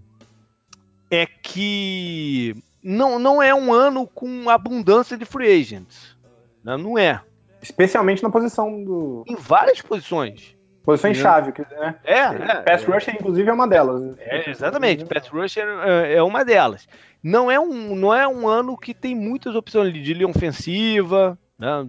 é 1.09 1.25
que 1.25 2.55
não, 2.83 3.19
não 3.19 3.41
é 3.41 3.53
um 3.53 3.73
ano 3.73 4.07
com 4.07 4.49
abundância 4.49 5.17
de 5.17 5.25
free 5.25 5.61
agents. 5.61 6.15
Né? 6.63 6.77
Não 6.77 6.97
é. 6.97 7.21
Especialmente 7.61 8.23
na 8.23 8.29
posição 8.29 8.83
do. 8.83 9.23
Em 9.27 9.35
várias 9.35 9.81
posições. 9.81 10.56
Posições-chave, 10.87 11.53
né? 11.71 11.95
É, 12.05 12.19
é. 12.19 12.61
Pass 12.61 12.83
Rush, 12.85 13.09
inclusive, 13.09 13.49
é 13.49 13.53
uma 13.53 13.67
delas. 13.67 14.17
É, 14.19 14.49
exatamente. 14.49 15.05
Pass 15.05 15.27
Rush 15.27 15.57
é, 15.57 16.15
é 16.15 16.23
uma 16.23 16.45
delas 16.45 16.87
não 17.27 17.49
é 17.49 17.59
um, 17.59 17.95
não 17.95 18.13
é 18.13 18.27
um 18.27 18.47
ano 18.47 18.77
que 18.77 18.93
tem 18.93 19.15
muitas 19.15 19.55
opções 19.55 19.93
de 19.93 20.13
linha 20.13 20.27
ofensiva, 20.27 21.37
né, 21.57 21.85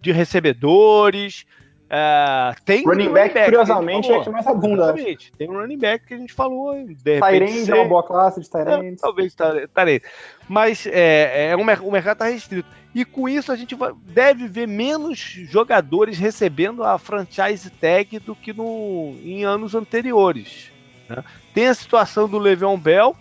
de 0.00 0.12
recebedores. 0.12 1.46
Uh, 1.92 2.58
tem 2.64 2.86
running, 2.86 3.12
back, 3.12 3.34
back, 3.34 3.50
curiosamente, 3.50 4.10
é 4.10 4.24
que 4.24 4.30
mais 4.30 4.46
abunda. 4.46 4.84
Exatamente. 4.84 5.30
Tem 5.36 5.50
um 5.50 5.58
running 5.60 5.76
back 5.76 6.06
que 6.06 6.14
a 6.14 6.16
gente 6.16 6.32
falou. 6.32 6.74
Tyrande 7.04 7.70
é 7.70 7.74
uma 7.74 7.84
boa 7.84 8.02
classe 8.02 8.40
de 8.40 8.48
Tyrande. 8.48 8.86
É, 8.86 8.96
talvez 8.96 9.34
Tyrande. 9.34 10.02
Mas 10.48 10.86
é, 10.86 11.50
é 11.50 11.56
um, 11.56 11.60
o 11.60 11.92
mercado 11.92 12.14
está 12.14 12.28
restrito. 12.28 12.66
E 12.94 13.04
com 13.04 13.28
isso 13.28 13.52
a 13.52 13.56
gente 13.56 13.74
vai, 13.74 13.92
deve 14.06 14.48
ver 14.48 14.66
menos 14.66 15.18
jogadores 15.18 16.18
recebendo 16.18 16.82
a 16.82 16.98
franchise 16.98 17.68
tag 17.68 18.18
do 18.20 18.34
que 18.34 18.54
no, 18.54 19.14
em 19.22 19.44
anos 19.44 19.74
anteriores. 19.74 20.72
Né? 21.10 21.22
Tem 21.52 21.68
a 21.68 21.74
situação 21.74 22.26
do 22.26 22.38
Le'Veon 22.38 22.78
Bell, 22.78 23.14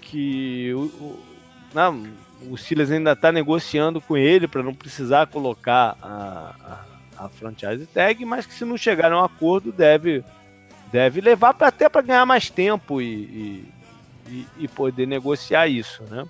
que 0.00 0.72
o, 0.74 0.80
o, 0.80 1.20
o 2.50 2.56
Steelers 2.56 2.90
ainda 2.90 3.12
está 3.12 3.30
negociando 3.30 4.00
com 4.00 4.16
ele 4.16 4.48
para 4.48 4.64
não 4.64 4.74
precisar 4.74 5.28
colocar 5.28 5.96
a, 6.02 6.54
a 6.60 6.87
a 7.18 7.28
franchise 7.28 7.86
tag, 7.86 8.24
mas 8.24 8.46
que 8.46 8.54
se 8.54 8.64
não 8.64 8.76
chegar 8.76 9.12
a 9.12 9.20
um 9.20 9.24
acordo 9.24 9.72
deve, 9.72 10.24
deve 10.92 11.20
levar 11.20 11.54
pra, 11.54 11.68
até 11.68 11.88
para 11.88 12.02
ganhar 12.02 12.24
mais 12.24 12.48
tempo 12.48 13.02
e, 13.02 13.64
e, 14.26 14.46
e, 14.58 14.68
poder 14.68 15.06
negociar 15.06 15.66
isso, 15.66 16.04
né? 16.04 16.24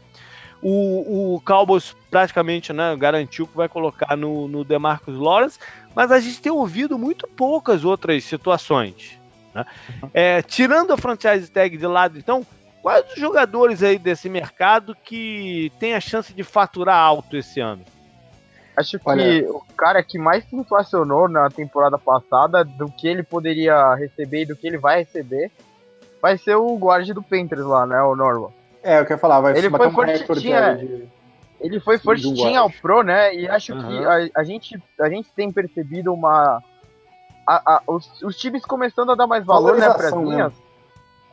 O, 0.60 1.34
o 1.34 1.40
Cowboys 1.42 1.94
praticamente 2.10 2.72
né, 2.72 2.96
garantiu 2.96 3.46
que 3.46 3.56
vai 3.56 3.68
colocar 3.68 4.16
no, 4.16 4.48
no 4.48 4.64
DeMarcus 4.64 5.16
Lawrence, 5.16 5.58
mas 5.94 6.10
a 6.10 6.18
gente 6.18 6.40
tem 6.40 6.50
ouvido 6.50 6.98
muito 6.98 7.28
poucas 7.28 7.84
outras 7.84 8.24
situações. 8.24 9.16
Né? 9.54 9.64
É, 10.12 10.42
tirando 10.42 10.92
a 10.92 10.96
franchise 10.96 11.48
tag 11.48 11.76
de 11.76 11.86
lado, 11.86 12.18
então, 12.18 12.44
quais 12.82 13.06
os 13.12 13.20
jogadores 13.20 13.84
aí 13.84 13.98
desse 13.98 14.28
mercado 14.28 14.96
que 15.04 15.70
tem 15.78 15.94
a 15.94 16.00
chance 16.00 16.32
de 16.32 16.42
faturar 16.42 16.96
alto 16.96 17.36
esse 17.36 17.60
ano? 17.60 17.84
Acho 18.78 18.96
que 18.96 19.08
Olha. 19.08 19.50
o 19.50 19.60
cara 19.76 20.00
que 20.04 20.16
mais 20.16 20.44
se 20.44 20.54
inflacionou 20.54 21.28
na 21.28 21.50
temporada 21.50 21.98
passada 21.98 22.64
do 22.64 22.86
que 22.86 23.08
ele 23.08 23.24
poderia 23.24 23.92
receber 23.94 24.42
e 24.42 24.46
do 24.46 24.54
que 24.54 24.68
ele 24.68 24.78
vai 24.78 25.00
receber 25.00 25.50
vai 26.22 26.38
ser 26.38 26.54
o 26.54 26.76
guarda 26.76 27.12
do 27.12 27.20
Panthers 27.20 27.64
lá, 27.64 27.84
né? 27.84 28.00
O 28.02 28.14
Norman. 28.14 28.50
É, 28.80 29.00
eu 29.00 29.02
queria 29.02 29.18
falar, 29.18 29.40
vai 29.40 29.58
ele 29.58 29.68
foi 29.68 29.88
um 29.88 29.92
fortinha, 29.92 30.76
de... 30.76 31.08
Ele 31.60 31.80
foi 31.80 31.98
fortinho 31.98 32.60
ao 32.60 32.70
pro, 32.70 33.02
né? 33.02 33.34
E 33.34 33.48
acho 33.48 33.74
uhum. 33.74 33.82
que 33.82 34.04
a, 34.04 34.40
a, 34.40 34.44
gente, 34.44 34.80
a 35.00 35.08
gente 35.08 35.28
tem 35.32 35.50
percebido 35.50 36.14
uma. 36.14 36.62
A, 37.44 37.74
a, 37.74 37.82
os, 37.84 38.22
os 38.22 38.36
times 38.36 38.64
começando 38.64 39.10
a 39.10 39.16
dar 39.16 39.26
mais 39.26 39.44
valor, 39.44 39.76
né, 39.76 39.92
para 39.92 40.06
as 40.06 40.14
linhas. 40.14 40.52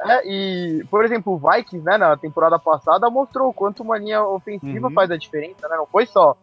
É, 0.01 0.27
e, 0.27 0.83
por 0.89 1.05
exemplo, 1.05 1.33
o 1.33 1.37
Vikings, 1.37 1.85
né, 1.85 1.97
na 1.97 2.17
temporada 2.17 2.57
passada, 2.57 3.07
mostrou 3.09 3.49
o 3.49 3.53
quanto 3.53 3.83
uma 3.83 3.99
linha 3.99 4.23
ofensiva 4.23 4.87
uhum. 4.87 4.93
faz 4.93 5.11
a 5.11 5.17
diferença, 5.17 5.67
né? 5.69 5.77
Não 5.77 5.85
foi 5.85 6.07
só 6.07 6.35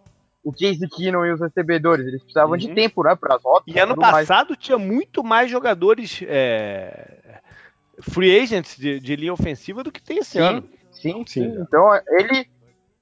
o 0.42 0.52
Case 0.52 0.86
Keenum 0.88 1.24
e 1.24 1.32
os 1.32 1.40
recebedores. 1.40 2.06
Eles 2.06 2.22
precisavam 2.22 2.52
uhum. 2.52 2.58
de 2.58 2.74
tempo, 2.74 3.02
né, 3.02 3.14
para 3.14 3.36
as 3.36 3.42
rotas. 3.42 3.74
E 3.74 3.78
ano 3.78 3.96
passado 3.96 4.50
mais. 4.50 4.58
tinha 4.58 4.78
muito 4.78 5.22
mais 5.22 5.50
jogadores 5.50 6.20
é, 6.26 7.40
free 8.00 8.40
agents 8.40 8.76
de, 8.76 8.98
de, 8.98 9.16
linha 9.16 9.32
ofensiva 9.32 9.82
do 9.82 9.92
que 9.92 10.02
tem 10.02 10.18
esse 10.18 10.32
sim, 10.32 10.40
ano. 10.40 10.62
Sim, 10.90 11.24
sim, 11.24 11.26
sim. 11.26 11.56
Então 11.60 11.88
ele 12.08 12.46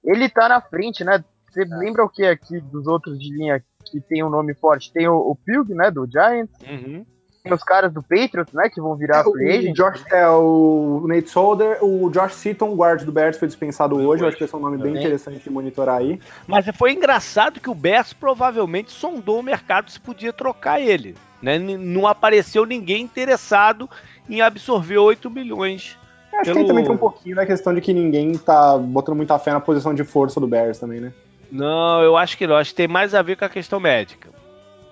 ele 0.04 0.28
tá 0.28 0.48
na 0.48 0.60
frente, 0.60 1.04
né? 1.04 1.22
Você 1.50 1.62
é. 1.62 1.66
lembra 1.66 2.04
o 2.04 2.08
que 2.08 2.24
aqui 2.24 2.60
dos 2.60 2.86
outros 2.86 3.18
de 3.18 3.32
linha 3.32 3.62
que 3.84 4.00
tem 4.00 4.22
um 4.22 4.30
nome 4.30 4.54
forte? 4.54 4.92
Tem 4.92 5.08
o, 5.08 5.16
o 5.16 5.34
Pilg, 5.34 5.74
né, 5.74 5.90
do 5.90 6.06
Giants. 6.10 6.54
Uhum. 6.68 7.04
Tem 7.42 7.52
os 7.54 7.62
caras 7.62 7.92
do 7.92 8.02
Patriots, 8.02 8.52
né, 8.52 8.68
que 8.68 8.80
vão 8.80 8.94
virar 8.94 9.20
é, 9.20 9.24
free 9.24 9.50
agent. 9.50 9.74
Josh, 9.74 10.04
é, 10.12 10.28
o 10.28 11.04
Nate 11.06 11.30
Solder, 11.30 11.82
o 11.82 12.10
Josh 12.10 12.34
Seaton, 12.34 12.74
guard 12.74 13.02
do 13.02 13.12
Bears, 13.12 13.38
foi 13.38 13.48
dispensado 13.48 13.96
foi 13.96 14.04
hoje. 14.04 14.22
Eu 14.22 14.28
acho 14.28 14.36
que 14.36 14.44
esse 14.44 14.54
é 14.54 14.58
um 14.58 14.60
nome 14.60 14.76
bem 14.76 14.94
interessante 14.94 15.42
de 15.42 15.50
monitorar 15.50 15.98
aí. 15.98 16.20
Mas 16.46 16.66
foi 16.76 16.92
engraçado 16.92 17.58
que 17.58 17.70
o 17.70 17.74
Bears 17.74 18.12
provavelmente 18.12 18.92
sondou 18.92 19.40
o 19.40 19.42
mercado 19.42 19.90
se 19.90 19.98
podia 19.98 20.32
trocar 20.32 20.80
ele. 20.80 21.14
Né? 21.40 21.58
Não 21.58 22.06
apareceu 22.06 22.66
ninguém 22.66 23.02
interessado 23.02 23.88
em 24.28 24.42
absorver 24.42 24.98
8 24.98 25.30
milhões. 25.30 25.96
Acho 26.34 26.52
pelo... 26.52 26.60
que 26.60 26.66
também 26.66 26.84
tem 26.84 26.92
um 26.92 26.98
pouquinho 26.98 27.36
na 27.36 27.46
questão 27.46 27.74
de 27.74 27.80
que 27.80 27.94
ninguém 27.94 28.36
tá 28.36 28.76
botando 28.76 29.16
muita 29.16 29.38
fé 29.38 29.52
na 29.52 29.60
posição 29.60 29.94
de 29.94 30.04
força 30.04 30.38
do 30.38 30.46
Bears 30.46 30.78
também, 30.78 31.00
né? 31.00 31.12
Não, 31.50 32.02
eu 32.02 32.16
acho 32.16 32.36
que 32.36 32.46
não. 32.46 32.56
Acho 32.56 32.70
que 32.70 32.76
tem 32.76 32.88
mais 32.88 33.14
a 33.14 33.22
ver 33.22 33.36
com 33.36 33.44
a 33.44 33.48
questão 33.48 33.80
médica. 33.80 34.28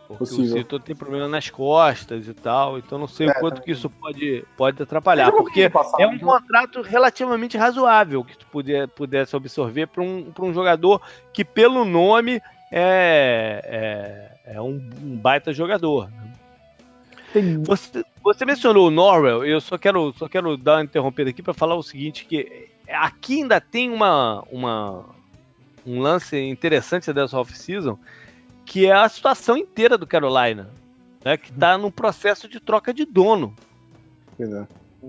Porque 0.08 0.24
Possível. 0.24 0.54
o 0.54 0.58
Citor 0.58 0.80
tem 0.80 0.96
problema 0.96 1.28
nas 1.28 1.50
costas 1.50 2.26
e 2.26 2.32
tal, 2.32 2.78
então 2.78 2.98
não 2.98 3.06
sei 3.06 3.28
é, 3.28 3.30
o 3.30 3.34
quanto 3.34 3.60
que 3.60 3.72
isso 3.72 3.90
pode, 3.90 4.42
pode 4.56 4.82
atrapalhar. 4.82 5.30
Porque 5.30 5.68
passado, 5.68 6.00
é 6.00 6.06
um 6.06 6.18
contrato 6.18 6.80
relativamente 6.80 7.58
razoável 7.58 8.24
que 8.24 8.38
tu 8.38 8.46
puder, 8.46 8.88
pudesse 8.88 9.36
absorver 9.36 9.86
para 9.86 10.02
um, 10.02 10.32
um 10.40 10.54
jogador 10.54 11.02
que, 11.30 11.44
pelo 11.44 11.84
nome, 11.84 12.40
é, 12.72 14.32
é, 14.46 14.54
é 14.54 14.60
um, 14.62 14.80
um 15.02 15.14
baita 15.14 15.52
jogador. 15.52 16.10
Né? 16.10 16.32
Você, 17.64 18.02
você 18.24 18.46
mencionou 18.46 18.88
o 18.88 18.90
Norwell, 18.90 19.44
eu 19.44 19.60
só 19.60 19.76
quero, 19.76 20.14
só 20.16 20.26
quero 20.26 20.56
dar 20.56 20.76
uma 20.76 20.84
interrompida 20.84 21.28
aqui 21.28 21.42
para 21.42 21.52
falar 21.52 21.74
o 21.74 21.82
seguinte, 21.82 22.24
que 22.24 22.70
aqui 22.88 23.42
ainda 23.42 23.60
tem 23.60 23.90
uma, 23.90 24.42
uma, 24.50 25.04
um 25.86 26.00
lance 26.00 26.38
interessante 26.38 27.12
dessa 27.12 27.38
off-season, 27.38 27.98
que 28.68 28.86
é 28.86 28.92
a 28.92 29.08
situação 29.08 29.56
inteira 29.56 29.96
do 29.96 30.06
Carolina, 30.06 30.68
né, 31.24 31.38
que 31.38 31.50
está 31.50 31.78
no 31.78 31.90
processo 31.90 32.46
de 32.46 32.60
troca 32.60 32.92
de 32.92 33.06
dono. 33.06 33.54
É. 34.38 34.66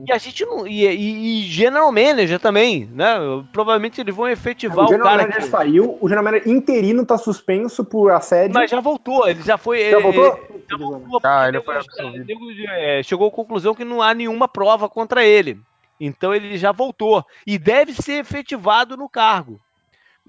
E 0.07 0.13
a 0.13 0.17
gente 0.17 0.45
não. 0.45 0.65
E, 0.65 0.85
e, 0.85 1.41
e, 1.41 1.43
General 1.43 1.91
Manager 1.91 2.39
também, 2.39 2.85
né? 2.93 3.15
Provavelmente 3.51 3.99
eles 3.99 4.15
vão 4.15 4.29
efetivar 4.29 4.85
o, 4.85 4.95
o 4.95 4.99
cara. 4.99 5.23
Manager 5.23 5.43
que... 5.43 5.49
saiu, 5.49 5.97
o 5.99 6.07
General 6.07 6.23
Manager 6.23 6.47
interino 6.47 7.05
tá 7.05 7.17
suspenso 7.17 7.83
por 7.83 8.11
assédio. 8.11 8.53
Mas 8.53 8.69
já 8.69 8.79
voltou, 8.79 9.27
ele 9.27 9.41
já 9.41 9.57
foi. 9.57 9.89
Já 9.89 9.99
voltou? 9.99 10.39
Ele, 10.49 10.63
já 10.69 10.77
voltou 10.77 11.19
ah, 11.23 11.47
ele 11.47 11.61
foi 11.61 11.75
é, 12.67 13.03
chegou 13.03 13.27
à 13.27 13.31
conclusão 13.31 13.73
que 13.73 13.83
não 13.83 14.01
há 14.01 14.13
nenhuma 14.13 14.47
prova 14.47 14.87
contra 14.87 15.25
ele. 15.25 15.59
Então 15.99 16.33
ele 16.33 16.55
já 16.57 16.71
voltou. 16.71 17.25
E 17.45 17.57
deve 17.57 17.93
ser 17.93 18.19
efetivado 18.19 18.95
no 18.95 19.09
cargo. 19.09 19.59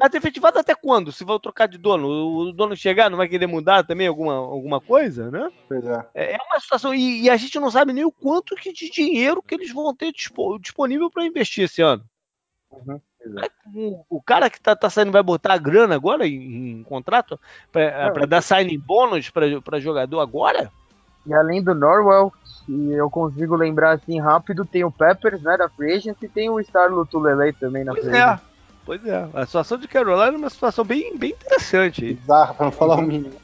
Mas 0.00 0.14
efetivado 0.14 0.58
até 0.58 0.74
quando? 0.74 1.12
Se 1.12 1.24
vão 1.24 1.38
trocar 1.38 1.68
de 1.68 1.76
dono? 1.76 2.08
O 2.08 2.52
dono 2.52 2.74
chegar, 2.74 3.10
não 3.10 3.18
vai 3.18 3.28
querer 3.28 3.46
mudar 3.46 3.84
também 3.84 4.06
alguma, 4.06 4.32
alguma 4.32 4.80
coisa, 4.80 5.30
né? 5.30 5.50
Pois 5.68 5.84
é. 5.84 6.06
É, 6.14 6.32
é 6.32 6.38
uma 6.50 6.58
situação. 6.58 6.94
E, 6.94 7.24
e, 7.24 7.28
a 7.28 7.36
gente 7.36 7.60
não 7.60 7.70
sabe 7.70 7.92
nem 7.92 8.04
o 8.04 8.10
quanto 8.10 8.56
que 8.56 8.72
de 8.72 8.90
dinheiro 8.90 9.42
que 9.42 9.54
eles 9.54 9.70
vão 9.70 9.94
ter 9.94 10.10
disponível 10.58 11.10
para 11.10 11.26
investir 11.26 11.64
esse 11.64 11.82
ano. 11.82 12.02
Uhum. 12.72 12.98
O, 13.74 14.16
o, 14.16 14.22
cara 14.22 14.48
que 14.48 14.58
tá, 14.58 14.74
tá 14.74 14.88
saindo 14.88 15.12
vai 15.12 15.22
botar 15.22 15.52
a 15.52 15.58
grana 15.58 15.94
agora 15.94 16.26
em, 16.26 16.78
em 16.80 16.82
contrato 16.82 17.38
para 17.70 18.24
dar 18.26 18.40
signing 18.40 18.78
bônus 18.78 19.28
para 19.28 19.78
jogador 19.78 20.20
agora? 20.20 20.72
E 21.26 21.34
além 21.34 21.62
do 21.62 21.74
Norwell, 21.74 22.32
que 22.64 22.92
eu 22.92 23.10
consigo 23.10 23.54
lembrar 23.54 23.96
assim 23.96 24.18
rápido, 24.18 24.64
tem 24.64 24.82
o 24.82 24.90
Peppers, 24.90 25.42
né, 25.42 25.58
da 25.58 25.68
Free 25.68 25.92
Agent, 25.92 26.16
e 26.22 26.28
tem 26.28 26.48
o 26.48 26.62
Star 26.62 26.90
Lutulele 26.90 27.52
também 27.52 27.84
na 27.84 27.92
pois 27.92 28.06
Free 28.06 28.16
Agent. 28.16 28.40
É. 28.46 28.49
Pois 28.90 29.06
é, 29.06 29.28
a 29.34 29.46
situação 29.46 29.78
de 29.78 29.86
Carolina 29.86 30.34
é 30.34 30.36
uma 30.36 30.50
situação 30.50 30.84
bem, 30.84 31.16
bem 31.16 31.30
interessante. 31.30 32.14
Bizarra, 32.14 32.54
pra 32.54 32.64
não 32.66 32.72
falar 32.72 32.96
o 32.96 33.02
mínimo. 33.02 33.36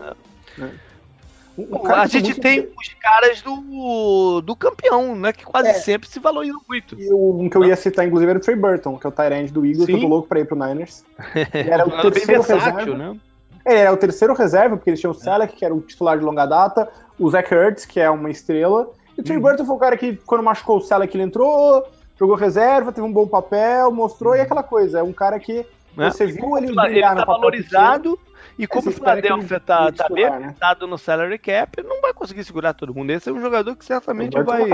É. 0.00 0.64
É. 0.64 1.92
a 1.94 2.06
gente 2.06 2.40
tem 2.40 2.60
os 2.60 2.94
caras 2.98 3.42
do, 3.42 4.40
do 4.40 4.56
campeão, 4.56 5.14
né? 5.14 5.30
Que 5.34 5.44
quase 5.44 5.68
é. 5.68 5.74
sempre 5.74 6.08
se 6.08 6.18
valorizam 6.18 6.62
muito. 6.66 6.98
E 6.98 7.06
o 7.12 7.38
um 7.38 7.50
que 7.50 7.58
eu 7.58 7.66
ia 7.66 7.76
citar, 7.76 8.06
inclusive, 8.06 8.30
era 8.30 8.38
o 8.38 8.42
Trey 8.42 8.56
Burton, 8.56 8.96
que 8.96 9.06
é 9.06 9.10
o 9.10 9.12
Tyrande 9.12 9.52
do 9.52 9.66
Eagles, 9.66 9.84
Sim. 9.84 9.92
que 9.92 9.98
eu 9.98 10.00
tô 10.00 10.08
louco 10.08 10.26
pra 10.26 10.40
ir 10.40 10.46
pro 10.46 10.56
Niners. 10.56 11.04
Ele 11.52 11.68
era 11.68 11.86
o 11.86 11.90
terceiro 11.90 12.42
versátil, 12.42 12.78
reserva. 12.78 12.96
Né? 12.96 13.20
É, 13.66 13.72
ele 13.72 13.80
era 13.80 13.92
o 13.92 13.96
terceiro 13.98 14.32
reserva, 14.32 14.76
porque 14.78 14.88
eles 14.88 15.00
tinham 15.00 15.10
o 15.10 15.14
Selleck, 15.14 15.54
que 15.54 15.66
era 15.66 15.74
o 15.74 15.82
titular 15.82 16.18
de 16.18 16.24
longa 16.24 16.46
data, 16.46 16.88
o 17.18 17.28
Zach 17.28 17.52
Ertz, 17.52 17.84
que 17.84 18.00
é 18.00 18.08
uma 18.08 18.30
estrela, 18.30 18.90
e 19.18 19.20
o 19.20 19.24
Trey 19.24 19.36
hum. 19.36 19.42
Burton 19.42 19.66
foi 19.66 19.76
o 19.76 19.78
cara 19.78 19.98
que, 19.98 20.16
quando 20.24 20.42
machucou 20.42 20.78
o 20.78 20.80
Selleck, 20.80 21.14
ele 21.14 21.24
entrou, 21.24 21.86
jogou 22.18 22.36
reserva, 22.36 22.92
teve 22.92 23.06
um 23.06 23.12
bom 23.12 23.26
papel, 23.26 23.90
mostrou, 23.92 24.34
e 24.34 24.38
uhum. 24.38 24.44
aquela 24.44 24.62
coisa, 24.62 24.98
é 24.98 25.02
um 25.02 25.12
cara 25.12 25.38
que 25.38 25.60
é. 25.60 26.10
você 26.10 26.26
viu 26.26 26.56
ele 26.56 26.74
brilhar 26.74 27.12
ele 27.12 27.20
tá 27.20 27.24
valorizado, 27.24 28.18
e 28.58 28.66
como 28.66 28.88
o 28.88 28.92
Philadelphia 28.92 29.60
tá, 29.60 29.92
tá 29.92 30.08
bem 30.08 30.28
né? 30.28 30.54
no 30.80 30.98
salary 30.98 31.38
cap, 31.38 31.78
ele 31.78 31.86
não 31.86 32.00
vai 32.00 32.12
conseguir 32.12 32.42
segurar 32.42 32.74
todo 32.74 32.92
mundo. 32.92 33.10
Esse 33.10 33.28
é 33.30 33.32
um 33.32 33.40
jogador 33.40 33.76
que 33.76 33.84
certamente 33.84 34.36
vai, 34.42 34.68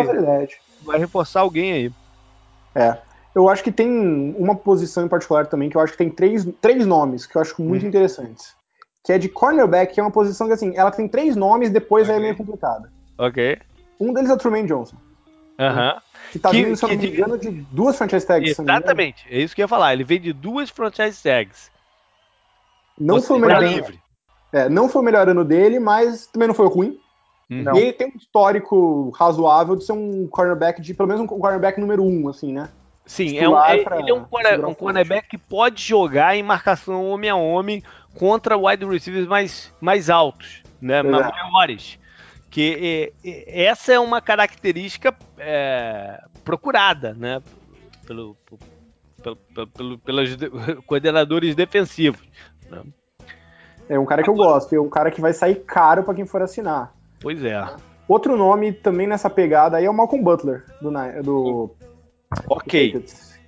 vai 0.82 0.98
reforçar 0.98 1.40
alguém 1.40 1.72
aí. 1.72 1.92
É. 2.74 2.96
Eu 3.34 3.48
acho 3.48 3.62
que 3.62 3.72
tem 3.72 4.34
uma 4.38 4.54
posição 4.54 5.04
em 5.04 5.08
particular 5.08 5.46
também, 5.46 5.68
que 5.68 5.76
eu 5.76 5.80
acho 5.80 5.92
que 5.92 5.98
tem 5.98 6.08
três, 6.08 6.46
três 6.62 6.86
nomes 6.86 7.26
que 7.26 7.36
eu 7.36 7.42
acho 7.42 7.60
muito 7.60 7.84
hum. 7.84 7.88
interessantes. 7.88 8.54
Que 9.04 9.12
é 9.12 9.18
de 9.18 9.28
cornerback, 9.28 9.92
que 9.92 10.00
é 10.00 10.02
uma 10.02 10.10
posição 10.10 10.46
que, 10.46 10.54
assim, 10.54 10.72
ela 10.76 10.90
tem 10.90 11.06
três 11.06 11.36
nomes, 11.36 11.68
depois 11.68 12.08
okay. 12.08 12.16
é 12.16 12.20
meio 12.20 12.36
complicada. 12.36 12.90
Ok. 13.18 13.58
Um 14.00 14.14
deles 14.14 14.30
é 14.30 14.32
o 14.34 14.38
Truman 14.38 14.64
Johnson. 14.64 14.96
Aham. 15.58 15.88
Uh 15.88 15.96
-huh. 15.96 16.14
Que 16.32 16.38
tá 16.38 16.50
que, 16.50 16.64
vindo, 16.64 16.76
se 16.76 16.84
eu 16.84 16.88
não 16.88 16.96
me 16.96 17.06
engano, 17.06 17.38
de 17.38 17.50
duas 17.50 17.96
franchise 17.96 18.26
tags. 18.26 18.58
Exatamente, 18.58 19.24
é 19.30 19.38
isso 19.38 19.54
que 19.54 19.62
eu 19.62 19.64
ia 19.64 19.68
falar. 19.68 19.92
Ele 19.92 20.02
veio 20.02 20.20
de 20.20 20.32
duas 20.32 20.68
franchise 20.68 21.22
tags. 21.22 21.70
Não 22.98 23.16
Você 23.16 23.28
foi 23.28 23.36
o 23.36 23.40
melhor 23.40 23.62
livre. 23.62 24.00
É, 24.52 24.68
não 24.68 24.88
foi 24.88 25.02
o 25.02 25.04
melhor 25.04 25.28
ano 25.28 25.44
dele, 25.44 25.78
mas 25.78 26.26
também 26.26 26.48
não 26.48 26.54
foi 26.54 26.66
ruim. 26.66 26.98
Uhum. 27.50 27.76
E 27.76 27.80
ele 27.80 27.92
tem 27.92 28.08
um 28.08 28.16
histórico 28.16 29.10
razoável 29.10 29.76
de 29.76 29.84
ser 29.84 29.92
um 29.92 30.26
cornerback 30.26 30.80
de 30.80 30.94
pelo 30.94 31.08
menos 31.08 31.22
um 31.22 31.26
cornerback 31.26 31.78
número 31.78 32.02
um, 32.02 32.28
assim, 32.28 32.52
né? 32.52 32.68
Sim, 33.06 33.38
é 33.38 33.48
um, 33.48 33.62
é, 33.62 33.76
ele 33.76 34.10
é 34.10 34.14
um, 34.14 34.24
corner, 34.24 34.66
um 34.66 34.74
cornerback 34.74 35.28
que 35.28 35.36
pode 35.36 35.82
jogar 35.82 36.34
em 36.34 36.42
marcação 36.42 37.04
homem 37.10 37.28
a 37.28 37.36
homem 37.36 37.82
contra 38.18 38.56
wide 38.56 38.84
receivers 38.86 39.26
mais, 39.26 39.72
mais 39.80 40.08
altos. 40.08 40.62
né, 40.80 41.02
maiores. 41.02 41.98
Que 42.54 43.12
essa 43.48 43.92
é 43.92 43.98
uma 43.98 44.20
característica 44.20 45.12
é, 45.36 46.22
procurada, 46.44 47.12
né? 47.12 47.42
Pelo, 48.06 48.36
pelo, 49.20 49.36
pelo, 49.36 49.66
pelo, 49.66 49.98
pelos 49.98 50.36
coordenadores 50.86 51.56
defensivos. 51.56 52.22
Né? 52.70 52.80
É 53.88 53.98
um 53.98 54.06
cara 54.06 54.22
que 54.22 54.30
eu 54.30 54.34
gosto, 54.34 54.72
é 54.72 54.80
um 54.80 54.88
cara 54.88 55.10
que 55.10 55.20
vai 55.20 55.32
sair 55.32 55.56
caro 55.64 56.04
para 56.04 56.14
quem 56.14 56.26
for 56.26 56.42
assinar. 56.42 56.94
Pois 57.20 57.44
é. 57.44 57.60
Outro 58.06 58.36
nome 58.36 58.72
também 58.72 59.08
nessa 59.08 59.28
pegada 59.28 59.78
aí 59.78 59.86
é 59.86 59.90
o 59.90 59.94
Malcolm 59.94 60.22
Butler, 60.22 60.64
do, 60.80 60.92
do 61.24 61.70
Ok. 62.48 62.92
Do 62.92 63.04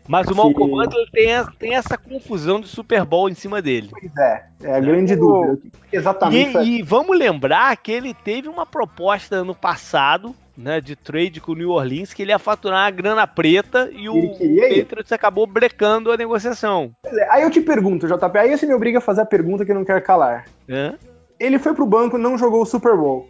mas 0.08 0.28
o 0.28 0.34
Malcolm 0.34 0.70
que... 0.70 0.76
Butler 0.76 1.10
tem, 1.10 1.28
tem 1.58 1.74
essa 1.74 1.96
confusão 1.96 2.60
de 2.60 2.68
Super 2.68 3.04
Bowl 3.04 3.28
em 3.28 3.34
cima 3.34 3.60
dele. 3.60 3.88
Pois 3.90 4.16
é, 4.16 4.44
é 4.62 4.76
a 4.76 4.80
grande 4.80 5.12
é. 5.12 5.16
dúvida. 5.16 5.58
Exatamente. 5.92 6.58
E, 6.58 6.78
e, 6.78 6.82
vamos 6.82 7.18
lembrar 7.18 7.76
que 7.76 7.92
ele 7.92 8.14
teve 8.14 8.48
uma 8.48 8.66
proposta 8.66 9.42
no 9.44 9.54
passado, 9.54 10.34
né, 10.56 10.80
de 10.80 10.96
trade 10.96 11.40
com 11.40 11.52
o 11.52 11.56
New 11.56 11.70
Orleans, 11.70 12.14
que 12.14 12.22
ele 12.22 12.30
ia 12.30 12.38
faturar 12.38 12.86
a 12.86 12.90
grana 12.90 13.26
preta 13.26 13.90
e 13.92 14.08
o 14.08 14.30
Patriots 14.30 15.12
acabou 15.12 15.46
brecando 15.46 16.10
a 16.10 16.16
negociação. 16.16 16.92
É, 17.04 17.30
aí 17.30 17.42
eu 17.42 17.50
te 17.50 17.60
pergunto, 17.60 18.06
JP, 18.06 18.38
aí 18.38 18.56
você 18.56 18.66
me 18.66 18.74
obriga 18.74 18.98
a 18.98 19.02
fazer 19.02 19.22
a 19.22 19.26
pergunta 19.26 19.64
que 19.64 19.70
eu 19.70 19.76
não 19.76 19.84
quero 19.84 20.02
calar. 20.02 20.46
É? 20.68 20.94
Ele 21.38 21.58
foi 21.58 21.74
pro 21.74 21.86
banco, 21.86 22.16
não 22.16 22.38
jogou 22.38 22.62
o 22.62 22.66
Super 22.66 22.96
Bowl. 22.96 23.28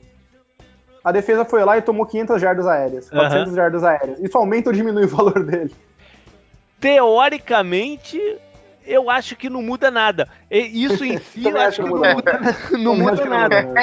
A 1.03 1.13
defesa 1.13 1.45
foi 1.45 1.65
lá 1.65 1.79
e 1.79 1.83
tomou 1.83 2.05
500 2.05 2.41
jardas 2.41 2.67
aéreas, 2.67 3.09
400 3.09 3.49
uhum. 3.49 3.55
jardas 3.55 3.85
aéreas. 3.85 4.19
Isso 4.19 4.37
aumenta 4.37 4.71
ou 4.71 4.75
diminui 4.75 5.05
o 5.05 5.09
valor 5.09 5.45
dele? 5.45 5.73
Teoricamente, 6.81 8.21
eu 8.87 9.11
acho 9.11 9.37
que 9.37 9.51
não 9.51 9.63
muda 9.63 9.91
nada. 9.91 10.29
E 10.51 10.85
isso 10.85 11.05
em 11.05 11.19
si, 11.21 11.45
eu 11.45 11.59
acho 11.59 11.83
que 11.83 11.89
não 11.89 12.15
muda, 12.15 12.41
não 12.73 12.97
muda 12.97 13.25
nada. 13.25 13.75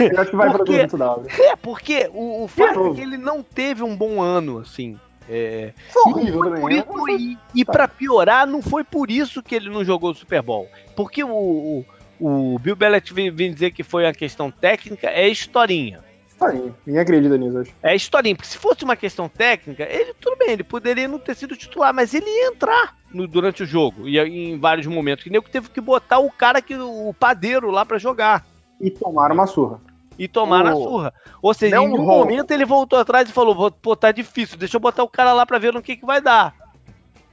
Eu 0.00 0.20
acho 0.20 0.30
que 0.30 0.36
vai 0.36 0.50
porque, 0.50 0.78
muito 0.78 0.96
É, 1.40 1.56
porque 1.56 2.10
o, 2.12 2.44
o 2.44 2.48
fato 2.48 2.88
é 2.88 2.94
que 2.94 3.00
ele 3.00 3.16
não 3.16 3.42
teve 3.42 3.82
um 3.82 3.96
bom 3.96 4.20
ano, 4.20 4.58
assim. 4.58 4.98
É, 5.30 5.72
foi 5.90 6.12
horrível 6.12 6.40
também. 6.40 6.78
Isso, 6.78 7.06
né? 7.06 7.12
e 7.18 7.38
e 7.54 7.64
tá. 7.64 7.72
para 7.72 7.88
piorar, 7.88 8.46
não 8.46 8.62
foi 8.62 8.82
por 8.82 9.10
isso 9.10 9.42
que 9.42 9.54
ele 9.54 9.68
não 9.68 9.84
jogou 9.84 10.10
o 10.10 10.14
Super 10.14 10.42
Bowl. 10.42 10.68
Porque 10.96 11.22
o, 11.22 11.84
o, 12.18 12.54
o 12.54 12.58
Bill 12.58 12.74
Belichick 12.74 13.14
vem, 13.14 13.30
vem 13.30 13.52
dizer 13.52 13.70
que 13.72 13.82
foi 13.82 14.04
uma 14.04 14.12
questão 14.12 14.50
técnica, 14.50 15.08
é 15.08 15.28
historinha. 15.28 16.00
Historinha. 16.38 16.72
Ninguém 16.86 17.02
acredita 17.02 17.36
nisso, 17.36 17.58
acho. 17.58 17.74
É 17.82 17.96
historinha, 17.96 18.36
porque 18.36 18.48
se 18.48 18.58
fosse 18.58 18.84
uma 18.84 18.94
questão 18.94 19.28
técnica, 19.28 19.82
ele, 19.82 20.14
tudo 20.14 20.36
bem, 20.36 20.50
ele 20.50 20.62
poderia 20.62 21.08
não 21.08 21.18
ter 21.18 21.34
sido 21.34 21.56
titular, 21.56 21.92
mas 21.92 22.14
ele 22.14 22.26
ia 22.26 22.46
entrar 22.46 22.96
no, 23.12 23.26
durante 23.26 23.64
o 23.64 23.66
jogo, 23.66 24.08
e 24.08 24.18
em 24.18 24.56
vários 24.58 24.86
momentos. 24.86 25.24
Que 25.24 25.30
nem 25.30 25.42
que 25.42 25.50
teve 25.50 25.68
que 25.68 25.80
botar 25.80 26.20
o 26.20 26.30
cara, 26.30 26.62
que 26.62 26.76
o 26.76 27.12
padeiro 27.18 27.72
lá 27.72 27.84
para 27.84 27.98
jogar. 27.98 28.46
E 28.80 28.88
tomar 28.88 29.32
uma 29.32 29.48
surra. 29.48 29.80
E 30.16 30.28
tomar 30.28 30.64
a 30.64 30.72
surra. 30.72 31.12
Ou 31.42 31.52
seja, 31.52 31.76
não 31.76 31.88
em 31.88 31.98
um 31.98 32.04
momento 32.04 32.52
ele 32.52 32.64
voltou 32.64 33.00
atrás 33.00 33.28
e 33.28 33.32
falou: 33.32 33.70
pô, 33.72 33.96
tá 33.96 34.12
difícil, 34.12 34.56
deixa 34.56 34.76
eu 34.76 34.80
botar 34.80 35.02
o 35.02 35.08
cara 35.08 35.32
lá 35.32 35.44
pra 35.44 35.58
ver 35.58 35.72
no 35.72 35.82
que, 35.82 35.96
que 35.96 36.06
vai 36.06 36.20
dar. 36.20 36.54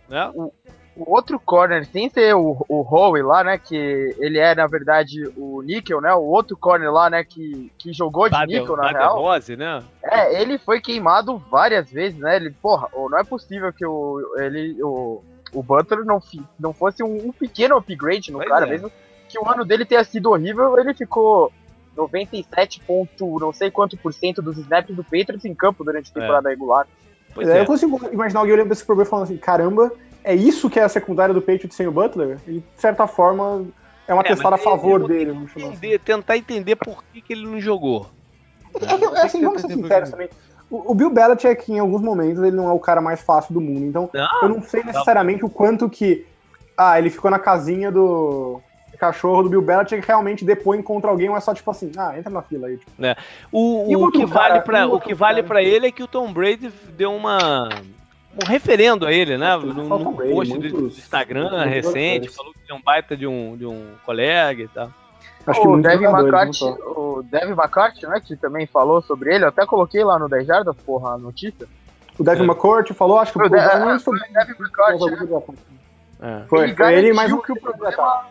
Né? 0.10 0.32
O, 0.34 0.52
o 0.96 1.14
outro 1.14 1.40
corner, 1.40 1.86
sem 1.86 2.10
ser 2.10 2.36
o, 2.36 2.66
o 2.70 2.82
Howe 2.82 3.22
lá, 3.22 3.44
né? 3.44 3.58
Que 3.58 4.16
ele 4.20 4.40
é, 4.40 4.56
na 4.56 4.66
verdade, 4.66 5.30
o 5.36 5.62
Nickel, 5.62 6.00
né? 6.00 6.14
O 6.14 6.24
outro 6.24 6.56
corner 6.56 6.92
lá, 6.92 7.10
né? 7.10 7.24
Que, 7.24 7.72
que 7.78 7.92
jogou 7.92 8.30
de 8.30 8.46
Nickel, 8.46 8.78
na 8.78 8.90
real. 8.90 9.22
Rose, 9.22 9.56
né? 9.56 9.84
É, 10.04 10.42
ele 10.42 10.58
foi 10.58 10.80
queimado 10.80 11.38
várias 11.52 11.92
vezes, 11.92 12.18
né? 12.18 12.38
Ele, 12.38 12.52
porra, 12.52 12.88
não 12.94 13.18
é 13.18 13.24
possível 13.24 13.74
que 13.74 13.86
o, 13.86 14.22
ele, 14.38 14.82
o, 14.82 15.22
o 15.54 15.62
Butler 15.62 16.06
não, 16.06 16.22
não 16.60 16.74
fosse 16.74 17.04
um, 17.04 17.28
um 17.28 17.32
pequeno 17.32 17.78
upgrade 17.78 18.32
no 18.32 18.38
pois 18.38 18.50
cara, 18.50 18.66
é. 18.66 18.70
mesmo 18.70 18.92
que 19.28 19.38
o 19.38 19.50
ano 19.50 19.66
dele 19.66 19.86
tenha 19.86 20.04
sido 20.04 20.30
horrível, 20.30 20.78
ele 20.80 20.94
ficou 20.94 21.52
97 21.98 22.80
ponto, 22.82 23.40
não 23.40 23.52
sei 23.52 23.70
quanto 23.70 23.98
por 23.98 24.14
cento 24.14 24.42
dos 24.42 24.58
snaps 24.58 24.96
do 24.96 25.04
Patriots 25.04 25.46
em 25.46 25.54
campo 25.54 25.84
durante 25.84 26.08
a 26.08 26.12
é. 26.12 26.22
temporada 26.22 26.50
é. 26.50 26.52
regular. 26.52 26.88
Pois 27.34 27.50
é, 27.50 27.58
é. 27.58 27.62
Eu 27.62 27.66
consigo 27.66 28.00
imaginar 28.14 28.40
alguém 28.40 28.54
olhando 28.54 28.68
pra 28.68 28.74
esse 28.74 28.86
problema 28.86 29.10
falando 29.10 29.26
assim, 29.26 29.38
caramba, 29.38 29.92
é 30.26 30.34
isso 30.34 30.70
que 30.70 30.80
é 30.80 30.84
a 30.84 30.90
secundária 30.90 31.34
do 31.34 31.42
Patriots 31.42 31.76
sem 31.76 31.88
o 31.88 31.92
Butler? 31.92 32.40
E, 32.48 32.54
de 32.54 32.64
certa 32.76 33.06
forma, 33.06 33.64
é 34.08 34.14
uma 34.14 34.24
é, 34.24 34.26
testada 34.26 34.56
a 34.56 34.58
favor 34.58 35.08
dele. 35.08 35.32
Vamos 35.32 35.52
entender, 35.56 35.96
assim. 35.96 36.04
Tentar 36.04 36.38
entender 36.38 36.76
por 36.76 37.04
que, 37.14 37.22
que 37.22 37.32
ele 37.32 37.46
não 37.46 37.62
jogou. 37.62 38.10
É, 38.82 39.20
é, 39.20 39.22
assim, 39.22 39.42
vamos 39.42 39.62
ser 39.62 39.68
sinceros 39.72 40.10
também. 40.10 40.30
O, 40.70 40.92
o 40.92 40.96
Bill 40.96 41.12
Belichick, 41.12 41.72
em 41.72 41.78
alguns 41.78 42.02
momentos, 42.02 42.42
ele 42.42 42.56
não 42.56 42.68
é 42.68 42.74
o 42.74 42.80
cara 42.80 43.00
mais 43.00 43.22
fácil 43.22 43.54
do 43.54 43.62
mundo. 43.62 43.86
Então, 43.86 44.10
não, 44.12 44.42
eu 44.42 44.50
não 44.50 44.64
sei 44.64 44.84
necessariamente 44.84 45.44
não. 45.44 45.48
o 45.48 45.52
quanto 45.52 45.88
que. 45.88 46.26
Ah, 46.76 46.98
ele 46.98 47.12
ficou 47.12 47.30
na 47.30 47.40
casinha 47.40 47.92
do 47.92 48.60
cachorro 49.00 49.44
do 49.44 49.50
Bill 49.50 49.62
Belichick 49.62 50.08
realmente 50.08 50.44
depõe 50.44 50.82
contra 50.82 51.12
alguém, 51.12 51.30
ou 51.30 51.38
é 51.38 51.40
só 51.40 51.54
tipo 51.54 51.70
assim, 51.70 51.92
ah, 51.98 52.18
entra 52.18 52.32
na 52.32 52.42
fila 52.42 52.68
aí. 52.68 52.78
Tipo. 52.78 52.92
É. 53.06 53.16
O, 53.52 53.94
o, 53.94 54.06
o, 54.06 54.12
que 54.12 54.26
cara, 54.26 54.50
vale 54.50 54.62
pra, 54.62 54.88
o 54.88 55.00
que 55.00 55.14
vale 55.14 55.44
para 55.44 55.62
ele 55.62 55.88
é 55.88 55.92
que 55.92 56.02
o 56.02 56.08
Tom 56.08 56.34
Brady 56.34 56.72
deu 56.98 57.14
uma 57.14 57.70
um 58.36 58.46
referendo 58.46 59.06
a 59.06 59.14
ele, 59.14 59.38
né? 59.38 59.56
Num, 59.58 59.74
num 59.74 60.16
post 60.16 60.58
do 60.58 60.88
Instagram 60.88 61.50
muitos 61.50 61.70
recente, 61.70 62.30
falou 62.30 62.54
que 62.54 62.72
é 62.72 62.76
um 62.76 62.82
baita 62.82 63.16
de 63.16 63.26
um, 63.26 63.56
de 63.56 63.66
um 63.66 63.94
colega 64.06 64.64
e 64.64 64.68
tal. 64.68 64.92
Acho 65.48 65.68
o 65.68 65.82
Devin 65.82 66.06
McCarthy, 66.06 66.64
o 66.64 67.24
Devin 67.24 67.52
McCarthy, 67.52 68.08
né, 68.08 68.20
que 68.20 68.36
também 68.36 68.66
falou 68.66 69.02
sobre 69.04 69.36
ele, 69.36 69.44
eu 69.44 69.50
até 69.50 69.64
coloquei 69.66 70.04
lá 70.04 70.18
no 70.18 70.28
10 70.28 70.48
Jardas, 70.48 70.76
porra, 70.78 71.14
a 71.14 71.18
notícia. 71.18 71.68
O 72.18 72.24
Devin 72.24 72.44
é. 72.44 72.46
McCourt 72.46 72.92
falou, 72.94 73.20
acho 73.20 73.34
que 73.34 73.40
o, 73.40 73.46
o, 73.46 73.50
Devin 73.50 74.54
McCourt, 74.60 75.60
né? 76.20 76.42
é. 76.42 76.48
Foi, 76.48 76.64
ele 76.64 76.76
foi 76.76 76.94
ele, 76.96 77.14
mas 77.14 77.32
que 77.44 77.52
o 77.52 77.62
problema 77.62 78.26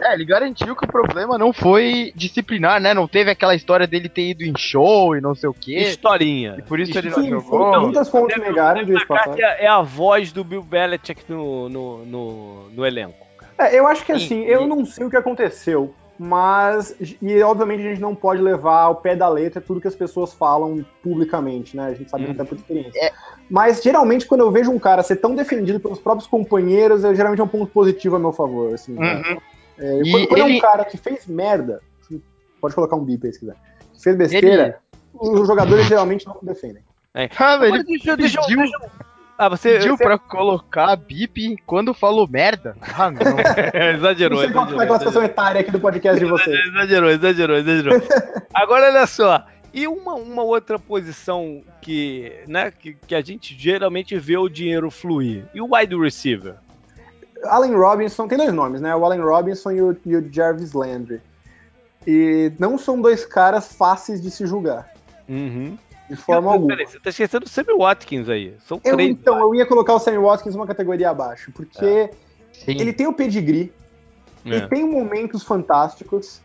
é, 0.00 0.14
ele 0.14 0.24
garantiu 0.24 0.74
que 0.74 0.84
o 0.84 0.88
problema 0.88 1.36
não 1.36 1.52
foi 1.52 2.12
disciplinar, 2.16 2.80
né? 2.80 2.94
Não 2.94 3.06
teve 3.06 3.30
aquela 3.30 3.54
história 3.54 3.86
dele 3.86 4.08
ter 4.08 4.30
ido 4.30 4.42
em 4.42 4.56
show 4.56 5.14
e 5.14 5.20
não 5.20 5.34
sei 5.34 5.48
o 5.48 5.54
quê. 5.54 5.78
Historinha. 5.78 6.56
E 6.58 6.62
por 6.62 6.80
isso 6.80 6.96
ele 6.96 7.10
não 7.10 7.22
jogou. 7.22 7.80
Muitas 7.80 8.08
fontes 8.08 8.38
negaram 8.38 8.84
disso, 8.84 9.06
é, 9.38 9.64
é 9.64 9.68
a 9.68 9.82
voz 9.82 10.32
do 10.32 10.42
Bill 10.42 10.62
Belichick 10.62 11.22
no, 11.28 11.68
no, 11.68 12.06
no, 12.06 12.70
no 12.70 12.86
elenco. 12.86 13.26
É, 13.58 13.78
eu 13.78 13.86
acho 13.86 14.04
que 14.04 14.12
assim, 14.12 14.42
eu 14.44 14.66
não 14.66 14.86
sei 14.86 15.04
o 15.04 15.10
que 15.10 15.16
aconteceu, 15.16 15.94
mas. 16.18 16.94
E 17.20 17.42
obviamente 17.42 17.80
a 17.80 17.90
gente 17.90 18.00
não 18.00 18.14
pode 18.14 18.40
levar 18.40 18.82
ao 18.82 18.96
pé 18.96 19.14
da 19.14 19.28
letra 19.28 19.60
tudo 19.60 19.80
que 19.80 19.88
as 19.88 19.94
pessoas 19.94 20.32
falam 20.32 20.84
publicamente, 21.02 21.76
né? 21.76 21.88
A 21.88 21.94
gente 21.94 22.10
sabe 22.10 22.24
hum. 22.24 22.30
até 22.30 22.44
por 22.44 22.56
experiência. 22.56 22.98
É. 22.98 23.12
Mas 23.50 23.82
geralmente, 23.82 24.26
quando 24.26 24.42
eu 24.42 24.50
vejo 24.50 24.70
um 24.70 24.78
cara 24.78 25.02
ser 25.02 25.16
tão 25.16 25.34
defendido 25.34 25.80
pelos 25.80 25.98
próprios 25.98 26.26
companheiros, 26.26 27.04
é 27.04 27.14
geralmente 27.14 27.40
é 27.40 27.44
um 27.44 27.48
ponto 27.48 27.66
positivo 27.66 28.16
a 28.16 28.18
meu 28.18 28.32
favor. 28.32 28.74
Assim, 28.74 28.92
né? 28.92 29.38
É, 29.80 30.02
quando, 30.10 30.28
quando 30.28 30.40
ele... 30.40 30.54
é 30.54 30.56
um 30.58 30.60
cara 30.60 30.84
que 30.84 30.98
fez 30.98 31.26
merda, 31.26 31.80
pode 32.60 32.74
colocar 32.74 32.96
um 32.96 33.04
bip 33.04 33.26
aí 33.26 33.32
se 33.32 33.40
quiser, 33.40 33.56
que 33.94 34.02
fez 34.02 34.16
besteira, 34.16 34.78
ele... 35.14 35.32
os 35.32 35.48
jogadores 35.48 35.86
geralmente 35.86 36.26
não 36.26 36.38
defendem. 36.42 36.84
É. 37.14 37.28
Ah, 37.38 37.58
ele 37.62 37.82
deixa, 37.82 38.16
deixa, 38.16 38.40
pediu, 38.42 38.58
deixa, 38.58 38.78
ah, 39.40 39.48
você, 39.48 39.78
pediu 39.78 39.96
você... 39.96 40.04
pra 40.04 40.18
colocar 40.18 40.94
bip 40.96 41.56
quando 41.64 41.94
falou 41.94 42.28
merda? 42.28 42.76
Ah, 42.82 43.10
não. 43.10 43.20
exagerou. 43.96 44.38
Não 44.38 44.44
sei 44.44 44.52
qual 44.52 44.80
é 44.80 44.84
a 44.84 44.86
classificação 44.86 45.22
etária 45.22 45.60
aqui 45.62 45.70
do 45.70 45.80
podcast 45.80 46.20
de 46.20 46.30
vocês. 46.30 46.60
Exagerou, 46.68 47.10
exagerou, 47.10 47.56
exagerou. 47.56 48.02
Agora, 48.52 48.88
olha 48.88 49.06
só. 49.06 49.46
E 49.72 49.88
uma, 49.88 50.14
uma 50.14 50.42
outra 50.42 50.78
posição 50.78 51.62
que, 51.80 52.44
né, 52.46 52.70
que, 52.70 52.92
que 52.94 53.14
a 53.14 53.22
gente 53.22 53.56
geralmente 53.58 54.18
vê 54.18 54.36
o 54.36 54.48
dinheiro 54.48 54.90
fluir. 54.90 55.46
E 55.54 55.60
o 55.62 55.74
wide 55.74 55.96
receiver? 55.96 56.56
Allen 57.44 57.74
Robinson, 57.74 58.28
tem 58.28 58.38
dois 58.38 58.52
nomes, 58.52 58.80
né? 58.80 58.94
O 58.94 59.04
Allen 59.04 59.20
Robinson 59.20 59.70
e 59.70 59.82
o, 59.82 59.96
e 60.04 60.16
o 60.16 60.32
Jarvis 60.32 60.72
Landry. 60.72 61.20
E 62.06 62.52
não 62.58 62.78
são 62.78 63.00
dois 63.00 63.24
caras 63.24 63.72
fáceis 63.72 64.22
de 64.22 64.30
se 64.30 64.46
julgar. 64.46 64.92
Uhum. 65.28 65.76
De 66.08 66.16
forma 66.16 66.52
alguma. 66.52 66.74
Peraí, 66.74 66.86
você 66.86 66.98
tá 66.98 67.10
esquecendo 67.10 67.46
o 67.46 67.48
Sammy 67.48 67.76
Watkins 67.76 68.28
aí. 68.28 68.56
São 68.66 68.80
eu, 68.84 68.94
três. 68.94 69.10
Então, 69.10 69.38
eu 69.38 69.54
ia 69.54 69.64
colocar 69.64 69.94
o 69.94 69.98
Sammy 69.98 70.18
Watkins 70.18 70.54
uma 70.54 70.66
categoria 70.66 71.10
abaixo, 71.10 71.52
porque 71.52 71.84
é. 71.84 72.10
ele 72.66 72.92
tem 72.92 73.06
o 73.06 73.12
pedigree, 73.12 73.72
é. 74.44 74.48
ele 74.48 74.68
tem 74.68 74.84
momentos 74.84 75.44
fantásticos, 75.44 76.40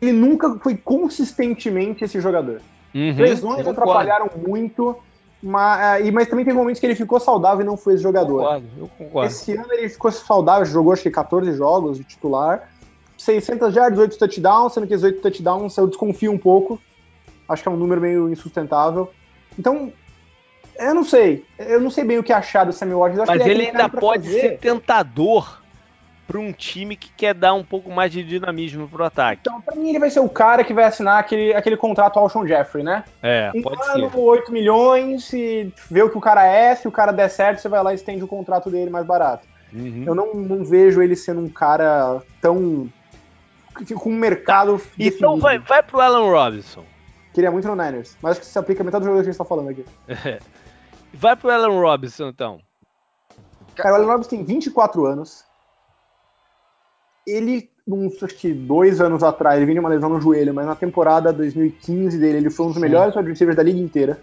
ele 0.00 0.12
nunca 0.12 0.58
foi 0.58 0.76
consistentemente 0.76 2.04
esse 2.04 2.20
jogador. 2.20 2.60
Uhum, 2.92 3.14
Lesões 3.16 3.66
atrapalharam 3.66 4.30
muito, 4.36 4.96
mas, 5.42 6.10
mas 6.10 6.28
também 6.28 6.44
teve 6.44 6.56
momentos 6.56 6.80
que 6.80 6.86
ele 6.86 6.94
ficou 6.94 7.20
saudável 7.20 7.62
e 7.62 7.64
não 7.64 7.76
foi 7.76 7.94
esse 7.94 8.02
jogador. 8.02 8.40
Eu 8.40 8.44
concordo, 8.44 8.66
eu 8.78 8.88
concordo. 8.98 9.30
Esse 9.30 9.52
ano 9.52 9.72
ele 9.72 9.88
ficou 9.88 10.10
saudável, 10.10 10.64
jogou 10.64 10.92
acho 10.92 11.02
que 11.02 11.10
14 11.10 11.52
jogos 11.52 11.98
de 11.98 12.04
titular. 12.04 12.70
600 13.18 13.74
yards, 13.74 13.98
8 13.98 14.18
touchdowns, 14.18 14.74
sendo 14.74 14.86
que 14.86 14.94
esses 14.94 15.04
8 15.04 15.20
touchdowns 15.20 15.76
eu 15.76 15.86
desconfio 15.86 16.32
um 16.32 16.38
pouco. 16.38 16.80
Acho 17.48 17.62
que 17.62 17.68
é 17.68 17.72
um 17.72 17.76
número 17.76 18.00
meio 18.00 18.30
insustentável. 18.30 19.10
Então, 19.58 19.92
eu 20.78 20.94
não 20.94 21.04
sei. 21.04 21.44
Eu 21.58 21.80
não 21.80 21.90
sei 21.90 22.04
bem 22.04 22.18
o 22.18 22.22
que 22.22 22.32
achar 22.32 22.64
do 22.64 22.72
Sammy 22.72 22.94
Watkins. 22.94 23.24
Mas 23.26 23.40
ele, 23.40 23.50
ele 23.50 23.66
ainda 23.68 23.88
pode 23.88 24.26
fazer. 24.26 24.40
ser 24.40 24.58
tentador 24.58 25.62
para 26.26 26.38
um 26.38 26.52
time 26.52 26.96
que 26.96 27.10
quer 27.10 27.34
dar 27.34 27.54
um 27.54 27.62
pouco 27.62 27.90
mais 27.90 28.10
de 28.10 28.24
dinamismo 28.24 28.88
pro 28.88 29.04
ataque. 29.04 29.40
Então, 29.42 29.60
para 29.60 29.76
mim, 29.76 29.90
ele 29.90 29.98
vai 29.98 30.10
ser 30.10 30.20
o 30.20 30.28
cara 30.28 30.64
que 30.64 30.74
vai 30.74 30.84
assinar 30.84 31.20
aquele, 31.20 31.54
aquele 31.54 31.76
contrato 31.76 32.18
ao 32.18 32.28
Sean 32.28 32.46
Jeffrey, 32.46 32.82
né? 32.82 33.04
É, 33.22 33.52
um 33.54 33.62
pode 33.62 33.80
ano, 33.90 34.10
ser. 34.10 34.18
8 34.18 34.52
milhões, 34.52 35.32
e 35.32 35.72
vê 35.90 36.02
o 36.02 36.10
que 36.10 36.18
o 36.18 36.20
cara 36.20 36.44
é, 36.44 36.74
se 36.74 36.88
o 36.88 36.92
cara 36.92 37.12
der 37.12 37.28
certo, 37.28 37.60
você 37.60 37.68
vai 37.68 37.82
lá 37.82 37.92
e 37.92 37.96
estende 37.96 38.24
o 38.24 38.28
contrato 38.28 38.70
dele 38.70 38.90
mais 38.90 39.06
barato. 39.06 39.46
Uhum. 39.72 40.04
Eu 40.06 40.14
não, 40.14 40.34
não 40.34 40.64
vejo 40.64 41.02
ele 41.02 41.14
sendo 41.14 41.40
um 41.40 41.48
cara 41.48 42.22
tão 42.40 42.90
com 43.98 44.10
um 44.10 44.14
mercado. 44.14 44.80
Então 44.98 45.38
vai, 45.38 45.58
vai 45.58 45.82
pro 45.82 46.00
Alan 46.00 46.30
Robinson. 46.30 46.84
Queria 47.34 47.50
muito 47.50 47.68
no 47.68 47.76
Niners, 47.76 48.16
mas 48.22 48.32
acho 48.32 48.40
que 48.40 48.46
se 48.46 48.58
aplica 48.58 48.82
a 48.82 48.84
metade 48.84 49.04
do 49.04 49.08
jogo 49.08 49.18
que 49.18 49.28
a 49.28 49.30
gente 49.30 49.38
tá 49.38 49.44
falando 49.44 49.68
aqui. 49.68 49.84
vai 51.12 51.36
pro 51.36 51.50
Alan 51.50 51.78
Robinson, 51.78 52.28
então. 52.28 52.60
Cara, 53.74 53.92
o 53.92 53.96
Alan 53.96 54.06
Robinson 54.06 54.30
tem 54.30 54.44
24 54.44 55.04
anos. 55.04 55.44
Ele, 57.26 57.68
uns 57.86 58.22
acho 58.22 58.34
que 58.34 58.52
dois 58.52 59.00
anos 59.00 59.22
atrás, 59.22 59.56
ele 59.56 59.66
vinha 59.66 59.80
uma 59.80 59.88
lesão 59.88 60.08
no 60.08 60.20
joelho, 60.20 60.54
mas 60.54 60.66
na 60.66 60.74
temporada 60.74 61.32
2015 61.32 62.18
dele, 62.18 62.38
ele 62.38 62.50
foi 62.50 62.66
um 62.66 62.70
dos 62.70 62.78
melhores 62.78 63.16
wide 63.16 63.28
receivers 63.28 63.56
da 63.56 63.62
liga 63.62 63.80
inteira. 63.80 64.20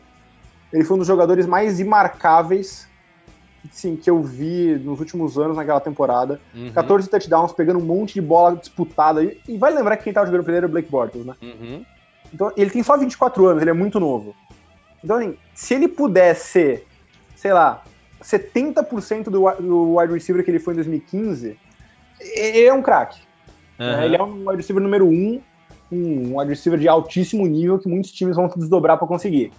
Ele 0.71 0.83
foi 0.83 0.95
um 0.95 0.99
dos 0.99 1.07
jogadores 1.07 1.45
mais 1.45 1.79
imarcáveis 1.79 2.87
sim, 3.71 3.95
que 3.95 4.09
eu 4.09 4.21
vi 4.21 4.75
nos 4.83 4.99
últimos 4.99 5.37
anos 5.37 5.55
naquela 5.55 5.79
temporada. 5.79 6.39
Uhum. 6.53 6.71
14 6.73 7.09
touchdowns, 7.09 7.51
pegando 7.53 7.79
um 7.79 7.83
monte 7.85 8.15
de 8.15 8.21
bola 8.21 8.55
disputada. 8.55 9.23
E, 9.23 9.39
e 9.47 9.57
vai 9.57 9.73
lembrar 9.73 9.97
que 9.97 10.03
quem 10.03 10.13
tava 10.13 10.25
jogando 10.25 10.43
primeiro 10.43 10.65
é 10.65 10.69
o 10.69 10.71
Blake 10.71 10.89
Bortles, 10.89 11.25
né? 11.25 11.35
Uhum. 11.41 11.85
Então, 12.33 12.51
ele 12.57 12.69
tem 12.69 12.83
só 12.83 12.97
24 12.97 13.47
anos, 13.47 13.61
ele 13.61 13.71
é 13.71 13.73
muito 13.73 13.99
novo. 13.99 14.35
Então, 15.03 15.17
assim, 15.17 15.37
se 15.53 15.73
ele 15.73 15.87
pudesse 15.87 16.51
ser, 16.51 16.87
sei 17.35 17.53
lá, 17.53 17.83
70% 18.21 19.25
do, 19.25 19.51
do 19.61 19.97
wide 19.97 20.13
receiver 20.13 20.43
que 20.43 20.49
ele 20.49 20.59
foi 20.59 20.73
em 20.73 20.77
2015, 20.77 21.57
ele 22.23 22.65
é 22.65 22.73
um 22.73 22.81
craque. 22.81 23.19
Uhum. 23.79 23.85
Né? 23.85 24.05
Ele 24.05 24.15
é 24.15 24.23
um 24.23 24.47
wide 24.47 24.57
receiver 24.57 24.81
número 24.81 25.07
um, 25.07 25.41
um 25.91 26.37
wide 26.37 26.49
receiver 26.49 26.79
de 26.79 26.87
altíssimo 26.87 27.45
nível 27.45 27.79
que 27.79 27.89
muitos 27.89 28.11
times 28.11 28.35
vão 28.35 28.49
se 28.49 28.57
desdobrar 28.57 28.97
para 28.97 29.07
conseguir. 29.07 29.51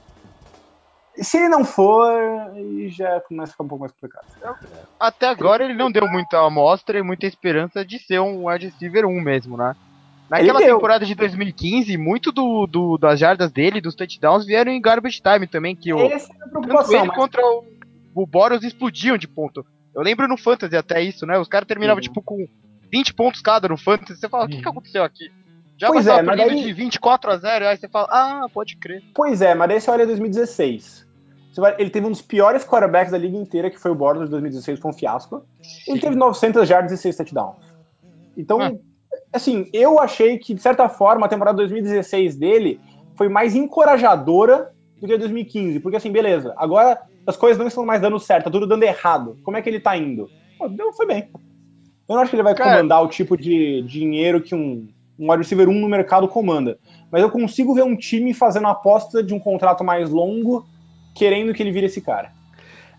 Se 1.16 1.36
ele 1.36 1.48
não 1.48 1.64
for, 1.64 2.10
aí 2.54 2.88
já 2.88 3.20
começa 3.20 3.50
a 3.50 3.52
ficar 3.52 3.64
um 3.64 3.68
pouco 3.68 3.82
mais 3.82 3.92
complicado. 3.92 4.26
Até 4.98 5.28
agora 5.28 5.64
ele 5.64 5.74
não 5.74 5.90
deu 5.90 6.08
muita 6.08 6.44
amostra 6.44 6.98
e 6.98 7.02
muita 7.02 7.26
esperança 7.26 7.84
de 7.84 8.00
ser 8.00 8.20
um 8.20 8.48
wide 8.48 8.66
receiver 8.66 9.06
1 9.06 9.20
mesmo, 9.20 9.56
né? 9.56 9.76
Naquela 10.28 10.58
temporada 10.58 11.04
de 11.04 11.14
2015, 11.14 11.96
muito 11.96 12.32
do, 12.32 12.66
do, 12.66 12.98
das 12.98 13.20
jardas 13.20 13.52
dele, 13.52 13.80
dos 13.80 13.94
touchdowns, 13.94 14.44
vieram 14.44 14.72
em 14.72 14.80
garbage 14.80 15.20
time 15.20 15.46
também, 15.46 15.76
que 15.76 15.92
o, 15.92 16.00
Essa 16.00 16.32
é 16.32 16.36
a 16.36 16.98
ele 16.98 17.06
mas... 17.06 17.16
contra 17.16 17.40
o, 17.44 17.64
o 18.14 18.26
Boros 18.26 18.64
explodiam 18.64 19.16
de 19.16 19.28
ponto. 19.28 19.64
Eu 19.94 20.02
lembro 20.02 20.26
no 20.26 20.36
Fantasy 20.36 20.76
até 20.76 21.00
isso, 21.02 21.24
né? 21.24 21.38
Os 21.38 21.48
caras 21.48 21.68
terminavam, 21.68 21.96
uhum. 21.96 22.02
tipo, 22.02 22.20
com 22.20 22.46
20 22.90 23.14
pontos 23.14 23.40
cada 23.40 23.68
no 23.68 23.76
Fantasy. 23.76 24.16
Você 24.16 24.28
fala, 24.28 24.46
o 24.46 24.48
que, 24.48 24.60
que 24.60 24.68
aconteceu 24.68 25.04
aqui? 25.04 25.30
Já 25.76 25.88
pois 25.88 26.06
é, 26.06 26.22
mas 26.22 26.36
daí... 26.36 26.64
de 26.64 26.72
24 26.72 27.30
a 27.30 27.36
0, 27.36 27.66
aí 27.66 27.76
você 27.76 27.88
fala, 27.88 28.08
ah, 28.10 28.46
pode 28.52 28.76
crer. 28.76 29.02
Pois 29.14 29.42
é, 29.42 29.54
mas 29.54 29.68
daí 29.68 29.80
você 29.80 29.90
olha 29.90 30.06
2016. 30.06 31.04
Ele 31.78 31.90
teve 31.90 32.06
um 32.06 32.10
dos 32.10 32.22
piores 32.22 32.64
quarterbacks 32.64 33.12
da 33.12 33.18
liga 33.18 33.36
inteira, 33.36 33.70
que 33.70 33.78
foi 33.78 33.90
o 33.90 33.94
Bortles 33.94 34.26
de 34.26 34.30
2016, 34.32 34.78
foi 34.80 34.90
um 34.90 34.94
fiasco. 34.94 35.44
Ele 35.86 36.00
teve 36.00 36.16
900 36.16 36.68
yards 36.68 36.92
e 36.92 36.96
6 36.96 37.16
touchdowns. 37.16 37.56
Então, 38.36 38.60
ah. 38.60 38.72
assim, 39.32 39.68
eu 39.72 40.00
achei 40.00 40.36
que, 40.38 40.52
de 40.52 40.60
certa 40.60 40.88
forma, 40.88 41.26
a 41.26 41.28
temporada 41.28 41.56
2016 41.58 42.34
dele 42.36 42.80
foi 43.16 43.28
mais 43.28 43.54
encorajadora 43.54 44.72
do 45.00 45.06
que 45.06 45.14
a 45.14 45.16
2015. 45.16 45.78
Porque, 45.78 45.96
assim, 45.96 46.10
beleza, 46.10 46.52
agora 46.56 47.00
as 47.26 47.36
coisas 47.36 47.58
não 47.58 47.66
estão 47.66 47.84
mais 47.84 48.00
dando 48.00 48.18
certo, 48.18 48.44
tá 48.44 48.50
tudo 48.50 48.66
dando 48.66 48.82
errado. 48.82 49.36
Como 49.42 49.56
é 49.56 49.62
que 49.62 49.68
ele 49.68 49.80
tá 49.80 49.96
indo? 49.96 50.28
Pô, 50.58 50.68
deu, 50.68 50.92
foi 50.92 51.06
bem. 51.06 51.28
Eu 52.08 52.14
não 52.14 52.18
acho 52.18 52.30
que 52.30 52.36
ele 52.36 52.42
vai 52.42 52.54
Cara, 52.54 52.76
comandar 52.76 53.02
o 53.02 53.08
tipo 53.08 53.36
de 53.36 53.82
dinheiro 53.82 54.42
que 54.42 54.54
um, 54.54 54.86
um 55.18 55.30
wide 55.30 55.42
receiver 55.42 55.68
1 55.68 55.72
no 55.72 55.88
mercado 55.88 56.28
comanda. 56.28 56.78
Mas 57.10 57.22
eu 57.22 57.30
consigo 57.30 57.74
ver 57.74 57.84
um 57.84 57.96
time 57.96 58.34
fazendo 58.34 58.66
a 58.66 58.72
aposta 58.72 59.22
de 59.22 59.32
um 59.32 59.38
contrato 59.38 59.82
mais 59.82 60.10
longo 60.10 60.66
querendo 61.14 61.54
que 61.54 61.62
ele 61.62 61.72
vire 61.72 61.86
esse 61.86 62.00
cara. 62.00 62.32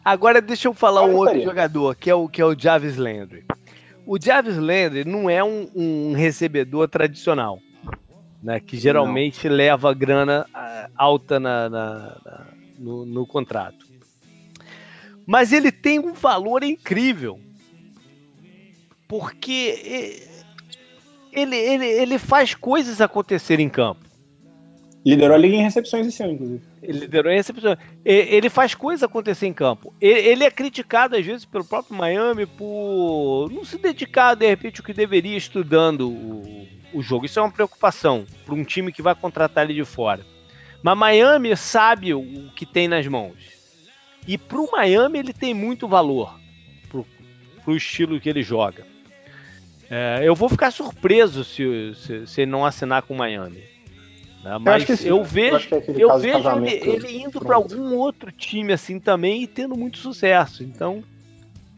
Agora 0.04 0.42
deixa 0.42 0.68
eu 0.68 0.74
falar 0.74 1.04
um 1.04 1.16
outro 1.16 1.42
jogador, 1.42 1.96
que 1.96 2.10
é 2.10 2.16
o, 2.16 2.28
que 2.28 2.42
é 2.42 2.46
o 2.46 2.58
Jarvis 2.58 2.96
Landry. 2.96 3.44
O 4.06 4.22
Jarvis 4.22 4.58
Landry 4.58 5.04
não 5.04 5.30
é 5.30 5.44
um, 5.44 5.68
um 5.76 6.14
recebedor 6.14 6.88
tradicional, 6.88 7.60
né, 8.42 8.60
que 8.60 8.78
geralmente 8.78 9.50
não. 9.50 9.56
leva 9.56 9.94
grana 9.94 10.46
ah, 10.54 10.90
alta 10.96 11.40
na, 11.40 11.70
na, 11.70 12.18
na 12.24 12.46
no, 12.78 13.06
no 13.06 13.26
contrato. 13.26 13.85
Mas 15.26 15.52
ele 15.52 15.72
tem 15.72 16.00
um 16.00 16.14
valor 16.14 16.64
incrível, 16.64 17.40
porque 19.08 20.22
ele, 21.32 21.56
ele, 21.56 21.86
ele 21.86 22.20
faz 22.20 22.54
coisas 22.54 23.02
acontecer 23.02 23.60
em 23.60 23.70
campo. 23.70 24.06
Liderou 25.06 25.36
a 25.36 25.38
liga 25.38 25.56
em 25.56 25.62
recepções 25.62 26.08
esse 26.08 26.24
ano, 26.24 26.34
inclusive. 26.34 26.64
Ele 26.82 27.00
liderou 27.00 27.32
em 27.32 27.36
recepções. 27.36 27.78
Ele 28.04 28.50
faz 28.50 28.74
coisas 28.74 29.04
acontecer 29.04 29.46
em 29.46 29.54
campo. 29.54 29.94
Ele 30.02 30.44
é 30.44 30.50
criticado, 30.50 31.16
às 31.16 31.24
vezes, 31.24 31.46
pelo 31.46 31.64
próprio 31.64 31.96
Miami 31.96 32.48
por 32.48 33.52
não 33.52 33.64
se 33.64 33.78
dedicar, 33.78 34.34
de 34.34 34.48
repente, 34.48 34.82
o 34.82 34.84
que 34.84 34.94
deveria 34.94 35.38
estudando 35.38 36.10
o, 36.10 36.68
o 36.92 37.04
jogo. 37.04 37.28
Isso 37.28 37.38
é 37.38 37.42
uma 37.44 37.52
preocupação 37.52 38.26
para 38.44 38.56
um 38.56 38.64
time 38.64 38.92
que 38.92 39.04
vai 39.04 39.14
contratar 39.14 39.66
ele 39.66 39.76
de 39.76 39.86
fora. 39.86 40.26
Mas 40.82 40.98
Miami 40.98 41.56
sabe 41.56 42.16
o 42.16 42.50
que 42.56 42.66
tem 42.66 42.88
nas 42.88 43.06
mãos. 43.06 43.55
E 44.28 44.38
para 44.38 44.60
o 44.60 44.72
Miami 44.72 45.20
ele 45.20 45.34
tem 45.34 45.54
muito 45.54 45.88
valor 45.88 46.40
para 46.90 47.72
o 47.72 47.76
estilo 47.76 48.20
que 48.20 48.30
ele 48.30 48.44
joga. 48.44 48.86
É, 49.90 50.22
eu 50.24 50.36
vou 50.36 50.50
ficar 50.50 50.72
surpreso 50.72 51.44
se, 51.44 51.94
se, 51.96 52.28
se 52.28 52.42
ele 52.42 52.52
não 52.52 52.66
assinar 52.66 53.04
com 53.04 53.14
o 53.14 53.18
Miami. 53.18 53.64
Né? 54.44 54.58
Mas 54.60 55.06
eu, 55.06 55.18
eu 55.18 55.24
vejo, 55.24 55.68
eu, 55.72 56.10
eu 56.10 56.20
vejo 56.20 56.50
ele, 56.58 56.70
ele, 56.72 57.18
indo 57.24 57.40
para 57.40 57.56
algum 57.56 57.96
outro 57.96 58.32
time 58.32 58.74
assim 58.74 59.00
também 59.00 59.44
e 59.44 59.48
tendo 59.48 59.76
muito 59.76 59.98
sucesso. 59.98 60.64
Então, 60.64 61.04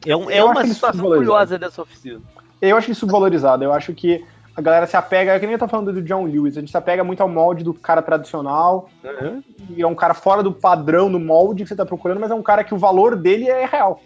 é, 0.06 0.16
um, 0.16 0.30
é 0.30 0.44
uma 0.44 0.66
situação 0.66 1.06
curiosa 1.06 1.58
dessa 1.58 1.82
oficina. 1.82 2.22
Eu 2.62 2.76
acho 2.76 2.92
isso 2.92 3.08
valorizado. 3.08 3.64
Eu 3.64 3.72
acho 3.72 3.94
que 3.94 4.24
a 4.58 4.62
galera 4.62 4.88
se 4.88 4.98
apega, 4.98 5.34
é 5.34 5.40
que 5.40 5.46
nem 5.46 5.54
eu 5.54 5.60
tô 5.60 5.68
falando 5.68 5.94
do 5.94 6.02
John 6.02 6.26
Lewis, 6.26 6.58
a 6.58 6.60
gente 6.60 6.72
se 6.72 6.78
apega 6.78 7.04
muito 7.04 7.22
ao 7.22 7.30
molde 7.30 7.64
do 7.64 7.76
cara 7.76 8.02
tradicional, 8.02 8.90
uhum. 9.04 9.44
e 9.70 9.84
é 9.84 9.88
um 9.88 9.94
cara 9.94 10.16
fora 10.16 10.42
do 10.42 10.52
padrão, 10.52 11.12
do 11.12 11.20
molde 11.20 11.62
que 11.62 11.70
você 11.70 11.76
tá 11.76 11.86
procurando, 11.86 12.20
mas 12.20 12.32
é 12.32 12.34
um 12.34 12.42
cara 12.42 12.64
que 12.64 12.74
o 12.74 12.78
valor 12.78 13.16
dele 13.16 13.48
é 13.48 13.68
real. 13.68 14.02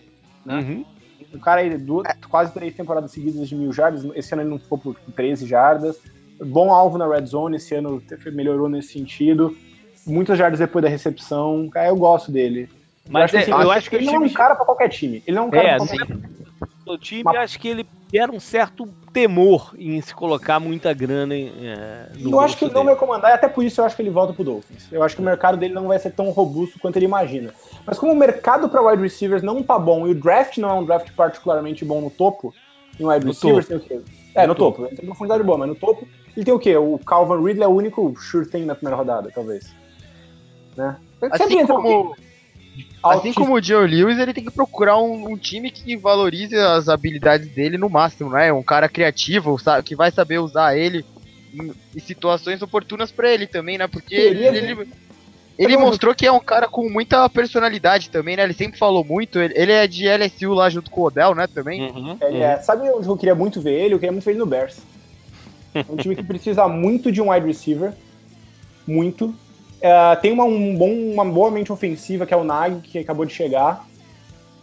Né? 0.46 0.56
Uhum. 0.56 0.86
O 1.34 1.40
cara 1.40 1.62
aí, 1.62 1.78
duas, 1.78 2.06
quase 2.30 2.52
três 2.52 2.76
temporadas 2.76 3.12
seguidas 3.12 3.48
de 3.48 3.56
mil 3.56 3.72
jardas, 3.72 4.06
esse 4.14 4.34
ano 4.34 4.44
ele 4.44 4.50
não 4.50 4.60
ficou 4.60 4.78
por 4.78 4.96
13 5.16 5.48
jardas, 5.48 5.98
bom 6.46 6.74
alvo 6.74 6.98
na 6.98 7.08
red 7.08 7.26
zone, 7.26 7.56
esse 7.56 7.74
ano 7.74 8.04
melhorou 8.34 8.68
nesse 8.68 8.92
sentido. 8.92 9.56
Muitas 10.06 10.38
jardas 10.38 10.60
depois 10.60 10.84
da 10.84 10.90
recepção. 10.90 11.70
Cara, 11.70 11.88
eu 11.88 11.96
gosto 11.96 12.30
dele. 12.30 12.68
Mas 13.10 13.32
eu 13.32 13.40
acho, 13.40 13.50
é, 13.50 13.54
que, 13.54 13.64
eu 13.64 13.72
acho 13.72 13.90
que 13.90 13.96
ele 13.96 14.06
não 14.06 14.16
é 14.16 14.20
um 14.20 14.34
cara 14.34 14.56
para 14.56 14.66
qualquer 14.66 14.90
time. 14.90 15.24
Ele 15.26 15.36
não 15.36 15.44
é 15.44 15.48
um 15.48 15.52
cara 15.52 15.68
é, 15.68 15.78
pra 15.78 15.86
qualquer 15.86 16.06
time. 16.08 16.24
O 16.86 16.98
time, 16.98 17.24
Mas... 17.24 17.36
acho 17.38 17.60
que 17.60 17.68
ele 17.68 17.86
era 18.14 18.32
um 18.32 18.40
certo 18.40 18.88
temor 19.14 19.74
em 19.78 20.02
se 20.02 20.14
colocar 20.14 20.60
muita 20.60 20.94
grana 20.94 21.36
em, 21.36 21.52
é, 21.62 22.10
no 22.18 22.32
Eu 22.32 22.40
acho 22.40 22.58
que 22.58 22.66
ele 22.66 22.74
não 22.74 22.86
vai 22.86 22.96
comandar, 22.96 23.32
e 23.32 23.34
até 23.34 23.48
por 23.48 23.64
isso 23.64 23.80
eu 23.80 23.86
acho 23.86 23.96
que 23.96 24.02
ele 24.02 24.10
volta 24.10 24.34
pro 24.34 24.44
Dolphins. 24.44 24.88
Eu 24.92 25.04
acho 25.04 25.16
que 25.16 25.22
o 25.22 25.26
mercado 25.26 25.58
dele 25.58 25.74
não 25.74 25.88
vai 25.88 26.00
ser 26.00 26.12
tão 26.12 26.30
robusto 26.30 26.80
quanto 26.80 26.98
ele 26.98 27.06
imagina. 27.06 27.54
Mas 27.86 27.98
como 27.98 28.12
o 28.12 28.16
mercado 28.16 28.68
para 28.70 28.82
wide 28.82 29.02
receivers 29.02 29.44
não 29.44 29.62
tá 29.64 29.78
bom 29.78 30.08
e 30.08 30.12
o 30.12 30.16
draft 30.16 30.58
não 30.58 30.70
é 30.70 30.74
um 30.74 30.86
draft 30.86 31.12
particularmente 31.14 31.86
bom 31.86 32.02
no 32.02 32.10
topo, 32.10 32.54
em 33.00 33.06
wide 33.06 33.26
no 33.26 33.32
receivers 33.32 33.68
topo. 33.68 33.86
tem 33.86 33.98
o 33.98 34.02
quê? 34.02 34.12
É, 34.36 34.42
no, 34.42 34.50
no 34.50 34.56
topo. 34.56 34.84
topo. 34.84 34.96
Tem 34.96 35.06
uma 35.06 35.12
profundidade 35.12 35.44
boa, 35.44 35.58
mas 35.58 35.70
no 35.70 35.76
topo 35.76 36.08
ele 36.36 36.46
tem 36.46 36.54
o 36.54 36.60
quê? 36.60 36.76
O 36.78 36.98
Calvin 37.00 37.44
Ridley 37.44 37.64
é 37.64 37.68
o 37.68 37.72
único 37.72 38.16
sure 38.18 38.46
thing 38.46 38.66
na 38.66 38.76
primeira 38.76 38.96
rodada, 38.96 39.30
talvez. 39.34 39.74
Né? 40.76 40.96
Assim 41.30 41.66
como, 41.68 42.16
assim 43.04 43.34
como 43.34 43.56
o 43.56 43.62
Joe 43.62 43.88
Lewis, 43.88 44.18
ele 44.18 44.34
tem 44.34 44.44
que 44.44 44.52
procurar 44.52 44.98
um, 44.98 45.32
um, 45.32 45.38
time 45.38 45.72
que 45.72 45.96
valorize 45.96 46.56
as 46.56 46.88
habilidades 46.88 47.50
dele 47.50 47.78
no 47.78 47.90
máximo, 47.90 48.30
né? 48.30 48.52
Um 48.54 48.64
cara 48.64 48.88
criativo, 48.88 49.58
que 49.84 49.96
vai 49.96 50.12
saber 50.12 50.40
usar 50.40 50.78
ele 50.78 51.06
em, 51.54 51.72
em 51.96 52.00
situações 52.00 52.62
oportunas 52.62 53.12
para 53.12 53.32
ele 53.32 53.48
também, 53.48 53.78
né? 53.78 53.88
Porque 53.88 54.16
ele, 54.16 54.46
ele, 54.46 54.88
ele 55.58 55.78
mostrou 55.78 56.16
que 56.16 56.26
é 56.26 56.32
um 56.32 56.40
cara 56.40 56.68
com 56.68 56.90
muita 56.90 57.28
personalidade 57.30 58.10
também, 58.10 58.36
né? 58.36 58.44
Ele 58.44 58.54
sempre 58.54 58.80
falou 58.80 59.04
muito. 59.04 59.40
Ele, 59.40 59.54
ele 59.56 59.72
é 59.72 59.88
de 59.88 60.08
LSU 60.08 60.54
lá 60.54 60.70
junto 60.70 60.90
com 60.90 61.02
o 61.02 61.06
Odell, 61.06 61.36
né? 61.36 61.48
Também. 61.48 61.92
Uhum, 61.92 62.18
ele 62.22 62.38
uhum. 62.38 62.44
é. 62.44 62.58
Sabe 62.58 62.90
onde 62.90 63.08
eu 63.08 63.18
queria 63.18 63.36
muito 63.36 63.62
ver 63.62 63.74
ele? 63.74 63.94
Eu 63.94 64.00
queria 64.00 64.12
muito 64.12 64.24
ver 64.24 64.32
ele 64.32 64.40
no 64.40 64.46
Bears. 64.46 64.80
É 65.74 65.86
um 65.88 65.96
time 65.96 66.18
que 66.18 66.24
precisa 66.24 66.68
muito 66.68 67.10
de 67.10 67.22
um 67.22 67.32
wide 67.32 67.48
receiver. 67.48 67.94
Muito. 68.86 69.34
Uh, 69.82 70.22
tem 70.22 70.32
uma, 70.32 70.44
um 70.44 70.76
bom, 70.76 70.92
uma 70.92 71.26
boa 71.26 71.50
mente 71.50 71.72
ofensiva, 71.72 72.26
que 72.26 72.34
é 72.34 72.38
o 72.38 72.44
Nag, 72.44 72.82
que 72.82 73.00
acabou 73.00 73.26
de 73.26 73.34
chegar. 73.34 73.84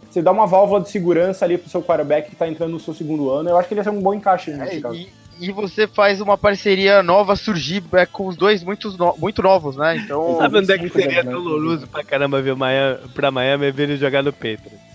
Você 0.09 0.21
dá 0.21 0.31
uma 0.31 0.47
válvula 0.47 0.81
de 0.81 0.89
segurança 0.89 1.43
ali 1.43 1.57
pro 1.57 1.69
seu 1.69 1.83
quarterback 1.83 2.29
que 2.29 2.35
tá 2.35 2.47
entrando 2.47 2.71
no 2.71 2.79
seu 2.79 2.93
segundo 2.93 3.29
ano. 3.29 3.49
Eu 3.49 3.57
acho 3.57 3.67
que 3.67 3.73
ele 3.73 3.81
ia 3.81 3.83
ser 3.83 3.89
um 3.89 4.01
bom 4.01 4.13
encaixe 4.13 4.51
é, 4.51 4.75
e, 4.93 5.09
e, 5.39 5.51
você 5.51 5.87
faz 5.87 6.19
uma 6.19 6.37
parceria 6.37 7.03
nova 7.03 7.35
surgir 7.35 7.83
é, 7.93 8.05
com 8.05 8.27
os 8.27 8.35
dois 8.35 8.63
muito, 8.63 8.97
no, 8.97 9.15
muito 9.17 9.43
novos, 9.43 9.75
né? 9.75 9.97
Então. 9.97 10.37
Sabe 10.37 10.57
onde 10.57 10.71
é 10.71 10.77
que 10.77 10.89
seria 10.89 11.23
doloroso 11.23 11.85
pra 11.85 12.03
caramba 12.03 12.41
ver 12.41 12.55
Miami, 12.55 12.97
pra 13.13 13.29
Miami 13.29 13.71
ver 13.71 13.83
ele 13.83 13.97
jogar 13.97 14.23
no 14.23 14.33
Patriots? 14.33 14.88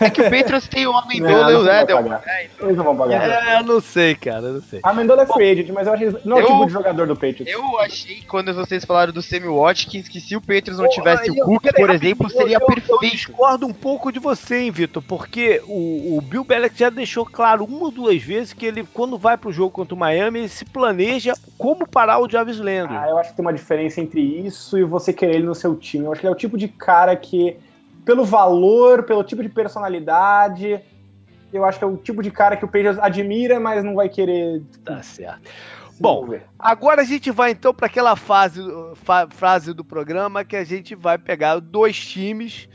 É 0.00 0.10
que 0.10 0.20
o 0.20 0.24
Patriots 0.30 0.68
tem 0.68 0.86
o 0.86 0.92
Amendola 0.96 1.52
e 1.52 1.56
o 1.56 1.68
Edelman. 1.70 2.18
Eles 2.60 2.76
não 2.76 2.84
vão 2.84 2.96
pagar. 2.96 3.48
É, 3.48 3.58
eu 3.60 3.64
não 3.64 3.80
sei, 3.80 4.14
cara, 4.14 4.46
eu 4.46 4.52
não 4.54 4.62
sei. 4.62 4.80
A 4.82 4.90
Amendola 4.90 5.22
é 5.22 5.26
free 5.26 5.50
agent, 5.50 5.68
mas 5.70 5.86
eu 5.86 5.92
acho 5.94 6.04
que 6.12 6.28
não 6.28 6.38
é 6.38 6.42
o 6.44 6.46
tipo 6.46 6.66
de 6.66 6.72
jogador 6.72 7.06
do 7.06 7.14
Patriots. 7.14 7.46
Eu 7.48 7.78
achei, 7.80 8.22
quando 8.28 8.52
vocês 8.54 8.84
falaram 8.84 9.12
do 9.12 9.22
Sammy 9.22 9.46
Watkins, 9.48 10.08
que 10.08 10.20
se 10.20 10.36
o 10.36 10.40
Patriots 10.40 10.78
não 10.78 10.88
tivesse 10.88 11.30
o 11.30 11.34
Cook, 11.36 11.64
por 11.74 11.90
exemplo, 11.90 12.28
seria 12.30 12.56
eu- 12.56 12.60
eu- 12.60 12.66
Eu 12.68 12.74
perfeito. 12.98 13.14
discordo 13.16 13.66
um 13.66 13.72
pouco 13.72 14.12
de 14.12 14.18
você, 14.18 14.58
hein, 14.60 14.70
Vitor, 14.70 15.02
porque 15.02 15.62
o, 15.66 16.16
o 16.16 16.20
Bill 16.20 16.44
Belichick 16.44 16.78
já 16.78 16.90
deixou 16.90 17.24
claro 17.26 17.64
uma 17.64 17.84
ou 17.86 17.90
duas 17.90 18.22
vezes 18.22 18.52
que 18.52 18.66
ele, 18.66 18.84
quando 18.92 19.18
vai 19.18 19.36
pro 19.36 19.52
jogo 19.52 19.70
contra 19.70 19.94
o 19.94 19.98
Miami, 19.98 20.40
ele 20.40 20.48
se 20.48 20.64
planeja 20.64 21.34
como 21.56 21.86
parar 21.88 22.18
o 22.20 22.28
Jarvis 22.28 22.58
Landry. 22.58 22.96
Ah, 22.96 23.06
eu 23.08 23.18
acho 23.18 23.30
que 23.30 23.36
tem 23.36 23.44
uma 23.44 23.52
diferença 23.52 24.00
entre 24.00 24.20
isso 24.20 24.76
e 24.78 24.84
você 24.84 25.12
querer 25.12 25.36
ele 25.36 25.46
no 25.46 25.54
seu 25.54 25.74
time. 25.76 26.04
Eu 26.04 26.12
acho 26.12 26.20
que 26.20 26.26
ele 26.26 26.32
é 26.32 26.36
o 26.36 26.38
tipo 26.38 26.56
de 26.58 26.68
cara 26.68 27.14
que, 27.16 27.56
pelo 28.08 28.24
valor, 28.24 29.02
pelo 29.02 29.22
tipo 29.22 29.42
de 29.42 29.50
personalidade, 29.50 30.80
eu 31.52 31.62
acho 31.62 31.78
que 31.78 31.84
é 31.84 31.86
o 31.86 31.98
tipo 31.98 32.22
de 32.22 32.30
cara 32.30 32.56
que 32.56 32.64
o 32.64 32.66
Patriots 32.66 32.98
admira, 32.98 33.60
mas 33.60 33.84
não 33.84 33.94
vai 33.94 34.08
querer. 34.08 34.62
Tá 34.82 35.02
certo. 35.02 35.42
Bom. 36.00 36.26
Agora 36.58 37.02
a 37.02 37.04
gente 37.04 37.30
vai 37.30 37.50
então 37.50 37.74
para 37.74 37.84
aquela 37.84 38.16
fase, 38.16 38.62
fa- 38.94 39.28
frase 39.28 39.74
do 39.74 39.84
programa 39.84 40.42
que 40.42 40.56
a 40.56 40.64
gente 40.64 40.94
vai 40.94 41.18
pegar 41.18 41.60
dois 41.60 41.98
times 42.02 42.66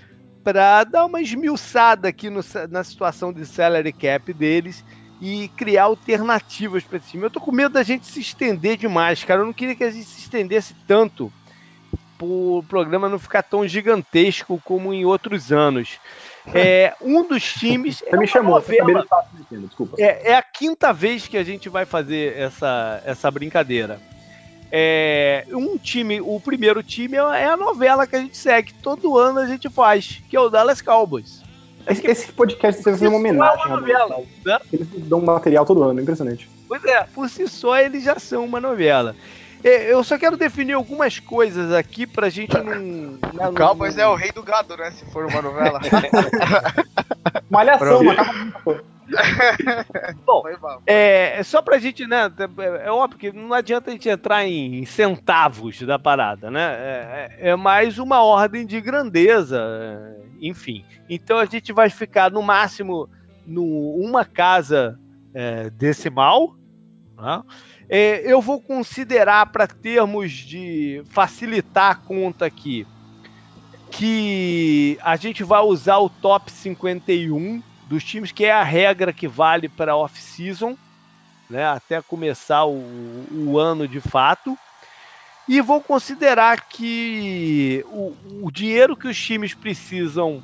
para 0.43 0.83
dar 0.83 1.07
uma 1.07 1.19
esmiuçada 1.19 2.09
aqui 2.09 2.29
no 2.29 2.41
na 2.69 2.83
situação 2.83 3.33
de 3.33 3.43
salary 3.43 3.91
cap 3.91 4.31
deles 4.31 4.85
e 5.19 5.47
criar 5.57 5.85
alternativas 5.85 6.83
para 6.83 6.99
esse 6.99 7.09
time. 7.09 7.23
Eu 7.23 7.31
tô 7.31 7.39
com 7.39 7.51
medo 7.51 7.73
da 7.73 7.81
gente 7.81 8.05
se 8.05 8.19
estender 8.19 8.77
demais, 8.77 9.23
cara. 9.23 9.41
Eu 9.41 9.47
não 9.47 9.53
queria 9.53 9.73
que 9.75 9.83
a 9.83 9.89
gente 9.89 10.05
se 10.05 10.19
estendesse 10.19 10.75
tanto 10.85 11.33
o 12.21 12.63
programa 12.67 13.09
não 13.09 13.19
ficar 13.19 13.43
tão 13.43 13.67
gigantesco 13.67 14.61
como 14.63 14.93
em 14.93 15.05
outros 15.05 15.51
anos. 15.51 15.99
É, 16.53 16.93
um 17.01 17.27
dos 17.27 17.53
times. 17.53 17.99
Você 18.07 18.17
me 18.17 18.27
chamou, 18.27 18.61
desculpa. 19.51 19.95
É, 19.97 20.31
é 20.31 20.35
a 20.35 20.41
quinta 20.41 20.91
vez 20.91 21.27
que 21.27 21.37
a 21.37 21.43
gente 21.43 21.69
vai 21.69 21.85
fazer 21.85 22.37
essa, 22.37 23.01
essa 23.05 23.31
brincadeira. 23.31 23.99
É, 24.71 25.45
um 25.51 25.77
time, 25.77 26.19
o 26.19 26.39
primeiro 26.39 26.81
time 26.81 27.15
é 27.15 27.45
a 27.45 27.55
novela 27.55 28.07
que 28.07 28.15
a 28.15 28.19
gente 28.19 28.35
segue. 28.35 28.73
Todo 28.73 29.17
ano 29.17 29.39
a 29.39 29.45
gente 29.45 29.69
faz, 29.69 30.21
que 30.27 30.35
é 30.35 30.39
o 30.39 30.49
Dallas 30.49 30.81
Cowboys. 30.81 31.43
Esse, 31.87 32.07
esse 32.07 32.31
podcast 32.31 32.83
deve 32.83 32.97
ser 32.97 33.07
uma 33.07 33.17
é 33.17 33.19
homenagem 33.19 33.65
uma 33.65 33.75
ao 33.75 33.81
novela, 33.81 34.17
né? 34.45 34.59
Eles 34.71 34.87
dão 35.05 35.21
material 35.21 35.65
todo 35.65 35.83
ano, 35.83 36.01
impressionante. 36.01 36.49
Pois 36.67 36.83
é, 36.85 37.03
por 37.13 37.29
si 37.29 37.47
só 37.47 37.77
eles 37.77 38.03
já 38.03 38.17
são 38.17 38.45
uma 38.45 38.59
novela. 38.59 39.15
É, 39.63 39.91
Eu 39.93 40.03
só 40.03 40.17
quero 40.17 40.35
definir 40.37 40.73
algumas 40.73 41.19
coisas 41.19 41.71
aqui 41.73 42.05
pra 42.05 42.29
gente 42.29 42.53
não. 42.57 42.63
né, 42.81 43.17
O 43.33 43.35
não- 43.35 43.53
Cowboys 43.53 43.95
não- 43.95 44.03
é 44.03 44.07
o 44.07 44.15
rei 44.15 44.31
do 44.31 44.43
gado, 44.43 44.75
né? 44.75 44.91
Se 44.91 45.05
for 45.11 45.25
uma 45.25 45.41
novela. 45.41 45.79
Malhação, 47.49 48.09
acaba 48.09 48.83
Bom. 50.25 50.43
É, 50.87 51.37
é 51.39 51.43
só 51.43 51.61
pra 51.61 51.77
gente, 51.77 52.07
né? 52.07 52.31
É 52.83 52.89
óbvio 52.89 53.19
que 53.19 53.31
não 53.31 53.53
adianta 53.53 53.89
a 53.89 53.93
gente 53.93 54.09
entrar 54.09 54.45
em 54.45 54.85
centavos 54.85 55.81
da 55.81 55.99
parada, 55.99 56.49
né? 56.49 56.61
É, 56.61 57.29
é- 57.39 57.49
é 57.49 57.55
mais 57.55 57.99
uma 57.99 58.23
ordem 58.23 58.65
de 58.65 58.79
grandeza, 58.81 59.59
é, 59.61 60.15
enfim. 60.41 60.83
Então 61.09 61.37
a 61.37 61.45
gente 61.45 61.71
vai 61.73 61.89
ficar 61.89 62.31
no 62.31 62.41
máximo 62.41 63.09
numa 63.45 64.23
casa 64.25 64.97
é, 65.33 65.69
decimal. 65.69 66.55
tá? 67.17 67.43
É, 67.95 68.23
eu 68.25 68.41
vou 68.41 68.59
considerar, 68.59 69.51
para 69.51 69.67
termos 69.67 70.31
de 70.31 71.03
facilitar 71.11 71.91
a 71.91 71.95
conta 71.95 72.47
aqui, 72.47 72.87
que 73.91 74.97
a 75.03 75.15
gente 75.15 75.43
vai 75.43 75.61
usar 75.61 75.99
o 75.99 76.09
top 76.09 76.51
51 76.51 77.61
dos 77.87 78.03
times, 78.03 78.31
que 78.31 78.45
é 78.45 78.51
a 78.51 78.63
regra 78.63 79.13
que 79.13 79.27
vale 79.27 79.69
para 79.69 79.95
off-season, 79.95 80.75
né, 81.47 81.67
até 81.67 82.01
começar 82.01 82.65
o, 82.65 82.79
o 83.31 83.59
ano 83.59 83.87
de 83.87 83.99
fato. 83.99 84.57
E 85.47 85.61
vou 85.61 85.79
considerar 85.79 86.67
que 86.67 87.85
o, 87.89 88.47
o 88.47 88.51
dinheiro 88.51 88.97
que 88.97 89.07
os 89.07 89.23
times 89.23 89.53
precisam 89.53 90.41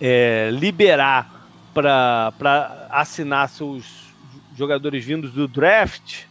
é, 0.00 0.48
liberar 0.52 1.28
para 1.74 2.86
assinar 2.88 3.48
seus 3.48 4.14
jogadores 4.54 5.04
vindos 5.04 5.32
do 5.32 5.48
draft, 5.48 6.30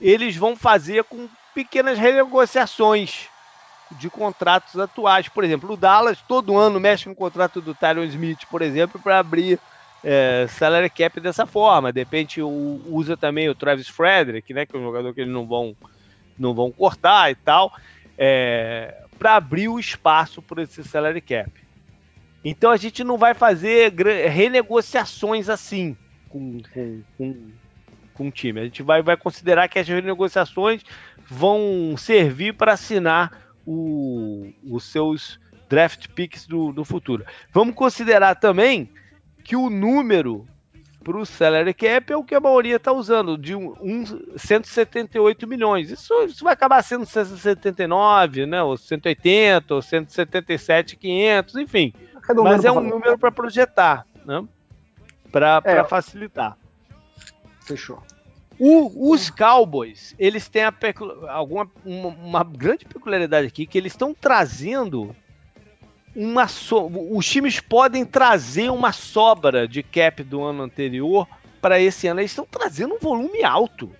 eles 0.00 0.36
vão 0.36 0.56
fazer 0.56 1.04
com 1.04 1.28
pequenas 1.54 1.98
renegociações 1.98 3.28
de 3.92 4.10
contratos 4.10 4.78
atuais. 4.78 5.28
Por 5.28 5.44
exemplo, 5.44 5.72
o 5.72 5.76
Dallas 5.76 6.20
todo 6.26 6.56
ano 6.56 6.80
mexe 6.80 7.04
com 7.04 7.12
o 7.12 7.16
contrato 7.16 7.60
do 7.60 7.74
Tyron 7.74 8.04
Smith, 8.04 8.44
por 8.50 8.62
exemplo, 8.62 9.00
para 9.00 9.18
abrir 9.18 9.58
é, 10.04 10.46
salary 10.48 10.90
cap 10.90 11.18
dessa 11.20 11.46
forma. 11.46 11.92
De 11.92 12.00
repente 12.00 12.42
usa 12.42 13.16
também 13.16 13.48
o 13.48 13.54
Travis 13.54 13.88
Frederick, 13.88 14.52
né, 14.52 14.66
que 14.66 14.76
é 14.76 14.78
um 14.78 14.82
jogador 14.84 15.14
que 15.14 15.20
eles 15.20 15.32
não 15.32 15.46
vão, 15.46 15.76
não 16.38 16.54
vão 16.54 16.70
cortar 16.70 17.30
e 17.30 17.34
tal, 17.34 17.72
para 19.18 19.36
abrir 19.36 19.68
o 19.68 19.78
espaço 19.78 20.42
por 20.42 20.58
esse 20.58 20.82
salary 20.84 21.20
cap. 21.20 21.50
Então 22.44 22.70
a 22.70 22.76
gente 22.76 23.02
não 23.02 23.18
vai 23.18 23.34
fazer 23.34 23.92
renegociações 24.28 25.48
assim 25.48 25.96
com, 26.28 26.60
com, 26.72 27.02
com, 27.18 27.50
com 28.16 28.28
o 28.28 28.30
time. 28.30 28.60
A 28.60 28.64
gente 28.64 28.82
vai, 28.82 29.02
vai 29.02 29.16
considerar 29.16 29.68
que 29.68 29.78
as 29.78 29.86
renegociações 29.86 30.82
vão 31.28 31.94
servir 31.96 32.54
para 32.54 32.72
assinar 32.72 33.30
o- 33.66 34.50
os 34.64 34.84
seus 34.84 35.38
draft 35.68 36.08
picks 36.08 36.46
do, 36.46 36.72
do 36.72 36.84
futuro. 36.84 37.24
Vamos 37.52 37.74
considerar 37.74 38.36
também 38.36 38.88
que 39.44 39.56
o 39.56 39.68
número 39.68 40.46
para 41.04 41.16
o 41.18 41.24
salary 41.26 41.72
cap 41.72 42.12
é 42.12 42.16
o 42.16 42.24
que 42.24 42.34
a 42.34 42.40
maioria 42.40 42.76
está 42.76 42.90
usando, 42.92 43.38
de 43.38 43.54
um, 43.54 43.74
um 43.80 44.04
178 44.36 45.46
milhões. 45.46 45.88
Isso, 45.90 46.12
isso 46.24 46.42
vai 46.42 46.52
acabar 46.52 46.82
sendo 46.82 47.06
179, 47.06 48.44
né, 48.44 48.60
ou 48.62 48.76
180, 48.76 49.72
ou 49.74 49.80
177, 49.82 50.96
500, 50.96 51.54
enfim. 51.56 51.92
Mas 52.42 52.64
é 52.64 52.72
um 52.72 52.80
número 52.90 53.16
para 53.18 53.30
projetar, 53.30 54.04
né? 54.24 54.44
Para 55.30 55.60
É. 55.64 55.84
facilitar. 55.84 56.56
Fechou. 57.66 58.02
O- 58.58 59.12
os 59.12 59.28
Cowboys, 59.28 60.14
eles 60.18 60.48
têm 60.48 60.64
a 60.64 60.72
pecu- 60.72 61.26
alguma, 61.28 61.70
uma, 61.84 62.08
uma 62.08 62.44
grande 62.44 62.86
peculiaridade 62.86 63.46
aqui, 63.48 63.66
que 63.66 63.76
eles 63.76 63.92
estão 63.92 64.14
trazendo 64.18 65.14
uma 66.14 66.48
so, 66.48 66.86
os 67.14 67.26
times 67.28 67.60
podem 67.60 68.02
trazer 68.06 68.70
uma 68.70 68.92
sobra 68.92 69.68
de 69.68 69.82
cap 69.82 70.22
do 70.22 70.42
ano 70.42 70.62
anterior 70.62 71.28
para 71.60 71.78
esse 71.78 72.06
ano. 72.06 72.20
Eles 72.20 72.30
estão 72.30 72.46
trazendo 72.50 72.94
um 72.94 72.98
volume 72.98 73.44
alto. 73.44 73.90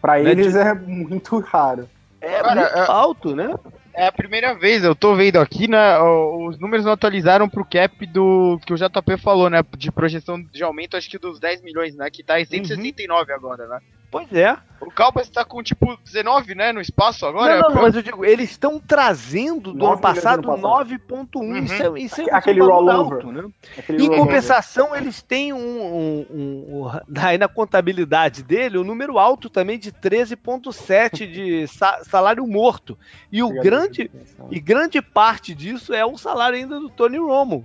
Pra 0.00 0.18
Né, 0.18 0.30
eles 0.32 0.54
de- 0.54 0.58
é 0.58 0.74
muito 0.74 1.38
raro. 1.38 1.88
É 2.20 2.40
Cara, 2.40 2.60
muito 2.62 2.74
é- 2.78 2.90
alto, 2.90 3.36
né? 3.36 3.54
É 4.00 4.06
a 4.06 4.12
primeira 4.12 4.54
vez, 4.54 4.82
eu 4.82 4.94
tô 4.94 5.14
vendo 5.14 5.36
aqui, 5.36 5.68
né? 5.68 5.98
Os 5.98 6.58
números 6.58 6.86
não 6.86 6.92
atualizaram 6.92 7.46
pro 7.46 7.66
cap 7.66 8.06
do 8.06 8.58
que 8.64 8.72
o 8.72 8.76
JP 8.76 9.18
falou, 9.18 9.50
né? 9.50 9.62
De 9.76 9.92
projeção 9.92 10.42
de 10.42 10.62
aumento, 10.62 10.96
acho 10.96 11.10
que 11.10 11.18
dos 11.18 11.38
10 11.38 11.60
milhões, 11.60 11.94
né? 11.94 12.08
Que 12.08 12.22
tá 12.22 12.40
em 12.40 12.46
169 12.46 13.30
agora, 13.30 13.66
né? 13.68 13.78
Pois 14.10 14.32
é. 14.32 14.56
O 14.80 14.90
Cowboys 14.90 15.28
tá 15.28 15.44
com 15.44 15.62
tipo 15.62 15.96
19, 16.04 16.54
né? 16.54 16.72
No 16.72 16.80
espaço 16.80 17.26
agora. 17.26 17.60
não, 17.60 17.68
não, 17.68 17.74
não, 17.76 17.82
mas 17.82 17.94
eu 17.94 18.02
digo, 18.02 18.24
eles 18.24 18.50
estão 18.50 18.80
trazendo 18.80 19.72
do 19.72 19.78
9 19.78 19.92
ano 19.92 20.00
passado 20.00 20.50
ano 20.50 20.62
passado. 20.62 20.88
9.1. 20.88 21.64
Isso 21.64 21.74
é, 21.82 22.00
isso 22.00 22.20
é 22.22 22.34
Aquele 22.34 22.62
um 22.62 22.66
valor 22.66 22.94
rollover. 22.94 23.12
alto, 23.26 23.30
né? 23.32 23.50
Aquele 23.78 24.04
Em 24.04 24.08
compensação, 24.08 24.96
eles 24.96 25.22
têm 25.22 25.52
um, 25.52 25.58
um- 25.58 26.26
um- 26.30 26.86
um- 26.86 26.90
aí 27.22 27.36
na 27.38 27.46
contabilidade 27.46 28.42
dele 28.42 28.78
um 28.78 28.84
número 28.84 29.18
alto 29.18 29.50
também 29.50 29.78
de 29.78 29.92
13,7 29.92 31.26
de 31.30 31.66
sa- 31.68 32.00
salário 32.04 32.46
morto. 32.46 32.98
E 33.30 33.42
o 33.42 33.46
Obrigado, 33.46 33.64
grande 33.64 34.10
e 34.50 34.58
grande 34.60 35.02
parte 35.02 35.54
disso 35.54 35.92
é 35.94 36.04
o 36.04 36.16
salário 36.16 36.56
ainda 36.58 36.80
do 36.80 36.88
Tony 36.88 37.18
Romo. 37.18 37.64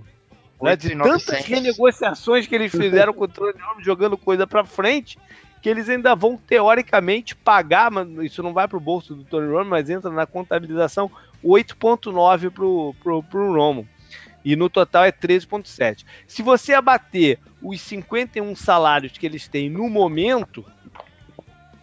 Né, 0.62 0.74
de 0.74 0.88
8.900. 0.90 1.02
tantas 1.26 1.44
renegociações 1.44 2.46
que 2.46 2.54
eles 2.54 2.70
fizeram 2.72 3.12
com 3.12 3.24
o 3.24 3.28
Tony 3.28 3.52
Romo 3.60 3.82
jogando 3.82 4.16
coisa 4.16 4.46
pra 4.46 4.64
frente, 4.64 5.18
que 5.60 5.68
eles 5.68 5.88
ainda 5.88 6.14
vão 6.14 6.36
teoricamente 6.36 7.34
pagar, 7.34 7.90
isso 8.22 8.42
não 8.42 8.52
vai 8.52 8.68
pro 8.68 8.78
bolso 8.78 9.14
do 9.14 9.24
Tony 9.24 9.50
Romo, 9.50 9.70
mas 9.70 9.90
entra 9.90 10.10
na 10.10 10.26
contabilização 10.26 11.10
8.9 11.44 12.50
pro, 12.50 12.94
pro, 13.02 13.22
pro 13.22 13.52
Romo. 13.52 13.88
E 14.44 14.54
no 14.54 14.70
total 14.70 15.04
é 15.04 15.10
13.7. 15.10 16.04
Se 16.26 16.40
você 16.40 16.72
abater 16.72 17.40
os 17.60 17.80
51 17.80 18.54
salários 18.54 19.18
que 19.18 19.26
eles 19.26 19.48
têm 19.48 19.68
no 19.68 19.90
momento, 19.90 20.64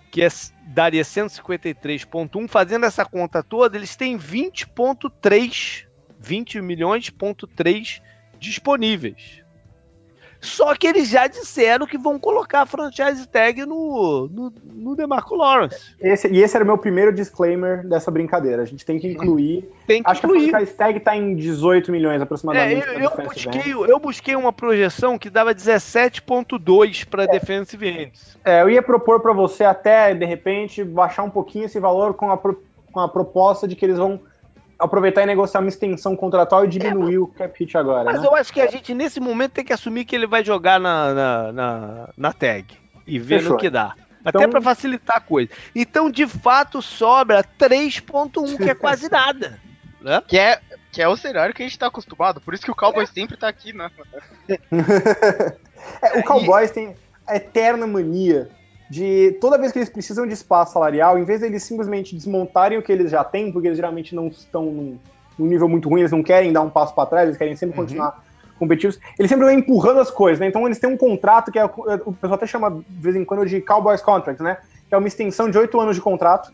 que 0.09 0.23
é, 0.23 0.29
daria 0.67 1.01
153.1, 1.01 2.47
fazendo 2.47 2.85
essa 2.85 3.03
conta 3.03 3.43
toda, 3.43 3.75
eles 3.75 3.97
têm 3.97 4.17
20.3, 4.17 5.85
20 6.19 6.61
milhões 6.61 7.09
ponto 7.09 7.45
3 7.47 8.01
disponíveis. 8.39 9.42
Só 10.43 10.75
que 10.75 10.85
eles 10.85 11.07
já 11.07 11.25
disseram 11.25 11.87
que 11.87 11.97
vão 11.97 12.19
colocar 12.19 12.61
a 12.61 12.65
franchise 12.65 13.25
tag 13.27 13.65
no, 13.65 14.27
no, 14.27 14.53
no 14.73 14.95
DeMarco 14.95 15.35
Lawrence. 15.35 15.95
Esse, 15.99 16.27
e 16.27 16.41
esse 16.41 16.55
era 16.55 16.63
o 16.63 16.67
meu 16.67 16.77
primeiro 16.77 17.13
disclaimer 17.13 17.87
dessa 17.87 18.11
brincadeira. 18.11 18.61
A 18.61 18.65
gente 18.65 18.85
tem 18.85 18.99
que 18.99 19.07
incluir. 19.07 19.69
Tem 19.87 20.03
que 20.03 20.09
Acho 20.09 20.19
incluir. 20.25 20.41
que 20.41 20.47
a 20.49 20.57
franchise 20.57 20.73
tag 20.77 20.97
está 20.97 21.15
em 21.15 21.35
18 21.35 21.91
milhões 21.91 22.21
aproximadamente. 22.21 22.85
É, 22.85 22.95
eu, 22.97 22.99
eu 22.99 23.23
busquei, 23.23 23.73
eu 23.73 23.99
busquei 23.99 24.35
uma 24.35 24.51
projeção 24.51 25.17
que 25.17 25.29
dava 25.29 25.55
17,2 25.55 27.07
para 27.07 27.23
é. 27.23 27.27
defensive 27.27 27.87
ends. 27.87 28.37
É, 28.43 28.61
eu 28.61 28.69
ia 28.69 28.83
propor 28.83 29.21
para 29.21 29.31
você 29.31 29.63
até, 29.63 30.13
de 30.13 30.25
repente, 30.25 30.83
baixar 30.83 31.23
um 31.23 31.29
pouquinho 31.29 31.65
esse 31.65 31.79
valor 31.79 32.15
com 32.15 32.29
a, 32.29 32.37
com 32.37 32.99
a 32.99 33.07
proposta 33.07 33.65
de 33.65 33.77
que 33.77 33.85
eles 33.85 33.97
vão 33.97 34.19
aproveitar 34.83 35.23
e 35.23 35.25
negociar 35.25 35.61
uma 35.61 35.69
extensão 35.69 36.15
contratual 36.15 36.65
e 36.65 36.67
diminuir 36.67 37.15
é, 37.15 37.19
o 37.19 37.27
cap 37.27 37.57
hit 37.57 37.77
agora. 37.77 38.05
Mas 38.05 38.21
né? 38.21 38.27
eu 38.27 38.35
acho 38.35 38.51
que 38.51 38.61
a 38.61 38.67
gente, 38.67 38.93
nesse 38.93 39.19
momento, 39.19 39.53
tem 39.53 39.65
que 39.65 39.73
assumir 39.73 40.05
que 40.05 40.15
ele 40.15 40.27
vai 40.27 40.43
jogar 40.43 40.79
na, 40.79 41.13
na, 41.13 41.51
na, 41.51 42.09
na 42.15 42.33
tag 42.33 42.65
e 43.07 43.19
ver 43.19 43.39
Fechou. 43.39 43.53
no 43.53 43.57
que 43.57 43.69
dá. 43.69 43.95
Até 44.23 44.39
então... 44.39 44.49
para 44.49 44.61
facilitar 44.61 45.17
a 45.17 45.21
coisa. 45.21 45.51
Então, 45.75 46.09
de 46.09 46.25
fato, 46.27 46.81
sobra 46.81 47.43
3.1, 47.43 48.57
que 48.57 48.69
é 48.69 48.75
quase 48.75 49.09
nada. 49.11 49.59
Né? 50.01 50.21
Que, 50.27 50.37
é, 50.37 50.59
que 50.91 51.01
é 51.01 51.07
o 51.07 51.15
cenário 51.15 51.53
que 51.53 51.63
a 51.63 51.65
gente 51.65 51.79
tá 51.79 51.87
acostumado. 51.87 52.41
Por 52.41 52.53
isso 52.53 52.63
que 52.63 52.71
o 52.71 52.75
Cowboys 52.75 53.09
é. 53.09 53.13
sempre 53.13 53.37
tá 53.37 53.47
aqui, 53.47 53.73
né? 53.73 53.89
é, 56.01 56.19
o 56.19 56.23
Cowboys 56.23 56.69
e... 56.71 56.73
tem 56.73 56.95
a 57.25 57.35
eterna 57.35 57.87
mania 57.87 58.49
de 58.93 59.31
toda 59.41 59.57
vez 59.57 59.71
que 59.71 59.79
eles 59.79 59.89
precisam 59.89 60.27
de 60.27 60.33
espaço 60.33 60.73
salarial, 60.73 61.17
em 61.17 61.23
vez 61.23 61.39
de 61.39 61.47
eles 61.47 61.63
simplesmente 61.63 62.15
desmontarem 62.15 62.77
o 62.77 62.83
que 62.83 62.91
eles 62.91 63.09
já 63.09 63.23
têm, 63.23 63.51
porque 63.51 63.67
eles 63.67 63.77
geralmente 63.77 64.13
não 64.13 64.27
estão 64.27 64.65
num, 64.65 64.99
num 65.35 65.47
nível 65.47 65.67
muito 65.67 65.89
ruim, 65.89 66.01
eles 66.01 66.11
não 66.11 66.21
querem 66.21 66.53
dar 66.53 66.61
um 66.61 66.69
passo 66.69 66.93
para 66.93 67.07
trás, 67.07 67.25
eles 67.25 67.37
querem 67.37 67.55
sempre 67.55 67.75
uhum. 67.75 67.85
continuar 67.85 68.23
competitivos, 68.59 68.99
eles 69.17 69.29
sempre 69.29 69.45
vão 69.45 69.53
empurrando 69.53 69.99
as 69.99 70.11
coisas, 70.11 70.39
né? 70.39 70.45
Então 70.45 70.63
eles 70.67 70.77
têm 70.77 70.91
um 70.91 70.95
contrato 70.95 71.51
que 71.51 71.57
é, 71.57 71.65
o 71.65 72.13
pessoal 72.13 72.35
até 72.35 72.45
chama 72.45 72.69
de 72.69 73.01
vez 73.01 73.15
em 73.15 73.25
quando 73.25 73.47
de 73.47 73.59
Cowboys 73.61 73.99
Contract, 73.99 74.43
né? 74.43 74.57
Que 74.87 74.93
é 74.93 74.97
uma 74.97 75.07
extensão 75.07 75.49
de 75.49 75.57
oito 75.57 75.79
anos 75.79 75.95
de 75.95 76.01
contrato, 76.01 76.53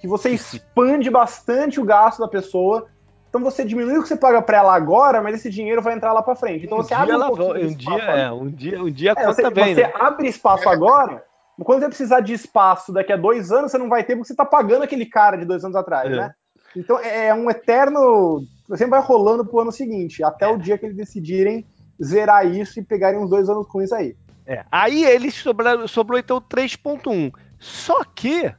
que 0.00 0.06
você 0.06 0.30
expande 0.30 1.10
bastante 1.10 1.80
o 1.80 1.84
gasto 1.84 2.20
da 2.20 2.28
pessoa. 2.28 2.86
Então 3.28 3.42
você 3.42 3.64
diminui 3.64 3.98
o 3.98 4.02
que 4.02 4.08
você 4.08 4.16
paga 4.16 4.40
para 4.40 4.58
ela 4.58 4.74
agora, 4.76 5.20
mas 5.20 5.34
esse 5.34 5.50
dinheiro 5.50 5.82
vai 5.82 5.94
entrar 5.94 6.12
lá 6.12 6.22
para 6.22 6.36
frente. 6.36 6.66
Então 6.66 6.78
um 6.78 6.82
você 6.84 6.94
abre 6.94 7.16
um, 7.16 7.26
pouquinho 7.26 7.68
um 7.68 7.74
dia, 7.74 8.02
é, 8.04 8.30
um 8.30 8.48
dia, 8.48 8.82
um 8.84 8.90
dia 8.90 9.10
é, 9.10 9.14
conta 9.16 9.34
você, 9.34 9.50
bem, 9.50 9.74
você 9.74 9.82
né? 9.82 9.92
abre 9.98 10.28
espaço 10.28 10.68
agora, 10.68 11.24
quando 11.64 11.80
você 11.80 11.88
precisar 11.88 12.20
de 12.20 12.32
espaço 12.32 12.92
daqui 12.92 13.12
a 13.12 13.16
dois 13.16 13.50
anos, 13.50 13.70
você 13.70 13.78
não 13.78 13.88
vai 13.88 14.04
ter 14.04 14.14
porque 14.14 14.28
você 14.28 14.32
está 14.32 14.44
pagando 14.44 14.84
aquele 14.84 15.06
cara 15.06 15.36
de 15.36 15.44
dois 15.44 15.64
anos 15.64 15.76
atrás, 15.76 16.10
é. 16.10 16.16
né? 16.16 16.34
Então 16.76 16.98
é, 16.98 17.26
é 17.26 17.34
um 17.34 17.50
eterno. 17.50 18.42
Você 18.68 18.86
vai 18.86 19.00
rolando 19.00 19.44
pro 19.44 19.60
ano 19.60 19.72
seguinte, 19.72 20.22
até 20.22 20.46
o 20.46 20.58
dia 20.58 20.78
que 20.78 20.86
eles 20.86 20.96
decidirem 20.96 21.66
zerar 22.02 22.46
isso 22.46 22.78
e 22.78 22.82
pegarem 22.82 23.18
uns 23.18 23.30
dois 23.30 23.48
anos 23.48 23.66
com 23.66 23.82
isso 23.82 23.94
aí. 23.94 24.16
É. 24.46 24.64
Aí 24.70 25.04
eles 25.04 25.34
sobraram, 25.34 25.86
sobrou 25.88 26.18
então 26.18 26.40
3.1. 26.40 27.32
Só 27.58 28.04
que 28.04 28.52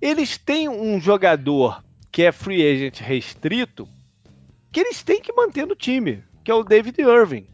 eles 0.00 0.38
têm 0.38 0.68
um 0.68 1.00
jogador 1.00 1.82
que 2.12 2.22
é 2.22 2.32
free 2.32 2.62
agent 2.62 3.00
restrito 3.00 3.88
que 4.70 4.80
eles 4.80 5.02
têm 5.02 5.20
que 5.20 5.32
manter 5.32 5.66
no 5.66 5.74
time, 5.74 6.22
que 6.44 6.50
é 6.50 6.54
o 6.54 6.62
David 6.62 7.00
Irving. 7.00 7.46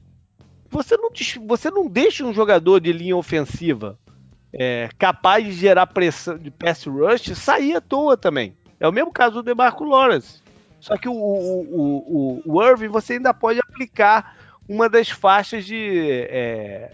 Você 0.69 0.97
não, 0.97 1.11
você 1.47 1.71
não 1.71 1.89
deixa 1.89 2.25
um 2.25 2.35
jogador 2.35 2.81
de 2.81 2.93
linha 2.93 3.17
ofensiva 3.17 3.99
é, 4.57 4.89
capaz 4.99 5.45
de 5.45 5.53
gerar 5.53 5.87
pressão 5.87 6.39
de 6.39 6.51
pass 6.51 6.85
rush 6.85 7.37
sair 7.37 7.77
à 7.77 7.81
toa 7.81 8.17
também. 8.17 8.57
É 8.79 8.87
o 8.87 8.93
mesmo 8.93 9.13
caso 9.13 9.37
do 9.37 9.43
DeMarco 9.43 9.85
Lawrence. 9.85 10.43
Só 10.81 10.97
que 10.97 11.09
o, 11.09 11.15
o, 11.15 12.43
o, 12.43 12.43
o 12.45 12.63
Irving 12.63 12.89
você 12.89 13.15
ainda 13.15 13.33
pode 13.33 13.59
aplicar 13.59 14.37
uma 14.69 14.89
das 14.89 15.09
faixas 15.09 15.65
de 15.65 16.27
é, 16.29 16.91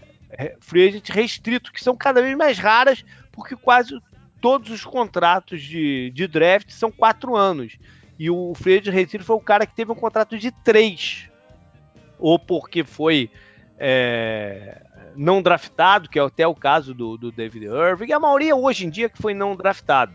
free 0.59 0.87
agent 0.87 1.09
restrito, 1.09 1.71
que 1.71 1.83
são 1.83 1.95
cada 1.95 2.21
vez 2.21 2.35
mais 2.35 2.57
raras, 2.57 3.03
porque 3.31 3.55
quase 3.55 3.99
todos 4.39 4.71
os 4.71 4.83
contratos 4.83 5.61
de, 5.61 6.11
de 6.11 6.27
draft 6.27 6.69
são 6.71 6.91
quatro 6.91 7.35
anos. 7.35 7.77
E 8.17 8.29
o 8.29 8.53
free 8.55 8.79
agent 8.79 8.93
restrito 8.93 9.25
foi 9.25 9.35
o 9.35 9.41
cara 9.41 9.65
que 9.65 9.75
teve 9.75 9.91
um 9.91 9.95
contrato 9.95 10.37
de 10.37 10.51
três. 10.51 11.29
Ou 12.17 12.39
porque 12.39 12.83
foi 12.83 13.29
é, 13.77 14.81
não 15.15 15.41
draftado, 15.41 16.09
que 16.09 16.19
é 16.19 16.21
até 16.21 16.47
o 16.47 16.55
caso 16.55 16.93
do, 16.93 17.17
do 17.17 17.31
David 17.31 17.65
Irving, 17.65 18.07
e 18.07 18.13
a 18.13 18.19
maioria 18.19 18.55
hoje 18.55 18.85
em 18.85 18.89
dia 18.89 19.09
que 19.09 19.21
foi 19.21 19.33
não 19.33 19.55
draftado. 19.55 20.13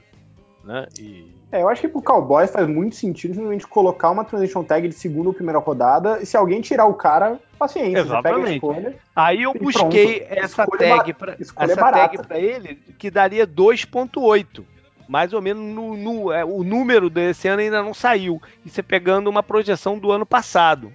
Né? 0.64 0.86
E... 0.98 1.35
É, 1.52 1.62
eu 1.62 1.68
acho 1.68 1.81
que 1.81 1.89
pro 1.89 2.02
Cowboys 2.02 2.51
faz 2.51 2.66
muito 2.66 2.97
sentido 2.97 3.35
simplesmente 3.35 3.66
colocar 3.66 4.10
uma 4.10 4.24
transition 4.24 4.64
tag 4.64 4.89
de 4.89 4.94
segunda 4.94 5.28
ou 5.28 5.35
primeira 5.35 5.59
rodada, 5.59 6.20
e 6.20 6.27
se 6.27 6.36
alguém 6.36 6.60
tirar 6.60 6.86
o 6.86 6.94
cara, 6.94 7.39
paciência, 7.59 8.01
Exatamente. 8.01 8.55
Escolha, 8.55 8.97
Aí 9.14 9.43
eu 9.43 9.55
busquei 9.55 10.20
pronto. 10.20 10.39
essa 10.39 10.62
escolha 10.62 10.97
tag 10.97 11.12
para 11.14 11.36
essa 11.39 11.77
tag 11.77 12.18
para 12.27 12.39
ele 12.39 12.74
que 12.98 13.10
daria 13.10 13.47
2.8 13.47 14.64
mais 15.09 15.32
ou 15.32 15.40
menos 15.40 15.62
no, 15.62 15.97
no 15.97 16.32
é, 16.32 16.44
o 16.44 16.64
número 16.64 17.09
desse 17.09 17.47
ano 17.47 17.62
ainda 17.62 17.82
não 17.82 17.94
saiu. 17.94 18.43
E 18.64 18.68
você 18.68 18.82
pegando 18.82 19.31
uma 19.31 19.43
projeção 19.43 19.98
do 19.98 20.10
ano 20.10 20.27
passado 20.27 20.93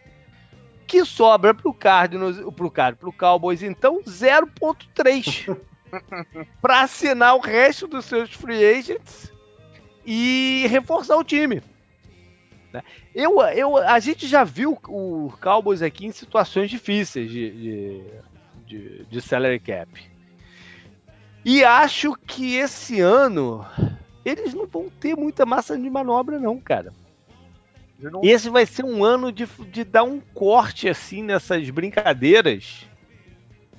que 0.91 1.05
sobra 1.05 1.53
pro 1.53 1.73
Cardinals, 1.73 2.35
pro 2.53 2.69
Cardinals, 2.69 2.99
pro 2.99 3.13
Cowboys, 3.13 3.63
então 3.63 4.01
0.3 4.03 5.57
para 6.61 6.81
assinar 6.84 7.34
o 7.38 7.39
resto 7.39 7.88
dos 7.88 8.03
seus 8.03 8.34
free 8.34 8.61
agents 8.61 9.31
e 10.05 10.65
reforçar 10.68 11.15
o 11.15 11.23
time. 11.23 11.63
Né? 12.73 12.84
Eu, 13.15 13.39
eu, 13.41 13.77
a 13.77 13.99
gente 13.99 14.27
já 14.27 14.43
viu 14.43 14.77
o 14.89 15.31
Cowboys 15.41 15.81
aqui 15.81 16.05
em 16.05 16.11
situações 16.11 16.69
difíceis 16.69 17.31
de, 17.31 17.51
de, 17.51 18.03
de, 18.65 19.05
de 19.05 19.22
salary 19.22 19.61
cap. 19.61 19.89
E 21.45 21.63
acho 21.63 22.18
que 22.27 22.55
esse 22.55 22.99
ano 22.99 23.65
eles 24.26 24.53
não 24.53 24.68
vão 24.68 24.89
ter 24.89 25.15
muita 25.15 25.45
massa 25.45 25.77
de 25.77 25.89
manobra, 25.89 26.38
não, 26.38 26.59
cara. 26.59 26.91
Não... 28.02 28.22
Esse 28.23 28.49
vai 28.49 28.65
ser 28.65 28.84
um 28.84 29.03
ano 29.03 29.32
de, 29.32 29.45
de 29.45 29.84
dar 29.84 30.03
um 30.03 30.19
corte 30.19 30.90
assim 30.90 31.22
nessas 31.22 31.69
brincadeiras. 31.69 32.88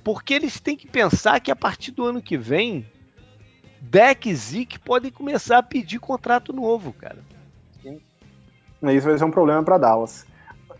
Porque 0.03 0.33
eles 0.33 0.59
têm 0.59 0.75
que 0.75 0.87
pensar 0.87 1.39
que 1.39 1.51
a 1.51 1.55
partir 1.55 1.91
do 1.91 2.05
ano 2.05 2.21
que 2.21 2.37
vem, 2.37 2.85
Deck 3.79 4.29
e 4.29 4.35
Zeke 4.35 4.79
podem 4.79 5.11
começar 5.11 5.57
a 5.57 5.63
pedir 5.63 5.99
contrato 5.99 6.53
novo, 6.53 6.93
cara. 6.93 7.19
Sim. 7.81 8.01
Isso 8.91 9.07
vai 9.07 9.17
ser 9.17 9.23
um 9.23 9.31
problema 9.31 9.63
para 9.63 9.77
Dallas. 9.77 10.25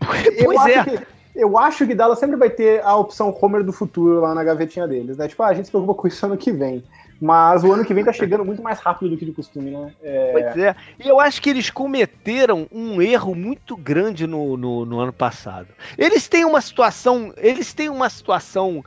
pois 0.00 0.26
eu 0.36 0.52
é. 0.52 0.76
Acho 0.76 0.90
que, 0.90 1.06
eu 1.34 1.58
acho 1.58 1.86
que 1.86 1.94
Dallas 1.94 2.18
sempre 2.18 2.36
vai 2.36 2.50
ter 2.50 2.82
a 2.82 2.94
opção 2.96 3.36
Homer 3.40 3.62
do 3.62 3.72
futuro 3.72 4.20
lá 4.20 4.34
na 4.34 4.44
gavetinha 4.44 4.86
deles, 4.86 5.16
né? 5.16 5.26
Tipo, 5.26 5.42
ah, 5.42 5.48
a 5.48 5.54
gente 5.54 5.66
se 5.66 5.70
preocupa 5.70 5.94
com 5.94 6.08
isso 6.08 6.24
ano 6.24 6.36
que 6.36 6.52
vem. 6.52 6.84
Mas 7.20 7.62
o 7.64 7.72
ano 7.72 7.84
que 7.84 7.94
vem 7.94 8.04
tá 8.04 8.12
chegando 8.12 8.44
muito 8.44 8.62
mais 8.62 8.80
rápido 8.80 9.10
do 9.10 9.16
que 9.16 9.24
de 9.24 9.32
costume, 9.32 9.70
né? 9.70 9.92
É... 10.02 10.32
Pois 10.32 10.56
é. 10.56 10.76
E 11.02 11.08
eu 11.08 11.20
acho 11.20 11.40
que 11.40 11.50
eles 11.50 11.70
cometeram 11.70 12.66
um 12.70 13.00
erro 13.00 13.34
muito 13.34 13.76
grande 13.76 14.26
no, 14.26 14.56
no, 14.56 14.84
no 14.84 15.00
ano 15.00 15.12
passado. 15.12 15.68
Eles 15.96 16.28
têm 16.28 16.44
uma 16.44 16.60
situação. 16.60 17.32
Eles 17.36 17.72
têm 17.72 17.88
uma 17.88 18.10
situação 18.10 18.84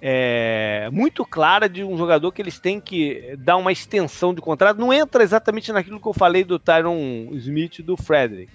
é, 0.00 0.88
muito 0.92 1.24
clara 1.24 1.68
de 1.68 1.84
um 1.84 1.96
jogador 1.96 2.32
que 2.32 2.42
eles 2.42 2.58
têm 2.58 2.80
que 2.80 3.36
dar 3.38 3.56
uma 3.56 3.70
extensão 3.70 4.34
de 4.34 4.40
contrato. 4.40 4.78
Não 4.78 4.92
entra 4.92 5.22
exatamente 5.22 5.72
naquilo 5.72 6.00
que 6.00 6.08
eu 6.08 6.14
falei 6.14 6.42
do 6.44 6.58
Tyron 6.58 7.28
Smith 7.32 7.78
e 7.78 7.82
do 7.82 7.96
Frederick, 7.96 8.52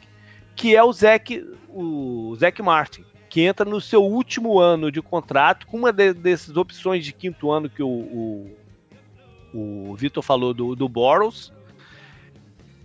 que 0.56 0.76
é 0.76 0.84
o 0.84 0.92
Zach, 0.92 1.46
o 1.70 2.36
Zach 2.36 2.62
Martin 2.62 3.06
que 3.30 3.42
entra 3.42 3.66
no 3.66 3.80
seu 3.80 4.04
último 4.04 4.58
ano 4.60 4.92
de 4.92 5.02
contrato, 5.02 5.68
com 5.68 5.78
uma 5.78 5.92
de, 5.92 6.14
dessas 6.14 6.56
opções 6.56 7.04
de 7.04 7.14
quinto 7.14 7.52
ano 7.52 7.70
que 7.70 7.84
o, 7.84 7.88
o, 7.88 8.58
o 9.54 9.96
Vitor 9.96 10.24
falou 10.24 10.54
do, 10.54 10.76
do 10.76 10.88
Boros, 10.88 11.52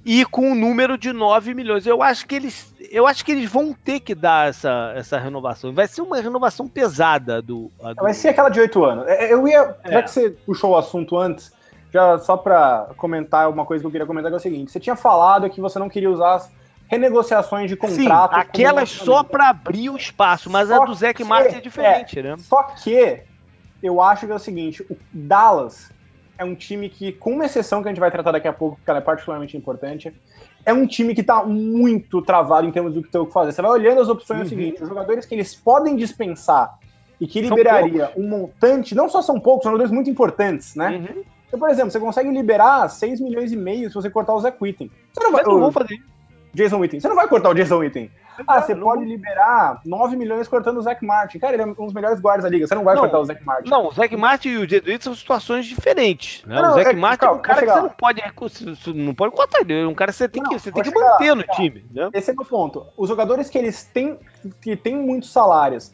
e 0.04 0.24
com 0.24 0.50
um 0.50 0.54
número 0.54 0.98
de 0.98 1.12
9 1.12 1.54
milhões. 1.54 1.86
Eu 1.86 2.02
acho 2.02 2.26
que 2.26 2.34
eles, 2.34 2.74
eu 2.90 3.06
acho 3.06 3.24
que 3.24 3.32
eles 3.32 3.50
vão 3.50 3.72
ter 3.72 4.00
que 4.00 4.14
dar 4.14 4.48
essa, 4.48 4.92
essa 4.96 5.18
renovação. 5.18 5.72
Vai 5.72 5.86
ser 5.86 6.02
uma 6.02 6.20
renovação 6.20 6.66
pesada 6.66 7.40
do, 7.40 7.70
do... 7.78 7.94
Vai 8.02 8.14
ser 8.14 8.30
aquela 8.30 8.48
de 8.48 8.60
8 8.60 8.84
anos. 8.84 9.06
É, 9.06 9.26
é, 9.26 9.32
eu 9.32 9.46
ia, 9.46 9.76
é. 9.84 9.92
já 9.92 10.02
que 10.02 10.10
você 10.10 10.30
puxou 10.30 10.72
o 10.72 10.76
assunto 10.76 11.16
antes, 11.16 11.52
já 11.92 12.18
só 12.18 12.36
para 12.36 12.90
comentar 12.96 13.48
uma 13.48 13.64
coisa 13.64 13.82
que 13.82 13.86
eu 13.86 13.90
queria 13.92 14.06
comentar 14.06 14.30
que 14.30 14.34
é 14.34 14.38
o 14.38 14.40
seguinte: 14.40 14.72
você 14.72 14.80
tinha 14.80 14.96
falado 14.96 15.48
que 15.48 15.60
você 15.60 15.78
não 15.78 15.88
queria 15.88 16.10
usar 16.10 16.34
as 16.34 16.50
renegociações 16.88 17.70
de 17.70 17.76
contrato. 17.76 18.34
Sim, 18.34 18.40
aquelas 18.40 18.90
só 18.90 19.22
para 19.22 19.50
abrir 19.50 19.88
o 19.90 19.96
espaço, 19.96 20.50
mas 20.50 20.68
só 20.68 20.82
a 20.82 20.86
do 20.86 20.94
Zac 20.94 21.22
Martin 21.22 21.56
é 21.56 21.60
diferente, 21.60 22.18
é, 22.18 22.22
né? 22.22 22.36
Só 22.38 22.62
que 22.64 23.22
eu 23.82 24.00
acho 24.00 24.26
que 24.26 24.32
é 24.32 24.34
o 24.34 24.38
seguinte: 24.38 24.82
o 24.90 24.96
Dallas 25.12 25.90
é 26.38 26.44
um 26.44 26.54
time 26.54 26.88
que, 26.88 27.12
com 27.12 27.32
uma 27.32 27.44
exceção 27.44 27.82
que 27.82 27.88
a 27.88 27.90
gente 27.90 28.00
vai 28.00 28.10
tratar 28.10 28.32
daqui 28.32 28.48
a 28.48 28.52
pouco, 28.52 28.78
que 28.82 28.90
ela 28.90 28.98
é 28.98 29.02
particularmente 29.02 29.56
importante, 29.56 30.12
é 30.64 30.72
um 30.72 30.86
time 30.86 31.14
que 31.14 31.20
está 31.20 31.42
muito 31.44 32.22
travado 32.22 32.66
em 32.66 32.72
termos 32.72 32.94
do 32.94 33.02
que 33.02 33.10
tem 33.10 33.20
o 33.20 33.26
que 33.26 33.32
fazer. 33.32 33.52
Você 33.52 33.62
vai 33.62 33.70
olhando 33.70 34.00
as 34.00 34.08
opções 34.08 34.38
uhum. 34.38 34.44
é 34.44 34.46
o 34.46 34.48
seguinte: 34.48 34.82
os 34.82 34.88
jogadores 34.88 35.26
que 35.26 35.34
eles 35.34 35.54
podem 35.54 35.96
dispensar 35.96 36.78
e 37.20 37.26
que 37.26 37.40
liberaria 37.40 38.10
um 38.16 38.28
montante, 38.28 38.94
não 38.94 39.08
só 39.08 39.22
são 39.22 39.38
poucos, 39.38 39.62
são 39.64 39.72
jogadores 39.72 39.92
muito 39.92 40.10
importantes, 40.10 40.74
né? 40.74 40.90
Uhum. 40.90 41.22
Então, 41.46 41.60
por 41.60 41.68
exemplo, 41.68 41.90
você 41.90 42.00
consegue 42.00 42.30
liberar 42.30 42.88
6 42.88 43.20
milhões 43.20 43.52
e 43.52 43.56
meio 43.56 43.88
se 43.88 43.94
você 43.94 44.08
cortar 44.08 44.34
o 44.34 44.40
Zé 44.40 44.52
Witten. 44.60 44.90
Você 45.12 45.22
não 45.22 45.32
vai, 45.32 45.44
não 45.44 45.60
vou 45.60 45.70
fazer 45.70 45.98
Jason 46.54 46.78
Witten. 46.78 46.98
Você 46.98 47.08
não 47.08 47.16
vai 47.16 47.28
cortar 47.28 47.50
o 47.50 47.54
Jason 47.54 47.78
Witten. 47.78 48.10
Ah, 48.46 48.60
você 48.60 48.74
não... 48.74 48.84
pode 48.84 49.04
liberar 49.04 49.80
9 49.84 50.16
milhões 50.16 50.48
cortando 50.48 50.78
o 50.78 50.82
Zac 50.82 51.04
Martin. 51.04 51.38
Cara, 51.38 51.54
ele 51.54 51.62
é 51.62 51.66
um 51.66 51.72
dos 51.72 51.92
melhores 51.92 52.20
guardas 52.20 52.44
da 52.44 52.50
liga. 52.50 52.66
Você 52.66 52.74
não 52.74 52.84
vai 52.84 52.94
não, 52.94 53.02
cortar 53.02 53.18
o 53.20 53.24
Zac 53.24 53.44
Martin. 53.44 53.70
Não, 53.70 53.86
o 53.88 53.92
Zac 53.92 54.16
Martin 54.16 54.48
e 54.48 54.58
o 54.58 54.68
Jedwit 54.68 55.04
são 55.04 55.14
situações 55.14 55.66
diferentes. 55.66 56.44
Né? 56.44 56.60
Não, 56.60 56.70
o 56.70 56.74
Zac 56.74 56.90
é, 56.90 56.92
Martin 56.92 57.20
calma, 57.20 57.36
é 57.36 57.38
um 57.38 57.42
cara 57.42 57.60
que 57.60 57.66
você 57.66 57.80
não 57.80 57.90
pode, 57.90 58.22
não 58.94 59.14
pode 59.14 59.34
cortar. 59.34 59.60
Ele 59.60 59.82
é 59.82 59.86
um 59.86 59.94
cara 59.94 60.12
que 60.12 60.18
você 60.18 60.28
tem 60.28 60.42
que, 60.42 60.58
você 60.58 60.72
tem 60.72 60.82
que 60.82 60.90
manter 60.92 61.34
no 61.34 61.42
time. 61.42 61.84
Né? 61.92 62.10
Esse 62.12 62.30
é 62.30 62.34
o 62.34 62.36
meu 62.36 62.46
ponto. 62.46 62.86
Os 62.96 63.08
jogadores 63.08 63.48
que 63.48 63.58
eles 63.58 63.84
têm, 63.84 64.18
que 64.60 64.76
têm 64.76 64.96
muitos 64.96 65.32
salários 65.32 65.92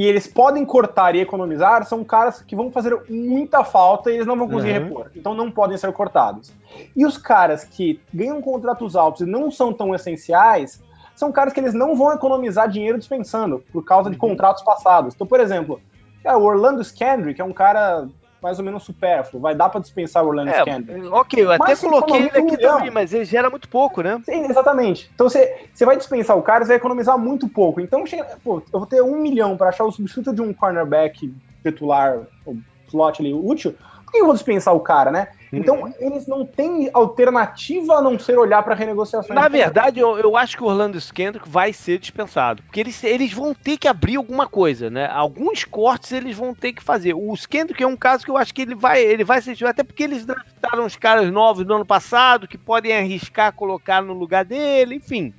e 0.00 0.06
eles 0.06 0.26
podem 0.26 0.64
cortar 0.64 1.14
e 1.14 1.20
economizar, 1.20 1.84
são 1.84 2.02
caras 2.02 2.40
que 2.40 2.56
vão 2.56 2.70
fazer 2.70 2.98
muita 3.08 3.62
falta 3.64 4.10
e 4.10 4.14
eles 4.14 4.26
não 4.26 4.36
vão 4.36 4.48
conseguir 4.48 4.78
uhum. 4.78 4.84
repor. 4.84 5.10
Então 5.14 5.34
não 5.34 5.50
podem 5.50 5.76
ser 5.76 5.92
cortados. 5.92 6.52
E 6.96 7.04
os 7.04 7.18
caras 7.18 7.64
que 7.64 8.00
ganham 8.12 8.40
contratos 8.40 8.96
altos 8.96 9.22
e 9.22 9.26
não 9.26 9.50
são 9.50 9.72
tão 9.72 9.94
essenciais, 9.94 10.80
são 11.20 11.30
caras 11.30 11.52
que 11.52 11.60
eles 11.60 11.74
não 11.74 11.94
vão 11.94 12.12
economizar 12.12 12.66
dinheiro 12.66 12.98
dispensando 12.98 13.62
por 13.70 13.84
causa 13.84 14.08
de 14.08 14.16
uhum. 14.16 14.28
contratos 14.28 14.62
passados. 14.62 15.14
Então, 15.14 15.26
por 15.26 15.38
exemplo, 15.38 15.78
é, 16.24 16.34
o 16.34 16.42
Orlando 16.42 16.82
Scandrick 16.82 17.38
é 17.38 17.44
um 17.44 17.52
cara 17.52 18.08
mais 18.42 18.58
ou 18.58 18.64
menos 18.64 18.84
supérfluo. 18.84 19.42
Vai 19.42 19.54
dar 19.54 19.68
para 19.68 19.82
dispensar 19.82 20.24
o 20.24 20.28
Orlando 20.28 20.50
é, 20.50 20.62
Scandrick. 20.62 21.06
Ok, 21.08 21.44
eu 21.44 21.52
até 21.52 21.76
coloquei 21.76 22.16
ele 22.16 22.28
aqui 22.28 22.56
também, 22.56 22.90
mas 22.90 23.12
ele 23.12 23.26
gera 23.26 23.50
muito 23.50 23.68
pouco, 23.68 24.00
né? 24.00 24.18
Sim, 24.24 24.46
exatamente. 24.46 25.10
Então 25.14 25.28
você, 25.28 25.66
você 25.74 25.84
vai 25.84 25.98
dispensar 25.98 26.38
o 26.38 26.42
cara, 26.42 26.64
você 26.64 26.68
vai 26.68 26.78
economizar 26.78 27.18
muito 27.18 27.46
pouco. 27.46 27.82
Então, 27.82 28.02
pô, 28.42 28.62
eu 28.72 28.78
vou 28.78 28.86
ter 28.86 29.02
um 29.02 29.20
milhão 29.20 29.58
para 29.58 29.68
achar 29.68 29.84
o 29.84 29.92
substituto 29.92 30.34
de 30.34 30.40
um 30.40 30.54
cornerback 30.54 31.34
titular, 31.62 32.20
o 32.46 32.56
slot 32.88 33.20
ali 33.20 33.34
útil. 33.34 33.74
Por 34.10 34.12
que 34.12 34.18
eu 34.18 34.26
vou 34.26 34.34
dispensar 34.34 34.74
o 34.74 34.80
cara, 34.80 35.12
né? 35.12 35.28
Então, 35.52 35.82
uhum. 35.82 35.92
eles 36.00 36.26
não 36.26 36.44
têm 36.44 36.90
alternativa 36.92 37.94
a 37.94 38.02
não 38.02 38.18
ser 38.18 38.36
olhar 38.36 38.62
para 38.62 38.74
renegociações. 38.74 39.38
Na 39.38 39.48
verdade, 39.48 40.00
eu, 40.00 40.18
eu, 40.18 40.36
acho 40.36 40.56
que 40.56 40.62
o 40.62 40.66
Orlando 40.66 40.98
Skendrick 40.98 41.48
vai 41.48 41.72
ser 41.72 41.98
dispensado. 41.98 42.62
Porque 42.62 42.80
eles, 42.80 43.02
eles 43.04 43.32
vão 43.32 43.54
ter 43.54 43.76
que 43.76 43.86
abrir 43.86 44.16
alguma 44.16 44.48
coisa, 44.48 44.90
né? 44.90 45.08
Alguns 45.08 45.64
cortes 45.64 46.12
eles 46.12 46.36
vão 46.36 46.54
ter 46.54 46.72
que 46.72 46.82
fazer. 46.82 47.14
O 47.14 47.32
Skendrick 47.34 47.82
é 47.82 47.86
um 47.86 47.96
caso 47.96 48.24
que 48.24 48.30
eu 48.30 48.36
acho 48.36 48.52
que 48.52 48.62
ele 48.62 48.74
vai, 48.74 49.00
ele 49.00 49.24
vai 49.24 49.40
ser 49.40 49.56
até 49.64 49.82
porque 49.84 50.02
eles 50.02 50.26
draftaram 50.26 50.84
os 50.84 50.96
caras 50.96 51.30
novos 51.30 51.64
do 51.64 51.74
ano 51.74 51.86
passado 51.86 52.48
que 52.48 52.58
podem 52.58 52.96
arriscar 52.96 53.52
colocar 53.52 54.02
no 54.02 54.12
lugar 54.12 54.44
dele, 54.44 54.96
enfim. 54.96 55.32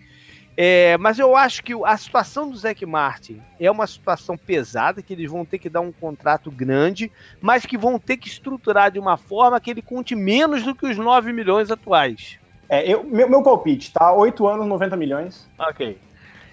É, 0.58 0.98
mas 0.98 1.18
eu 1.18 1.36
acho 1.36 1.64
que 1.64 1.74
a 1.86 1.98
situação 1.98 2.50
do 2.50 2.58
Zac 2.58 2.86
Martin 2.86 3.42
é 3.60 3.72
uma 3.72 3.88
situação 3.88 4.38
pesada, 4.38 5.02
que 5.02 5.14
eles 5.14 5.30
vão 5.30 5.46
ter 5.46 5.58
que 5.58 5.70
dar 5.70 5.82
um 5.82 5.92
contrato 5.92 6.52
grande, 6.52 7.12
mas 7.40 7.66
que 7.66 7.78
vão 7.78 7.98
ter 7.98 8.18
que 8.18 8.28
estruturar 8.28 8.92
de 8.92 9.00
uma 9.00 9.18
forma 9.18 9.60
que 9.60 9.72
ele 9.72 9.82
conte 9.82 10.16
menos 10.16 10.64
do 10.64 10.76
que 10.76 10.86
os 10.86 10.98
9 10.98 11.32
milhões 11.32 11.72
atuais. 11.72 12.38
É, 12.70 12.90
eu, 12.90 13.04
meu, 13.04 13.30
meu 13.30 13.44
palpite, 13.44 13.92
tá? 13.92 14.14
8 14.14 14.48
anos, 14.48 14.68
90 14.68 14.96
milhões. 14.98 15.50
Ok. 15.58 15.98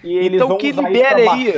E 0.03 0.13
eles 0.13 0.33
então, 0.35 0.49
vão 0.49 0.57
que 0.57 0.71
libere 0.71 1.27
aí. 1.27 1.53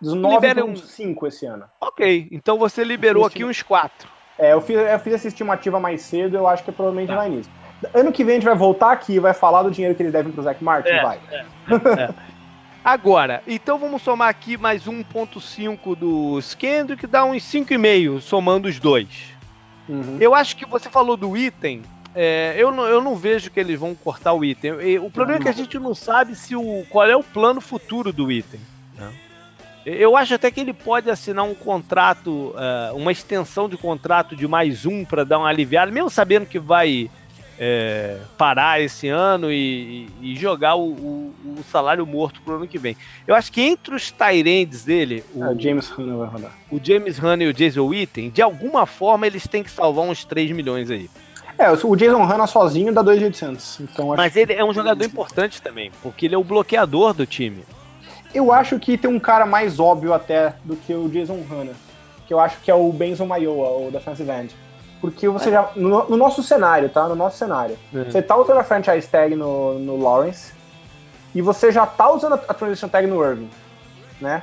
Dos 0.00 0.14
9 0.14 0.62
um... 0.62 0.76
5 0.76 1.26
esse 1.26 1.44
ano. 1.44 1.64
Ok, 1.78 2.28
então 2.32 2.58
você 2.58 2.82
liberou 2.82 3.26
aqui 3.26 3.44
uns 3.44 3.62
4. 3.62 4.08
É, 4.38 4.54
eu 4.54 4.60
fiz, 4.62 4.76
eu 4.76 4.98
fiz 5.00 5.12
essa 5.12 5.28
estimativa 5.28 5.78
mais 5.78 6.00
cedo, 6.00 6.34
eu 6.34 6.48
acho 6.48 6.64
que 6.64 6.72
provavelmente 6.72 7.08
tá. 7.08 7.16
vai 7.16 7.28
nisso. 7.28 7.50
Ano 7.94 8.12
que 8.12 8.24
vem 8.24 8.34
a 8.34 8.38
gente 8.38 8.48
vai 8.48 8.56
voltar 8.56 8.92
aqui 8.92 9.14
e 9.14 9.20
vai 9.20 9.32
falar 9.32 9.62
do 9.62 9.70
dinheiro 9.70 9.94
que 9.94 10.02
eles 10.02 10.12
devem 10.12 10.32
pro 10.32 10.42
Zac 10.42 10.62
Martin? 10.62 10.90
É, 10.90 11.02
vai. 11.02 11.18
É, 11.30 11.44
é. 12.02 12.14
Agora, 12.84 13.42
então 13.46 13.78
vamos 13.78 14.02
somar 14.02 14.28
aqui 14.28 14.56
mais 14.56 14.86
1.5 14.86 15.94
do 15.94 16.38
Skendo, 16.38 16.96
que 16.96 17.06
dá 17.06 17.24
uns 17.24 17.42
5,5, 17.42 18.20
somando 18.20 18.68
os 18.68 18.78
dois. 18.78 19.34
Uhum. 19.88 20.16
Eu 20.18 20.34
acho 20.34 20.56
que 20.56 20.64
você 20.64 20.88
falou 20.88 21.16
do 21.16 21.36
item. 21.36 21.82
É, 22.14 22.54
eu, 22.56 22.72
não, 22.72 22.84
eu 22.84 23.02
não 23.02 23.14
vejo 23.14 23.50
que 23.50 23.60
eles 23.60 23.78
vão 23.78 23.94
cortar 23.94 24.32
o 24.32 24.44
item. 24.44 24.72
O 24.98 25.10
problema 25.10 25.40
é 25.40 25.42
que 25.42 25.48
a 25.48 25.52
gente 25.52 25.78
não 25.78 25.94
sabe 25.94 26.34
se 26.34 26.56
o, 26.56 26.84
qual 26.88 27.06
é 27.06 27.14
o 27.14 27.22
plano 27.22 27.60
futuro 27.60 28.12
do 28.12 28.32
item. 28.32 28.60
Né? 28.96 29.12
Eu 29.84 30.16
acho 30.16 30.34
até 30.34 30.50
que 30.50 30.60
ele 30.60 30.72
pode 30.72 31.10
assinar 31.10 31.44
um 31.44 31.54
contrato, 31.54 32.54
uh, 32.54 32.96
uma 32.96 33.12
extensão 33.12 33.68
de 33.68 33.76
contrato 33.76 34.34
de 34.34 34.46
mais 34.48 34.84
um 34.84 35.04
para 35.04 35.24
dar 35.24 35.38
uma 35.38 35.48
aliviada, 35.48 35.92
mesmo 35.92 36.10
sabendo 36.10 36.46
que 36.46 36.58
vai 36.58 37.10
é, 37.62 38.16
parar 38.38 38.80
esse 38.80 39.06
ano 39.08 39.52
e, 39.52 40.08
e 40.22 40.34
jogar 40.34 40.76
o, 40.76 40.92
o, 40.92 41.34
o, 41.44 41.64
salário 41.70 42.06
morto 42.06 42.40
pro 42.40 42.54
ano 42.54 42.66
que 42.66 42.78
vem. 42.78 42.96
Eu 43.26 43.34
acho 43.34 43.52
que 43.52 43.60
entre 43.60 43.94
os 43.94 44.10
Tyrands 44.10 44.82
dele, 44.82 45.22
o, 45.34 45.44
é, 45.44 45.54
James 45.58 45.90
Hunter 45.90 46.16
vai 46.16 46.26
rodar. 46.26 46.52
O 46.70 46.80
James 46.82 47.18
Hunter 47.18 47.42
e 47.42 47.50
o 47.50 47.52
Jason 47.52 47.84
Witten, 47.84 48.30
de 48.30 48.40
alguma 48.40 48.86
forma 48.86 49.26
eles 49.26 49.46
têm 49.46 49.62
que 49.62 49.70
salvar 49.70 50.06
uns 50.06 50.24
3 50.24 50.52
milhões 50.52 50.90
aí. 50.90 51.10
É, 51.58 51.70
o 51.70 51.94
Jason 51.94 52.24
Hanna 52.24 52.46
sozinho 52.46 52.94
dá 52.94 53.04
2.800. 53.04 53.80
Então 53.82 54.16
Mas 54.16 54.34
ele 54.34 54.54
é 54.54 54.64
um 54.64 54.72
jogador 54.72 55.04
importante 55.04 55.60
também, 55.60 55.92
porque 56.02 56.24
ele 56.24 56.34
é 56.34 56.38
o 56.38 56.44
bloqueador 56.44 57.12
do 57.12 57.26
time. 57.26 57.62
Eu 58.32 58.50
acho 58.50 58.78
que 58.78 58.96
tem 58.96 59.10
um 59.10 59.20
cara 59.20 59.44
mais 59.44 59.78
óbvio 59.78 60.14
até 60.14 60.54
do 60.64 60.76
que 60.76 60.94
o 60.94 61.10
Jason 61.10 61.42
Hanna, 61.42 61.72
que 62.26 62.32
eu 62.32 62.40
acho 62.40 62.58
que 62.62 62.70
é 62.70 62.74
o 62.74 62.90
Benson 62.90 63.26
Maioa, 63.26 63.86
o 63.86 63.90
defensive 63.90 64.30
end. 64.30 64.56
Porque 65.00 65.28
você 65.28 65.50
já. 65.50 65.70
No, 65.74 66.08
no, 66.08 66.16
nosso 66.16 66.42
cenário, 66.42 66.88
tá? 66.88 67.08
No 67.08 67.14
nosso 67.14 67.38
cenário. 67.38 67.78
É. 67.94 68.04
Você 68.04 68.20
tá 68.20 68.36
usando 68.36 68.58
a 68.58 68.64
franchise 68.64 69.08
tag 69.08 69.34
no, 69.34 69.78
no 69.78 70.00
Lawrence 70.00 70.52
e 71.34 71.40
você 71.40 71.72
já 71.72 71.86
tá 71.86 72.10
usando 72.10 72.34
a, 72.34 72.40
a 72.48 72.54
transition 72.54 72.88
tag 72.88 73.06
no 73.06 73.24
Irving, 73.24 73.50
né? 74.20 74.42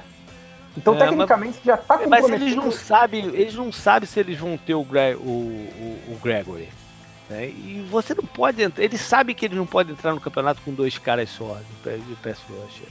Então, 0.76 0.96
é, 0.96 0.98
tecnicamente, 0.98 1.58
mas, 1.58 1.66
já 1.66 1.78
tá 1.78 1.98
comprometido. 1.98 2.32
Mas 2.32 2.42
eles 2.42 2.56
não 2.56 2.72
sabem, 2.72 3.26
eles 3.26 3.56
não 3.56 3.72
sabem 3.72 4.08
se 4.08 4.20
eles 4.20 4.38
vão 4.38 4.58
ter 4.58 4.76
o, 4.76 4.84
Gre 4.84 5.16
o, 5.16 5.20
o, 5.20 6.14
o 6.14 6.20
Gregory. 6.24 6.70
Né? 7.30 7.48
E 7.48 7.86
você 7.90 8.14
não 8.14 8.24
pode 8.24 8.62
entrar. 8.62 8.84
Eles 8.84 9.02
sabem 9.02 9.36
que 9.36 9.46
eles 9.46 9.58
não 9.58 9.66
podem 9.66 9.94
entrar 9.94 10.14
no 10.14 10.22
campeonato 10.22 10.62
com 10.62 10.74
dois 10.74 10.98
caras 10.98 11.30
só 11.30 11.58
de 11.84 12.16
pass 12.16 12.40
rusher. 12.48 12.88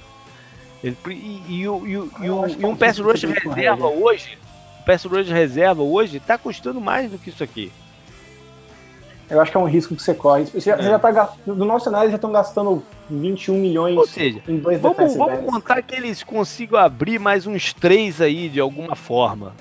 Ele, 0.85 0.97
e, 1.07 1.11
e, 1.11 1.63
e, 1.63 1.65
e, 1.65 2.61
e 2.61 2.67
um 2.67 2.77
pass 2.77 2.99
rusher 2.99 3.31
reserva 3.31 3.87
hoje 3.87 4.39
pass 4.87 5.05
rush 5.05 5.29
reserva 5.29 5.83
hoje 5.83 6.21
tá 6.21 6.39
custando 6.39 6.81
mais 6.81 7.11
do 7.11 7.19
que 7.19 7.31
isso 7.31 7.43
aqui. 7.43 7.73
Eu 9.29 9.41
acho 9.41 9.51
que 9.51 9.57
é 9.57 9.61
um 9.61 9.65
risco 9.65 9.95
que 9.97 10.03
você 10.03 10.15
corre. 10.15 10.45
Você 10.45 10.61
já, 10.61 10.77
é. 10.77 10.83
já 10.83 10.99
tá, 10.99 11.35
no 11.45 11.65
nosso 11.65 11.87
cenário 11.87 12.09
já 12.09 12.15
estão 12.15 12.31
gastando 12.31 12.83
21 13.11 13.57
milhões 13.57 13.97
Ou 13.97 14.07
seja, 14.07 14.41
em 14.47 14.59
dois 14.59 14.81
vamos, 14.81 15.17
vamos 15.17 15.45
contar 15.45 15.83
que 15.83 15.97
eles 15.97 16.23
consigam 16.23 16.79
abrir 16.79 17.19
mais 17.19 17.45
uns 17.47 17.73
três 17.73 18.21
aí 18.21 18.49
de 18.49 18.61
alguma 18.61 18.95
forma. 18.95 19.53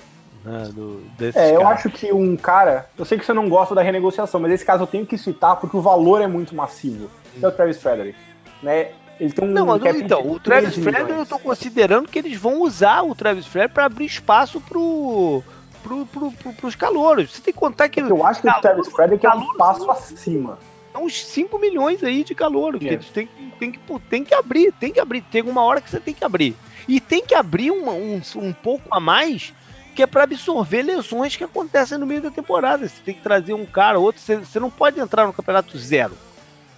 Né, 0.44 0.70
do, 0.72 1.02
é, 1.34 1.56
eu 1.56 1.66
acho 1.66 1.90
que 1.90 2.12
um 2.12 2.36
cara. 2.36 2.88
Eu 2.96 3.04
sei 3.04 3.18
que 3.18 3.26
você 3.26 3.32
não 3.32 3.48
gosta 3.48 3.74
da 3.74 3.82
renegociação, 3.82 4.38
mas 4.38 4.52
esse 4.52 4.64
caso 4.64 4.84
eu 4.84 4.86
tenho 4.86 5.04
que 5.04 5.18
citar 5.18 5.56
porque 5.56 5.76
o 5.76 5.80
valor 5.80 6.22
é 6.22 6.28
muito 6.28 6.54
massivo. 6.54 7.10
Hum. 7.36 7.40
É 7.42 7.48
o 7.48 7.50
Travis 7.50 7.82
Frederick. 7.82 8.16
Né? 8.62 8.90
Ele 9.18 9.32
tem 9.32 9.48
um 9.48 9.52
não, 9.52 9.66
mas, 9.66 9.96
então, 9.96 10.30
o 10.30 10.38
Travis 10.38 10.74
Frederick 10.74 11.10
eu 11.10 11.26
tô 11.26 11.38
considerando 11.38 12.08
que 12.08 12.18
eles 12.18 12.36
vão 12.38 12.60
usar 12.60 13.02
o 13.02 13.14
Travis 13.14 13.46
Frederick 13.46 13.74
para 13.74 13.86
abrir 13.86 14.04
espaço 14.04 14.60
pro, 14.60 15.42
pro, 15.82 16.06
pro, 16.06 16.32
pro, 16.32 16.52
pros 16.52 16.74
calouros. 16.74 17.32
Você 17.32 17.40
tem 17.40 17.54
que 17.54 17.58
contar 17.58 17.88
que. 17.88 18.00
Eu 18.00 18.26
acho 18.26 18.42
que 18.42 18.48
o 18.48 18.60
Travis 18.60 18.88
Frederick 18.88 19.26
é 19.26 19.30
um 19.30 19.56
passo 19.56 19.90
acima. 19.90 20.58
São 20.92 21.04
uns 21.04 21.24
5 21.26 21.58
milhões 21.58 22.02
aí 22.02 22.24
de 22.24 22.34
calor 22.34 22.78
que 22.78 22.88
eles 22.88 23.06
têm, 23.10 23.28
têm, 23.58 23.72
que, 23.72 23.80
têm 24.10 24.24
que 24.24 24.34
abrir, 24.34 24.72
tem 24.72 24.92
que 24.92 25.00
abrir. 25.00 25.22
Tem 25.22 25.42
uma 25.42 25.62
hora 25.62 25.80
que 25.80 25.90
você 25.90 26.00
tem 26.00 26.14
que 26.14 26.24
abrir. 26.24 26.56
E 26.88 27.00
tem 27.00 27.24
que 27.24 27.34
abrir 27.34 27.70
uma, 27.70 27.92
um, 27.92 28.20
um 28.36 28.52
pouco 28.52 28.84
a 28.90 29.00
mais 29.00 29.52
que 29.94 30.02
é 30.02 30.06
para 30.06 30.24
absorver 30.24 30.82
lesões 30.82 31.36
que 31.36 31.42
acontecem 31.42 31.96
no 31.96 32.06
meio 32.06 32.20
da 32.20 32.30
temporada. 32.30 32.86
Você 32.86 33.00
tem 33.02 33.14
que 33.14 33.22
trazer 33.22 33.54
um 33.54 33.64
cara, 33.64 33.98
outro. 33.98 34.20
Você, 34.20 34.36
você 34.36 34.60
não 34.60 34.70
pode 34.70 35.00
entrar 35.00 35.26
no 35.26 35.32
campeonato 35.32 35.76
zero. 35.78 36.14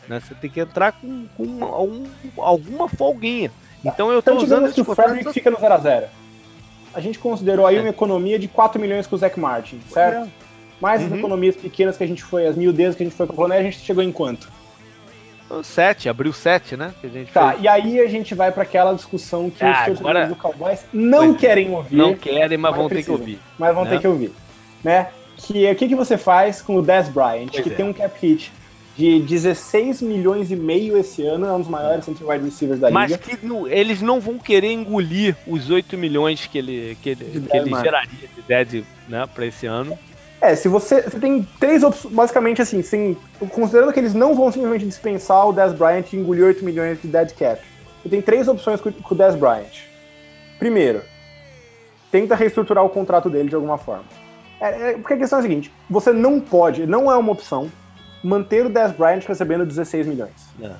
Né? 0.08 0.20
Você 0.20 0.34
tem 0.34 0.48
que 0.48 0.60
entrar 0.60 0.92
com, 0.92 1.26
com 1.36 1.44
um, 1.44 2.04
alguma 2.38 2.88
folguinha. 2.88 3.50
Então 3.84 4.10
eu 4.10 4.22
tô 4.22 4.32
então, 4.32 4.42
usando 4.42 4.72
que 4.72 4.80
o 4.80 4.84
Frederick 4.84 5.32
fica 5.32 5.50
no 5.50 5.56
0x0. 5.56 6.04
A 6.94 7.00
gente 7.00 7.18
considerou 7.18 7.66
aí 7.66 7.76
é. 7.76 7.80
uma 7.80 7.90
economia 7.90 8.38
de 8.38 8.48
4 8.48 8.80
milhões 8.80 9.06
com 9.06 9.14
o 9.14 9.18
Zac 9.18 9.38
Martin, 9.38 9.80
certo? 9.90 10.26
É. 10.26 10.28
Mais 10.80 11.00
uhum. 11.00 11.08
as 11.08 11.12
economias 11.18 11.56
pequenas 11.56 11.96
que 11.96 12.04
a 12.04 12.06
gente 12.06 12.22
foi, 12.22 12.46
as 12.46 12.56
miudezas 12.56 12.96
que 12.96 13.02
a 13.02 13.06
gente 13.06 13.16
foi 13.16 13.28
aí 13.52 13.58
a 13.58 13.62
gente 13.62 13.78
chegou 13.78 14.02
em 14.02 14.12
quanto? 14.12 14.48
7, 15.62 16.08
abriu 16.08 16.32
7, 16.32 16.76
né? 16.76 16.92
tá, 17.32 17.52
fez. 17.52 17.62
e 17.62 17.68
aí 17.68 18.00
a 18.00 18.06
gente 18.06 18.34
vai 18.34 18.52
para 18.52 18.64
aquela 18.64 18.92
discussão 18.92 19.48
que 19.48 19.64
ah, 19.64 19.70
os 19.70 19.76
torcedores 19.78 20.00
agora... 20.00 20.26
do 20.26 20.36
Cowboys 20.36 20.84
não 20.92 21.28
pois 21.28 21.40
querem 21.40 21.70
ouvir. 21.70 21.96
Não 21.96 22.14
querem, 22.14 22.58
mas, 22.58 22.70
mas 22.70 22.76
vão 22.76 22.88
precisam, 22.88 23.16
ter 23.16 23.24
que 23.24 23.30
ouvir. 23.30 23.40
Mas 23.58 23.74
vão 23.74 23.84
né? 23.84 23.90
ter 23.90 24.00
que 24.00 24.08
ouvir. 24.08 24.32
Né? 24.84 25.08
Que 25.38 25.70
o 25.70 25.74
que, 25.74 25.88
que 25.88 25.94
você 25.94 26.18
faz 26.18 26.60
com 26.60 26.76
o 26.76 26.82
Dez 26.82 27.08
Bryant, 27.08 27.48
pois 27.50 27.62
que 27.62 27.70
é. 27.70 27.74
tem 27.74 27.84
um 27.84 27.94
cap 27.94 28.14
hit 28.20 28.52
de 28.98 29.20
16 29.20 30.02
milhões 30.02 30.50
e 30.50 30.56
meio 30.56 30.98
esse 30.98 31.24
ano, 31.24 31.46
é 31.46 31.52
um 31.52 31.60
dos 31.60 31.68
maiores 31.68 32.08
entre 32.08 32.24
wide 32.24 32.44
receivers 32.44 32.80
da 32.80 32.90
Mas 32.90 33.12
liga. 33.12 33.22
Mas 33.24 33.38
que 33.38 33.46
no, 33.46 33.68
eles 33.68 34.02
não 34.02 34.18
vão 34.18 34.36
querer 34.40 34.72
engolir 34.72 35.36
os 35.46 35.70
8 35.70 35.96
milhões 35.96 36.46
que 36.46 36.58
ele, 36.58 36.98
que 37.00 37.10
ele, 37.10 37.46
que 37.48 37.56
ele 37.56 37.70
geraria 37.76 38.28
de 38.34 38.42
dead 38.42 38.84
né, 39.08 39.24
para 39.32 39.46
esse 39.46 39.66
ano. 39.66 39.96
É, 40.40 40.56
se 40.56 40.66
você, 40.66 41.02
você 41.02 41.16
tem 41.16 41.46
três 41.60 41.84
opções, 41.84 42.12
basicamente 42.12 42.60
assim, 42.60 42.82
sem, 42.82 43.16
considerando 43.50 43.92
que 43.92 44.00
eles 44.00 44.14
não 44.14 44.34
vão 44.34 44.50
simplesmente 44.50 44.84
dispensar 44.84 45.46
o 45.46 45.52
Dez 45.52 45.72
Bryant 45.72 46.12
e 46.12 46.16
engolir 46.16 46.46
8 46.46 46.64
milhões 46.64 47.00
de 47.00 47.06
dead 47.06 47.32
cap, 47.34 47.62
você 48.02 48.08
tem 48.08 48.20
três 48.20 48.48
opções 48.48 48.80
com, 48.80 48.90
com 48.90 49.14
o 49.14 49.16
Dez 49.16 49.36
Bryant. 49.36 49.86
Primeiro, 50.58 51.02
tenta 52.10 52.34
reestruturar 52.34 52.84
o 52.84 52.88
contrato 52.88 53.30
dele 53.30 53.48
de 53.48 53.54
alguma 53.54 53.78
forma. 53.78 54.06
É, 54.60 54.90
é, 54.90 54.92
porque 54.94 55.14
a 55.14 55.18
questão 55.18 55.38
é 55.38 55.40
a 55.40 55.42
seguinte: 55.42 55.72
você 55.88 56.12
não 56.12 56.40
pode, 56.40 56.84
não 56.84 57.08
é 57.08 57.16
uma 57.16 57.30
opção 57.30 57.70
manter 58.22 58.66
o 58.66 58.68
Dez 58.68 58.92
Bryant 58.92 59.24
recebendo 59.26 59.64
16 59.64 60.06
milhões. 60.06 60.48
É. 60.60 60.74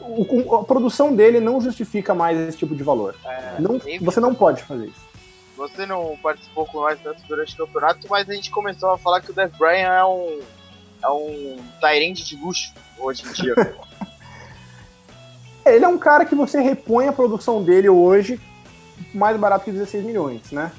o, 0.00 0.56
a 0.56 0.64
produção 0.64 1.14
dele 1.14 1.40
não 1.40 1.60
justifica 1.60 2.14
mais 2.14 2.38
esse 2.38 2.58
tipo 2.58 2.74
de 2.74 2.82
valor. 2.82 3.14
É, 3.24 3.60
não, 3.60 3.80
você 4.00 4.20
não 4.20 4.34
pode 4.34 4.62
fazer 4.62 4.86
isso. 4.86 5.10
Você 5.56 5.84
não 5.84 6.16
participou 6.22 6.66
com 6.66 6.80
nós 6.80 6.98
tanto 7.02 7.22
durante 7.28 7.54
o 7.54 7.66
campeonato, 7.66 8.06
mas 8.08 8.28
a 8.28 8.32
gente 8.32 8.50
começou 8.50 8.90
a 8.90 8.98
falar 8.98 9.20
que 9.20 9.30
o 9.30 9.34
Death 9.34 9.56
Bryan 9.58 9.92
é 9.92 10.04
um 10.04 10.40
é 11.02 11.08
um 11.08 11.56
Tyrande 11.80 12.24
de 12.24 12.36
luxo 12.36 12.72
hoje 12.98 13.22
em 13.26 13.32
dia. 13.32 13.54
Ele 15.64 15.84
é 15.84 15.88
um 15.88 15.98
cara 15.98 16.24
que 16.24 16.34
você 16.34 16.60
repõe 16.60 17.08
a 17.08 17.12
produção 17.12 17.62
dele 17.62 17.88
hoje 17.88 18.40
mais 19.14 19.36
barato 19.36 19.64
que 19.64 19.72
16 19.72 20.04
milhões, 20.04 20.50
né? 20.50 20.72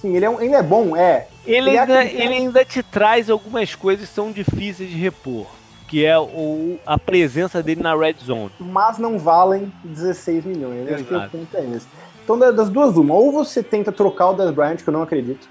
Sim, 0.00 0.16
ele 0.16 0.24
é, 0.24 0.30
um, 0.30 0.40
ele 0.40 0.54
é 0.54 0.62
bom, 0.62 0.96
é. 0.96 1.28
Ele, 1.46 1.70
ele, 1.70 1.78
ainda, 1.78 2.04
ele 2.04 2.34
ainda 2.34 2.64
te 2.64 2.82
traz 2.82 3.30
algumas 3.30 3.74
coisas 3.74 4.08
que 4.08 4.14
são 4.14 4.30
difíceis 4.30 4.90
de 4.90 4.96
repor, 4.96 5.46
que 5.88 6.04
é 6.04 6.18
o, 6.18 6.78
a 6.86 6.98
presença 6.98 7.62
dele 7.62 7.82
na 7.82 7.96
red 7.96 8.16
zone. 8.22 8.52
Mas 8.60 8.98
não 8.98 9.18
valem 9.18 9.72
16 9.84 10.44
milhões, 10.44 10.86
Exato. 10.86 10.94
acho 10.94 11.04
que 11.04 11.14
o 11.14 11.30
ponto 11.30 11.56
é 11.56 11.76
esse. 11.76 11.86
Então, 12.22 12.38
das 12.38 12.68
duas, 12.68 12.96
uma, 12.96 13.14
ou 13.14 13.32
você 13.32 13.62
tenta 13.62 13.90
trocar 13.90 14.30
o 14.30 14.34
Dez 14.34 14.50
Bryant, 14.50 14.76
que 14.76 14.88
eu 14.88 14.92
não 14.92 15.02
acredito. 15.02 15.48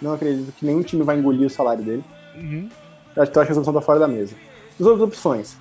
Não 0.00 0.12
acredito 0.14 0.52
que 0.52 0.64
nenhum 0.64 0.82
time 0.82 1.02
vai 1.02 1.18
engolir 1.18 1.46
o 1.46 1.50
salário 1.50 1.82
dele. 1.82 2.04
Uhum. 2.36 2.68
Eu 3.14 3.22
acho 3.22 3.32
que 3.32 3.38
a 3.38 3.46
solução 3.46 3.74
tá 3.74 3.80
fora 3.80 3.98
da 3.98 4.08
mesa. 4.08 4.34
As 4.78 4.86
outras 4.86 5.02
opções. 5.02 5.56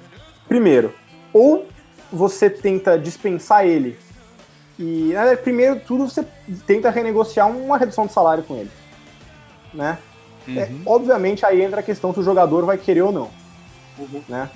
Primeiro, 0.47 0.93
ou 1.33 1.67
você 2.11 2.49
tenta 2.49 2.97
dispensar 2.97 3.65
ele 3.65 3.97
e, 4.79 5.11
primeiro 5.43 5.79
tudo, 5.79 6.07
você 6.07 6.25
tenta 6.65 6.89
renegociar 6.89 7.49
uma 7.49 7.77
redução 7.77 8.05
de 8.05 8.13
salário 8.13 8.43
com 8.43 8.55
ele. 8.55 8.69
Né? 9.77 9.97
É, 10.47 10.51
uhum. 10.51 10.57
É, 10.57 10.69
obviamente, 10.85 11.45
aí 11.45 11.61
entra 11.61 11.79
a 11.79 11.83
questão 11.83 12.13
se 12.13 12.19
o 12.19 12.23
jogador 12.23 12.65
vai 12.65 12.77
querer 12.77 13.03
ou 13.03 13.11
não. 13.11 13.29
Uhum. 13.97 14.21
Né? 14.27 14.49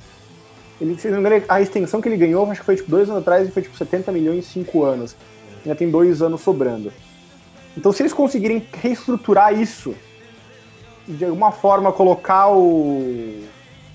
Ele, 0.82 0.98
a 1.48 1.62
extensão 1.62 2.02
que 2.02 2.10
ele 2.10 2.18
ganhou, 2.18 2.50
acho 2.50 2.62
que 2.62 2.66
foi 2.66 2.76
tipo, 2.76 2.90
dois 2.90 3.08
anos 3.08 3.22
atrás, 3.22 3.48
e 3.48 3.52
foi 3.52 3.62
tipo 3.62 3.78
70 3.78 4.12
milhões 4.12 4.40
em 4.40 4.42
cinco 4.42 4.84
anos. 4.84 5.16
Ainda 5.64 5.76
tem 5.76 5.92
dois 5.92 6.24
anos 6.24 6.42
sobrando. 6.42 6.92
Então, 7.78 7.92
se 7.92 8.02
eles 8.02 8.14
conseguirem 8.14 8.66
reestruturar 8.82 9.54
isso, 9.54 9.94
de 11.08 11.24
alguma 11.24 11.52
forma 11.52 11.92
colocar 11.92 12.50
o. 12.50 13.44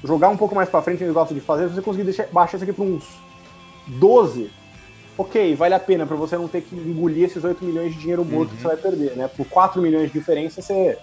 jogar 0.05 0.29
um 0.29 0.37
pouco 0.37 0.55
mais 0.55 0.69
para 0.69 0.81
frente, 0.81 1.03
eles 1.03 1.13
gostam 1.13 1.37
de 1.37 1.43
fazer, 1.43 1.69
se 1.69 1.75
você 1.75 1.83
conseguir 1.83 2.05
deixar, 2.05 2.29
baixar 2.29 2.57
isso 2.57 2.65
aqui 2.65 2.73
para 2.73 2.85
uns 2.85 3.05
12, 3.89 4.51
ok, 5.19 5.55
vale 5.57 5.75
a 5.75 5.81
pena 5.81 6.07
para 6.07 6.17
você 6.17 6.37
não 6.37 6.47
ter 6.47 6.63
que 6.63 6.77
engolir 6.77 7.25
esses 7.25 7.43
8 7.43 7.65
milhões 7.65 7.95
de 7.95 8.01
dinheiro 8.01 8.25
morto 8.25 8.51
uhum. 8.51 8.57
que 8.57 8.63
você 8.63 8.69
vai 8.69 8.77
perder, 8.77 9.17
né? 9.17 9.29
Por 9.29 9.47
4 9.47 9.83
milhões 9.83 10.11
de 10.13 10.19
diferença, 10.19 10.63
você. 10.63 10.97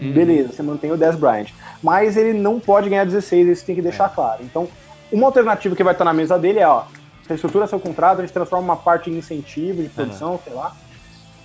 Uhum. 0.00 0.12
Beleza, 0.12 0.52
você 0.52 0.62
mantém 0.62 0.92
o 0.92 0.96
10 0.96 1.16
Bryant. 1.16 1.48
Mas 1.82 2.16
ele 2.16 2.38
não 2.38 2.60
pode 2.60 2.88
ganhar 2.88 3.04
16, 3.04 3.48
isso 3.48 3.66
tem 3.66 3.74
que 3.74 3.82
deixar 3.82 4.10
é. 4.10 4.14
claro. 4.14 4.42
Então, 4.42 4.68
uma 5.10 5.26
alternativa 5.26 5.74
que 5.74 5.84
vai 5.84 5.94
estar 5.94 6.04
na 6.04 6.12
mesa 6.12 6.38
dele 6.38 6.60
é, 6.60 6.68
ó, 6.68 6.84
reestrutura 7.28 7.66
seu 7.66 7.80
contrato, 7.80 8.18
a 8.18 8.22
gente 8.22 8.32
transforma 8.32 8.64
uma 8.64 8.76
parte 8.76 9.10
em 9.10 9.18
incentivo 9.18 9.82
de 9.82 9.88
produção, 9.88 10.32
uhum. 10.32 10.38
sei 10.44 10.52
lá. 10.52 10.76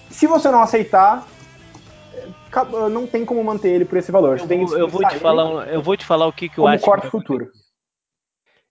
Se 0.09 0.27
você 0.27 0.49
não 0.49 0.61
aceitar, 0.61 1.27
não 2.91 3.07
tem 3.07 3.25
como 3.25 3.43
manter 3.43 3.69
ele 3.69 3.85
por 3.85 3.97
esse 3.97 4.11
valor. 4.11 4.39
Eu, 4.39 4.47
vou, 4.47 4.77
eu 4.77 4.87
vou 4.87 5.07
te 5.07 5.17
falar, 5.17 5.67
eu 5.67 5.81
vou 5.81 5.97
te 5.97 6.05
falar 6.05 6.27
o 6.27 6.33
que, 6.33 6.49
que 6.49 6.57
eu 6.57 6.67
acho. 6.67 6.85
corte 6.85 7.07
futuro. 7.07 7.49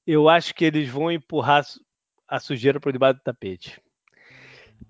Eu 0.07 0.29
acho 0.29 0.55
que 0.55 0.65
eles 0.65 0.89
vão 0.89 1.11
empurrar 1.11 1.65
a 2.29 2.41
sujeira 2.41 2.81
por 2.81 2.93
debaixo 2.93 3.19
do 3.19 3.23
tapete. 3.23 3.81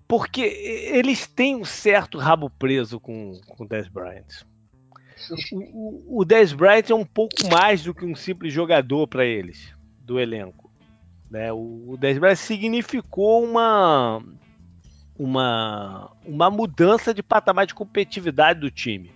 Porque 0.07 0.41
eles 0.41 1.27
têm 1.27 1.55
um 1.55 1.65
certo 1.65 2.17
rabo 2.17 2.49
preso 2.49 2.99
com, 2.99 3.39
com 3.47 3.63
o 3.63 3.67
Dez 3.67 3.87
Bryant. 3.87 4.43
O, 5.73 6.21
o, 6.21 6.25
Dez 6.25 6.53
Bryant 6.53 6.89
é 6.89 6.95
um 6.95 7.05
pouco 7.05 7.47
mais 7.51 7.83
do 7.83 7.93
que 7.93 8.05
um 8.05 8.15
simples 8.15 8.53
jogador 8.53 9.07
para 9.07 9.25
eles, 9.25 9.73
do 9.99 10.19
elenco. 10.19 10.71
Né? 11.29 11.51
O, 11.51 11.91
o 11.91 11.97
Dez 11.97 12.17
Bryant 12.17 12.35
significou 12.35 13.43
uma, 13.43 14.23
uma, 15.17 16.11
uma 16.25 16.49
mudança 16.49 17.13
de 17.13 17.23
patamar 17.23 17.65
de 17.65 17.73
competitividade 17.73 18.59
do 18.59 18.71
time. 18.71 19.11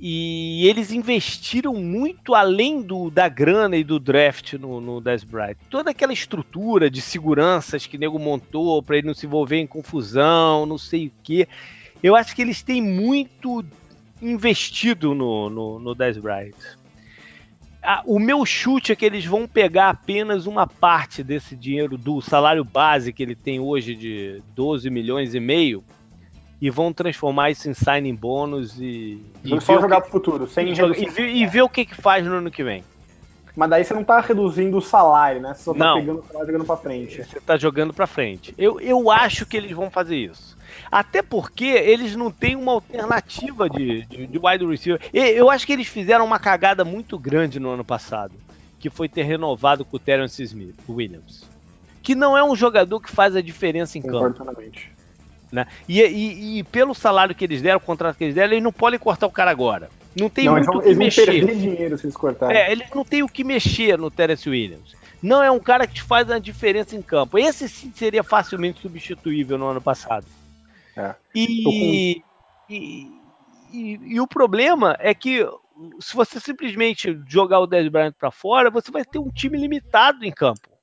E 0.00 0.64
eles 0.68 0.92
investiram 0.92 1.74
muito 1.74 2.32
além 2.32 2.80
do, 2.80 3.10
da 3.10 3.28
grana 3.28 3.76
e 3.76 3.82
do 3.82 3.98
draft 3.98 4.52
no, 4.52 4.80
no 4.80 5.00
Dez 5.00 5.24
Bright. 5.24 5.58
Toda 5.68 5.90
aquela 5.90 6.12
estrutura 6.12 6.88
de 6.88 7.00
seguranças 7.00 7.84
que 7.84 7.96
o 7.96 8.00
nego 8.00 8.16
montou 8.16 8.80
para 8.80 8.98
ele 8.98 9.08
não 9.08 9.14
se 9.14 9.26
envolver 9.26 9.56
em 9.56 9.66
confusão, 9.66 10.64
não 10.66 10.78
sei 10.78 11.08
o 11.08 11.12
quê. 11.24 11.48
Eu 12.00 12.14
acho 12.14 12.34
que 12.34 12.40
eles 12.40 12.62
têm 12.62 12.80
muito 12.80 13.64
investido 14.20 15.14
no, 15.14 15.48
no, 15.48 15.78
no 15.78 15.94
Dez 15.94 16.18
Bright. 16.18 16.56
Ah, 17.82 18.02
o 18.04 18.18
meu 18.18 18.44
chute 18.44 18.92
é 18.92 18.96
que 18.96 19.04
eles 19.04 19.24
vão 19.24 19.46
pegar 19.46 19.90
apenas 19.90 20.46
uma 20.46 20.66
parte 20.66 21.22
desse 21.22 21.54
dinheiro 21.54 21.96
do 21.96 22.20
salário 22.20 22.64
base 22.64 23.12
que 23.12 23.22
ele 23.22 23.36
tem 23.36 23.60
hoje 23.60 23.94
de 23.94 24.42
12 24.54 24.90
milhões 24.90 25.34
e 25.34 25.40
meio 25.40 25.84
e 26.60 26.70
vão 26.70 26.92
transformar 26.92 27.50
isso 27.50 27.70
em 27.70 27.74
signing 27.74 28.14
bônus 28.14 28.78
e. 28.80 29.22
e 29.44 29.60
só 29.60 29.80
jogar 29.80 30.02
que, 30.02 30.10
pro 30.10 30.18
futuro, 30.18 30.48
sem 30.48 30.72
e, 30.72 30.72
e, 30.72 31.42
e, 31.42 31.46
ver 31.46 31.62
o 31.62 31.68
que, 31.68 31.84
que 31.84 31.94
faz 31.94 32.26
no 32.26 32.34
ano 32.34 32.50
que 32.50 32.64
vem. 32.64 32.82
Mas 33.58 33.70
daí 33.70 33.84
você 33.84 33.92
não 33.92 34.04
tá 34.04 34.20
reduzindo 34.20 34.76
o 34.76 34.80
salário, 34.80 35.40
né? 35.40 35.52
Você 35.52 35.64
só 35.64 35.74
tá 35.74 35.84
não. 35.84 35.98
pegando 35.98 36.20
o 36.20 36.26
salário 36.28 36.46
jogando 36.46 36.64
pra 36.64 36.76
frente. 36.76 37.24
Você 37.24 37.40
tá 37.40 37.56
jogando 37.56 37.92
pra 37.92 38.06
frente. 38.06 38.54
Eu, 38.56 38.80
eu 38.80 39.10
acho 39.10 39.44
que 39.44 39.56
eles 39.56 39.72
vão 39.72 39.90
fazer 39.90 40.14
isso. 40.14 40.56
Até 40.92 41.22
porque 41.22 41.64
eles 41.64 42.14
não 42.14 42.30
têm 42.30 42.54
uma 42.54 42.70
alternativa 42.70 43.68
de, 43.68 44.06
de, 44.06 44.28
de 44.28 44.38
wide 44.40 44.64
receiver. 44.64 45.00
Eu 45.12 45.50
acho 45.50 45.66
que 45.66 45.72
eles 45.72 45.88
fizeram 45.88 46.24
uma 46.24 46.38
cagada 46.38 46.84
muito 46.84 47.18
grande 47.18 47.58
no 47.58 47.70
ano 47.70 47.84
passado, 47.84 48.32
que 48.78 48.88
foi 48.88 49.08
ter 49.08 49.24
renovado 49.24 49.84
com 49.84 49.96
o 49.96 50.00
Terence 50.00 50.40
Smith, 50.40 50.76
Williams. 50.88 51.42
Que 52.00 52.14
não 52.14 52.38
é 52.38 52.44
um 52.44 52.54
jogador 52.54 53.00
que 53.00 53.10
faz 53.10 53.34
a 53.34 53.42
diferença 53.42 53.98
em 53.98 54.02
campo. 54.02 54.46
Né? 55.50 55.66
E, 55.88 56.00
e, 56.00 56.58
e, 56.58 56.62
pelo 56.62 56.94
salário 56.94 57.34
que 57.34 57.44
eles 57.44 57.60
deram, 57.60 57.78
o 57.78 57.80
contrato 57.80 58.16
que 58.16 58.22
eles 58.22 58.36
deram, 58.36 58.52
eles 58.52 58.62
não 58.62 58.72
podem 58.72 59.00
cortar 59.00 59.26
o 59.26 59.32
cara 59.32 59.50
agora. 59.50 59.90
Não 60.18 60.28
tem 60.28 60.46
não, 60.46 60.52
muito 60.54 60.70
o 60.70 60.80
que 60.80 60.88
eles 60.88 60.98
mexer. 60.98 61.26
Vão 61.26 61.34
perder 61.34 61.56
dinheiro 61.56 61.98
se 61.98 62.06
eles 62.06 62.16
cortarem. 62.16 62.56
É, 62.56 62.72
eles 62.72 62.88
não 62.94 63.04
tem 63.04 63.22
o 63.22 63.28
que 63.28 63.44
mexer 63.44 63.98
no 63.98 64.10
Terence 64.10 64.48
Williams. 64.48 64.96
Não 65.22 65.42
é 65.42 65.50
um 65.50 65.58
cara 65.58 65.86
que 65.86 65.94
te 65.94 66.02
faz 66.02 66.30
a 66.30 66.38
diferença 66.38 66.96
em 66.96 67.02
campo. 67.02 67.38
Esse 67.38 67.68
sim 67.68 67.92
seria 67.94 68.22
facilmente 68.22 68.80
substituível 68.80 69.58
no 69.58 69.66
ano 69.66 69.80
passado. 69.80 70.26
É. 70.96 71.14
E, 71.34 71.62
com... 71.62 71.70
e, 71.70 72.22
e, 73.72 74.00
e, 74.14 74.20
o 74.20 74.26
problema 74.26 74.96
é 75.00 75.14
que 75.14 75.46
se 76.00 76.14
você 76.14 76.40
simplesmente 76.40 77.18
jogar 77.26 77.60
o 77.60 77.66
Dez 77.66 77.88
Bryant 77.88 78.14
para 78.18 78.30
fora, 78.30 78.70
você 78.70 78.90
vai 78.90 79.04
ter 79.04 79.18
um 79.18 79.30
time 79.30 79.58
limitado 79.58 80.24
em 80.24 80.32
campo 80.32 80.77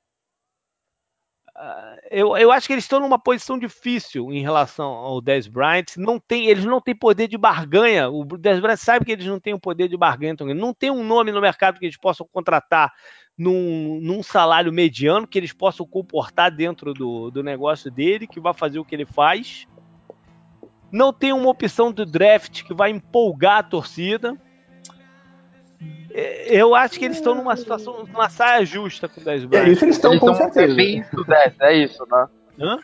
eu, 2.10 2.36
eu 2.36 2.52
acho 2.52 2.66
que 2.66 2.72
eles 2.72 2.84
estão 2.84 3.00
numa 3.00 3.18
posição 3.18 3.58
difícil 3.58 4.30
em 4.32 4.42
relação 4.42 4.86
ao 4.86 5.20
Dez 5.20 5.46
Bryant. 5.46 5.96
Não 5.96 6.18
tem, 6.18 6.46
eles 6.46 6.64
não 6.64 6.80
têm 6.80 6.94
poder 6.94 7.28
de 7.28 7.38
barganha. 7.38 8.08
O 8.10 8.24
Dez 8.24 8.60
Bryant 8.60 8.76
sabe 8.76 9.04
que 9.04 9.12
eles 9.12 9.26
não 9.26 9.40
têm 9.40 9.54
o 9.54 9.56
um 9.56 9.60
poder 9.60 9.88
de 9.88 9.96
barganha. 9.96 10.32
Então, 10.32 10.46
não 10.48 10.74
tem 10.74 10.90
um 10.90 11.02
nome 11.04 11.32
no 11.32 11.40
mercado 11.40 11.78
que 11.78 11.86
eles 11.86 11.96
possam 11.96 12.28
contratar 12.30 12.92
num, 13.38 14.00
num 14.02 14.22
salário 14.22 14.72
mediano, 14.72 15.26
que 15.26 15.38
eles 15.38 15.52
possam 15.52 15.86
comportar 15.86 16.50
dentro 16.50 16.92
do, 16.92 17.30
do 17.30 17.42
negócio 17.42 17.90
dele, 17.90 18.26
que 18.26 18.40
vai 18.40 18.54
fazer 18.54 18.78
o 18.78 18.84
que 18.84 18.94
ele 18.94 19.06
faz. 19.06 19.66
Não 20.92 21.12
tem 21.12 21.32
uma 21.32 21.48
opção 21.48 21.90
do 21.90 22.06
draft 22.06 22.64
que 22.64 22.74
vai 22.74 22.90
empolgar 22.90 23.58
a 23.58 23.62
torcida. 23.62 24.36
É, 26.12 26.60
eu 26.60 26.74
acho 26.74 26.98
que 26.98 27.04
eles 27.04 27.18
estão 27.18 27.34
numa 27.34 27.56
situação, 27.56 28.04
numa 28.06 28.28
saia 28.28 28.64
justa 28.64 29.08
com 29.08 29.20
o 29.20 29.24
10 29.24 29.44
Bryant. 29.44 29.66
É 29.66 29.70
isso 29.70 29.84
eles 29.84 29.96
estão 29.96 30.18
com 30.18 30.34
certeza. 30.34 30.74
reféns 30.74 31.10
do 31.10 31.24
10, 31.24 31.54
é 31.60 31.76
isso, 31.76 32.06
né? 32.10 32.26
Hã? 32.60 32.78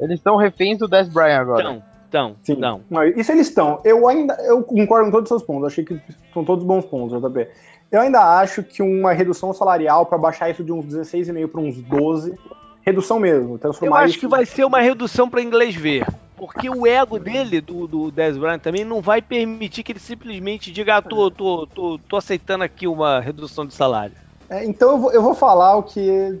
Eles 0.00 0.18
estão 0.18 0.36
reféns 0.36 0.78
do 0.78 0.88
10 0.88 1.08
Bryant 1.08 1.40
agora. 1.40 1.62
Então, 1.62 1.82
então, 2.08 2.36
Sim. 2.42 2.56
não. 2.56 2.80
não. 2.90 3.04
Isso 3.04 3.30
eles 3.30 3.48
estão. 3.48 3.80
Eu 3.84 4.08
ainda 4.08 4.34
eu 4.42 4.62
concordo 4.62 5.06
com 5.06 5.10
todos 5.12 5.30
os 5.30 5.38
seus 5.38 5.42
pontos. 5.42 5.66
achei 5.66 5.84
que 5.84 6.00
são 6.32 6.44
todos 6.44 6.64
bons 6.64 6.84
pontos, 6.86 7.20
JP. 7.20 7.48
Eu 7.92 8.00
ainda 8.00 8.20
acho 8.40 8.62
que 8.62 8.82
uma 8.82 9.12
redução 9.12 9.52
salarial 9.52 10.06
para 10.06 10.18
baixar 10.18 10.50
isso 10.50 10.64
de 10.64 10.72
uns 10.72 10.86
16,5 10.86 11.48
para 11.48 11.60
uns 11.60 11.80
12, 11.82 12.34
redução 12.82 13.18
mesmo, 13.18 13.58
transformar 13.58 13.96
Eu 13.96 14.00
acho 14.00 14.10
isso... 14.10 14.20
que 14.20 14.26
vai 14.26 14.44
ser 14.44 14.64
uma 14.64 14.80
redução 14.80 15.28
para 15.28 15.42
inglês 15.42 15.74
ver. 15.74 16.06
Porque 16.38 16.70
o 16.70 16.86
ego 16.86 17.18
dele, 17.18 17.60
do, 17.60 17.88
do 17.88 18.10
Dez 18.12 18.38
Bryant, 18.38 18.60
também 18.60 18.84
não 18.84 19.02
vai 19.02 19.20
permitir 19.20 19.82
que 19.82 19.90
ele 19.90 19.98
simplesmente 19.98 20.70
diga: 20.70 20.96
ah, 20.96 21.02
tô, 21.02 21.30
tô, 21.30 21.66
tô, 21.66 21.98
tô 21.98 22.16
aceitando 22.16 22.62
aqui 22.62 22.86
uma 22.86 23.18
redução 23.18 23.66
de 23.66 23.74
salário. 23.74 24.14
É, 24.48 24.64
então 24.64 24.92
eu 24.92 24.98
vou, 24.98 25.12
eu 25.12 25.20
vou 25.20 25.34
falar 25.34 25.76
o 25.76 25.82
que 25.82 26.40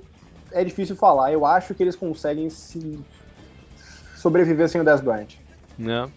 é 0.52 0.62
difícil 0.62 0.94
falar. 0.94 1.32
Eu 1.32 1.44
acho 1.44 1.74
que 1.74 1.82
eles 1.82 1.96
conseguem 1.96 2.48
se 2.48 2.98
sobreviver 4.16 4.68
sem 4.68 4.80
o 4.80 4.84
Dez 4.84 5.00
Bryant. 5.00 5.34
Não. 5.76 6.12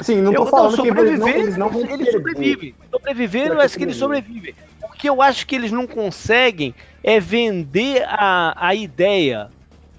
Sim, 0.00 0.20
não 0.20 0.32
tô 0.32 0.42
eu, 0.42 0.46
falando 0.46 0.76
não, 0.76 0.84
que 0.84 0.90
eles 0.90 1.18
não, 1.18 1.28
eles 1.28 1.56
não 1.56 1.70
vão 1.70 1.80
Eles 1.82 2.12
sobrevivem. 2.12 2.74
Sobreviver, 2.90 3.46
eu 3.48 3.60
acho 3.60 3.76
que 3.76 3.84
eles 3.84 3.96
sobrevivem. 3.96 4.54
O 4.82 4.92
que 4.92 5.08
eu 5.08 5.22
acho 5.22 5.46
que 5.46 5.54
eles 5.54 5.72
não 5.72 5.86
conseguem 5.86 6.74
é 7.02 7.20
vender 7.20 8.04
a, 8.06 8.54
a 8.68 8.74
ideia 8.74 9.50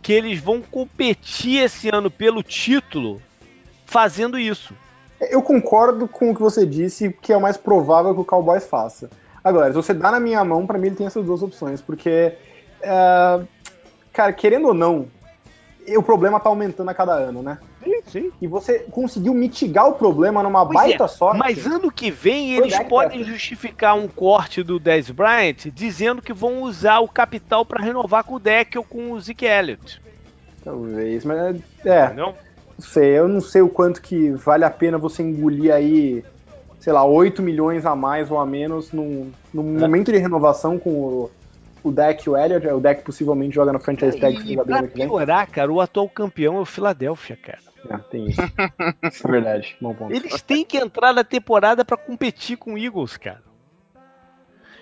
que 0.08 0.14
eles 0.14 0.40
vão 0.40 0.62
competir 0.62 1.62
esse 1.62 1.90
ano 1.94 2.10
pelo 2.10 2.42
título 2.42 3.22
fazendo 3.86 4.40
isso. 4.40 4.74
Eu 5.20 5.42
concordo 5.42 6.08
com 6.08 6.32
o 6.32 6.34
que 6.34 6.40
você 6.40 6.66
disse, 6.66 7.12
que 7.22 7.34
é 7.34 7.36
o 7.36 7.42
mais 7.42 7.58
provável 7.58 8.14
que 8.14 8.22
o 8.22 8.24
Cowboys 8.24 8.66
faça. 8.66 9.10
Agora, 9.44 9.68
se 9.68 9.76
você 9.76 9.94
dá 9.94 10.10
na 10.10 10.20
minha 10.22 10.42
mão, 10.46 10.66
para 10.66 10.78
mim 10.78 10.88
ele 10.88 10.96
tem 10.96 11.06
essas 11.06 11.26
duas 11.26 11.44
opções, 11.44 11.82
porque 11.82 12.38
Uh, 12.82 13.48
cara, 14.14 14.32
querendo 14.34 14.68
ou 14.68 14.74
não, 14.74 15.08
o 15.88 16.04
problema 16.04 16.40
tá 16.40 16.50
aumentando 16.50 16.90
a 16.90 16.94
cada 16.94 17.14
ano, 17.14 17.42
né? 17.42 17.58
Sim. 18.08 18.32
E 18.42 18.48
você 18.48 18.80
conseguiu 18.92 19.34
mitigar 19.34 19.88
o 19.88 19.94
problema 19.94 20.42
numa 20.42 20.66
pois 20.66 20.76
baita 20.76 21.04
é, 21.04 21.08
sorte. 21.08 21.38
Mas 21.38 21.66
ano 21.66 21.92
que 21.92 22.10
vem 22.10 22.56
eles 22.56 22.78
podem 22.84 23.24
justificar 23.24 23.96
um 23.96 24.08
corte 24.08 24.64
do 24.64 24.80
Dez 24.80 25.10
Bryant 25.10 25.68
dizendo 25.74 26.22
que 26.22 26.34
vão 26.34 26.62
usar 26.64 27.00
o 27.00 27.08
capital 27.08 27.66
para 27.66 27.84
renovar 27.84 28.24
com 28.24 28.36
o 28.36 28.40
deck 28.40 28.78
ou 28.78 28.84
com 28.84 29.12
o 29.12 29.20
Zeke 29.20 29.46
Elliott. 29.46 30.02
Talvez, 30.64 31.26
mas 31.26 31.58
é. 31.86 32.14
Não 32.14 32.34
sei, 32.80 33.18
eu 33.18 33.28
não 33.28 33.42
sei 33.42 33.62
o 33.62 33.70
quanto 33.70 34.02
que 34.02 34.32
vale 34.32 34.64
a 34.64 34.70
pena 34.70 34.98
você 34.98 35.24
engolir 35.24 35.74
aí, 35.74 36.24
sei 36.80 36.94
lá, 36.94 37.04
8 37.04 37.42
milhões 37.42 37.86
a 37.86 37.96
mais 37.96 38.30
ou 38.32 38.40
a 38.40 38.46
menos 38.46 38.92
num, 38.92 39.32
num 39.54 39.78
é. 39.78 39.80
momento 39.80 40.12
de 40.12 40.18
renovação 40.18 40.78
com 40.78 40.90
o 40.90 41.32
o 41.84 41.92
deck, 41.92 42.30
o 42.30 42.38
Elliott, 42.38 42.68
o 42.68 42.80
deck 42.80 43.04
possivelmente 43.04 43.56
joga 43.56 43.72
no 43.72 43.80
franchise 43.80 44.20
tag 44.20 44.40
e 44.46 44.56
pra 44.58 44.84
piorar, 44.84 45.50
cara, 45.50 45.72
o 45.72 45.80
atual 45.80 46.10
campeão 46.10 46.58
é 46.58 46.60
o 46.60 46.66
Philadelphia, 46.66 47.38
cara. 47.38 47.67
É, 47.90 47.98
tem 47.98 48.28
isso. 48.28 48.42
é 49.04 49.32
verdade. 49.32 49.78
Bom 49.80 49.94
ponto. 49.94 50.14
Eles 50.14 50.42
têm 50.42 50.66
que 50.66 50.78
entrar 50.78 51.14
na 51.14 51.24
temporada 51.24 51.86
para 51.86 51.98
competir 51.98 52.58
com 52.58 52.74
o 52.74 52.78
Eagles, 52.78 53.18
cara. 53.18 53.44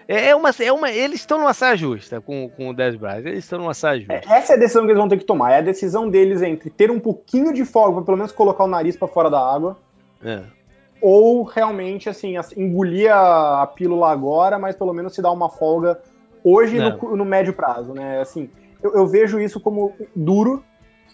É, 0.07 0.29
é 0.29 0.35
uma, 0.35 0.51
é 0.59 0.71
uma, 0.71 0.91
eles 0.91 1.19
estão 1.19 1.39
numa 1.39 1.53
saia 1.53 1.75
justa 1.75 2.21
com, 2.21 2.49
com 2.49 2.69
o 2.69 2.73
Dez 2.73 2.95
Bryant. 2.95 3.25
Eles 3.25 3.43
estão 3.43 3.59
numa 3.59 3.73
saia 3.73 3.99
justa. 3.99 4.13
É, 4.13 4.37
essa 4.37 4.53
é 4.53 4.55
a 4.55 4.59
decisão 4.59 4.83
que 4.83 4.89
eles 4.89 4.99
vão 4.99 5.09
ter 5.09 5.17
que 5.17 5.25
tomar. 5.25 5.51
É 5.51 5.57
a 5.57 5.61
decisão 5.61 6.09
deles 6.09 6.41
entre 6.41 6.69
ter 6.69 6.91
um 6.91 6.99
pouquinho 6.99 7.51
de 7.51 7.65
folga, 7.65 7.95
pra 7.95 8.05
pelo 8.05 8.17
menos 8.17 8.31
colocar 8.31 8.63
o 8.63 8.67
nariz 8.67 8.95
para 8.95 9.07
fora 9.07 9.29
da 9.29 9.39
água. 9.39 9.77
É. 10.23 10.43
Ou 11.01 11.43
realmente, 11.43 12.07
assim, 12.07 12.35
engolir 12.55 13.11
a, 13.11 13.63
a 13.63 13.67
pílula 13.67 14.11
agora, 14.11 14.57
mas 14.57 14.75
pelo 14.75 14.93
menos 14.93 15.13
se 15.13 15.21
dar 15.21 15.31
uma 15.31 15.49
folga 15.49 15.99
hoje 16.43 16.77
no, 16.77 17.15
no, 17.15 17.25
médio 17.25 17.53
prazo, 17.53 17.93
né? 17.93 18.21
Assim, 18.21 18.49
eu, 18.81 18.93
eu, 18.93 19.07
vejo 19.07 19.39
isso 19.39 19.59
como 19.59 19.93
duro, 20.15 20.63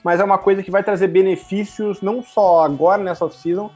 mas 0.04 0.20
é 0.20 0.24
uma 0.24 0.38
coisa 0.38 0.64
que 0.64 0.72
vai 0.72 0.84
trazer 0.84 1.08
benefícios 1.08 2.02
não 2.02 2.24
só 2.24 2.64
agora 2.64 3.04
nessa 3.04 3.26
off-season. 3.26 3.72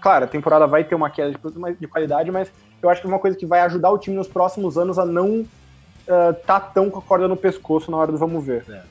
Claro, 0.00 0.24
a 0.24 0.28
temporada 0.28 0.66
vai 0.66 0.84
ter 0.84 0.94
uma 0.94 1.10
queda 1.10 1.32
de, 1.32 1.76
de, 1.80 1.86
qualidade, 1.88 2.30
mas 2.30 2.50
eu 2.80 2.88
acho 2.88 3.00
que 3.00 3.06
é 3.06 3.10
uma 3.10 3.18
coisa 3.18 3.36
que 3.36 3.46
vai 3.46 3.60
ajudar 3.62 3.90
o 3.90 3.98
time 3.98 4.16
nos 4.16 4.28
próximos 4.28 4.78
anos 4.78 4.98
a 4.98 5.04
não 5.04 5.40
uh, 5.40 6.34
tá 6.46 6.60
tão 6.60 6.88
com 6.88 7.00
a 7.00 7.02
corda 7.02 7.26
no 7.26 7.36
pescoço 7.36 7.90
na 7.90 7.96
hora 7.96 8.12
do 8.12 8.18
vamos 8.18 8.44
ver. 8.44 8.64
É. 8.68 8.82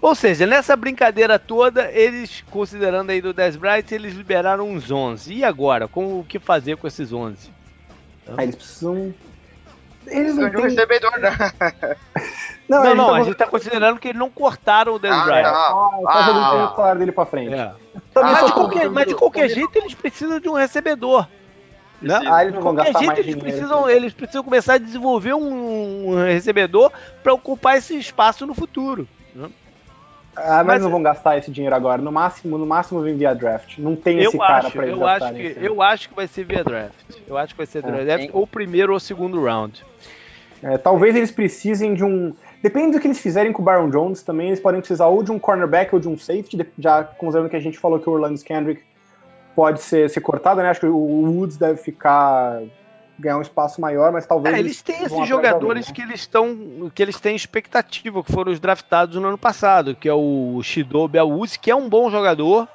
Ou 0.00 0.14
seja, 0.14 0.46
nessa 0.46 0.76
brincadeira 0.76 1.38
toda, 1.38 1.90
eles, 1.90 2.44
considerando 2.50 3.10
aí 3.10 3.20
do 3.20 3.32
Dez 3.32 3.56
Bright, 3.56 3.92
eles 3.94 4.14
liberaram 4.14 4.68
uns 4.68 4.90
11. 4.90 5.32
E 5.32 5.44
agora? 5.44 5.88
Como 5.88 6.20
o 6.20 6.24
que 6.24 6.38
fazer 6.38 6.76
com 6.76 6.86
esses 6.86 7.12
11? 7.12 7.50
Ah, 8.36 8.42
eles 8.42 8.54
precisam 8.54 9.14
eles 10.06 10.36
não 10.36 10.50
têm... 10.50 10.62
recebedor? 10.62 11.12
Não, 12.68 12.82
não, 12.82 12.94
não 12.94 13.06
tá... 13.06 13.16
a 13.16 13.22
gente 13.22 13.36
tá 13.36 13.46
considerando 13.46 14.00
que 14.00 14.08
eles 14.08 14.18
não 14.18 14.30
cortaram 14.30 14.94
o 14.94 14.98
Dez 14.98 15.14
ah, 15.14 15.24
Bryant. 15.24 15.46
Ah, 15.46 16.00
tá 16.06 16.22
jogando 16.22 16.72
o 16.72 16.76
salário 16.76 16.98
dele 16.98 17.12
pra 17.12 17.26
frente. 17.26 17.54
É. 17.54 17.72
mas, 18.14 18.46
de 18.46 18.52
qualquer, 18.52 18.90
mas 18.90 19.06
de 19.06 19.14
qualquer 19.14 19.48
jeito 19.48 19.76
eles 19.76 19.94
precisam 19.94 20.40
de 20.40 20.48
um 20.48 20.54
recebedor. 20.54 21.26
Né? 22.00 22.20
Ah, 22.26 22.42
eles 22.42 22.54
não 22.54 22.62
vão 22.62 22.74
gastar 22.74 22.98
jeito, 22.98 23.06
mais 23.06 23.18
eles 23.18 23.34
dinheiro, 23.34 23.56
precisam, 23.56 23.88
eles 23.88 24.12
precisam 24.12 24.44
começar 24.44 24.74
a 24.74 24.78
desenvolver 24.78 25.34
um, 25.34 26.10
um 26.10 26.24
recebedor 26.24 26.90
para 27.22 27.32
ocupar 27.32 27.76
esse 27.76 27.96
espaço 27.96 28.46
no 28.46 28.54
futuro. 28.54 29.08
Né? 29.34 29.48
Ah, 30.36 30.56
mas, 30.58 30.66
mas, 30.66 30.82
não 30.82 30.90
vão 30.90 31.02
gastar 31.02 31.38
esse 31.38 31.50
dinheiro 31.50 31.74
agora. 31.74 32.02
No 32.02 32.10
máximo, 32.10 32.58
no 32.58 32.66
máximo 32.66 33.00
vem 33.00 33.16
via 33.16 33.34
draft. 33.34 33.78
Não 33.78 33.94
tem 33.94 34.18
esse 34.18 34.36
cara 34.36 34.70
para 34.70 34.86
eles 34.86 34.98
eu 34.98 35.06
acho 35.06 35.34
que 35.34 35.56
Eu 35.60 35.82
acho 35.82 36.08
que 36.08 36.14
vai 36.14 36.26
ser 36.26 36.44
via 36.44 36.64
draft. 36.64 36.94
Eu 37.26 37.38
acho 37.38 37.54
que 37.54 37.58
vai 37.58 37.66
ser 37.66 37.84
é. 37.84 38.04
draft 38.04 38.30
ou 38.32 38.46
primeiro 38.46 38.92
ou 38.92 39.00
segundo 39.00 39.42
round. 39.42 39.84
É, 40.62 40.78
talvez 40.78 41.14
eles 41.14 41.30
precisem 41.30 41.94
de 41.94 42.04
um. 42.04 42.34
Depende 42.64 42.92
do 42.92 42.98
que 42.98 43.06
eles 43.06 43.18
fizerem 43.18 43.52
com 43.52 43.60
o 43.60 43.64
Baron 43.64 43.90
Jones 43.90 44.22
também, 44.22 44.46
eles 44.46 44.58
podem 44.58 44.80
precisar 44.80 45.06
ou 45.08 45.22
de 45.22 45.30
um 45.30 45.38
cornerback 45.38 45.94
ou 45.94 46.00
de 46.00 46.08
um 46.08 46.16
safety, 46.16 46.66
já 46.78 47.04
considerando 47.04 47.50
que 47.50 47.56
a 47.56 47.60
gente 47.60 47.78
falou 47.78 48.00
que 48.00 48.08
o 48.08 48.12
Orlando 48.14 48.42
Kendrick 48.42 48.82
pode 49.54 49.82
ser, 49.82 50.08
ser 50.08 50.22
cortado, 50.22 50.62
né? 50.62 50.70
Acho 50.70 50.80
que 50.80 50.86
o 50.86 50.96
Woods 50.96 51.58
deve 51.58 51.76
ficar 51.76 52.62
ganhar 53.18 53.36
um 53.36 53.42
espaço 53.42 53.82
maior, 53.82 54.10
mas 54.10 54.26
talvez. 54.26 54.56
É, 54.56 54.60
eles 54.60 54.80
têm 54.80 55.02
esses 55.02 55.28
jogadores 55.28 55.60
alguém, 55.60 55.76
né? 55.76 55.92
que 55.94 56.00
eles 56.00 56.20
estão. 56.20 56.90
que 56.94 57.02
eles 57.02 57.20
têm 57.20 57.36
expectativa, 57.36 58.24
que 58.24 58.32
foram 58.32 58.50
os 58.50 58.58
draftados 58.58 59.20
no 59.20 59.28
ano 59.28 59.36
passado, 59.36 59.94
que 59.94 60.08
é 60.08 60.14
o 60.14 60.58
Shido 60.62 61.06
Belwusi, 61.06 61.58
que 61.58 61.70
é 61.70 61.76
um 61.76 61.86
bom 61.86 62.10
jogador, 62.10 62.66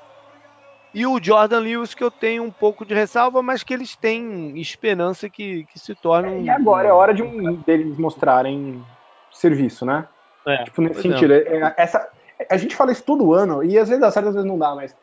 e 0.93 1.03
o 1.07 1.19
Jordan 1.19 1.61
Lewis, 1.61 1.95
que 1.95 2.03
eu 2.03 2.11
tenho 2.11 2.43
um 2.43 2.51
pouco 2.51 2.85
de 2.85 2.93
ressalva, 2.93 3.41
mas 3.41 3.63
que 3.63 3.73
eles 3.73 3.95
têm 3.95 4.53
esperança 4.61 5.27
que, 5.27 5.65
que 5.73 5.79
se 5.79 5.95
torne 5.95 6.29
um. 6.29 6.43
E 6.43 6.49
agora 6.51 6.87
é 6.87 6.93
hora 6.93 7.11
de 7.11 7.23
um, 7.23 7.55
deles 7.55 7.97
mostrarem 7.97 8.83
serviço, 9.31 9.85
né? 9.85 10.07
É, 10.45 10.63
tipo, 10.63 10.81
nesse 10.81 11.01
sentido. 11.01 11.33
É. 11.33 11.39
é. 11.39 11.73
Essa, 11.77 12.09
a 12.49 12.57
gente 12.57 12.75
fala 12.75 12.91
isso 12.91 13.03
todo 13.03 13.33
ano, 13.33 13.63
e 13.63 13.77
às 13.77 13.89
vezes 13.89 14.01
dá 14.01 14.11
certo, 14.11 14.29
às 14.29 14.35
vezes 14.35 14.49
não 14.49 14.57
dá, 14.57 14.75
mas 14.75 14.95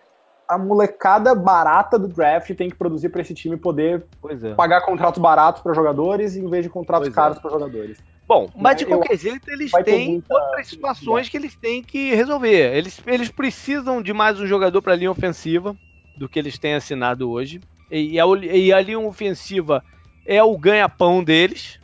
a 0.48 0.56
molecada 0.56 1.34
barata 1.34 1.98
do 1.98 2.08
draft 2.08 2.54
tem 2.54 2.70
que 2.70 2.76
produzir 2.76 3.08
para 3.08 3.20
esse 3.20 3.34
time 3.34 3.56
poder 3.56 4.04
é. 4.42 4.54
pagar 4.54 4.82
contratos 4.82 5.20
baratos 5.20 5.60
para 5.60 5.74
jogadores 5.74 6.36
em 6.36 6.48
vez 6.48 6.64
de 6.64 6.70
contratos 6.70 7.08
pois 7.08 7.12
é. 7.12 7.16
caros 7.16 7.38
é. 7.38 7.40
para 7.40 7.50
jogadores. 7.50 7.98
Bom, 8.28 8.50
mas 8.56 8.76
de 8.76 8.84
qualquer 8.84 9.12
eu, 9.12 9.18
jeito 9.18 9.48
eles 9.50 9.70
têm 9.84 10.12
muita... 10.12 10.34
outras 10.34 10.66
situações 10.66 11.28
que 11.28 11.36
eles 11.36 11.54
têm 11.54 11.80
que 11.80 12.12
resolver. 12.12 12.76
Eles, 12.76 13.00
eles 13.06 13.30
precisam 13.30 14.02
de 14.02 14.12
mais 14.12 14.40
um 14.40 14.46
jogador 14.46 14.82
para 14.82 14.94
a 14.94 14.96
linha 14.96 15.10
ofensiva 15.10 15.76
do 16.18 16.28
que 16.28 16.38
eles 16.38 16.58
têm 16.58 16.74
assinado 16.74 17.30
hoje. 17.30 17.60
E 17.88 18.18
a, 18.18 18.24
e 18.52 18.72
a 18.72 18.80
linha 18.80 18.98
ofensiva 18.98 19.82
é 20.26 20.42
o 20.42 20.58
ganha-pão 20.58 21.22
deles. 21.22 21.78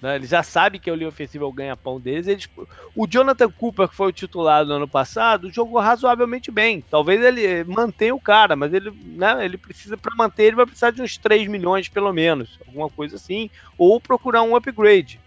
Né? 0.00 0.16
Eles 0.16 0.30
já 0.30 0.42
sabem 0.42 0.80
que 0.80 0.88
é 0.88 0.92
o 0.92 0.96
linha 0.96 1.08
ofensiva 1.08 1.44
é 1.44 1.48
o 1.48 1.52
ganha-pão 1.52 2.00
deles. 2.00 2.26
Eles, 2.26 2.48
o 2.96 3.06
Jonathan 3.06 3.50
Cooper, 3.50 3.88
que 3.88 3.94
foi 3.94 4.08
o 4.08 4.12
titular 4.12 4.64
no 4.64 4.74
ano 4.74 4.88
passado, 4.88 5.52
jogou 5.52 5.80
razoavelmente 5.80 6.50
bem. 6.50 6.82
Talvez 6.90 7.22
ele 7.22 7.64
mantenha 7.64 8.14
o 8.14 8.20
cara, 8.20 8.56
mas 8.56 8.72
ele, 8.72 8.90
né, 9.04 9.44
ele 9.44 9.58
precisa, 9.58 9.96
para 9.96 10.14
manter, 10.16 10.44
ele 10.44 10.56
vai 10.56 10.66
precisar 10.66 10.90
de 10.90 11.02
uns 11.02 11.18
3 11.18 11.48
milhões 11.48 11.88
pelo 11.88 12.12
menos, 12.12 12.58
alguma 12.66 12.88
coisa 12.88 13.16
assim, 13.16 13.50
ou 13.76 14.00
procurar 14.00 14.42
um 14.42 14.56
upgrade. 14.56 15.20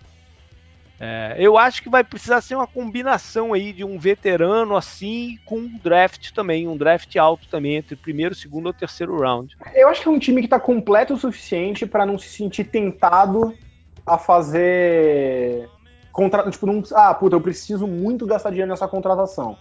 É, 1.00 1.36
eu 1.38 1.58
acho 1.58 1.84
que 1.84 1.90
vai 1.90 2.04
precisar 2.04 2.40
ser 2.40 2.56
uma 2.56 2.68
combinação 2.68 3.52
aí 3.52 3.74
de 3.74 3.84
um 3.84 4.00
veterano 4.00 4.76
assim 4.76 5.38
com 5.44 5.58
um 5.58 5.78
draft 5.78 6.32
também, 6.32 6.68
um 6.68 6.78
draft 6.78 7.14
alto 7.18 7.48
também, 7.50 7.76
entre 7.76 7.96
primeiro, 7.96 8.34
segundo 8.34 8.68
ou 8.68 8.74
terceiro 8.74 9.20
round. 9.20 9.58
Eu 9.76 9.90
acho 9.90 10.02
que 10.02 10.08
é 10.08 10.12
um 10.12 10.20
time 10.20 10.42
que 10.42 10.46
está 10.46 10.60
completo 10.60 11.14
o 11.14 11.18
suficiente 11.18 11.86
para 11.86 12.06
não 12.06 12.18
se 12.18 12.30
sentir 12.30 12.66
tentado 12.66 13.54
a 14.06 14.18
fazer. 14.18 15.70
Contra... 16.12 16.50
Tipo, 16.50 16.66
não... 16.66 16.84
ah, 16.94 17.14
puta, 17.14 17.36
eu 17.36 17.42
preciso 17.42 17.88
muito 17.88 18.26
gastar 18.26 18.50
dinheiro 18.50 18.70
nessa 18.70 18.88
contratação. 18.88 19.58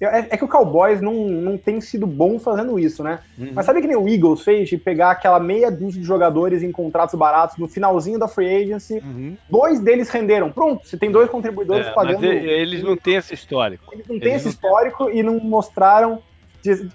É, 0.00 0.18
é, 0.18 0.36
que 0.36 0.44
o 0.44 0.48
Cowboys 0.48 1.00
não, 1.00 1.14
não 1.14 1.56
tem 1.56 1.80
sido 1.80 2.06
bom 2.06 2.38
fazendo 2.38 2.78
isso, 2.78 3.02
né? 3.02 3.20
Uhum. 3.38 3.52
Mas 3.54 3.64
sabe 3.64 3.80
que 3.80 3.86
nem 3.86 3.96
o 3.96 4.08
Eagles 4.08 4.42
fez 4.42 4.68
de 4.68 4.76
pegar 4.76 5.12
aquela 5.12 5.38
meia 5.38 5.70
dúzia 5.70 6.00
de 6.00 6.06
jogadores 6.06 6.62
em 6.62 6.72
contratos 6.72 7.14
baratos 7.14 7.56
no 7.56 7.68
finalzinho 7.68 8.18
da 8.18 8.28
free 8.28 8.64
agency? 8.64 8.94
Uhum. 8.98 9.36
Dois 9.48 9.80
deles 9.80 10.10
renderam. 10.10 10.50
Pronto, 10.50 10.86
você 10.86 10.96
tem 10.96 11.10
dois 11.10 11.30
contribuidores 11.30 11.86
é, 11.86 11.92
pagando. 11.92 12.24
eles 12.24 12.82
não 12.82 12.96
têm 12.96 13.16
esse 13.16 13.34
histórico. 13.34 13.84
Eles 13.92 14.06
não 14.06 14.18
têm 14.18 14.34
esse 14.34 14.48
histórico 14.48 15.10
e 15.10 15.22
não 15.22 15.38
mostraram 15.38 16.20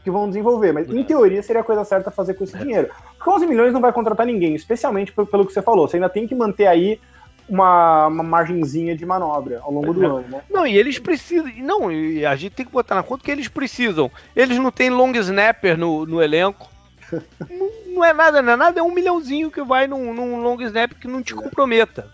que 0.04 0.12
vão 0.12 0.28
desenvolver. 0.28 0.74
Mas 0.74 0.90
em 0.90 1.02
é. 1.02 1.04
teoria 1.04 1.42
seria 1.44 1.62
a 1.62 1.66
coisa 1.66 1.84
certa 1.84 2.12
fazer 2.12 2.34
com 2.34 2.44
esse 2.44 2.56
é. 2.56 2.60
dinheiro. 2.60 2.90
Porque 3.18 3.30
11 3.30 3.48
milhões 3.48 3.74
não 3.74 3.82
vai 3.82 3.94
contratar 3.94 4.26
ninguém, 4.26 4.56
especialmente 4.56 5.12
pelo 5.12 5.46
que 5.46 5.54
você 5.54 5.62
falou. 5.62 5.88
Você 5.88 5.98
ainda 5.98 6.10
tem 6.10 6.28
que 6.28 6.36
manter 6.36 6.68
aí 6.68 7.00
uma, 7.48 8.08
uma 8.08 8.24
margenzinha 8.24 8.96
de 8.96 9.06
manobra 9.06 9.60
ao 9.62 9.72
longo 9.72 9.94
do 9.94 10.04
é. 10.04 10.06
ano, 10.06 10.26
né? 10.30 10.42
Não, 10.50 10.66
e 10.66 10.78
eles 10.78 11.00
precisam. 11.00 11.52
Não, 11.58 11.88
a 11.88 12.36
gente 12.36 12.54
tem 12.54 12.66
que 12.66 12.72
botar 12.72 12.96
na 12.96 13.04
conta 13.04 13.24
que 13.24 13.32
eles 13.32 13.48
precisam. 13.48 14.12
Eles 14.36 14.58
não 14.58 14.72
têm 14.72 14.90
long 14.90 15.12
snapper 15.14 15.78
no, 15.78 16.06
no 16.06 16.22
elenco. 16.22 16.70
não, 17.12 17.70
não, 17.88 18.06
é 18.06 18.14
nada, 18.14 18.42
não 18.42 18.54
é 18.54 18.56
nada, 18.56 18.80
é 18.80 18.84
um 18.84 18.94
milhãozinho 18.94 19.50
que 19.50 19.64
vai 19.64 19.88
num, 19.88 20.14
num 20.14 20.42
long 20.42 20.62
snap 20.62 20.92
que 20.94 21.08
não 21.08 21.24
te 21.24 21.34
comprometa. 21.34 22.08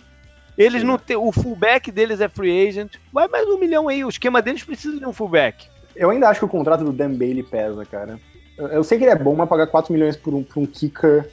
Eles 0.58 0.82
Sim. 0.82 0.88
não 0.88 0.98
têm. 0.98 1.18
O 1.18 1.32
fullback 1.34 1.92
deles 1.92 2.22
é 2.22 2.30
free 2.30 2.68
agent. 2.68 2.94
Vai 3.12 3.28
mais 3.28 3.46
um 3.48 3.58
milhão 3.58 3.90
aí. 3.90 4.06
O 4.06 4.10
esquema 4.10 4.42
deles 4.42 4.64
precisa 4.64 4.98
de 4.98 5.06
um 5.06 5.12
fullback. 5.12 5.68
Eu 5.96 6.10
ainda 6.10 6.30
acho 6.30 6.40
que 6.40 6.46
o 6.46 6.50
contrato 6.50 6.84
do 6.84 6.92
Dan 6.92 7.14
Bailey 7.14 7.44
pesa, 7.44 7.86
cara. 7.86 8.20
Eu, 8.58 8.68
eu 8.68 8.84
sei 8.84 8.98
que 8.98 9.04
ele 9.04 9.12
é 9.12 9.16
bom, 9.16 9.36
mas 9.36 9.50
pagar 9.50 9.68
4 9.68 9.94
milhões 9.94 10.16
por 10.16 10.34
um, 10.34 10.44
por 10.44 10.60
um 10.60 10.66
kicker 10.66 11.30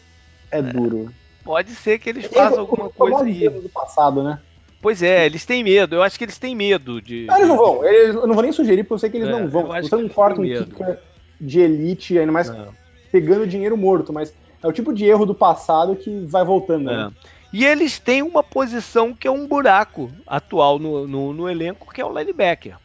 é, 0.50 0.58
é. 0.58 0.62
duro. 0.62 1.12
Pode 1.44 1.70
ser 1.70 1.98
que 1.98 2.08
eles 2.08 2.26
façam 2.26 2.60
alguma 2.60 2.88
coisa 2.88 3.24
aí. 3.24 3.48
do 3.48 3.68
passado, 3.68 4.22
né? 4.22 4.38
Pois 4.80 5.02
é, 5.02 5.26
eles 5.26 5.44
têm 5.44 5.62
medo. 5.62 5.96
Eu 5.96 6.02
acho 6.02 6.18
que 6.18 6.24
eles 6.24 6.38
têm 6.38 6.54
medo 6.54 7.00
de. 7.00 7.26
Ah, 7.30 7.36
eles 7.36 7.48
não 7.48 7.56
vão. 7.56 7.84
Eles, 7.84 8.14
eu 8.14 8.26
não 8.26 8.34
vou 8.34 8.42
nem 8.42 8.52
sugerir, 8.52 8.82
porque 8.82 8.94
eu 8.94 8.98
sei 8.98 9.10
que 9.10 9.16
eles 9.16 9.28
é, 9.28 9.32
não 9.32 9.48
vão. 9.48 9.68
Você 9.68 9.96
não 9.96 10.08
corta 10.08 10.40
um 10.40 10.44
kicker 10.44 10.98
de 11.40 11.60
elite, 11.60 12.18
ainda 12.18 12.32
mais 12.32 12.48
não. 12.48 12.68
pegando 13.10 13.46
dinheiro 13.46 13.76
morto, 13.76 14.12
mas 14.12 14.32
é 14.62 14.66
o 14.66 14.72
tipo 14.72 14.92
de 14.92 15.04
erro 15.04 15.26
do 15.26 15.34
passado 15.34 15.96
que 15.96 16.24
vai 16.26 16.44
voltando. 16.44 16.84
Né? 16.84 17.10
É. 17.10 17.28
E 17.52 17.64
eles 17.64 17.98
têm 17.98 18.22
uma 18.22 18.42
posição 18.42 19.12
que 19.12 19.28
é 19.28 19.30
um 19.30 19.46
buraco 19.46 20.10
atual 20.26 20.78
no, 20.78 21.06
no, 21.06 21.32
no 21.32 21.48
elenco, 21.48 21.92
que 21.92 22.00
é 22.00 22.04
o 22.04 22.16
linebacker. 22.16 22.76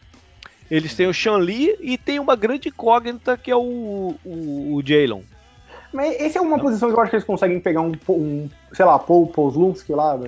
Eles 0.70 0.94
têm 0.94 1.06
o 1.06 1.14
Sean 1.14 1.38
Lee 1.38 1.76
e 1.80 1.96
tem 1.96 2.18
uma 2.18 2.36
grande 2.36 2.68
incógnita 2.68 3.36
que 3.36 3.50
é 3.50 3.56
o, 3.56 4.14
o, 4.24 4.74
o 4.74 4.82
Jalen. 4.84 5.24
Mas 5.92 6.20
essa 6.20 6.38
é 6.38 6.42
uma 6.42 6.58
posição 6.58 6.90
que 6.90 6.94
eu 6.94 7.00
acho 7.00 7.10
que 7.10 7.16
eles 7.16 7.26
conseguem 7.26 7.60
pegar 7.60 7.80
um, 7.80 7.92
um 8.10 8.48
sei 8.72 8.84
lá, 8.84 8.98
Paul 8.98 9.26
Pozlunski 9.28 9.92
lá. 9.92 10.18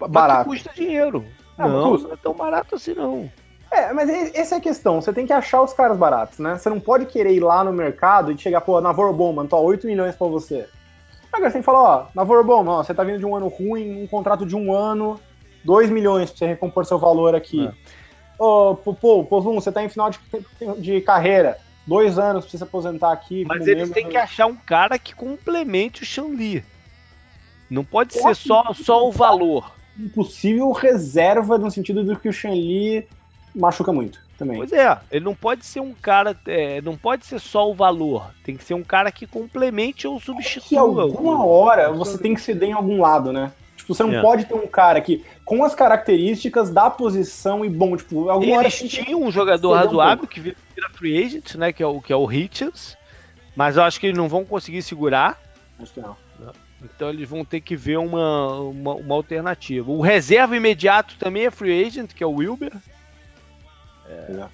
Barato. 0.00 0.48
Mas 0.48 0.60
que 0.60 0.64
custa 0.64 0.72
dinheiro. 0.74 1.24
Ah, 1.58 1.68
não, 1.68 1.98
não 1.98 2.12
é 2.12 2.16
tão 2.16 2.32
barato 2.32 2.74
assim 2.74 2.94
não. 2.94 3.30
É, 3.70 3.92
mas 3.92 4.08
essa 4.34 4.56
é 4.56 4.58
a 4.58 4.60
questão. 4.60 5.00
Você 5.00 5.12
tem 5.12 5.26
que 5.26 5.32
achar 5.32 5.62
os 5.62 5.72
caras 5.72 5.96
baratos, 5.96 6.38
né? 6.38 6.58
Você 6.58 6.68
não 6.68 6.78
pode 6.80 7.06
querer 7.06 7.32
ir 7.32 7.40
lá 7.40 7.64
no 7.64 7.72
mercado 7.72 8.30
e 8.30 8.38
chegar, 8.38 8.60
pô, 8.60 8.80
na 8.80 8.92
Bowman, 8.92 9.46
tô 9.46 9.58
8 9.58 9.86
milhões 9.86 10.14
pra 10.14 10.26
você. 10.26 10.66
Agora 11.32 11.48
você 11.48 11.54
tem 11.54 11.62
que 11.62 11.66
falar, 11.66 11.82
ó, 11.82 12.06
na 12.14 12.24
Bowman, 12.24 12.68
ó, 12.68 12.82
você 12.82 12.92
tá 12.92 13.02
vindo 13.02 13.18
de 13.18 13.24
um 13.24 13.34
ano 13.34 13.48
ruim, 13.48 14.02
um 14.02 14.06
contrato 14.06 14.44
de 14.44 14.54
um 14.54 14.74
ano, 14.74 15.18
2 15.64 15.88
milhões 15.88 16.30
pra 16.30 16.38
você 16.38 16.46
recompor 16.46 16.84
seu 16.84 16.98
valor 16.98 17.34
aqui. 17.34 17.66
É. 17.66 17.72
Ô, 18.42 18.74
pô, 18.74 19.22
pô, 19.22 19.40
você 19.40 19.70
tá 19.70 19.84
em 19.84 19.88
final 19.88 20.10
de, 20.10 20.18
de 20.78 21.00
carreira, 21.00 21.58
dois 21.86 22.18
anos 22.18 22.42
pra 22.42 22.50
você 22.50 22.58
se 22.58 22.64
aposentar 22.64 23.12
aqui. 23.12 23.44
Mas 23.44 23.64
eles 23.68 23.88
têm 23.90 24.08
que 24.08 24.16
achar 24.16 24.46
um 24.46 24.56
cara 24.56 24.98
que 24.98 25.14
complemente 25.14 26.02
o 26.02 26.04
Xanli. 26.04 26.64
Não 27.70 27.84
pode 27.84 28.14
ser 28.14 28.34
só, 28.34 28.74
só 28.74 29.06
o 29.06 29.12
valor. 29.12 29.72
Impossível 29.96 30.72
reserva 30.72 31.56
no 31.56 31.70
sentido 31.70 32.02
do 32.02 32.18
que 32.18 32.28
o 32.28 32.32
Xanli 32.32 33.06
machuca 33.54 33.92
muito 33.92 34.18
também. 34.36 34.56
Pois 34.56 34.72
é, 34.72 34.98
ele 35.12 35.24
não 35.24 35.36
pode 35.36 35.64
ser 35.64 35.78
um 35.78 35.94
cara, 35.94 36.36
é, 36.44 36.80
não 36.80 36.96
pode 36.96 37.24
ser 37.24 37.38
só 37.38 37.70
o 37.70 37.74
valor, 37.74 38.34
tem 38.42 38.56
que 38.56 38.64
ser 38.64 38.74
um 38.74 38.82
cara 38.82 39.12
que 39.12 39.24
complemente 39.24 40.04
ou 40.08 40.18
substitua. 40.18 40.68
Que 40.68 40.76
alguma 40.76 41.46
hora 41.46 41.92
você 41.92 42.18
tem 42.18 42.34
que 42.34 42.40
ceder 42.40 42.70
em 42.70 42.72
algum 42.72 43.00
lado, 43.00 43.32
né? 43.32 43.52
Tipo, 43.82 43.96
você 43.96 44.04
não 44.04 44.14
é. 44.14 44.22
pode 44.22 44.44
ter 44.44 44.54
um 44.54 44.66
cara 44.68 45.00
que, 45.00 45.24
com 45.44 45.64
as 45.64 45.74
características 45.74 46.70
da 46.70 46.88
posição 46.88 47.64
e 47.64 47.68
bom, 47.68 47.96
tipo, 47.96 48.28
alguma 48.28 48.62
Eles 48.62 48.80
hora. 48.80 48.88
tinham 48.88 49.20
um 49.20 49.30
jogador 49.30 49.72
razoável 49.74 50.22
um 50.22 50.26
que 50.28 50.38
vira 50.38 50.56
free 50.92 51.20
agent, 51.20 51.56
né? 51.56 51.72
Que 51.72 51.82
é 51.82 51.86
o, 51.86 52.00
que 52.00 52.12
é 52.12 52.16
o 52.16 52.24
Richards, 52.24 52.96
mas 53.56 53.76
eu 53.76 53.82
acho 53.82 53.98
que 53.98 54.06
eles 54.06 54.16
não 54.16 54.28
vão 54.28 54.44
conseguir 54.44 54.82
segurar. 54.82 55.36
Acho 55.80 55.94
que 55.94 56.00
não. 56.00 56.16
Então 56.80 57.08
eles 57.08 57.28
vão 57.28 57.44
ter 57.44 57.60
que 57.60 57.74
ver 57.74 57.98
uma, 57.98 58.60
uma, 58.60 58.94
uma 58.94 59.14
alternativa. 59.16 59.90
O 59.90 60.00
reserva 60.00 60.56
imediato 60.56 61.16
também 61.18 61.46
é 61.46 61.50
free 61.50 61.84
agent, 61.84 62.12
que 62.12 62.22
é 62.22 62.26
o 62.26 62.34
Wilber. 62.34 62.72
É. 64.08 64.46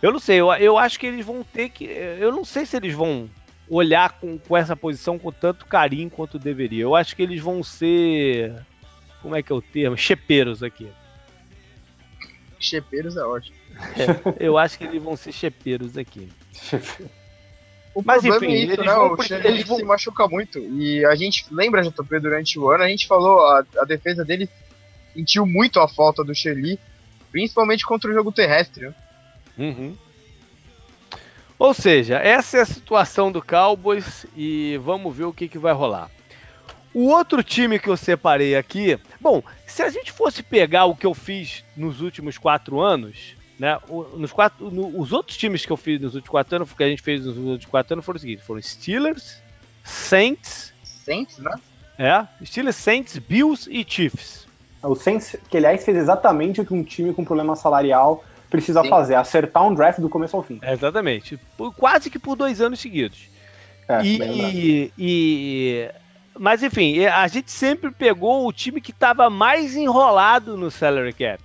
Eu 0.00 0.12
não 0.12 0.20
sei, 0.20 0.40
eu, 0.40 0.52
eu 0.54 0.78
acho 0.78 1.00
que 1.00 1.06
eles 1.06 1.26
vão 1.26 1.42
ter 1.42 1.68
que. 1.68 1.84
Eu 1.84 2.30
não 2.30 2.44
sei 2.44 2.64
se 2.64 2.76
eles 2.76 2.94
vão 2.94 3.28
olhar 3.68 4.18
com, 4.18 4.38
com 4.38 4.56
essa 4.56 4.76
posição 4.76 5.18
com 5.18 5.32
tanto 5.32 5.66
carinho 5.66 6.10
quanto 6.10 6.38
deveria. 6.38 6.82
Eu 6.82 6.94
acho 6.94 7.14
que 7.14 7.22
eles 7.22 7.40
vão 7.40 7.62
ser. 7.62 8.54
Como 9.22 9.34
é 9.34 9.42
que 9.42 9.52
é 9.52 9.54
o 9.54 9.62
termo? 9.62 9.96
Chepeiros 9.96 10.62
aqui. 10.62 10.88
Chepeiros 12.58 13.16
é 13.16 13.24
ótimo. 13.24 13.56
É, 13.96 14.46
eu 14.46 14.56
acho 14.56 14.78
que 14.78 14.84
eles 14.84 15.02
vão 15.02 15.16
ser 15.16 15.32
chepeiros 15.32 15.96
aqui. 15.98 16.28
O 17.94 18.02
Mas 18.04 18.24
enfim, 18.24 18.46
é 18.46 18.56
isso, 18.56 18.80
né? 18.80 18.92
Vão, 18.92 19.14
o 19.14 19.22
eles 19.46 19.66
vão... 19.66 19.76
se 19.76 19.84
machuca 19.84 20.26
muito. 20.26 20.58
E 20.58 21.04
a 21.04 21.14
gente 21.14 21.46
lembra, 21.50 21.82
JP, 21.82 22.20
durante 22.20 22.58
o 22.58 22.68
ano, 22.68 22.82
a 22.82 22.88
gente 22.88 23.06
falou, 23.06 23.46
a, 23.46 23.64
a 23.78 23.84
defesa 23.84 24.24
dele 24.24 24.48
sentiu 25.14 25.46
muito 25.46 25.78
a 25.78 25.86
falta 25.86 26.24
do 26.24 26.34
Shelly 26.34 26.78
Principalmente 27.34 27.84
contra 27.84 28.08
o 28.08 28.14
jogo 28.14 28.30
terrestre. 28.30 28.86
Né? 28.86 28.94
Uhum. 29.58 29.96
Ou 31.58 31.72
seja, 31.72 32.16
essa 32.16 32.58
é 32.58 32.60
a 32.60 32.66
situação 32.66 33.30
do 33.30 33.42
Cowboys 33.42 34.26
e 34.36 34.78
vamos 34.82 35.16
ver 35.16 35.24
o 35.24 35.32
que, 35.32 35.48
que 35.48 35.58
vai 35.58 35.72
rolar. 35.72 36.10
O 36.92 37.08
outro 37.08 37.42
time 37.42 37.78
que 37.78 37.88
eu 37.88 37.96
separei 37.96 38.56
aqui, 38.56 38.98
bom, 39.20 39.42
se 39.66 39.82
a 39.82 39.88
gente 39.88 40.12
fosse 40.12 40.42
pegar 40.42 40.84
o 40.84 40.94
que 40.94 41.06
eu 41.06 41.14
fiz 41.14 41.64
nos 41.76 42.00
últimos 42.00 42.38
quatro 42.38 42.80
anos, 42.80 43.34
né? 43.58 43.78
Nos 44.16 44.32
quatro, 44.32 44.70
no, 44.70 45.00
os 45.00 45.12
outros 45.12 45.36
times 45.36 45.64
que 45.64 45.72
eu 45.72 45.76
fiz 45.76 46.00
nos 46.00 46.14
últimos 46.14 46.30
quatro 46.30 46.56
anos, 46.56 46.72
que 46.72 46.84
a 46.84 46.88
gente 46.88 47.02
fez 47.02 47.24
nos 47.24 47.36
últimos 47.36 47.66
quatro 47.66 47.94
anos 47.94 48.04
foram 48.04 48.16
os 48.16 48.20
seguintes: 48.20 48.44
foram 48.44 48.62
Steelers, 48.62 49.42
Saints, 49.82 50.72
Saints, 50.82 51.38
né? 51.38 51.52
É, 51.98 52.26
Steelers, 52.44 52.76
Saints, 52.76 53.18
Bills 53.18 53.68
e 53.70 53.84
Chiefs. 53.88 54.46
O 54.82 54.94
Saints, 54.94 55.36
que 55.48 55.56
aliás 55.56 55.84
fez 55.84 55.96
exatamente 55.96 56.60
o 56.60 56.66
que 56.66 56.74
um 56.74 56.82
time 56.82 57.14
com 57.14 57.24
problema 57.24 57.56
salarial 57.56 58.24
precisa 58.54 58.82
Sim. 58.82 58.88
fazer, 58.88 59.16
acertar 59.16 59.66
um 59.66 59.74
draft 59.74 59.98
do 59.98 60.08
começo 60.08 60.36
ao 60.36 60.42
fim. 60.42 60.60
É, 60.62 60.72
exatamente. 60.72 61.36
Por, 61.56 61.74
quase 61.74 62.08
que 62.08 62.20
por 62.20 62.36
dois 62.36 62.60
anos 62.60 62.78
seguidos. 62.78 63.28
É, 63.88 64.00
e, 64.04 64.92
e, 64.96 65.90
mas 66.38 66.62
enfim, 66.62 67.04
a 67.04 67.26
gente 67.26 67.50
sempre 67.50 67.90
pegou 67.90 68.46
o 68.46 68.52
time 68.52 68.80
que 68.80 68.92
estava 68.92 69.28
mais 69.28 69.74
enrolado 69.74 70.56
no 70.56 70.70
salary 70.70 71.12
cap. 71.12 71.42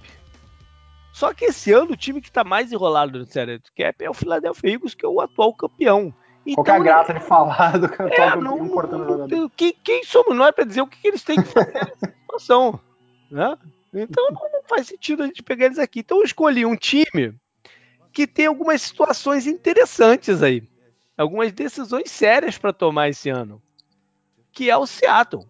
Só 1.11 1.33
que 1.33 1.45
esse 1.45 1.73
ano 1.73 1.93
o 1.93 1.97
time 1.97 2.21
que 2.21 2.29
está 2.29 2.43
mais 2.43 2.71
enrolado 2.71 3.17
no 3.17 3.25
salary 3.25 3.59
cap 3.75 4.05
é 4.05 4.09
o 4.09 4.13
Philadelphia 4.13 4.73
Eagles, 4.73 4.93
que 4.93 5.03
é 5.03 5.09
o 5.09 5.19
atual 5.19 5.51
campeão. 5.55 6.13
Então, 6.45 6.63
Qual 6.63 6.77
é 6.77 6.79
a 6.79 6.83
graça 6.83 7.13
de 7.15 7.21
falar 7.21 7.79
do 7.79 7.87
atual 7.87 8.07
é, 8.07 8.15
campeão 8.15 8.41
não, 8.41 8.65
importando 8.65 9.03
não, 9.03 9.09
jogador? 9.09 9.51
Quem, 9.57 9.75
quem 9.83 10.03
somos 10.03 10.37
nós 10.37 10.51
para 10.51 10.63
dizer 10.63 10.81
o 10.81 10.87
que, 10.87 11.01
que 11.01 11.07
eles 11.07 11.23
têm 11.23 11.41
que 11.41 11.49
fazer 11.49 11.73
nessa 11.73 12.05
situação? 12.21 12.79
Né? 13.31 13.57
Então 13.93 14.29
não 14.31 14.63
faz 14.67 14.87
sentido 14.87 15.23
a 15.23 15.25
gente 15.25 15.43
pegar 15.43 15.65
eles 15.65 15.79
aqui. 15.79 15.99
Então 15.99 16.19
eu 16.19 16.23
escolhi 16.23 16.65
um 16.65 16.75
time 16.75 17.35
que 18.11 18.27
tem 18.27 18.45
algumas 18.45 18.81
situações 18.81 19.47
interessantes 19.47 20.43
aí. 20.43 20.63
Algumas 21.17 21.51
decisões 21.51 22.09
sérias 22.11 22.57
para 22.57 22.71
tomar 22.71 23.09
esse 23.09 23.29
ano. 23.29 23.61
Que 24.51 24.69
é 24.69 24.77
o 24.77 24.85
Seattle. 24.85 25.45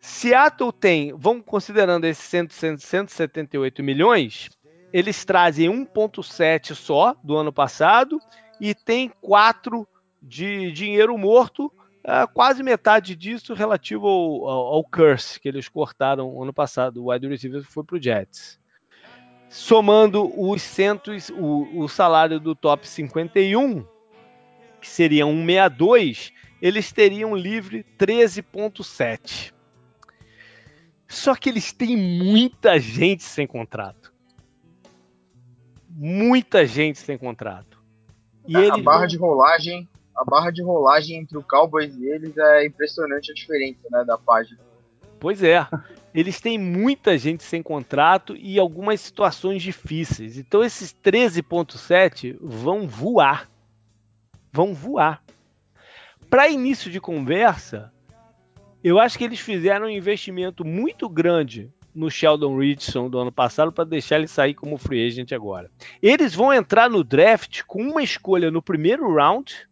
Seattle 0.00 0.72
tem, 0.72 1.14
vamos 1.16 1.44
considerando 1.46 2.04
esses 2.04 2.24
178 2.24 3.82
milhões, 3.82 4.50
eles 4.92 5.24
trazem 5.24 5.70
1,7 5.70 6.74
só 6.74 7.16
do 7.24 7.36
ano 7.36 7.52
passado 7.52 8.20
e 8.60 8.74
tem 8.74 9.10
4 9.20 9.88
de 10.22 10.70
dinheiro 10.72 11.16
morto 11.16 11.72
Uh, 12.04 12.28
quase 12.34 12.62
metade 12.62 13.16
disso 13.16 13.54
relativo 13.54 14.06
ao, 14.06 14.46
ao, 14.46 14.66
ao, 14.74 14.84
curse 14.84 15.40
que 15.40 15.48
eles 15.48 15.70
cortaram 15.70 16.42
ano 16.42 16.52
passado. 16.52 17.02
O 17.02 17.10
wide 17.10 17.26
receiver 17.26 17.62
foi 17.62 17.82
para 17.82 17.96
o 17.96 18.02
Jets. 18.02 18.60
Somando 19.48 20.30
os 20.38 20.60
centos, 20.60 21.30
o, 21.30 21.80
o 21.80 21.88
salário 21.88 22.38
do 22.38 22.54
top 22.54 22.86
51, 22.86 23.86
que 24.82 24.86
seria 24.86 25.24
162, 25.24 26.32
eles 26.60 26.92
teriam 26.92 27.34
livre 27.34 27.86
13,7. 27.98 29.54
Só 31.08 31.34
que 31.34 31.48
eles 31.48 31.72
têm 31.72 31.96
muita 31.96 32.78
gente 32.78 33.22
sem 33.22 33.46
contrato. 33.46 34.12
Muita 35.88 36.66
gente 36.66 36.98
sem 36.98 37.16
contrato. 37.16 37.82
E 38.46 38.56
a 38.56 38.76
barra 38.76 38.98
vão... 38.98 39.06
de 39.06 39.16
rolagem 39.16 39.88
a 40.16 40.24
barra 40.24 40.50
de 40.50 40.62
rolagem 40.62 41.18
entre 41.18 41.36
o 41.36 41.42
Cowboys 41.42 41.94
e 41.96 42.06
eles 42.06 42.36
é 42.36 42.66
impressionante 42.66 43.30
a 43.30 43.34
diferença, 43.34 43.80
né, 43.90 44.04
da 44.04 44.16
página. 44.16 44.60
Pois 45.18 45.42
é. 45.42 45.66
Eles 46.14 46.40
têm 46.40 46.58
muita 46.58 47.18
gente 47.18 47.42
sem 47.42 47.62
contrato 47.62 48.36
e 48.36 48.58
algumas 48.58 49.00
situações 49.00 49.62
difíceis. 49.62 50.38
Então 50.38 50.62
esses 50.62 50.94
13.7 50.94 52.36
vão 52.40 52.86
voar. 52.86 53.50
Vão 54.52 54.72
voar. 54.72 55.24
Para 56.30 56.48
início 56.48 56.90
de 56.90 57.00
conversa, 57.00 57.92
eu 58.82 59.00
acho 59.00 59.18
que 59.18 59.24
eles 59.24 59.40
fizeram 59.40 59.86
um 59.86 59.90
investimento 59.90 60.64
muito 60.64 61.08
grande 61.08 61.72
no 61.94 62.10
Sheldon 62.10 62.58
Richardson 62.58 63.08
do 63.08 63.18
ano 63.18 63.32
passado 63.32 63.72
para 63.72 63.84
deixar 63.84 64.16
ele 64.16 64.28
sair 64.28 64.54
como 64.54 64.76
free 64.76 65.06
agent 65.06 65.32
agora. 65.32 65.70
Eles 66.02 66.34
vão 66.34 66.52
entrar 66.52 66.90
no 66.90 67.02
draft 67.02 67.62
com 67.66 67.82
uma 67.82 68.02
escolha 68.02 68.50
no 68.50 68.60
primeiro 68.60 69.14
round 69.14 69.68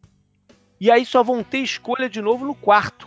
e 0.82 0.90
aí 0.90 1.06
só 1.06 1.22
vão 1.22 1.44
ter 1.44 1.58
escolha 1.58 2.10
de 2.10 2.20
novo 2.20 2.44
no 2.44 2.56
quarto. 2.56 3.06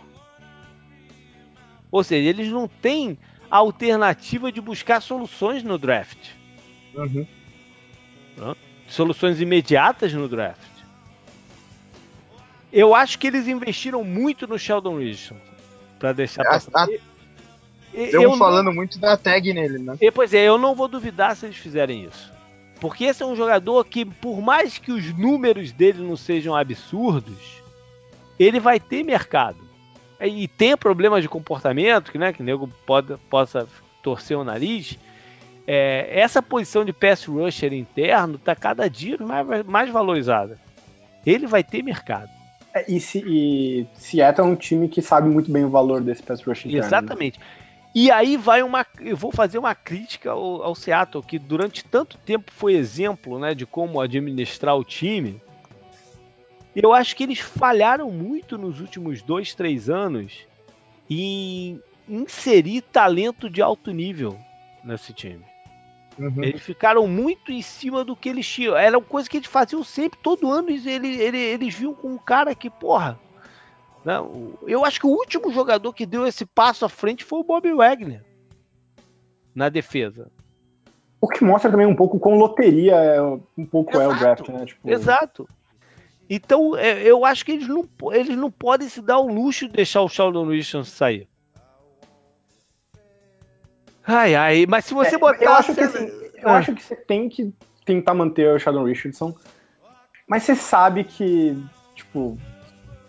Ou 1.90 2.02
seja, 2.02 2.26
eles 2.26 2.48
não 2.48 2.66
têm 2.66 3.18
a 3.50 3.58
alternativa 3.58 4.50
de 4.50 4.62
buscar 4.62 5.02
soluções 5.02 5.62
no 5.62 5.76
draft. 5.76 6.30
Uhum. 6.94 7.26
Soluções 8.88 9.42
imediatas 9.42 10.14
no 10.14 10.26
draft. 10.26 10.70
Eu 12.72 12.94
acho 12.94 13.18
que 13.18 13.26
eles 13.26 13.46
investiram 13.46 14.02
muito 14.02 14.46
no 14.46 14.58
Sheldon 14.58 14.96
Richardson. 14.96 15.36
Para 15.98 16.14
deixar 16.14 16.46
é, 16.46 16.48
passar. 16.48 16.88
Estão 17.92 18.38
falando 18.38 18.68
não... 18.68 18.74
muito 18.74 18.98
da 18.98 19.18
tag 19.18 19.52
nele, 19.52 19.80
né? 19.80 19.98
E, 20.00 20.10
pois 20.10 20.32
é, 20.32 20.48
eu 20.48 20.56
não 20.56 20.74
vou 20.74 20.88
duvidar 20.88 21.36
se 21.36 21.44
eles 21.44 21.58
fizerem 21.58 22.04
isso. 22.06 22.32
Porque 22.80 23.04
esse 23.04 23.22
é 23.22 23.26
um 23.26 23.36
jogador 23.36 23.84
que, 23.84 24.06
por 24.06 24.40
mais 24.40 24.78
que 24.78 24.92
os 24.92 25.12
números 25.12 25.72
dele 25.72 26.02
não 26.02 26.16
sejam 26.16 26.56
absurdos, 26.56 27.65
ele 28.38 28.60
vai 28.60 28.78
ter 28.78 29.02
mercado. 29.02 29.58
E 30.20 30.48
tem 30.48 30.76
problemas 30.76 31.22
de 31.22 31.28
comportamento, 31.28 32.10
que, 32.10 32.18
né, 32.18 32.32
que 32.32 32.40
o 32.40 32.44
nego 32.44 32.68
pode, 32.86 33.16
possa 33.28 33.68
torcer 34.02 34.36
o 34.36 34.44
nariz. 34.44 34.98
É, 35.66 36.08
essa 36.10 36.40
posição 36.40 36.84
de 36.84 36.92
pass 36.92 37.24
rusher 37.24 37.72
interno 37.72 38.36
está 38.36 38.54
cada 38.54 38.88
dia 38.88 39.18
mais, 39.18 39.64
mais 39.66 39.90
valorizada. 39.90 40.58
Ele 41.24 41.46
vai 41.46 41.62
ter 41.62 41.82
mercado. 41.82 42.30
É, 42.72 42.84
e, 42.90 43.00
se, 43.00 43.22
e 43.26 43.86
Seattle 43.94 44.46
é 44.46 44.50
um 44.50 44.56
time 44.56 44.88
que 44.88 45.02
sabe 45.02 45.28
muito 45.28 45.50
bem 45.50 45.64
o 45.64 45.70
valor 45.70 46.00
desse 46.00 46.22
pass 46.22 46.42
rusher 46.42 46.68
interno. 46.68 46.80
Né? 46.80 46.86
Exatamente. 46.86 47.40
E 47.94 48.10
aí 48.10 48.36
vai 48.36 48.62
uma. 48.62 48.86
Eu 49.00 49.16
vou 49.16 49.32
fazer 49.32 49.58
uma 49.58 49.74
crítica 49.74 50.30
ao, 50.30 50.62
ao 50.62 50.74
Seattle, 50.74 51.24
que 51.24 51.38
durante 51.38 51.82
tanto 51.82 52.18
tempo 52.18 52.52
foi 52.54 52.74
exemplo 52.74 53.38
né, 53.38 53.54
de 53.54 53.64
como 53.64 54.00
administrar 54.00 54.76
o 54.76 54.84
time. 54.84 55.40
Eu 56.76 56.92
acho 56.92 57.16
que 57.16 57.22
eles 57.22 57.40
falharam 57.40 58.10
muito 58.10 58.58
nos 58.58 58.80
últimos 58.80 59.22
dois, 59.22 59.54
três 59.54 59.88
anos 59.88 60.46
em 61.08 61.82
inserir 62.06 62.82
talento 62.82 63.48
de 63.48 63.62
alto 63.62 63.90
nível 63.90 64.38
nesse 64.84 65.14
time. 65.14 65.42
Uhum. 66.18 66.44
Eles 66.44 66.60
ficaram 66.60 67.06
muito 67.06 67.50
em 67.50 67.62
cima 67.62 68.04
do 68.04 68.14
que 68.14 68.28
eles 68.28 68.46
tinham. 68.46 68.76
Era 68.76 68.98
uma 68.98 69.04
coisa 69.04 69.28
que 69.28 69.38
eles 69.38 69.48
faziam 69.48 69.82
sempre, 69.82 70.18
todo 70.22 70.50
ano 70.50 70.68
eles, 70.68 70.84
eles, 70.84 71.18
eles 71.18 71.74
viam 71.74 71.94
com 71.94 72.08
um 72.08 72.18
cara 72.18 72.54
que, 72.54 72.68
porra. 72.68 73.18
Né? 74.04 74.14
Eu 74.66 74.84
acho 74.84 75.00
que 75.00 75.06
o 75.06 75.10
último 75.10 75.50
jogador 75.50 75.94
que 75.94 76.04
deu 76.04 76.26
esse 76.26 76.44
passo 76.44 76.84
à 76.84 76.90
frente 76.90 77.24
foi 77.24 77.40
o 77.40 77.44
Bob 77.44 77.72
Wagner 77.72 78.22
na 79.54 79.70
defesa. 79.70 80.30
O 81.20 81.26
que 81.26 81.42
mostra 81.42 81.70
também 81.70 81.86
um 81.86 81.96
pouco 81.96 82.20
com 82.20 82.36
loteria 82.36 82.94
é, 82.96 83.22
um 83.22 83.64
pouco 83.64 83.92
exato, 83.92 84.04
é 84.04 84.14
o 84.14 84.18
draft, 84.18 84.48
né? 84.50 84.66
Tipo... 84.66 84.90
Exato. 84.90 85.48
Então, 86.28 86.76
é, 86.76 87.02
eu 87.02 87.24
acho 87.24 87.44
que 87.44 87.52
eles 87.52 87.68
não, 87.68 87.88
eles 88.12 88.36
não 88.36 88.50
podem 88.50 88.88
se 88.88 89.00
dar 89.00 89.18
o 89.18 89.32
luxo 89.32 89.66
de 89.66 89.74
deixar 89.74 90.02
o 90.02 90.08
Sheldon 90.08 90.48
Richardson 90.48 90.84
sair. 90.84 91.28
Ai, 94.04 94.34
ai, 94.34 94.66
mas 94.68 94.84
se 94.84 94.94
você 94.94 95.16
é, 95.16 95.18
botar. 95.18 95.44
Eu 95.44 95.52
acho, 95.52 95.74
que, 95.74 95.80
assim, 95.80 96.06
eu 96.36 96.48
ah. 96.48 96.58
acho 96.58 96.74
que 96.74 96.82
você 96.82 96.96
tem 96.96 97.28
que 97.28 97.52
tentar 97.84 98.14
manter 98.14 98.54
o 98.54 98.58
Sheldon 98.58 98.84
Richardson, 98.84 99.34
mas 100.28 100.42
você 100.42 100.54
sabe 100.54 101.04
que, 101.04 101.56
tipo, 101.94 102.38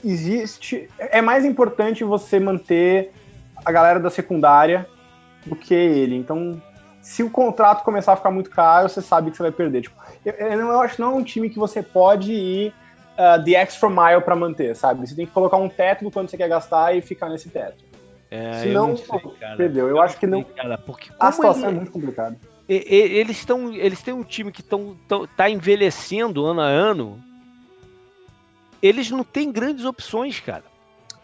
existe. 0.04 0.90
É 0.98 1.22
mais 1.22 1.46
importante 1.46 2.04
você 2.04 2.40
manter 2.40 3.12
a 3.66 3.72
galera 3.72 4.00
da 4.00 4.10
secundária 4.10 4.88
do 5.46 5.56
que 5.56 5.74
ele. 5.74 6.16
Então, 6.16 6.62
se 7.02 7.24
o 7.24 7.30
contrato 7.30 7.84
começar 7.84 8.14
a 8.14 8.18
ficar 8.18 8.32
muito 8.32 8.50
caro, 8.50 8.90
você 8.90 9.02
sabe 9.02 9.32
que 9.32 9.38
você 9.38 9.44
vai 9.44 9.52
perder. 9.52 9.82
Tipo, 9.82 9.96
eu, 10.26 10.34
eu 10.34 10.82
acho 10.82 10.96
que 10.96 11.02
não 11.02 11.12
é 11.12 11.16
um 11.16 11.24
time 11.24 11.50
que 11.50 11.60
você 11.60 11.82
pode 11.82 12.32
ir 12.32 12.74
uh, 13.18 13.44
the 13.44 13.56
extra 13.56 13.90
mile 13.90 14.22
para 14.24 14.36
manter, 14.36 14.76
sabe? 14.76 15.08
Você 15.08 15.16
tem 15.16 15.26
que 15.26 15.32
colocar 15.32 15.58
um 15.58 15.68
teto 15.68 16.04
do 16.04 16.12
quanto 16.12 16.30
você 16.30 16.38
quer 16.38 16.48
gastar 16.48 16.96
e 16.96 17.02
ficar 17.02 17.30
nesse 17.30 17.50
teto. 17.50 17.84
É, 18.30 18.62
Senão, 18.62 18.90
eu 18.90 18.98
sei, 18.98 19.20
perdeu. 19.56 19.88
Eu, 19.88 20.02
acho 20.02 20.18
que 20.20 20.28
não. 20.28 20.44
Cara, 20.44 20.78
porque 20.78 21.10
a 21.20 21.32
situação 21.32 21.70
ele... 21.70 21.72
é 21.72 21.80
muito 21.80 21.92
complicada. 21.92 22.38
Eles 22.68 23.38
estão, 23.38 23.74
eles 23.74 24.02
têm 24.04 24.14
um 24.14 24.24
time 24.24 24.52
que 24.52 24.60
estão 24.60 24.98
tá 25.38 25.50
envelhecendo 25.50 26.46
ano 26.46 26.60
a 26.60 26.66
ano. 26.66 27.24
Eles 28.82 29.10
não 29.10 29.24
têm 29.24 29.52
grandes 29.52 29.86
opções, 29.86 30.40
cara. 30.42 30.66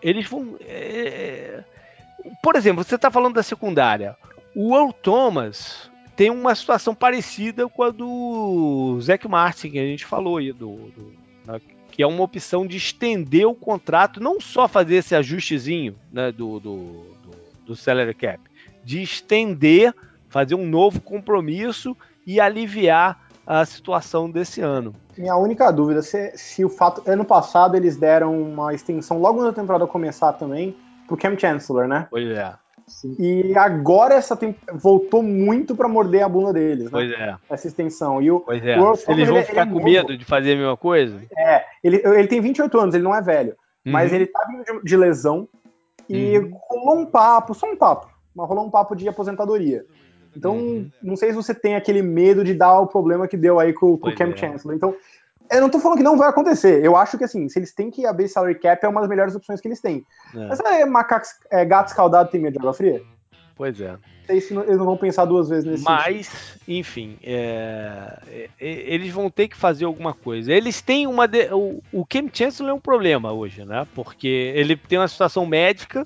Eles 0.01 0.25
vão. 0.25 0.55
É... 0.61 1.63
Por 2.41 2.55
exemplo, 2.55 2.83
você 2.83 2.95
está 2.95 3.11
falando 3.11 3.35
da 3.35 3.43
secundária. 3.43 4.15
O 4.55 4.73
Earl 4.73 4.91
Thomas 4.93 5.91
tem 6.15 6.29
uma 6.29 6.55
situação 6.55 6.95
parecida 6.95 7.67
com 7.67 7.83
a 7.83 7.89
do 7.89 8.97
Zac 9.01 9.27
Martin, 9.27 9.71
que 9.71 9.79
a 9.79 9.85
gente 9.85 10.05
falou 10.05 10.37
aí, 10.37 10.53
do, 10.53 10.75
do 10.91 11.13
que 11.93 12.01
é 12.01 12.07
uma 12.07 12.23
opção 12.23 12.65
de 12.65 12.75
estender 12.75 13.47
o 13.47 13.53
contrato, 13.53 14.19
não 14.19 14.41
só 14.41 14.67
fazer 14.67 14.95
esse 14.95 15.13
ajustezinho 15.13 15.95
né, 16.11 16.31
do, 16.31 16.59
do, 16.59 16.75
do, 16.75 17.31
do 17.67 17.75
salary 17.75 18.15
cap, 18.15 18.39
de 18.83 19.03
estender, 19.03 19.93
fazer 20.27 20.55
um 20.55 20.65
novo 20.65 20.99
compromisso 20.99 21.95
e 22.25 22.39
aliviar 22.39 23.21
a 23.45 23.63
situação 23.63 24.27
desse 24.27 24.59
ano. 24.59 24.95
Minha 25.15 25.35
única 25.35 25.69
dúvida 25.69 26.01
se, 26.01 26.35
se 26.35 26.65
o 26.65 26.69
fato. 26.69 27.03
Ano 27.05 27.23
passado 27.23 27.77
eles 27.77 27.95
deram 27.95 28.41
uma 28.41 28.73
extensão 28.73 29.19
logo 29.19 29.43
na 29.43 29.53
temporada 29.53 29.85
começar 29.85 30.33
também 30.33 30.75
pro 31.07 31.15
Cam 31.15 31.37
Chancellor, 31.37 31.87
né? 31.87 32.07
Pois 32.09 32.27
é. 32.27 32.55
Sim. 32.87 33.15
E 33.19 33.57
agora 33.57 34.15
essa 34.15 34.35
tem... 34.35 34.55
voltou 34.73 35.23
muito 35.23 35.75
para 35.75 35.87
morder 35.87 36.23
a 36.23 36.29
bunda 36.29 36.53
deles, 36.53 36.85
né? 36.85 36.89
Pois 36.91 37.11
é. 37.11 37.35
Essa 37.49 37.67
extensão. 37.67 38.21
E 38.21 38.31
o, 38.31 38.39
pois 38.39 38.63
é. 38.63 38.79
O 38.79 38.93
Eles 39.07 39.27
vão 39.27 39.37
ele, 39.37 39.45
ficar 39.45 39.61
ele 39.61 39.69
é 39.69 39.73
com 39.73 39.83
medo 39.83 40.17
de 40.17 40.25
fazer 40.25 40.53
a 40.53 40.57
mesma 40.57 40.77
coisa? 40.77 41.21
É. 41.37 41.63
Ele, 41.83 42.01
ele 42.03 42.27
tem 42.27 42.41
28 42.41 42.79
anos, 42.79 42.95
ele 42.95 43.03
não 43.03 43.15
é 43.15 43.21
velho. 43.21 43.55
Uhum. 43.85 43.91
Mas 43.91 44.13
ele 44.13 44.25
tá 44.25 44.45
vindo 44.49 44.63
de, 44.63 44.85
de 44.85 44.97
lesão 44.97 45.47
e 46.09 46.37
uhum. 46.37 46.51
rolou 46.69 46.99
um 46.99 47.05
papo, 47.05 47.53
só 47.53 47.69
um 47.69 47.75
papo, 47.75 48.09
mas 48.35 48.47
rolou 48.47 48.65
um 48.65 48.69
papo 48.69 48.95
de 48.95 49.07
aposentadoria. 49.07 49.85
Então, 50.35 50.57
uhum. 50.57 50.89
não 51.01 51.15
sei 51.15 51.29
se 51.29 51.35
você 51.35 51.53
tem 51.53 51.75
aquele 51.75 52.01
medo 52.01 52.43
de 52.43 52.53
dar 52.53 52.79
o 52.79 52.87
problema 52.87 53.27
que 53.27 53.37
deu 53.37 53.59
aí 53.59 53.71
com, 53.71 53.97
com 53.97 54.09
o 54.09 54.15
Cam 54.15 54.31
é. 54.31 54.37
Chancellor. 54.37 54.75
Então, 54.75 54.95
eu 55.53 55.61
não 55.61 55.69
tô 55.69 55.79
falando 55.79 55.97
que 55.97 56.03
não 56.03 56.17
vai 56.17 56.29
acontecer. 56.29 56.83
Eu 56.83 56.95
acho 56.95 57.17
que, 57.17 57.23
assim, 57.23 57.47
se 57.47 57.59
eles 57.59 57.73
têm 57.73 57.91
que 57.91 58.05
abrir 58.05 58.27
salary 58.27 58.55
cap, 58.55 58.83
é 58.83 58.89
uma 58.89 59.01
das 59.01 59.09
melhores 59.09 59.35
opções 59.35 59.61
que 59.61 59.67
eles 59.67 59.79
têm. 59.79 60.05
É. 60.33 60.47
Mas 60.47 60.59
é, 60.59 60.85
macacos, 60.85 61.29
é, 61.51 61.63
gato 61.65 61.89
escaldado 61.89 62.29
tem 62.29 62.41
medo 62.41 62.53
de 62.53 62.59
água 62.59 62.73
fria? 62.73 63.01
Pois 63.55 63.79
é. 63.79 63.95
Eles 64.27 64.49
não 64.51 64.85
vão 64.85 64.97
pensar 64.97 65.25
duas 65.25 65.49
vezes 65.49 65.65
nesse 65.65 65.83
Mas, 65.83 66.27
sentido. 66.27 66.61
enfim, 66.67 67.17
é, 67.21 68.19
é, 68.29 68.49
eles 68.59 69.11
vão 69.11 69.29
ter 69.29 69.49
que 69.49 69.55
fazer 69.55 69.83
alguma 69.83 70.13
coisa. 70.13 70.51
Eles 70.51 70.81
têm 70.81 71.07
uma. 71.07 71.27
De, 71.27 71.53
o, 71.53 71.83
o 71.91 72.05
Kim 72.05 72.29
Chancellor 72.33 72.71
é 72.71 72.73
um 72.73 72.79
problema 72.79 73.33
hoje, 73.33 73.65
né? 73.65 73.85
Porque 73.93 74.53
ele 74.55 74.77
tem 74.77 74.97
uma 74.97 75.09
situação 75.09 75.45
médica 75.45 76.05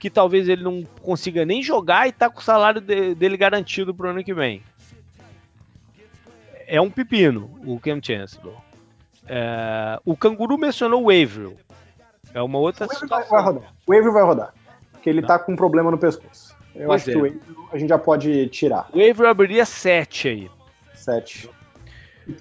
que 0.00 0.10
talvez 0.10 0.48
ele 0.48 0.64
não 0.64 0.82
consiga 1.00 1.46
nem 1.46 1.62
jogar 1.62 2.08
e 2.08 2.12
tá 2.12 2.28
com 2.28 2.40
o 2.40 2.42
salário 2.42 2.80
de, 2.80 3.14
dele 3.14 3.36
garantido 3.36 3.94
pro 3.94 4.10
ano 4.10 4.24
que 4.24 4.34
vem. 4.34 4.60
É 6.66 6.80
um 6.80 6.90
pepino, 6.90 7.50
o 7.64 7.78
Kim 7.78 8.00
Chancellor. 8.02 8.56
É, 9.28 9.98
o 10.04 10.16
Canguru 10.16 10.58
mencionou 10.58 11.02
o 11.02 11.10
Averill. 11.10 11.56
É 12.32 12.42
uma 12.42 12.58
outra 12.58 12.86
o 12.86 12.94
situação. 12.94 13.30
Vai 13.30 13.42
rodar. 13.42 13.74
O 13.86 13.92
Averill 13.92 14.12
vai 14.12 14.22
rodar. 14.22 14.54
Porque 14.92 15.08
ele 15.08 15.22
tá 15.22 15.38
com 15.38 15.52
um 15.52 15.56
problema 15.56 15.90
no 15.90 15.98
pescoço. 15.98 16.54
Eu 16.74 16.88
pois 16.88 17.02
acho 17.02 17.10
é. 17.10 17.12
que 17.12 17.18
o 17.18 17.24
Averill 17.26 17.68
a 17.72 17.78
gente 17.78 17.88
já 17.88 17.98
pode 17.98 18.48
tirar. 18.48 18.88
O 18.92 18.98
Averill 18.98 19.28
abriria 19.28 19.64
7 19.64 20.28
aí. 20.28 20.50
7. 20.94 21.50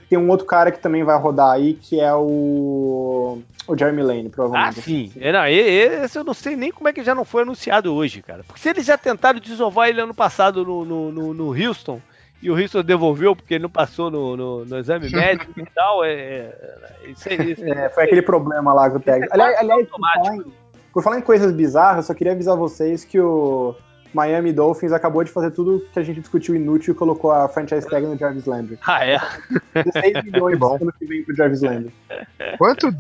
Tem 0.10 0.18
um 0.18 0.30
outro 0.30 0.46
cara 0.46 0.72
que 0.72 0.80
também 0.80 1.04
vai 1.04 1.18
rodar 1.20 1.52
aí, 1.52 1.74
que 1.74 2.00
é 2.00 2.14
o. 2.14 3.42
O 3.68 3.78
Jeremy 3.78 4.02
Lane, 4.02 4.30
provavelmente. 4.30 4.80
Ah, 4.80 4.84
sim. 4.84 5.12
É, 5.20 5.32
não, 5.32 5.48
esse 5.48 6.18
eu 6.18 6.24
não 6.24 6.34
sei 6.34 6.56
nem 6.56 6.72
como 6.72 6.90
é 6.90 6.94
que 6.94 7.04
já 7.04 7.16
não 7.16 7.24
foi 7.24 7.44
anunciado 7.44 7.94
hoje, 7.94 8.22
cara. 8.22 8.44
Porque 8.44 8.60
se 8.60 8.70
eles 8.70 8.86
já 8.86 8.98
tentaram 8.98 9.40
desovar 9.40 9.88
ele 9.88 10.02
ano 10.02 10.14
passado 10.14 10.66
no, 10.66 10.84
no, 10.84 11.12
no, 11.12 11.34
no 11.34 11.50
Houston, 11.50 12.02
e 12.44 12.52
o 12.52 12.60
Houston 12.60 12.84
devolveu 12.84 13.34
porque 13.34 13.54
ele 13.54 13.64
não 13.64 13.70
passou 13.70 14.12
no, 14.12 14.36
no, 14.36 14.66
no 14.66 14.78
exame 14.78 15.10
médico 15.16 15.58
e 15.58 15.66
tal. 15.74 16.04
É, 16.04 16.12
é, 16.12 16.90
isso, 17.08 17.30
é, 17.30 17.36
isso. 17.36 17.64
é, 17.64 17.90
foi 17.90 18.04
aquele 18.04 18.22
problema 18.22 18.74
lá 18.74 18.90
com 18.90 18.98
o 18.98 19.00
técnico. 19.00 19.34
Aliás, 19.34 19.58
aliás 19.58 19.88
por, 19.88 20.00
falar 20.00 20.36
em, 20.36 20.44
por 20.92 21.04
falar 21.04 21.20
em 21.20 21.22
coisas 21.22 21.54
bizarras, 21.54 22.06
só 22.06 22.14
queria 22.14 22.34
avisar 22.34 22.58
vocês 22.58 23.06
que 23.06 23.18
o 23.18 23.74
Miami 24.14 24.52
Dolphins 24.52 24.92
acabou 24.92 25.24
de 25.24 25.32
fazer 25.32 25.52
tudo 25.52 25.86
que 25.94 25.98
a 25.98 26.04
gente 26.04 26.20
discutiu 26.20 26.54
inútil 26.54 26.94
e 26.94 26.98
colocou 26.98 27.32
a 27.32 27.48
franchise 27.48 27.88
tag 27.88 28.06
no 28.06 28.18
Jarvis 28.18 28.46
Landry. 28.46 28.78
Ah, 28.86 29.06
é? 29.06 29.18
16 29.82 30.24
milhões 30.30 30.60
bom. 30.60 30.76
ano 30.76 30.94
que 31.00 31.06
vem 31.06 31.24
pro 31.24 31.34
Jarvis 31.34 31.62
Landry. 31.62 31.94
Quanto? 32.58 32.92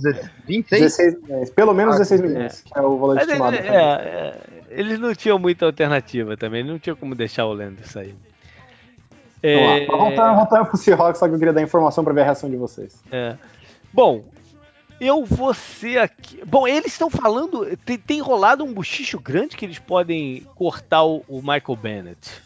26? 0.48 0.82
16 0.82 1.22
milhões. 1.22 1.49
Pelo 1.49 1.74
menos 1.74 1.95
ah, 1.95 1.99
16 1.99 2.22
milhões, 2.22 2.64
é. 2.65 2.70
que 2.70 2.80
é 2.80 2.82
o 2.82 2.98
valor 2.98 3.18
estimado. 3.18 3.57
É, 3.57 3.68
é, 3.68 4.38
eles 4.70 4.98
não 4.99 5.14
tinham 5.14 5.38
muita 5.38 5.65
alternativa 5.65 6.38
também, 6.38 6.64
não 6.64 6.80
tinha 6.80 6.95
como 6.95 7.14
deixar 7.14 7.45
o 7.45 7.53
Landry 7.53 7.86
sair. 7.86 8.15
É... 9.44 9.86
Voltando, 9.86 10.36
voltando 10.38 10.65
pro 10.68 10.78
Seahawks, 10.78 11.20
só 11.20 11.28
que 11.28 11.34
eu 11.34 11.38
queria 11.38 11.53
dar 11.53 11.61
informação 11.61 12.02
para 12.03 12.14
ver 12.14 12.22
a 12.22 12.24
reação 12.24 12.49
de 12.49 12.56
vocês. 12.56 13.03
É. 13.11 13.36
Bom, 13.91 14.24
eu 15.02 15.26
vou 15.26 15.53
ser 15.53 15.99
aqui. 15.99 16.41
Bom, 16.45 16.65
eles 16.65 16.94
estão 16.94 17.10
falando. 17.10 17.78
Tem, 17.86 17.98
tem 17.98 18.22
rolado 18.22 18.64
um 18.64 18.74
bochicho 18.74 19.20
grande 19.20 19.57
que 19.57 19.65
eles 19.65 19.80
podem 19.80 20.48
cortar 20.56 21.03
o, 21.03 21.26
o 21.28 21.41
Michael 21.41 21.76
Bennett. 21.76 22.41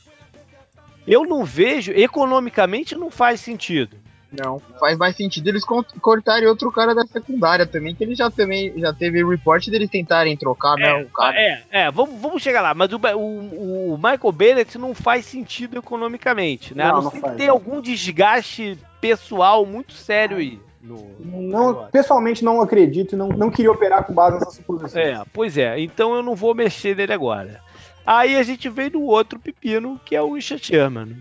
Eu 1.05 1.23
não 1.23 1.45
vejo, 1.45 1.91
economicamente 1.93 2.95
não 2.95 3.11
faz 3.11 3.39
sentido. 3.39 3.95
Não, 4.31 4.61
faz 4.77 4.97
mais 4.97 5.15
sentido 5.15 5.47
eles 5.47 5.63
cortarem 6.01 6.47
outro 6.47 6.69
cara 6.69 6.93
da 6.93 7.05
secundária 7.05 7.65
também, 7.65 7.95
que 7.95 8.03
ele 8.03 8.13
já 8.13 8.29
também 8.29 8.73
já 8.77 8.93
teve 8.93 9.23
report 9.23 9.65
deles 9.67 9.89
tentarem 9.89 10.35
trocar, 10.35 10.75
né, 10.75 10.89
é, 10.89 11.01
o 11.01 11.09
cara. 11.09 11.39
É, 11.39 11.63
é, 11.71 11.91
vamos, 11.91 12.19
vamos 12.19 12.43
chegar 12.43 12.61
lá, 12.61 12.73
mas 12.73 12.91
o, 12.91 12.97
o, 12.97 13.93
o 13.93 13.97
Michael 13.97 14.31
Bennett 14.33 14.77
não 14.77 14.93
faz 14.93 15.25
sentido 15.25 15.77
economicamente, 15.77 16.75
né? 16.75 16.89
Não, 16.89 16.97
a 16.97 17.01
não, 17.01 17.11
não 17.11 17.35
ter 17.35 17.47
algum 17.47 17.79
desgaste 17.79 18.77
pessoal 18.99 19.65
muito 19.65 19.93
sério 19.93 20.37
aí. 20.37 20.59
No, 20.81 21.07
não, 21.19 21.87
pessoalmente 21.87 22.43
não 22.43 22.61
acredito, 22.61 23.15
não, 23.15 23.29
não 23.29 23.49
queria 23.49 23.71
operar 23.71 24.03
com 24.03 24.13
base 24.13 24.39
nessa 24.39 24.51
suposição. 24.51 25.01
É, 25.01 25.23
pois 25.31 25.57
é, 25.57 25.79
então 25.79 26.13
eu 26.13 26.21
não 26.21 26.35
vou 26.35 26.53
mexer 26.53 26.95
nele 26.97 27.13
agora. 27.13 27.61
Aí 28.05 28.35
a 28.35 28.43
gente 28.43 28.67
vem 28.67 28.89
do 28.89 29.01
outro 29.03 29.39
pepino, 29.39 29.99
que 30.03 30.15
é 30.15 30.21
o 30.21 30.33
Richard 30.33 30.65
Sherman. 30.65 31.17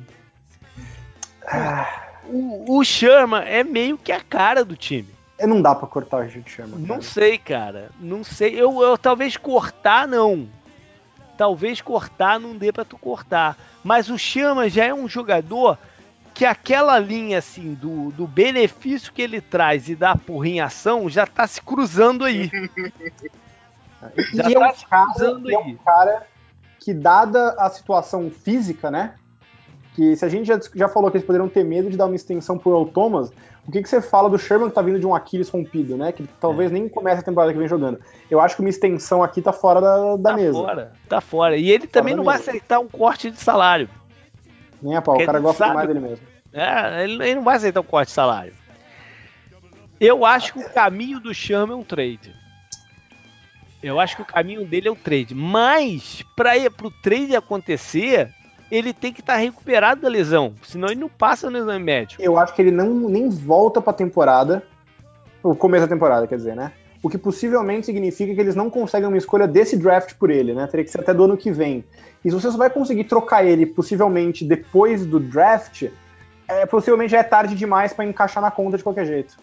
Ah 1.47 2.06
o, 2.29 2.79
o 2.79 2.85
Sherman 2.85 3.43
é 3.45 3.63
meio 3.65 3.99
que 3.99 4.13
a 4.13 4.21
cara 4.21 4.65
do 4.65 4.77
time. 4.77 5.15
É, 5.39 5.47
não 5.47 5.61
dá 5.61 5.75
para 5.75 5.87
cortar 5.87 6.19
o 6.19 6.21
Richard 6.21 6.49
Sherman. 6.51 6.81
Não 6.81 7.03
sei, 7.03 7.37
cara. 7.37 7.91
Não 8.01 8.25
sei. 8.25 8.55
Eu, 8.55 8.81
eu 8.83 8.97
talvez 8.97 9.37
cortar 9.37 10.09
não. 10.09 10.49
Talvez 11.37 11.83
cortar 11.83 12.41
não 12.41 12.57
dê 12.57 12.73
para 12.73 12.85
tu 12.85 12.97
cortar. 12.97 13.57
Mas 13.85 14.09
o 14.09 14.19
Sherman 14.19 14.71
já 14.71 14.85
é 14.85 14.95
um 14.95 15.07
jogador 15.07 15.79
que 16.33 16.45
aquela 16.45 16.99
linha 16.99 17.39
assim 17.39 17.75
do, 17.75 18.11
do 18.13 18.27
benefício 18.27 19.13
que 19.13 19.23
ele 19.23 19.41
traz 19.41 19.89
e 19.89 19.95
da 19.95 20.17
porrinhação 20.17 21.09
já 21.09 21.27
tá 21.27 21.47
se 21.47 21.61
cruzando 21.61 22.25
aí. 22.25 22.51
já 24.35 24.51
e 24.51 24.55
tá 24.55 24.67
é 24.67 24.71
um 24.71 24.75
se 24.75 24.87
cruzando 24.87 25.49
cara, 25.49 25.49
aí. 25.49 25.55
É 25.55 25.59
um 25.59 25.77
cara 25.77 26.27
que 26.79 26.95
dada 26.95 27.57
a 27.59 27.69
situação 27.71 28.31
física, 28.31 28.91
né? 28.91 29.15
Que 29.97 30.15
se 30.15 30.25
a 30.25 30.29
gente 30.29 30.47
já, 30.47 30.61
já 30.75 30.89
falou 30.89 31.11
que 31.11 31.17
eles 31.17 31.27
poderiam 31.27 31.49
ter 31.49 31.65
medo 31.65 31.89
de 31.89 31.97
dar 31.97 32.05
uma 32.05 32.15
extensão 32.15 32.59
pro 32.59 32.71
Earl 32.71 32.85
Thomas, 32.85 33.33
o 33.67 33.73
que, 33.73 33.83
que 33.83 33.89
você 33.89 34.03
fala 34.03 34.29
do 34.29 34.39
Sherman 34.39 34.69
que 34.69 34.75
tá 34.75 34.83
vindo 34.83 35.01
de 35.01 35.07
um 35.07 35.15
Aquiles 35.15 35.49
rompido, 35.49 35.97
né? 35.97 36.13
Que 36.13 36.29
talvez 36.39 36.71
é. 36.71 36.75
nem 36.75 36.87
comece 36.87 37.23
a 37.23 37.25
temporada 37.25 37.51
que 37.51 37.59
vem 37.59 37.67
jogando. 37.67 37.99
Eu 38.31 38.39
acho 38.39 38.55
que 38.55 38.61
uma 38.61 38.69
extensão 38.69 39.23
aqui 39.23 39.41
tá 39.41 39.55
fora 39.55 39.81
da, 39.81 40.17
da 40.17 40.31
tá 40.31 40.37
mesa. 40.37 40.53
Fora, 40.53 40.93
tá 41.09 41.21
fora. 41.23 41.57
E 41.57 41.71
ele 41.71 41.87
também 41.87 42.15
não 42.15 42.23
vai 42.23 42.37
mesa. 42.37 42.51
aceitar 42.51 42.79
um 42.79 42.87
corte 42.87 43.31
de 43.31 43.41
salário. 43.41 43.89
Nem 44.83 44.95
a 44.95 45.01
pau, 45.01 45.17
o 45.17 45.25
cara 45.25 45.41
gosta 45.41 45.65
sabe, 45.65 45.75
mais 45.75 45.89
dele 45.89 46.01
mesmo. 46.01 46.27
É, 46.53 47.05
ele, 47.05 47.15
ele, 47.15 47.35
não 47.37 47.43
vai 47.43 47.57
aceitar 47.57 47.81
um 47.81 47.85
corte 47.85 48.09
de 48.09 48.15
salário. 48.15 48.53
Eu 49.99 50.27
acho 50.27 50.53
que 50.53 50.59
o 50.59 50.69
caminho 50.69 51.19
do 51.19 51.33
Sherman 51.33 51.73
é 51.73 51.81
um 51.81 51.83
trade. 51.83 52.35
Eu 53.83 53.99
acho 53.99 54.17
que 54.17 54.23
o 54.23 54.27
caminho 54.27 54.67
dele 54.67 54.89
é 54.89 54.91
o 54.91 54.97
trade. 54.97 55.35
Mas, 55.35 56.23
para 56.37 56.53
o 56.83 56.91
trade 56.91 57.35
acontecer, 57.35 58.33
ele 58.71 58.93
tem 58.93 59.13
que 59.13 59.21
estar 59.21 59.35
tá 59.35 59.39
recuperado 59.39 60.01
da 60.01 60.09
lesão, 60.09 60.55
senão 60.63 60.89
ele 60.89 61.01
não 61.01 61.09
passa 61.09 61.51
no 61.51 61.59
exame 61.59 61.85
médico. 61.85 62.23
Eu 62.23 62.39
acho 62.39 62.55
que 62.55 62.63
ele 62.63 62.71
não 62.71 63.09
nem 63.09 63.29
volta 63.29 63.81
para 63.81 63.91
a 63.91 63.95
temporada, 63.95 64.63
o 65.43 65.55
começo 65.55 65.87
da 65.87 65.95
temporada, 65.95 66.27
quer 66.27 66.37
dizer, 66.37 66.57
né? 66.57 66.73
O 67.03 67.09
que 67.09 67.19
possivelmente 67.19 67.87
significa 67.87 68.35
que 68.35 68.41
eles 68.41 68.57
não 68.57 68.69
conseguem 68.69 69.07
uma 69.07 69.17
escolha 69.17 69.47
desse 69.47 69.77
draft 69.77 70.15
por 70.15 70.31
ele, 70.31 70.55
né? 70.55 70.67
Teria 70.67 70.85
que 70.85 70.91
ser 70.91 71.01
até 71.01 71.15
do 71.15 71.25
ano 71.25 71.37
que 71.37 71.53
vem. 71.53 71.85
E 72.25 72.31
se 72.31 72.35
você 72.35 72.51
só 72.51 72.57
vai 72.57 72.71
conseguir 72.71 73.05
trocar 73.05 73.45
ele 73.45 73.65
possivelmente 73.65 74.45
depois 74.45 75.07
do 75.07 75.21
draft, 75.21 75.85
é, 76.49 76.67
possivelmente 76.67 77.13
já 77.13 77.19
é 77.19 77.23
tarde 77.23 77.55
demais 77.55 77.93
para 77.93 78.05
encaixar 78.05 78.43
na 78.43 78.51
conta 78.51 78.77
de 78.77 78.83
qualquer 78.83 79.07
jeito. 79.07 79.37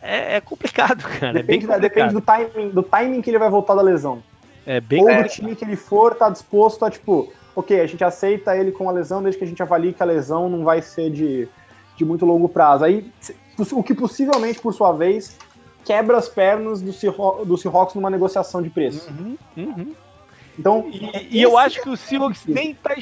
É, 0.00 0.36
é 0.36 0.40
complicado, 0.40 1.02
cara. 1.20 1.34
Depende, 1.34 1.66
é 1.66 1.68
complicado. 1.68 1.80
depende 1.80 2.14
do 2.14 2.20
timing, 2.20 2.70
do 2.70 2.82
timing 2.82 3.20
que 3.20 3.30
ele 3.30 3.38
vai 3.38 3.50
voltar 3.50 3.74
da 3.74 3.82
lesão. 3.82 4.22
É 4.64 4.80
bem 4.80 5.02
Ou 5.02 5.22
do 5.22 5.28
time 5.28 5.54
que 5.54 5.64
ele 5.64 5.76
for, 5.76 6.14
tá 6.14 6.30
disposto 6.30 6.84
a, 6.84 6.90
tipo, 6.90 7.32
ok, 7.56 7.80
a 7.80 7.86
gente 7.86 8.04
aceita 8.04 8.54
ele 8.54 8.70
com 8.70 8.88
a 8.88 8.92
lesão 8.92 9.22
desde 9.22 9.38
que 9.38 9.44
a 9.44 9.46
gente 9.46 9.62
avalie 9.62 9.94
que 9.94 10.02
a 10.02 10.06
lesão 10.06 10.48
não 10.48 10.62
vai 10.62 10.82
ser 10.82 11.10
de, 11.10 11.48
de 11.96 12.04
muito 12.04 12.26
longo 12.26 12.48
prazo. 12.48 12.84
Aí, 12.84 13.10
o 13.72 13.82
que 13.82 13.94
possivelmente, 13.94 14.60
por 14.60 14.74
sua 14.74 14.92
vez, 14.92 15.38
quebra 15.82 16.18
as 16.18 16.28
pernas 16.28 16.82
do, 16.82 16.92
Seahawks, 16.92 17.48
do 17.48 17.56
Seahawks 17.56 17.94
numa 17.94 18.10
negociação 18.10 18.60
de 18.60 18.68
preço. 18.68 19.10
Uhum, 19.10 19.38
uhum. 19.56 19.94
Então, 20.58 20.88
e, 20.90 21.38
e 21.38 21.42
eu 21.42 21.56
acho 21.58 21.82
que 21.82 21.88
o 21.88 21.96
Seahawks 21.96 22.44
nem 22.46 22.74
tá 22.74 22.94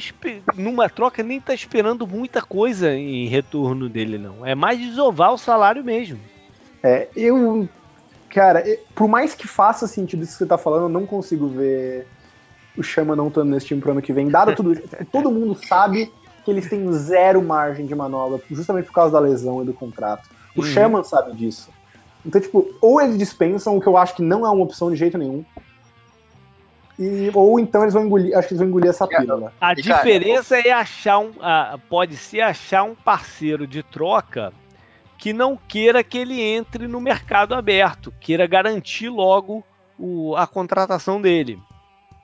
numa 0.55 0.89
troca 0.89 1.21
nem 1.21 1.39
tá 1.39 1.53
esperando 1.53 2.07
muita 2.07 2.41
coisa 2.41 2.93
em 2.93 3.27
retorno 3.27 3.89
dele 3.89 4.17
não. 4.17 4.45
É 4.45 4.55
mais 4.55 4.79
desovar 4.79 5.33
o 5.33 5.37
salário 5.37 5.83
mesmo. 5.83 6.19
É, 6.81 7.07
eu 7.15 7.67
cara, 8.29 8.63
por 8.93 9.07
mais 9.07 9.33
que 9.33 9.47
faça 9.47 9.87
sentido 9.87 10.23
isso 10.23 10.33
que 10.33 10.37
você 10.39 10.45
tá 10.45 10.57
falando, 10.57 10.83
eu 10.83 10.89
não 10.89 11.05
consigo 11.05 11.47
ver 11.47 12.05
o 12.77 12.83
Chama 12.83 13.15
não 13.15 13.27
estando 13.27 13.49
nesse 13.49 13.67
time 13.67 13.81
pro 13.81 13.91
ano 13.91 14.01
que 14.01 14.13
vem. 14.13 14.29
Dado 14.29 14.55
tudo 14.55 14.73
isso, 14.73 14.83
todo 15.11 15.31
mundo 15.31 15.57
sabe 15.67 16.11
que 16.43 16.51
eles 16.51 16.69
têm 16.69 16.91
zero 16.93 17.41
margem 17.41 17.85
de 17.85 17.95
manobra, 17.95 18.39
justamente 18.51 18.85
por 18.85 18.93
causa 18.93 19.13
da 19.13 19.19
lesão 19.19 19.61
e 19.63 19.65
do 19.65 19.73
contrato. 19.73 20.29
O 20.55 20.61
uhum. 20.61 20.65
Shaman 20.65 21.03
sabe 21.03 21.35
disso. 21.35 21.69
Então, 22.25 22.39
tipo, 22.39 22.67
ou 22.81 23.01
eles 23.01 23.17
dispensam, 23.17 23.77
o 23.77 23.81
que 23.81 23.87
eu 23.87 23.97
acho 23.97 24.15
que 24.15 24.21
não 24.21 24.45
é 24.45 24.49
uma 24.49 24.63
opção 24.63 24.89
de 24.89 24.95
jeito 24.95 25.17
nenhum. 25.17 25.43
E, 26.97 27.29
ou 27.33 27.59
então 27.59 27.81
eles 27.81 27.93
vão 27.93 28.05
engolir, 28.05 28.37
acho 28.37 28.47
que 28.47 28.53
eles 28.53 28.59
vão 28.59 28.69
engolir 28.69 28.89
essa 28.89 29.05
pílula. 29.05 29.51
A 29.59 29.73
diferença 29.73 30.57
é 30.57 30.71
achar 30.71 31.19
um. 31.19 31.33
pode 31.89 32.15
ser 32.15 32.41
achar 32.41 32.83
um 32.83 32.95
parceiro 32.95 33.67
de 33.67 33.83
troca 33.83 34.53
que 35.17 35.33
não 35.33 35.57
queira 35.57 36.03
que 36.03 36.17
ele 36.17 36.41
entre 36.41 36.87
no 36.87 37.01
mercado 37.01 37.53
aberto, 37.53 38.13
queira 38.19 38.47
garantir 38.47 39.09
logo 39.09 39.63
o, 39.97 40.35
a 40.35 40.47
contratação 40.47 41.21
dele. 41.21 41.59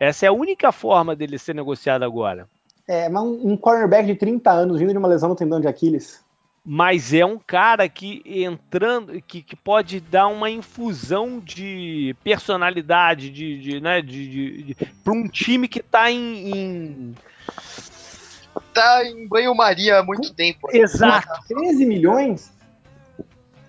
Essa 0.02 0.26
é 0.26 0.30
a 0.30 0.34
única 0.34 0.72
forma 0.72 1.16
dele 1.16 1.38
ser 1.38 1.54
negociado 1.54 2.02
agora. 2.02 2.50
É, 2.88 3.08
mas 3.08 3.22
um, 3.22 3.56
cornerback 3.56 4.08
de 4.08 4.16
30 4.16 4.50
anos 4.50 4.80
vindo 4.80 4.92
de 4.92 4.98
uma 4.98 5.08
lesão 5.08 5.30
no 5.30 5.36
tendão 5.36 5.62
de 5.62 5.68
Aquiles. 5.68 6.20
Mas 6.66 7.14
é 7.14 7.24
um 7.24 7.38
cara 7.38 7.88
que 7.88 8.24
entrando, 8.26 9.22
que, 9.22 9.44
que 9.44 9.56
pode 9.56 10.00
dar 10.00 10.26
uma 10.26 10.50
infusão 10.50 11.40
de 11.40 12.16
personalidade, 12.24 13.30
de, 13.30 13.60
de 13.60 13.80
né, 13.80 14.02
de, 14.02 14.28
de, 14.28 14.64
de 14.64 14.76
para 15.04 15.14
um 15.14 15.28
time 15.28 15.68
que 15.68 15.82
está 15.82 16.10
em, 16.10 16.50
em, 16.52 17.16
tá 18.74 19.06
em 19.06 19.28
banho-maria 19.28 20.00
há 20.00 20.04
muito 20.04 20.34
tempo. 20.34 20.68
Exato. 20.72 21.46
13 21.48 21.86
milhões? 21.86 22.52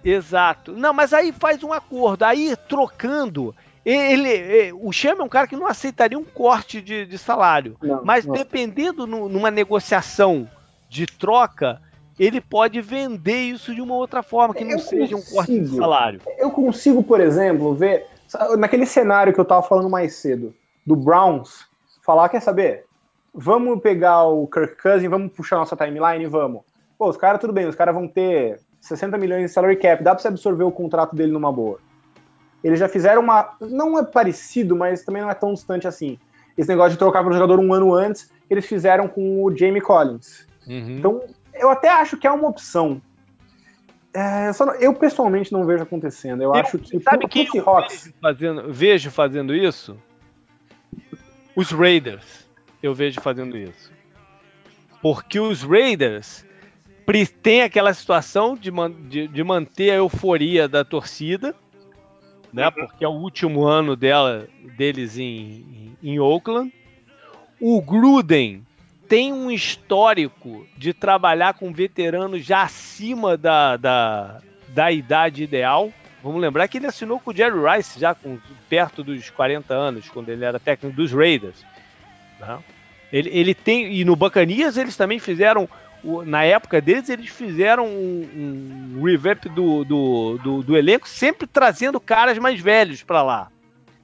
Exato. 0.03 0.73
Não, 0.73 0.95
mas 0.95 1.13
aí 1.13 1.31
faz 1.31 1.63
um 1.63 1.75
acordo. 1.75 2.23
Aí 2.23 2.57
trocando, 2.69 3.55
ele, 3.85 4.73
o 4.75 4.93
Chama 4.93 5.23
é 5.23 5.25
um 5.25 5.29
cara 5.29 5.47
que 5.47 5.57
não 5.57 5.67
aceitaria 5.67 6.19
um 6.19 6.25
corte 6.25 6.81
de, 6.81 7.05
de 7.05 7.19
salário. 7.19 7.77
Não, 7.83 8.05
mas 8.05 8.25
não. 8.25 8.35
dependendo 8.35 9.07
no, 9.07 9.29
numa 9.29 9.51
negociação 9.51 10.49
de 10.89 11.07
troca, 11.07 11.81
ele 12.19 12.41
pode 12.41 12.81
vender 12.81 13.43
isso 13.43 13.75
de 13.75 13.81
uma 13.81 13.95
outra 13.95 14.23
forma, 14.23 14.55
que 14.55 14.65
não 14.65 14.73
eu 14.73 14.79
seja 14.79 15.17
consigo, 15.17 15.33
um 15.33 15.35
corte 15.35 15.61
de 15.61 15.77
salário. 15.77 16.21
Eu 16.39 16.51
consigo, 16.51 17.03
por 17.03 17.21
exemplo, 17.21 17.75
ver. 17.75 18.07
Naquele 18.59 18.87
cenário 18.87 19.33
que 19.33 19.39
eu 19.39 19.45
tava 19.45 19.63
falando 19.63 19.91
mais 19.91 20.15
cedo, 20.15 20.55
do 20.87 20.97
Browns, 20.97 21.67
falar, 22.03 22.31
quer 22.31 22.41
saber? 22.41 22.87
Vamos 23.35 23.81
pegar 23.83 24.25
o 24.25 24.47
Kirk 24.47 24.81
Cousins, 24.81 25.11
vamos 25.11 25.33
puxar 25.33 25.57
nossa 25.57 25.77
timeline, 25.77 26.27
vamos. 26.27 26.63
Pô, 26.97 27.09
os 27.09 27.17
caras, 27.17 27.41
tudo 27.41 27.53
bem, 27.53 27.67
os 27.67 27.75
caras 27.75 27.95
vão 27.95 28.09
ter 28.09 28.59
60 28.81 29.19
milhões 29.19 29.43
de 29.43 29.49
salary 29.49 29.77
cap, 29.77 30.03
dá 30.03 30.15
pra 30.15 30.23
você 30.23 30.29
absorver 30.29 30.65
o 30.65 30.73
contrato 30.73 31.15
dele 31.15 31.33
numa 31.33 31.53
boa. 31.53 31.79
Eles 32.63 32.79
já 32.79 32.89
fizeram 32.89 33.23
uma. 33.23 33.57
Não 33.61 33.99
é 33.99 34.05
parecido, 34.05 34.77
mas 34.77 35.05
também 35.05 35.23
não 35.23 35.31
é 35.31 35.35
tão 35.35 35.53
distante 35.53 35.87
assim. 35.87 36.19
Esse 36.57 36.69
negócio 36.69 36.93
de 36.93 36.99
trocar 36.99 37.23
para 37.23 37.31
o 37.31 37.35
jogador 37.35 37.59
um 37.59 37.73
ano 37.73 37.95
antes, 37.95 38.31
eles 38.49 38.67
fizeram 38.67 39.09
com 39.09 39.43
o 39.43 39.57
Jamie 39.57 39.81
Collins. 39.81 40.47
Uhum. 40.67 40.97
Então, 40.99 41.25
eu 41.55 41.71
até 41.71 41.89
acho 41.89 42.17
que 42.17 42.27
é 42.27 42.31
uma 42.31 42.49
opção. 42.49 43.01
É, 44.15 44.51
eu, 44.51 44.67
não, 44.67 44.75
eu, 44.75 44.95
pessoalmente 44.95 45.53
não 45.53 45.65
vejo 45.65 45.83
acontecendo. 45.83 46.43
Eu, 46.43 46.51
eu 46.51 46.55
acho 46.55 46.79
que. 46.79 47.01
Sabe 47.01 47.27
quem 47.27 47.47
eu 47.47 47.65
vejo 47.65 48.13
fazendo, 48.21 48.73
vejo 48.73 49.11
fazendo 49.11 49.55
isso? 49.55 49.97
Os 51.57 51.71
Raiders. 51.71 52.47
Eu 52.83 52.95
vejo 52.95 53.21
fazendo 53.21 53.57
isso. 53.57 53.91
Porque 55.01 55.41
os 55.41 55.63
Raiders 55.63 56.45
têm 57.43 57.63
aquela 57.63 57.93
situação 57.93 58.55
de, 58.55 58.71
de, 59.09 59.29
de 59.29 59.45
manter 59.45 59.91
a 59.91 59.97
euforia 59.97 60.69
da 60.69 60.85
torcida 60.85 61.55
né? 62.53 62.71
Porque 62.71 63.05
é 63.05 63.09
o 63.09 63.13
último 63.13 63.65
ano 63.65 63.97
dela, 63.97 64.47
deles 64.77 65.19
em, 65.19 65.97
em 66.03 66.19
Oakland. 66.19 66.73
O 67.61 67.81
Gruden 67.81 68.65
tem 69.09 69.33
um 69.33 69.51
histórico 69.51 70.67
de 70.77 70.93
trabalhar 70.93 71.55
com 71.55 71.73
veteranos 71.73 72.45
já 72.45 72.63
acima 72.63 73.37
da, 73.37 73.77
da, 73.77 74.41
da 74.69 74.91
idade 74.91 75.43
ideal. 75.43 75.93
Vamos 76.23 76.41
lembrar 76.41 76.69
que 76.69 76.79
ele 76.79 76.87
assinou 76.87 77.19
com 77.19 77.31
o 77.31 77.35
Jerry 77.35 77.59
Rice 77.59 77.99
já 77.99 78.15
com, 78.15 78.39
perto 78.69 79.03
dos 79.03 79.29
40 79.31 79.75
anos, 79.75 80.09
quando 80.09 80.29
ele 80.29 80.45
era 80.45 80.59
técnico 80.59 80.97
dos 80.97 81.13
Raiders. 81.13 81.65
Né? 82.39 82.59
Ele, 83.13 83.29
ele 83.33 83.55
tem. 83.55 83.93
E 83.93 84.05
no 84.05 84.17
Bacanias 84.17 84.77
eles 84.77 84.97
também 84.97 85.19
fizeram 85.19 85.69
na 86.27 86.45
época 86.45 86.81
deles, 86.81 87.09
eles 87.09 87.29
fizeram 87.29 87.87
um, 87.87 88.97
um 88.97 89.03
revamp 89.03 89.45
do, 89.47 89.85
do, 89.85 90.39
do, 90.39 90.63
do, 90.63 90.77
elenco, 90.77 91.09
sempre 91.09 91.47
trazendo 91.47 92.01
caras 92.01 92.39
mais 92.39 92.61
velhos 92.61 93.03
para 93.03 93.23
lá. 93.23 93.49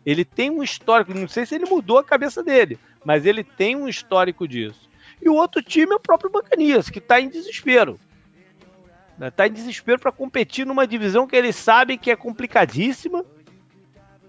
Ele 0.06 0.24
tem 0.24 0.50
um 0.50 0.62
histórico, 0.62 1.12
não 1.12 1.28
sei 1.28 1.44
se 1.44 1.54
ele 1.56 1.66
mudou 1.66 1.98
a 1.98 2.04
cabeça 2.04 2.42
dele, 2.42 2.78
mas 3.04 3.26
ele 3.26 3.42
tem 3.42 3.76
um 3.76 3.88
histórico 3.88 4.46
disso. 4.46 4.88
E 5.20 5.28
o 5.28 5.34
outro 5.34 5.60
time 5.60 5.92
é 5.92 5.96
o 5.96 6.00
próprio 6.00 6.30
Bacanias, 6.30 6.88
que 6.88 6.98
está 6.98 7.20
em 7.20 7.28
desespero. 7.28 7.98
Está 9.20 9.42
né? 9.44 9.48
em 9.48 9.52
desespero 9.52 9.98
para 9.98 10.12
competir 10.12 10.64
numa 10.64 10.86
divisão 10.86 11.26
que 11.26 11.34
eles 11.34 11.56
sabem 11.56 11.98
que 11.98 12.10
é 12.10 12.16
complicadíssima. 12.16 13.24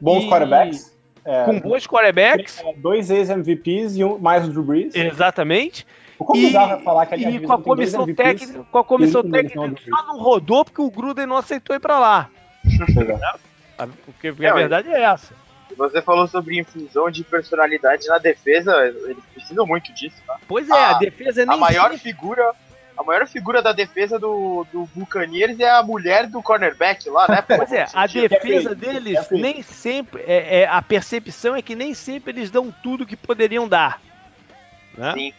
Bons 0.02 0.24
e... 0.24 0.30
quarterbacks. 0.30 0.98
É, 1.24 1.46
com 1.46 1.60
bons 1.60 1.86
quarterbacks. 1.86 2.64
Dois 2.78 3.12
ex-MVPs 3.12 3.98
e 3.98 4.04
um, 4.04 4.18
mais 4.18 4.48
o 4.48 4.52
Drew 4.52 4.64
Brees. 4.64 4.96
Exatamente. 4.96 5.86
Como 6.26 6.46
e, 6.46 6.52
falar 6.52 7.06
que 7.06 7.16
a 7.16 7.18
e 7.18 7.40
com 7.40 7.54
a 7.54 7.62
comissão 7.62 8.14
técnica, 8.14 8.66
com 8.70 8.78
a 8.78 8.84
comissão 8.84 9.24
técnica 9.24 9.74
só 9.90 10.08
não 10.08 10.20
rodou 10.20 10.66
porque 10.66 10.82
o 10.82 10.91
Gruden 10.91 11.26
não 11.26 11.38
aceitou 11.38 11.76
ir 11.76 11.80
para 11.80 11.98
lá. 11.98 12.30
porque, 14.06 14.32
porque 14.34 14.46
a 14.46 14.54
verdade 14.54 14.90
é 14.90 15.02
essa. 15.02 15.34
Você 15.78 16.02
falou 16.02 16.28
sobre 16.28 16.60
infusão 16.60 17.10
de 17.10 17.24
personalidade 17.24 18.08
na 18.08 18.18
defesa, 18.18 18.76
eles 18.86 19.24
precisam 19.34 19.66
muito 19.66 19.94
disso, 19.94 20.18
tá? 20.26 20.38
Pois 20.48 20.68
é, 20.70 20.74
a, 20.74 20.90
a 20.90 21.00
defesa 21.00 21.46
nem 21.46 21.56
A 21.56 21.58
maior 21.58 21.98
figura, 21.98 22.52
a 22.98 23.04
maior 23.04 23.26
figura 23.28 23.62
da 23.62 23.72
defesa 23.72 24.20
do, 24.20 24.66
do 24.74 24.90
Buccaneers 24.94 25.60
é 25.60 25.70
a 25.70 25.84
mulher 25.84 26.28
do 26.28 26.41
cornerback 26.41 27.10
lá, 27.10 27.28
né? 27.30 27.41
Pois 27.41 27.72
é, 27.72 27.86
a 27.94 28.08
defesa 28.08 28.76
deles 28.76 29.30
nem 29.32 29.62
sempre, 29.62 30.24
é, 30.28 30.62
é, 30.62 30.68
a 30.68 30.82
percepção 30.82 31.56
é 31.56 31.62
que 31.62 31.76
nem 31.76 31.94
sempre 31.94 32.34
eles 32.34 32.52
dão 32.52 32.74
tudo 32.84 33.06
que 33.06 33.16
poderiam 33.16 33.68
dar. 33.68 34.02
Né? 34.98 35.14
Sim. 35.14 35.34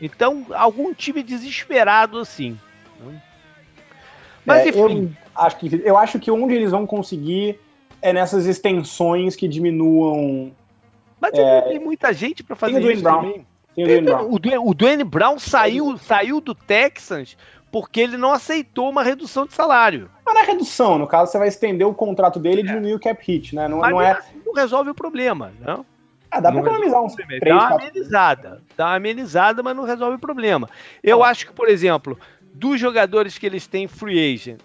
Então, 0.00 0.46
algum 0.52 0.92
time 0.92 1.22
desesperado 1.22 2.18
assim. 2.18 2.58
Mas 4.44 4.66
é, 4.66 4.68
enfim. 4.68 5.16
Eu 5.34 5.42
acho, 5.42 5.56
que, 5.56 5.82
eu 5.84 5.98
acho 5.98 6.18
que 6.18 6.30
onde 6.30 6.54
eles 6.54 6.70
vão 6.70 6.86
conseguir 6.86 7.58
é 8.00 8.12
nessas 8.12 8.46
extensões 8.46 9.34
que 9.34 9.48
diminuam. 9.48 10.52
Mas 11.20 11.32
é, 11.34 11.62
tem 11.62 11.78
muita 11.78 12.12
gente 12.12 12.42
para 12.42 12.54
fazer 12.54 12.80
tem 12.80 12.92
isso 12.92 13.02
Brown. 13.02 13.20
também. 13.22 13.46
Tem 13.74 13.84
o 13.84 13.88
Dwayne 13.88 14.06
Brown. 14.06 14.64
O, 14.64 14.74
Dwayne 14.74 15.04
Brown 15.04 15.38
saiu, 15.38 15.98
saiu 15.98 16.40
do 16.40 16.54
Texans 16.54 17.36
porque 17.70 18.00
ele 18.00 18.16
não 18.16 18.32
aceitou 18.32 18.88
uma 18.88 19.02
redução 19.02 19.44
de 19.44 19.52
salário. 19.52 20.10
Mas 20.24 20.34
não 20.34 20.42
é 20.42 20.46
redução, 20.46 20.98
no 20.98 21.06
caso 21.06 21.30
você 21.30 21.38
vai 21.38 21.48
estender 21.48 21.86
o 21.86 21.92
contrato 21.92 22.38
dele 22.38 22.62
e 22.62 22.64
é. 22.64 22.66
diminuir 22.68 22.94
o 22.94 23.00
cap 23.00 23.22
hit, 23.22 23.54
né? 23.54 23.68
Não, 23.68 23.78
Mas 23.78 23.90
não 23.90 24.00
é. 24.00 24.12
Assim 24.12 24.40
não 24.44 24.54
resolve 24.54 24.90
o 24.90 24.94
problema, 24.94 25.52
não? 25.60 25.84
Ah, 26.36 26.40
dá 26.40 26.52
pra 26.52 26.60
economizar 26.60 27.02
uns 27.02 27.14
3, 27.14 27.40
Dá 27.40 27.54
uma 27.54 27.74
amenizada, 27.76 28.62
dá 28.76 28.86
uma 28.86 28.96
amenizada, 28.96 29.62
mas 29.62 29.76
não 29.76 29.84
resolve 29.84 30.16
o 30.16 30.18
problema. 30.18 30.68
Eu 31.02 31.24
ah. 31.24 31.28
acho 31.28 31.46
que, 31.46 31.52
por 31.52 31.68
exemplo, 31.68 32.18
dos 32.52 32.78
jogadores 32.78 33.38
que 33.38 33.46
eles 33.46 33.66
têm 33.66 33.88
free 33.88 34.34
agent, 34.34 34.60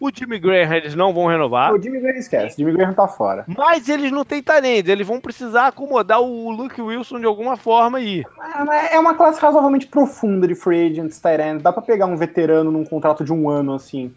o 0.00 0.10
Jimmy 0.12 0.40
Graham 0.40 0.74
eles 0.74 0.96
não 0.96 1.14
vão 1.14 1.26
renovar. 1.26 1.72
O 1.72 1.80
Jimmy 1.80 2.00
Graham 2.00 2.16
esquece, 2.16 2.54
o 2.54 2.58
Jimmy 2.58 2.76
Graham 2.76 2.94
tá 2.94 3.06
fora. 3.06 3.44
Mas 3.46 3.88
eles 3.88 4.10
não 4.10 4.24
têm 4.24 4.42
talento, 4.42 4.88
eles 4.88 5.06
vão 5.06 5.20
precisar 5.20 5.68
acomodar 5.68 6.20
o 6.20 6.50
Luke 6.50 6.82
Wilson 6.82 7.20
de 7.20 7.26
alguma 7.26 7.56
forma 7.56 7.98
aí. 7.98 8.24
É, 8.72 8.96
é 8.96 8.98
uma 8.98 9.14
classe 9.14 9.40
razoavelmente 9.40 9.86
profunda 9.86 10.48
de 10.48 10.56
free 10.56 10.90
agents, 10.90 11.20
Tyrant. 11.20 11.60
Dá 11.62 11.72
pra 11.72 11.82
pegar 11.82 12.06
um 12.06 12.16
veterano 12.16 12.72
num 12.72 12.84
contrato 12.84 13.24
de 13.24 13.32
um 13.32 13.48
ano, 13.48 13.74
assim. 13.74 14.12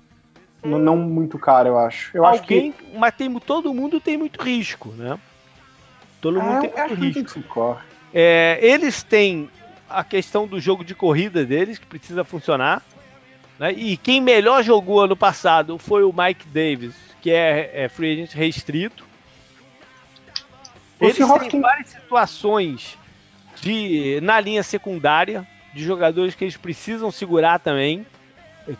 Hum. 0.63 0.79
Não 0.79 0.97
muito 0.97 1.37
caro, 1.37 1.69
eu 1.69 1.77
acho. 1.77 2.15
Eu 2.17 2.25
Alguém, 2.25 2.71
acho 2.71 2.83
que... 2.83 2.97
mas 2.97 3.13
tem, 3.13 3.31
todo 3.39 3.73
mundo 3.73 3.99
tem 3.99 4.17
muito 4.17 4.41
risco, 4.41 4.89
né? 4.89 5.17
Todo 6.21 6.41
mundo 6.41 6.65
é, 6.65 6.69
tem 6.69 6.97
muito 6.97 7.19
risco. 7.19 7.77
É, 8.13 8.59
eles 8.61 9.03
têm 9.03 9.49
a 9.89 10.03
questão 10.03 10.47
do 10.47 10.59
jogo 10.59 10.83
de 10.83 10.93
corrida 10.93 11.45
deles, 11.45 11.77
que 11.77 11.85
precisa 11.85 12.23
funcionar. 12.23 12.83
Né? 13.57 13.73
E 13.73 13.97
quem 13.97 14.21
melhor 14.21 14.63
jogou 14.63 15.01
ano 15.01 15.15
passado 15.15 15.77
foi 15.77 16.03
o 16.03 16.13
Mike 16.13 16.47
Davis, 16.47 16.95
que 17.21 17.31
é, 17.31 17.71
é 17.73 17.89
free 17.89 18.13
agent 18.13 18.33
restrito. 18.33 19.05
Eles 20.99 21.17
têm 21.17 21.61
várias 21.61 21.89
situações 21.89 22.97
de, 23.61 24.19
na 24.21 24.39
linha 24.39 24.63
secundária 24.63 25.47
de 25.73 25.83
jogadores 25.83 26.35
que 26.35 26.43
eles 26.43 26.57
precisam 26.57 27.11
segurar 27.11 27.59
também. 27.59 28.05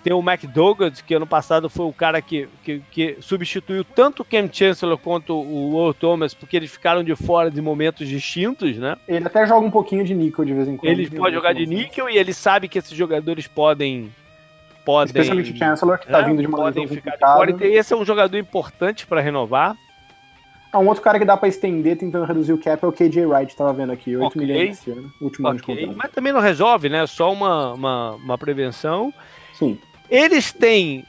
Tem 0.04 0.14
o 0.14 0.20
McDougald, 0.20 1.04
que 1.04 1.14
ano 1.16 1.26
passado 1.26 1.70
foi 1.70 1.86
o 1.88 1.94
cara 1.94 2.22
que, 2.22 2.48
que, 2.64 2.82
que, 2.92 3.18
substituiu 3.22 3.84
tanto 3.84 4.22
o 4.22 4.26
Cam 4.26 4.48
Chancellor 4.52 4.98
quanto 4.98 5.34
o 5.34 5.76
Will 5.76 5.94
Thomas, 5.96 6.34
porque 6.34 6.58
eles 6.58 6.72
ficaram 6.72 7.04
de 7.04 7.16
fora 7.16 7.50
de 7.50 7.60
momentos 7.60 8.08
distintos, 8.08 8.78
né? 8.78 8.98
Ele 9.08 9.26
até 9.26 9.48
joga 9.48 9.66
um 9.66 9.72
pouquinho 9.72 10.04
de 10.04 10.14
níquel 10.14 10.46
de 10.46 10.54
vez 10.54 10.68
em 10.68 10.78
quando. 10.78 10.92
Ele 10.92 11.10
pode 11.10 11.34
jogar 11.34 11.54
de 11.54 11.66
níquel 11.66 12.08
e 12.10 12.18
ele 12.18 12.34
sabe 12.34 12.68
que 12.68 12.78
esses 12.78 12.96
jogadores 12.96 13.48
podem 13.48 14.12
podem. 14.86 15.08
Especialmente 15.08 15.52
o 15.52 15.58
Chancellor, 15.58 15.98
que 15.98 16.06
está 16.06 16.22
né, 16.22 16.28
vindo 16.28 16.42
de 16.42 16.48
uma 16.48 16.58
podem 16.58 16.88
ficar 16.88 17.12
de 17.12 17.20
fora. 17.20 17.66
E 17.66 17.76
esse 17.76 17.94
é 17.94 17.98
um 17.98 18.06
jogador 18.06 18.38
importante 18.38 19.06
para 19.06 19.22
renovar. 19.22 19.76
Ah, 20.72 20.80
um 20.80 20.88
outro 20.88 21.04
cara 21.04 21.18
que 21.18 21.26
dá 21.26 21.36
para 21.36 21.50
estender 21.50 21.98
tentando 21.98 22.26
reduzir 22.26 22.54
o 22.54 22.58
cap 22.58 22.84
é 22.84 22.88
o 22.88 22.92
KJ 22.92 23.26
Wright, 23.26 23.56
tava 23.56 23.74
vendo 23.74 23.92
aqui, 23.92 24.16
8 24.16 24.28
okay. 24.28 24.42
milhões 24.42 24.78
esse 24.78 24.92
ano, 24.92 25.12
último 25.20 25.48
okay. 25.48 25.50
ano 25.50 25.58
de 25.58 25.64
contrato. 25.64 25.98
Mas 25.98 26.12
também 26.12 26.32
não 26.32 26.40
resolve, 26.40 26.90
né? 26.90 27.08
Só 27.08 27.34
uma, 27.34 27.74
uma, 27.74 28.12
uma 28.12 28.38
prevenção. 28.38 29.12
Sim. 29.60 29.78
Eles 30.10 30.52
têm 30.52 31.06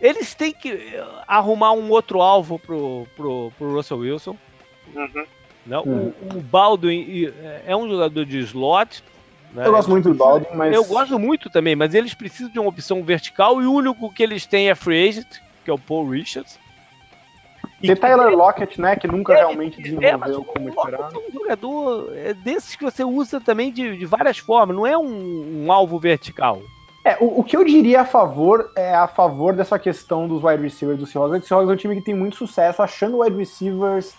eles 0.00 0.34
têm 0.34 0.52
que 0.52 0.94
arrumar 1.26 1.72
um 1.72 1.90
outro 1.90 2.20
alvo 2.20 2.58
pro, 2.58 3.06
pro, 3.16 3.50
pro 3.56 3.74
Russell 3.74 3.98
Wilson. 3.98 4.36
Uhum. 4.94 5.24
Né? 5.64 5.78
Uhum. 5.78 6.12
O, 6.30 6.38
o 6.38 6.40
Baldwin 6.42 7.32
é 7.66 7.74
um 7.74 7.88
jogador 7.88 8.24
de 8.26 8.38
slot, 8.40 9.02
né? 9.52 9.66
Eu 9.66 9.72
gosto 9.72 9.90
muito 9.90 10.08
do 10.10 10.14
Baldwin, 10.14 10.54
mas. 10.54 10.74
Eu 10.74 10.84
gosto 10.84 11.18
muito 11.18 11.48
também, 11.48 11.74
mas 11.74 11.94
eles 11.94 12.12
precisam 12.12 12.52
de 12.52 12.58
uma 12.58 12.68
opção 12.68 13.02
vertical 13.02 13.62
e 13.62 13.66
o 13.66 13.72
único 13.72 14.12
que 14.12 14.22
eles 14.22 14.44
têm 14.44 14.68
é 14.68 14.74
free 14.74 15.08
agent, 15.08 15.38
que 15.64 15.70
é 15.70 15.72
o 15.72 15.78
Paul 15.78 16.10
Richards. 16.10 16.58
E 17.82 17.88
Tem 17.88 17.96
Tyler 17.96 18.36
Lockett, 18.36 18.80
né? 18.80 18.96
Que 18.96 19.06
nunca 19.06 19.32
é, 19.32 19.38
realmente 19.38 19.80
desenvolveu 19.80 20.40
é, 20.42 20.52
como 20.52 20.68
esperado. 20.68 21.16
É 21.16 21.28
um 21.28 21.32
jogador 21.32 22.12
é 22.16 22.34
desses 22.34 22.76
que 22.76 22.84
você 22.84 23.02
usa 23.02 23.40
também 23.40 23.72
de, 23.72 23.96
de 23.96 24.04
várias 24.06 24.38
formas, 24.38 24.76
não 24.76 24.86
é 24.86 24.96
um, 24.96 25.64
um 25.64 25.72
alvo 25.72 25.98
vertical. 25.98 26.62
É, 27.06 27.16
o, 27.20 27.38
o, 27.38 27.44
que 27.44 27.56
eu 27.56 27.64
diria 27.64 28.00
a 28.00 28.04
favor 28.04 28.72
é 28.74 28.92
a 28.92 29.06
favor 29.06 29.54
dessa 29.54 29.78
questão 29.78 30.26
dos 30.26 30.42
wide 30.42 30.60
receivers 30.60 30.98
do 30.98 31.06
Seahawks. 31.06 31.44
O 31.44 31.46
Seahawks 31.46 31.70
é 31.70 31.72
um 31.72 31.76
time 31.76 31.94
que 31.94 32.02
tem 32.02 32.14
muito 32.16 32.34
sucesso 32.34 32.82
achando 32.82 33.20
wide 33.20 33.36
receivers 33.36 34.12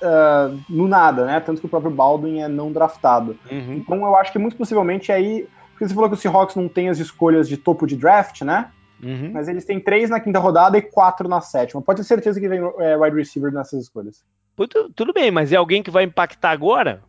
uh, 0.00 0.56
no 0.68 0.86
nada, 0.86 1.24
né? 1.24 1.40
Tanto 1.40 1.60
que 1.60 1.66
o 1.66 1.68
próprio 1.68 1.90
Baldwin 1.90 2.38
é 2.38 2.46
não 2.46 2.70
draftado. 2.70 3.36
Uhum. 3.50 3.74
Então 3.74 3.96
eu 3.96 4.14
acho 4.14 4.30
que 4.30 4.38
muito 4.38 4.54
possivelmente 4.54 5.10
aí. 5.10 5.48
Porque 5.72 5.88
você 5.88 5.92
falou 5.92 6.08
que 6.08 6.14
o 6.14 6.18
Seahawks 6.18 6.54
não 6.54 6.68
tem 6.68 6.88
as 6.88 7.00
escolhas 7.00 7.48
de 7.48 7.56
topo 7.56 7.84
de 7.84 7.96
draft, 7.96 8.42
né? 8.42 8.70
Uhum. 9.02 9.32
Mas 9.32 9.48
eles 9.48 9.64
têm 9.64 9.80
três 9.80 10.08
na 10.08 10.20
quinta 10.20 10.38
rodada 10.38 10.78
e 10.78 10.82
quatro 10.82 11.28
na 11.28 11.40
sétima. 11.40 11.82
Pode 11.82 12.02
ter 12.02 12.04
certeza 12.06 12.38
que 12.38 12.48
vem 12.48 12.60
é, 12.78 12.96
wide 12.96 13.16
receiver 13.16 13.52
nessas 13.52 13.82
escolhas. 13.82 14.24
Tudo, 14.54 14.88
tudo, 14.94 15.12
bem, 15.12 15.32
mas 15.32 15.52
é 15.52 15.56
alguém 15.56 15.82
que 15.82 15.90
vai 15.90 16.04
impactar 16.04 16.52
agora? 16.52 17.02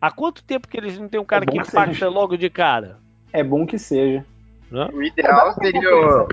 Há 0.00 0.10
quanto 0.10 0.42
tempo 0.42 0.68
que 0.68 0.78
eles 0.78 0.98
não 0.98 1.06
têm 1.06 1.20
um 1.20 1.24
cara 1.24 1.44
é 1.44 1.46
que, 1.46 1.52
que 1.52 1.68
impacta 1.68 2.08
logo 2.08 2.38
de 2.38 2.48
cara? 2.48 2.96
É 3.30 3.44
bom 3.44 3.66
que 3.66 3.78
seja. 3.78 4.24
O 4.70 5.02
ideal 5.02 5.54
seria. 5.54 6.26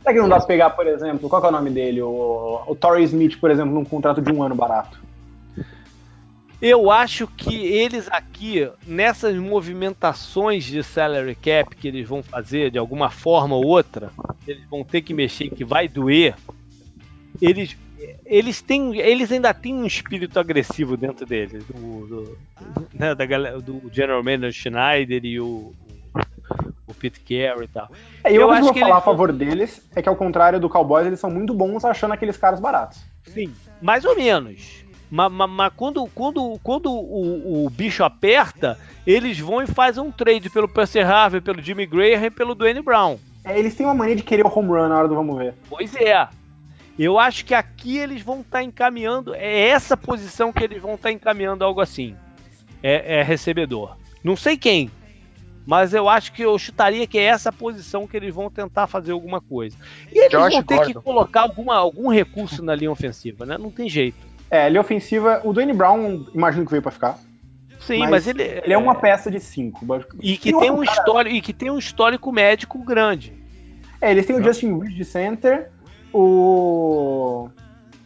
Será 0.00 0.14
que 0.14 0.20
não 0.20 0.28
dá 0.28 0.36
pra 0.36 0.46
pegar, 0.46 0.70
por 0.70 0.86
exemplo, 0.86 1.28
qual 1.28 1.44
é 1.44 1.48
o 1.48 1.50
nome 1.50 1.70
dele? 1.70 2.00
O, 2.02 2.62
o 2.66 2.74
Torrey 2.76 3.04
Smith, 3.04 3.40
por 3.40 3.50
exemplo, 3.50 3.74
num 3.74 3.84
contrato 3.84 4.22
de 4.22 4.32
um 4.32 4.42
ano 4.42 4.54
barato? 4.54 5.00
Eu 6.60 6.90
acho 6.90 7.26
que 7.26 7.66
eles 7.66 8.08
aqui, 8.10 8.70
nessas 8.86 9.36
movimentações 9.36 10.64
de 10.64 10.82
salary 10.82 11.34
cap 11.34 11.76
que 11.76 11.88
eles 11.88 12.08
vão 12.08 12.22
fazer 12.22 12.70
de 12.70 12.78
alguma 12.78 13.10
forma 13.10 13.54
ou 13.54 13.66
outra, 13.66 14.10
eles 14.46 14.64
vão 14.70 14.82
ter 14.82 15.02
que 15.02 15.12
mexer, 15.12 15.50
que 15.50 15.64
vai 15.64 15.86
doer, 15.86 16.34
eles, 17.42 17.76
eles, 18.24 18.62
têm, 18.62 18.96
eles 18.98 19.30
ainda 19.30 19.52
têm 19.52 19.74
um 19.74 19.84
espírito 19.84 20.40
agressivo 20.40 20.96
dentro 20.96 21.26
deles, 21.26 21.62
do, 21.64 22.06
do, 22.06 22.38
né, 22.94 23.14
da 23.14 23.26
galera, 23.26 23.60
do 23.60 23.82
General 23.92 24.22
Manager 24.22 24.52
Schneider 24.52 25.24
e 25.26 25.38
o, 25.38 25.74
o 26.86 26.94
Pete 26.94 27.20
Carey 27.20 27.64
e 27.64 27.68
tal. 27.68 27.90
É, 28.22 28.30
eu, 28.30 28.42
eu 28.42 28.50
acho 28.50 28.72
que 28.72 28.80
vou 28.80 28.88
falar 28.88 28.98
a 28.98 29.02
favor 29.02 29.32
deles 29.32 29.86
é 29.94 30.02
que 30.02 30.08
ao 30.08 30.16
contrário 30.16 30.60
do 30.60 30.68
Cowboys, 30.68 31.06
eles 31.06 31.20
são 31.20 31.30
muito 31.30 31.52
bons 31.52 31.84
achando 31.84 32.12
aqueles 32.12 32.36
caras 32.36 32.60
baratos. 32.60 33.04
Sim, 33.24 33.52
mais 33.80 34.04
ou 34.04 34.16
menos. 34.16 34.84
Mas, 35.10 35.30
mas, 35.30 35.50
mas, 35.50 35.72
quando, 35.76 36.06
quando, 36.14 36.58
quando 36.62 36.90
o, 36.90 37.66
o, 37.66 37.70
bicho 37.70 38.02
aperta, 38.02 38.78
eles 39.06 39.38
vão 39.38 39.62
e 39.62 39.66
fazem 39.66 40.02
um 40.02 40.10
trade 40.10 40.50
pelo 40.50 40.68
Percy 40.68 40.98
Harvey, 40.98 41.40
pelo 41.40 41.62
Jimmy 41.62 41.86
Graham 41.86 42.26
e 42.26 42.30
pelo 42.30 42.54
Dwayne 42.54 42.82
Brown. 42.82 43.18
É, 43.44 43.56
eles 43.56 43.74
têm 43.76 43.86
uma 43.86 43.94
mania 43.94 44.16
de 44.16 44.24
querer 44.24 44.44
o 44.44 44.52
home 44.52 44.68
run 44.68 44.88
na 44.88 44.98
hora 44.98 45.08
do 45.08 45.14
vamos 45.14 45.38
ver. 45.38 45.54
Pois 45.68 45.94
é. 45.94 46.28
Eu 46.98 47.18
acho 47.18 47.44
que 47.44 47.54
aqui 47.54 47.98
eles 47.98 48.22
vão 48.22 48.40
estar 48.40 48.58
tá 48.58 48.62
encaminhando. 48.62 49.34
É 49.34 49.68
essa 49.68 49.96
posição 49.96 50.52
que 50.52 50.64
eles 50.64 50.80
vão 50.80 50.94
estar 50.94 51.10
tá 51.10 51.12
encaminhando 51.12 51.64
algo 51.64 51.80
assim. 51.80 52.16
É, 52.82 53.18
é, 53.18 53.22
recebedor. 53.22 53.96
Não 54.24 54.34
sei 54.34 54.56
quem. 54.56 54.90
Mas 55.66 55.92
eu 55.92 56.08
acho 56.08 56.32
que 56.32 56.42
eu 56.42 56.56
chutaria 56.58 57.06
que 57.06 57.18
é 57.18 57.24
essa 57.24 57.50
posição 57.50 58.06
que 58.06 58.16
eles 58.16 58.32
vão 58.32 58.48
tentar 58.48 58.86
fazer 58.86 59.10
alguma 59.10 59.40
coisa. 59.40 59.76
E 60.12 60.18
eles 60.18 60.30
Josh 60.30 60.54
vão 60.54 60.62
ter 60.62 60.76
Gordon. 60.76 60.92
que 60.92 61.00
colocar 61.00 61.40
alguma, 61.40 61.76
algum 61.76 62.08
recurso 62.08 62.62
na 62.62 62.74
linha 62.74 62.90
ofensiva, 62.90 63.44
né? 63.44 63.58
Não 63.58 63.70
tem 63.70 63.88
jeito. 63.88 64.16
É, 64.48 64.72
é 64.72 64.80
ofensiva. 64.80 65.40
O 65.42 65.52
Dwayne 65.52 65.72
Brown, 65.72 66.24
imagino 66.32 66.64
que 66.64 66.70
veio 66.70 66.82
pra 66.82 66.92
ficar. 66.92 67.18
Sim, 67.80 67.98
mas, 68.00 68.10
mas 68.10 68.26
ele. 68.28 68.42
Ele 68.42 68.72
é 68.72 68.78
uma 68.78 68.94
peça 68.94 69.30
de 69.30 69.40
cinco. 69.40 69.84
E 70.20 70.36
que, 70.36 70.52
tem 70.52 70.70
um 70.70 70.84
cara... 70.84 70.90
histórico, 70.92 71.36
e 71.36 71.40
que 71.40 71.52
tem 71.52 71.70
um 71.70 71.78
histórico 71.78 72.32
médico 72.32 72.78
grande. 72.78 73.32
É, 74.00 74.10
eles 74.10 74.24
têm 74.24 74.36
o 74.36 74.42
Justin 74.42 74.78
Reed 74.78 74.94
de 74.94 75.04
center, 75.04 75.70
o. 76.12 77.48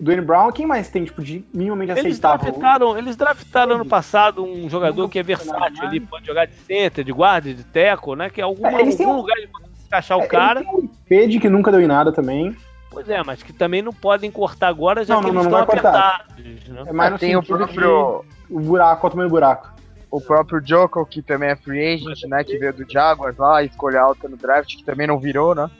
Dwayne 0.00 0.22
Brown, 0.22 0.50
quem 0.50 0.66
mais 0.66 0.88
tem, 0.88 1.04
tipo, 1.04 1.22
de 1.22 1.44
minimamente 1.52 1.92
eles 1.92 2.12
aceitável? 2.12 2.52
Draftaram, 2.52 2.98
eles 2.98 3.16
draftaram 3.16 3.74
ano 3.74 3.84
passado 3.84 4.42
um 4.42 4.68
jogador 4.68 5.08
que 5.08 5.18
é 5.18 5.22
versátil 5.22 5.84
ali, 5.84 6.00
pode 6.00 6.26
jogar 6.26 6.46
de 6.46 6.54
center, 6.54 7.04
de 7.04 7.12
guarda, 7.12 7.52
de 7.52 7.62
teco, 7.64 8.14
né? 8.14 8.30
Que 8.30 8.40
é 8.40 8.44
alguma, 8.44 8.70
é, 8.70 8.80
algum 8.80 9.10
um... 9.10 9.16
lugar 9.16 9.36
de 9.36 9.48
encaixar 9.86 10.16
o 10.16 10.22
é, 10.22 10.26
cara. 10.26 10.64
Tem 10.64 10.74
um 10.74 10.88
Pede 11.06 11.38
que 11.38 11.48
nunca 11.50 11.70
deu 11.70 11.82
em 11.82 11.86
nada 11.86 12.10
também. 12.10 12.56
Pois 12.90 13.08
é, 13.08 13.22
mas 13.22 13.42
que 13.42 13.52
também 13.52 13.82
não 13.82 13.92
podem 13.92 14.30
cortar 14.30 14.68
agora, 14.68 15.04
já 15.04 15.14
não, 15.14 15.22
que 15.22 15.30
não, 15.30 15.42
eles 15.42 15.52
não, 15.52 15.60
estão 15.60 15.76
apertados. 15.76 16.36
Né? 16.68 16.84
É 16.86 16.92
mais 16.92 17.14
é, 17.14 17.18
tem 17.18 17.36
o 17.36 17.42
próprio... 17.42 18.24
O 18.48 18.58
buraco, 18.58 19.06
o 19.06 19.10
tamanho 19.10 19.28
do 19.28 19.32
buraco. 19.32 19.70
O 20.10 20.20
próprio 20.20 20.60
Joko, 20.64 21.06
que 21.06 21.22
também 21.22 21.50
é 21.50 21.56
free 21.56 21.94
agent, 21.94 22.24
né? 22.24 22.42
Que 22.42 22.58
veio 22.58 22.72
do 22.72 22.90
Jaguars 22.90 23.36
lá, 23.36 23.62
escolha 23.62 24.00
alta 24.00 24.28
no 24.28 24.36
draft, 24.36 24.76
que 24.76 24.82
também 24.82 25.06
não 25.06 25.20
virou, 25.20 25.54
né? 25.54 25.70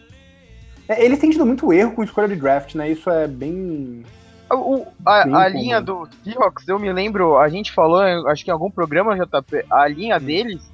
É, 0.91 1.05
eles 1.05 1.21
têm 1.21 1.31
tido 1.31 1.47
muito 1.47 1.73
erro 1.73 1.93
com 1.93 2.03
escolha 2.03 2.27
de 2.27 2.35
draft, 2.35 2.75
né? 2.75 2.91
Isso 2.91 3.09
é 3.09 3.29
bem. 3.29 4.05
O, 4.51 4.85
a, 5.07 5.25
bem 5.25 5.35
a 5.37 5.49
linha 5.49 5.81
do 5.81 6.09
Seahawks, 6.25 6.67
eu 6.67 6.81
me 6.81 6.93
lembro, 6.93 7.39
a 7.39 7.49
gente 7.49 7.71
falou, 7.71 8.01
acho 8.29 8.45
que 8.45 8.51
em 8.51 8.53
algum 8.53 8.69
programa, 8.69 9.15
JP, 9.15 9.67
a 9.71 9.87
linha 9.87 10.17
hum. 10.17 10.21
deles 10.21 10.69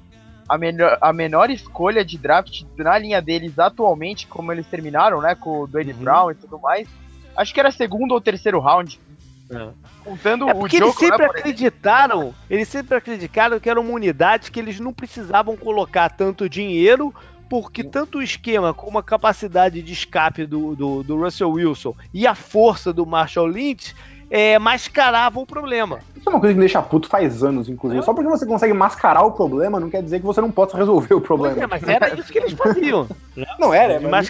a, 0.49 0.57
melhor, 0.57 0.97
a 0.99 1.13
menor 1.13 1.51
escolha 1.51 2.03
de 2.03 2.17
draft 2.17 2.63
na 2.75 2.97
linha 2.97 3.21
deles 3.21 3.59
atualmente, 3.59 4.25
como 4.25 4.51
eles 4.51 4.65
terminaram, 4.65 5.21
né? 5.21 5.35
Com 5.35 5.61
o 5.61 5.67
Dwayne 5.67 5.93
uhum. 5.93 5.99
Brown 5.99 6.31
e 6.31 6.35
tudo 6.35 6.57
mais. 6.57 6.87
Acho 7.35 7.53
que 7.53 7.59
era 7.59 7.69
segundo 7.69 8.13
ou 8.13 8.19
terceiro 8.19 8.59
round. 8.59 8.99
É. 9.51 9.69
Contando 10.03 10.49
é 10.49 10.53
porque 10.55 10.77
o 10.77 10.79
jogo, 10.79 10.89
eles 10.89 10.97
sempre 10.97 11.25
né, 11.25 11.25
acreditaram, 11.25 12.33
eles 12.49 12.67
sempre 12.67 12.97
acreditaram 12.97 13.59
que 13.59 13.69
era 13.69 13.79
uma 13.79 13.91
unidade 13.91 14.49
que 14.49 14.59
eles 14.59 14.79
não 14.79 14.91
precisavam 14.91 15.55
colocar 15.55 16.09
tanto 16.09 16.49
dinheiro, 16.49 17.13
porque 17.49 17.83
tanto 17.83 18.19
o 18.19 18.21
esquema 18.21 18.73
como 18.73 18.97
a 18.97 19.03
capacidade 19.03 19.81
de 19.81 19.93
escape 19.93 20.45
do, 20.45 20.75
do, 20.75 21.03
do 21.03 21.17
Russell 21.17 21.51
Wilson 21.51 21.95
e 22.13 22.27
a 22.27 22.35
força 22.35 22.91
do 22.91 23.05
Marshall 23.05 23.47
Lynch 23.47 23.95
é, 24.29 24.59
mascaravam 24.59 25.43
o 25.43 25.45
problema. 25.45 25.99
Isso 26.15 26.27
é 26.27 26.31
uma 26.31 26.39
coisa 26.39 26.53
que 26.53 26.59
me 26.59 26.65
deixa 26.65 26.81
puto 26.81 27.07
faz 27.07 27.43
anos, 27.43 27.69
inclusive. 27.69 28.01
É. 28.01 28.03
Só 28.03 28.13
porque 28.13 28.29
você 28.29 28.45
consegue 28.45 28.73
mascarar 28.73 29.23
o 29.23 29.31
problema, 29.31 29.79
não 29.79 29.89
quer 29.89 30.03
dizer 30.03 30.19
que 30.19 30.25
você 30.25 30.41
não 30.41 30.51
possa 30.51 30.77
resolver 30.77 31.13
o 31.13 31.21
problema. 31.21 31.55
Pois 31.55 31.63
é, 31.63 31.67
mas 31.67 31.83
era 31.83 32.13
isso 32.13 32.31
que 32.31 32.39
eles 32.39 32.53
faziam. 32.53 33.07
não 33.57 33.73
era, 33.73 33.99
mas 34.01 34.29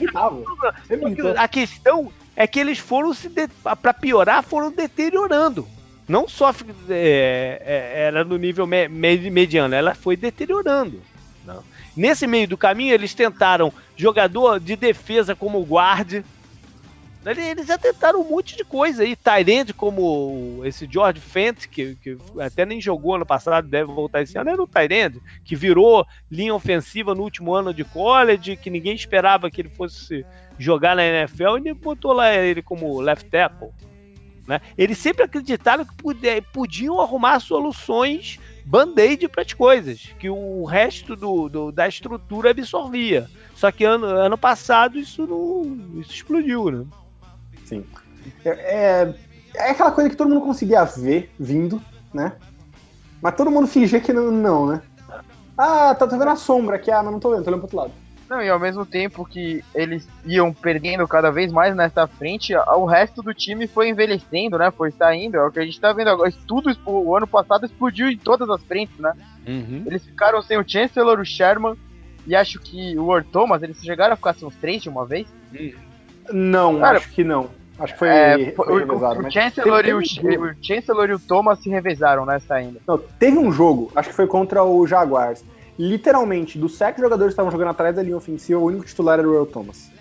A 1.38 1.48
questão 1.48 2.11
é 2.35 2.45
que 2.45 2.60
eles 2.60 2.77
foram 2.77 3.14
se. 3.14 3.30
De... 3.30 3.48
para 3.81 3.94
piorar, 3.94 4.44
foram 4.44 4.72
deteriorando. 4.72 5.68
Não 6.07 6.27
só 6.27 6.52
é, 6.89 7.61
é, 7.65 8.02
era 8.03 8.23
no 8.23 8.38
nível 8.38 8.65
me, 8.65 8.88
mediano, 8.88 9.76
ela 9.76 9.94
foi 9.94 10.15
deteriorando. 10.15 11.02
Não. 11.45 11.61
Nesse 11.98 12.28
meio 12.28 12.48
do 12.48 12.56
caminho, 12.56 12.94
eles 12.94 13.14
tentaram 13.15 13.74
jogador 13.95 14.60
de 14.60 14.76
defesa 14.76 15.36
como 15.36 15.65
guarde, 15.65 16.24
eles 17.26 17.65
já 17.65 17.78
tentaram 17.78 18.22
um 18.22 18.30
monte 18.30 18.56
de 18.56 18.64
coisa 18.64 19.03
aí. 19.03 19.15
Tyrande, 19.15 19.74
como 19.74 20.61
esse 20.64 20.88
George 20.90 21.19
Fent, 21.19 21.68
que, 21.68 21.95
que, 21.95 22.18
até 22.40 22.65
nem 22.65 22.80
jogou 22.80 23.15
ano 23.15 23.26
passado, 23.26 23.68
deve 23.68 23.91
voltar 23.91 24.22
esse 24.22 24.38
ano, 24.38 24.49
era 24.49 24.61
o 24.61 24.68
Tyrande, 24.68 25.22
que 25.44 25.56
virou 25.56 26.06
linha 26.32 26.53
ofensiva 26.53 27.14
no 27.14 27.24
último 27.24 27.53
ano 27.53 27.74
de 27.74 27.84
college, 27.84 28.56
que 28.56 28.69
ninguém 28.69 28.95
esperava 28.95 29.49
que 29.49 29.60
ele 29.60 29.69
fosse 29.69 30.26
jogar 30.57 30.95
na 30.95 31.03
NFL, 31.03 31.57
e 31.65 31.74
botou 31.74 32.14
lá 32.14 32.34
ele 32.34 32.61
como 32.61 33.02
left 33.02 33.30
tackle. 33.30 33.72
Né? 34.48 34.61
Eles 34.78 34.98
sempre 34.98 35.26
acreditaram 35.26 35.84
que 35.84 36.41
podiam 36.53 37.02
arrumar 37.02 37.40
soluções 37.41 38.40
band-aid 38.68 39.30
para 39.30 39.44
as 39.44 39.53
coisas, 39.53 40.14
que 40.19 40.30
o 40.30 40.65
resto 40.65 41.15
do, 41.15 41.48
do, 41.48 41.72
da 41.72 41.88
estrutura 41.88 42.52
absorvia. 42.52 43.30
Só 43.56 43.72
que 43.72 43.85
ano, 43.85 44.06
ano 44.06 44.38
passado 44.38 44.99
isso 44.99 45.26
não 45.26 45.99
isso 45.99 46.11
explodiu, 46.11 46.69
né? 46.69 46.85
Sim. 47.65 47.85
É, 48.44 48.49
é, 48.49 49.15
é, 49.56 49.72
aquela 49.72 49.91
coisa 49.91 50.10
que 50.10 50.15
todo 50.15 50.30
mundo 50.30 50.41
conseguia 50.41 50.84
ver 50.84 51.31
vindo, 51.39 51.81
né? 52.14 52.34
Mas 53.22 53.35
todo 53.35 53.49
mundo 53.49 53.68
fingia 53.68 54.02
que 54.02 54.11
não, 54.11 54.31
não 54.31 54.68
né? 54.68 54.81
Ah, 55.57 55.95
tá, 55.95 56.06
tá 56.06 56.18
vendo 56.18 56.30
a 56.30 56.35
sombra 56.35 56.76
aqui, 56.76 56.91
ah, 56.91 57.02
mas 57.02 57.11
não 57.11 57.19
tô 57.19 57.31
vendo, 57.31 57.44
tô 57.44 57.49
olhando 57.49 57.68
pro 57.68 57.77
outro 57.77 57.77
lado. 57.77 58.07
Não, 58.30 58.41
e 58.41 58.49
ao 58.49 58.60
mesmo 58.60 58.86
tempo 58.86 59.26
que 59.26 59.64
eles 59.74 60.08
iam 60.26 60.54
perdendo 60.54 61.08
cada 61.08 61.32
vez 61.32 61.52
mais 61.52 61.76
nessa 61.76 62.06
frente, 62.08 62.54
o 62.56 62.86
resto 62.86 63.22
do 63.22 63.34
time 63.34 63.68
foi 63.68 63.90
envelhecendo, 63.90 64.58
né? 64.58 64.70
Foi 64.70 64.91
saindo. 64.91 65.38
É 65.38 65.45
o 65.45 65.52
que 65.52 65.60
a 65.60 65.66
gente 65.66 65.80
tá 65.80 65.94
vendo 65.94 66.10
agora. 66.10 66.32
Tudo 66.45 66.76
o 66.86 67.16
ano 67.16 67.26
passado 67.26 67.66
explodiu 67.66 68.10
em 68.10 68.18
todas 68.18 68.49
as 68.49 68.62
frentes, 68.64 68.98
né? 68.99 69.14
Uhum. 69.48 69.84
Eles 69.86 70.06
ficaram 70.06 70.41
sem 70.41 70.58
o 70.58 70.68
Chancellor, 70.68 71.20
o 71.20 71.26
Sherman 71.26 71.78
e 72.28 72.36
acho 72.36 72.60
que 72.60 72.99
o 72.99 73.14
Earl 73.14 73.26
Thomas, 73.32 73.64
eles 73.64 73.82
chegaram 73.82 74.14
a 74.14 74.18
ficar 74.18 74.34
sem 74.34 74.45
os 74.45 74.56
três 74.56 74.84
de 74.84 74.90
uma 74.90 75.06
vez. 75.06 75.28
Não, 76.30 76.80
Cara, 76.80 76.98
acho 76.98 77.10
que 77.12 77.24
não. 77.24 77.49
Acho 77.80 77.94
que 77.94 77.99
foi, 77.99 78.10
é, 78.10 78.52
foi 78.52 78.80
revezado. 78.80 79.22
O, 79.22 79.28
o, 79.28 79.32
Chancellor 79.32 79.84
teve, 79.84 80.04
teve 80.04 80.38
um 80.38 80.41
o, 80.41 80.52
o, 80.52 80.56
Chancellor 80.62 81.10
e 81.10 81.14
o 81.14 81.20
Thomas 81.20 81.60
se 81.60 81.70
revezaram 81.70 82.26
nessa 82.26 82.56
ainda. 82.56 82.82
Não, 82.86 82.98
teve 82.98 83.38
um 83.38 83.52
jogo, 83.52 83.90
acho 83.95 84.10
que 84.10 84.16
foi 84.16 84.28
contra 84.28 84.64
o 84.64 84.86
Jaguars. 84.86 85.44
Literalmente, 85.78 86.58
dos 86.58 86.76
sete 86.76 86.99
jogadores 86.99 87.32
que 87.32 87.34
estavam 87.34 87.52
jogando 87.52 87.70
atrás 87.70 87.95
da 87.95 88.02
linha 88.02 88.18
ofensiva, 88.18 88.60
o 88.60 88.66
único 88.66 88.86
titular 88.86 89.20
era 89.20 89.28
o 89.28 89.34
Earl 89.34 89.45
Thomas. 89.45 89.91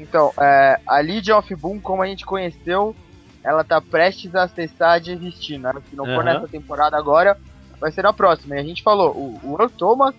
Então, 0.00 0.32
é, 0.40 0.80
a 0.86 1.00
Legion 1.00 1.38
of 1.38 1.54
Boom, 1.54 1.80
como 1.80 2.02
a 2.02 2.06
gente 2.06 2.24
conheceu, 2.24 2.94
ela 3.42 3.64
tá 3.64 3.80
prestes 3.80 4.34
a 4.34 4.48
cessar 4.48 5.00
de 5.00 5.12
existir, 5.12 5.58
né? 5.58 5.72
Se 5.88 5.96
não 5.96 6.04
for 6.04 6.24
nessa 6.24 6.48
temporada 6.48 6.96
agora, 6.96 7.38
vai 7.78 7.92
ser 7.92 8.02
na 8.02 8.12
próxima. 8.12 8.56
E 8.56 8.58
a 8.58 8.62
gente 8.62 8.82
falou, 8.82 9.12
o, 9.12 9.40
o 9.42 9.52
Earl 9.58 9.70
Thomas 9.70 10.14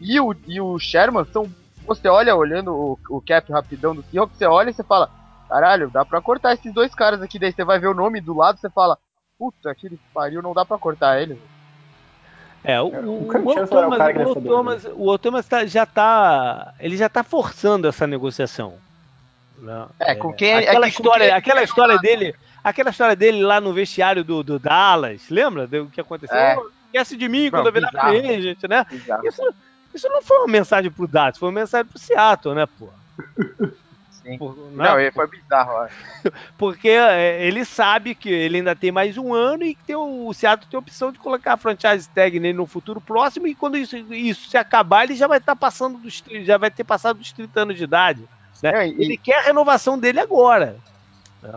e 0.00 0.18
o, 0.18 0.34
e 0.46 0.60
o 0.60 0.78
Sherman 0.78 1.26
são 1.32 1.48
você 1.86 2.08
olha, 2.08 2.36
olhando 2.36 2.72
o, 2.72 2.98
o 3.08 3.20
cap 3.20 3.50
rapidão 3.50 3.94
do 3.94 4.02
Seahawks, 4.04 4.36
você 4.36 4.46
olha 4.46 4.70
e 4.70 4.72
você 4.72 4.84
fala, 4.84 5.10
caralho, 5.48 5.90
dá 5.90 6.04
pra 6.04 6.20
cortar 6.20 6.54
esses 6.54 6.72
dois 6.72 6.94
caras 6.94 7.20
aqui, 7.20 7.38
daí 7.38 7.52
você 7.52 7.64
vai 7.64 7.80
ver 7.80 7.88
o 7.88 7.94
nome 7.94 8.20
do 8.20 8.36
lado, 8.36 8.60
você 8.60 8.70
fala, 8.70 8.96
puta, 9.38 9.74
que 9.74 9.98
pariu, 10.14 10.40
não 10.42 10.54
dá 10.54 10.64
pra 10.64 10.78
cortar 10.78 11.20
ele. 11.20 11.40
É, 12.62 12.80
o, 12.80 12.88
o, 12.88 12.88
o, 12.88 13.62
o 13.62 13.66
Thomas, 13.66 14.00
o, 14.16 14.30
o 14.30 14.42
Thomas, 14.42 14.86
o 14.94 15.18
Thomas 15.18 15.46
tá, 15.46 15.64
já 15.64 15.86
tá, 15.86 16.74
ele 16.78 16.96
já 16.96 17.08
tá 17.08 17.22
forçando 17.22 17.88
essa 17.88 18.06
negociação. 18.06 18.74
Né? 19.58 19.86
É, 19.98 20.14
com 20.14 20.32
quem 20.32 20.54
aquela 20.54 20.86
é, 20.86 20.88
história, 20.88 21.26
quem... 21.26 21.34
aquela 21.34 21.62
história 21.62 21.98
dele, 21.98 22.34
aquela 22.62 22.90
história 22.90 23.16
dele 23.16 23.42
lá 23.42 23.60
no 23.60 23.72
vestiário 23.72 24.22
do, 24.22 24.42
do 24.42 24.58
Dallas, 24.58 25.22
lembra 25.30 25.66
do 25.66 25.86
que 25.86 26.00
aconteceu? 26.00 26.36
É. 26.36 26.58
Esquece 26.86 27.16
de 27.16 27.28
mim 27.28 27.50
quando 27.50 27.66
eu 27.66 27.72
vi 27.72 27.80
na 27.80 28.12
gente, 28.40 28.66
né? 28.66 28.84
Isso, 29.24 29.42
isso 29.94 30.08
não 30.08 30.20
foi 30.22 30.38
uma 30.38 30.48
mensagem 30.48 30.90
pro 30.90 31.06
Dallas, 31.06 31.38
foi 31.38 31.48
uma 31.48 31.60
mensagem 31.60 31.86
pro 31.86 31.98
Seattle, 31.98 32.54
né, 32.54 32.66
pô? 32.78 32.88
Sim. 34.30 34.38
Por, 34.38 34.56
não, 34.72 34.96
não, 34.96 35.12
foi 35.12 35.26
bizarro, 35.26 35.72
ó. 35.72 35.88
Porque 36.56 36.88
é, 36.88 37.44
ele 37.46 37.64
sabe 37.64 38.14
que 38.14 38.28
ele 38.28 38.58
ainda 38.58 38.74
tem 38.74 38.92
mais 38.92 39.16
um 39.16 39.34
ano 39.34 39.64
e 39.64 39.74
que 39.74 39.84
tem 39.84 39.96
o, 39.96 40.28
o 40.28 40.34
Seattle 40.34 40.68
tem 40.70 40.78
a 40.78 40.80
opção 40.80 41.12
de 41.12 41.18
colocar 41.18 41.54
a 41.54 41.56
franchise 41.56 42.08
tag 42.08 42.38
nele 42.38 42.56
no 42.56 42.66
futuro 42.66 43.00
próximo 43.00 43.46
e 43.46 43.54
quando 43.54 43.76
isso, 43.76 43.96
isso 43.96 44.48
se 44.48 44.56
acabar, 44.56 45.04
ele 45.04 45.14
já 45.14 45.26
vai 45.26 45.38
estar 45.38 45.54
tá 45.54 45.60
passando 45.60 45.98
dos 45.98 46.22
já 46.42 46.58
vai 46.58 46.70
ter 46.70 46.84
passado 46.84 47.18
dos 47.18 47.32
30 47.32 47.60
anos 47.60 47.76
de 47.76 47.84
idade. 47.84 48.28
Né? 48.62 48.70
É, 48.84 48.88
e... 48.88 49.02
Ele 49.02 49.16
quer 49.16 49.38
a 49.40 49.42
renovação 49.42 49.98
dele 49.98 50.20
agora. 50.20 50.76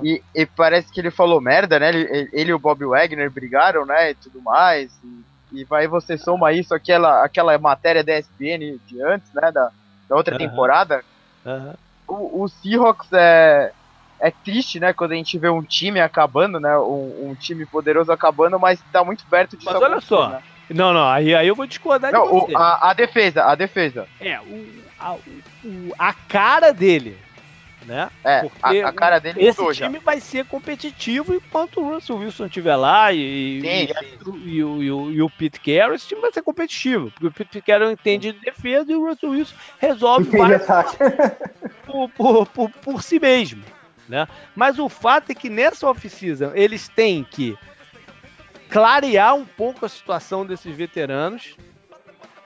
E, 0.02 0.24
e, 0.34 0.46
parece 0.46 0.90
que 0.94 1.02
ele 1.02 1.12
falou 1.12 1.42
merda, 1.42 1.78
né? 1.78 1.90
Ele, 1.90 2.30
ele 2.32 2.52
e 2.52 2.54
o 2.54 2.60
Bob 2.60 2.86
Wagner 2.86 3.30
brigaram, 3.30 3.86
né? 3.86 4.12
E 4.12 4.16
tudo 4.16 4.42
mais. 4.42 4.90
E 5.04 5.24
e 5.54 5.64
vai 5.64 5.88
você 5.88 6.18
soma 6.18 6.52
isso 6.52 6.74
aquela 6.74 7.24
aquela 7.24 7.58
matéria 7.60 8.04
da 8.04 8.18
ESPN 8.18 8.80
de 8.88 9.02
antes, 9.02 9.32
né, 9.34 9.52
da, 9.52 9.72
da 10.10 10.16
outra 10.16 10.36
temporada. 10.38 11.06
O, 12.14 12.44
o 12.44 12.48
Seahawks 12.48 13.12
é 13.14 13.72
é 14.20 14.32
triste, 14.32 14.80
né, 14.80 14.94
quando 14.94 15.12
a 15.12 15.16
gente 15.16 15.38
vê 15.38 15.50
um 15.50 15.62
time 15.62 16.00
acabando, 16.00 16.58
né, 16.58 16.78
um, 16.78 17.32
um 17.32 17.36
time 17.36 17.66
poderoso 17.66 18.10
acabando, 18.10 18.58
mas 18.58 18.82
tá 18.90 19.04
muito 19.04 19.26
perto 19.26 19.58
de 19.58 19.66
Mas 19.66 19.76
olha 19.76 20.00
só, 20.00 20.30
né? 20.30 20.44
não, 20.70 20.94
não, 20.94 21.10
aí, 21.10 21.36
aí 21.36 21.46
eu 21.46 21.56
vou 21.56 21.68
discordar 21.68 22.14
não, 22.14 22.24
de 22.24 22.30
você. 22.30 22.54
O, 22.54 22.58
a, 22.58 22.92
a 22.92 22.94
defesa, 22.94 23.44
a 23.44 23.54
defesa. 23.54 24.08
É, 24.22 24.40
o, 24.40 24.84
a, 24.98 25.14
o, 25.16 25.94
a 26.00 26.14
cara 26.14 26.72
dele 26.72 27.18
né? 27.84 28.10
É, 28.24 28.42
Porque 28.42 28.80
a, 28.80 28.90
a 28.90 28.94
cara 28.94 29.20
dele 29.20 29.46
esse 29.46 29.62
time 29.74 29.98
já. 29.98 30.04
vai 30.04 30.20
ser 30.20 30.46
competitivo 30.46 31.34
enquanto 31.34 31.82
o 31.82 31.90
Russell 31.90 32.18
Wilson 32.18 32.46
estiver 32.46 32.76
lá 32.76 33.12
e, 33.12 33.62
sim, 33.62 33.68
e, 33.68 33.88
sim. 33.88 34.38
E, 34.46 34.56
e, 34.58 34.64
o, 34.64 35.12
e, 35.12 35.22
o 35.22 35.30
Pete 35.30 35.60
Carroll, 35.60 35.96
esse 35.96 36.08
time 36.08 36.22
vai 36.22 36.32
ser 36.32 36.42
competitivo. 36.42 37.12
Porque 37.12 37.28
o 37.28 37.32
Pete 37.32 37.62
Carroll 37.62 37.92
entende 37.92 38.32
de 38.32 38.40
defesa 38.40 38.92
e 38.92 38.96
o 38.96 39.08
Russell 39.08 39.32
Wilson 39.32 39.56
resolve 39.80 40.38
mais 40.38 40.62
por, 41.86 42.10
por, 42.10 42.48
por, 42.48 42.70
por, 42.70 43.04
si 43.04 43.20
mesmo. 43.20 43.64
Né? 44.08 44.28
Mas 44.56 44.80
o 44.80 44.90
fato 44.90 45.32
é 45.32 45.36
que 45.36 45.50
nessa 45.50 45.88
off-season 45.88 46.52
eles 46.56 46.88
têm 46.90 47.24
que 47.24 47.58
clarear 48.70 49.36
um 49.36 49.46
pouco 49.46 49.86
a 49.86 49.90
situação 49.90 50.46
desses 50.46 50.76
veteranos. 50.76 51.56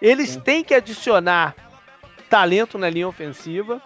Eles 0.02 0.32
sim. 0.32 0.40
têm 0.40 0.64
que 0.64 0.74
adicionar 0.74 1.56
talento 2.30 2.78
na 2.78 2.90
linha 2.90 3.08
ofensiva 3.08 3.82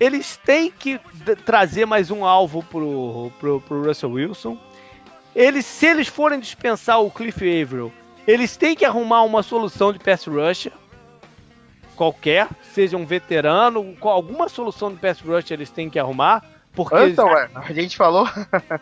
eles 0.00 0.36
têm 0.38 0.70
que 0.70 0.98
trazer 1.44 1.84
mais 1.84 2.10
um 2.10 2.24
alvo 2.24 2.62
pro, 2.62 3.30
pro, 3.38 3.60
pro 3.60 3.84
Russell 3.84 4.12
Wilson. 4.12 4.58
Eles, 5.36 5.66
se 5.66 5.86
eles 5.86 6.08
forem 6.08 6.40
dispensar 6.40 7.00
o 7.00 7.10
Cliff 7.10 7.38
Averill, 7.38 7.92
eles 8.26 8.56
têm 8.56 8.74
que 8.74 8.84
arrumar 8.84 9.22
uma 9.22 9.42
solução 9.42 9.92
de 9.92 9.98
pass 9.98 10.24
rusher 10.24 10.72
qualquer, 11.94 12.48
seja 12.72 12.96
um 12.96 13.04
veterano, 13.04 13.94
alguma 14.00 14.48
solução 14.48 14.90
de 14.90 14.96
pass 14.98 15.20
rush 15.20 15.50
eles 15.50 15.68
têm 15.68 15.90
que 15.90 15.98
arrumar. 15.98 16.42
Porque 16.72 16.94
Anson, 16.94 17.28
eles... 17.28 17.50
a 17.54 17.72
gente 17.74 17.94
falou. 17.94 18.26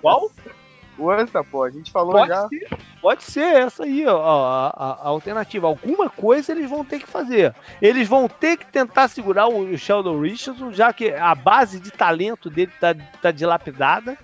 Qual? 0.01 0.31
Ansa, 1.07 1.45
pô, 1.45 1.65
a 1.65 1.71
gente 1.71 1.91
falou 1.91 2.13
pode 2.13 2.29
já. 2.29 2.49
Ser, 2.49 2.79
pode 3.01 3.23
ser 3.23 3.55
essa 3.57 3.85
aí, 3.85 4.07
ó, 4.07 4.21
a, 4.21 4.69
a, 4.69 4.93
a, 5.03 5.09
alternativa. 5.09 5.67
Alguma 5.67 6.09
coisa 6.11 6.53
eles 6.53 6.69
vão 6.69 6.85
ter 6.85 6.99
que 7.01 7.07
fazer. 7.07 7.55
Eles 7.81 8.09
vão 8.09 8.29
ter 8.29 8.57
que 8.57 8.67
tentar 8.67 9.09
segurar 9.09 9.49
o 9.49 9.77
Sheldon 9.77 10.21
Richardson, 10.21 10.73
já 10.73 10.93
que 10.93 11.13
a 11.13 11.35
base 11.35 11.79
de 11.79 11.91
talento 11.91 12.51
dele 12.51 12.73
tá, 12.81 12.95
tá 13.23 13.31
dilapidada. 13.31 14.17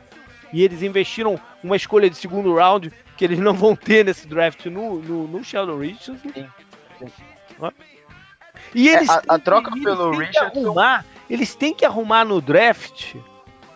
E 0.53 0.63
eles 0.63 0.83
investiram 0.83 1.39
uma 1.63 1.77
escolha 1.77 2.09
de 2.09 2.17
segundo 2.17 2.55
round 2.55 2.93
que 3.17 3.25
eles 3.25 3.39
não 3.39 3.55
vão 3.55 3.75
ter 3.75 4.05
nesse 4.05 4.27
draft 4.27 4.67
no, 4.67 5.01
no, 5.01 5.27
no 5.27 5.45
Sheldon 5.45 5.79
Richardson. 5.79 6.17
Sim, 6.33 6.49
sim. 6.99 7.25
E 8.75 8.89
eles, 8.89 9.09
é, 9.09 9.13
a, 9.13 9.35
a 9.35 9.39
troca 9.39 9.71
pelo 9.71 10.11
Richardson. 10.11 10.61
Arrumar, 10.61 11.05
eles 11.29 11.55
têm 11.55 11.75
que 11.75 11.85
arrumar 11.85 12.25
no 12.25 12.41
draft 12.41 13.15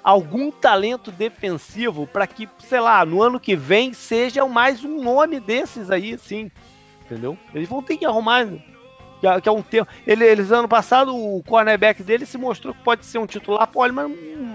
algum 0.02 0.50
talento 0.50 1.10
defensivo 1.10 2.06
para 2.06 2.26
que, 2.26 2.48
sei 2.60 2.80
lá, 2.80 3.04
no 3.04 3.22
ano 3.22 3.40
que 3.40 3.56
vem 3.56 3.92
seja 3.92 4.46
mais 4.46 4.84
um 4.84 5.02
nome 5.02 5.40
desses 5.40 5.90
aí, 5.90 6.14
assim. 6.14 6.50
Entendeu? 7.04 7.36
Eles 7.54 7.68
vão 7.68 7.82
ter 7.82 7.96
que 7.96 8.04
arrumar. 8.04 8.46
Que 9.20 9.26
é, 9.26 9.40
é 9.44 9.50
um 9.50 9.62
tempo. 9.62 9.90
Ele, 10.06 10.24
eles, 10.24 10.52
ano 10.52 10.68
passado, 10.68 11.16
o 11.16 11.42
cornerback 11.42 12.02
dele 12.02 12.26
se 12.26 12.38
mostrou 12.38 12.74
que 12.74 12.82
pode 12.82 13.04
ser 13.04 13.18
um 13.18 13.26
titular. 13.26 13.66
Pode, 13.66 13.92
mas, 13.92 14.10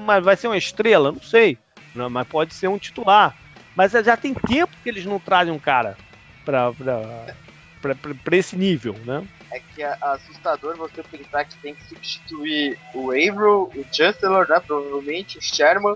mas 0.06 0.24
vai 0.24 0.36
ser 0.36 0.48
uma 0.48 0.58
estrela? 0.58 1.12
Não 1.12 1.22
sei. 1.22 1.58
Não, 1.94 2.10
mas 2.10 2.28
pode 2.28 2.54
ser 2.54 2.68
um 2.68 2.78
titular. 2.78 3.36
Mas 3.76 3.92
já 3.92 4.16
tem 4.16 4.34
tempo 4.34 4.72
que 4.84 4.90
eles 4.90 5.06
não 5.06 5.20
trazem 5.20 5.54
um 5.54 5.60
cara 5.60 5.98
para 6.46 8.38
esse 8.38 8.56
nível, 8.56 8.96
né? 9.06 9.24
É 9.54 9.60
que 9.60 9.84
é 9.84 9.98
assustador 10.02 10.76
você 10.76 11.04
pensar 11.04 11.46
que 11.46 11.56
tem 11.58 11.76
que 11.76 11.84
substituir 11.88 12.80
o 12.94 13.12
Averill, 13.12 13.70
o 13.76 13.86
Chancellor, 13.92 14.50
né, 14.50 14.60
provavelmente, 14.60 15.38
o 15.38 15.42
Sherman, 15.42 15.96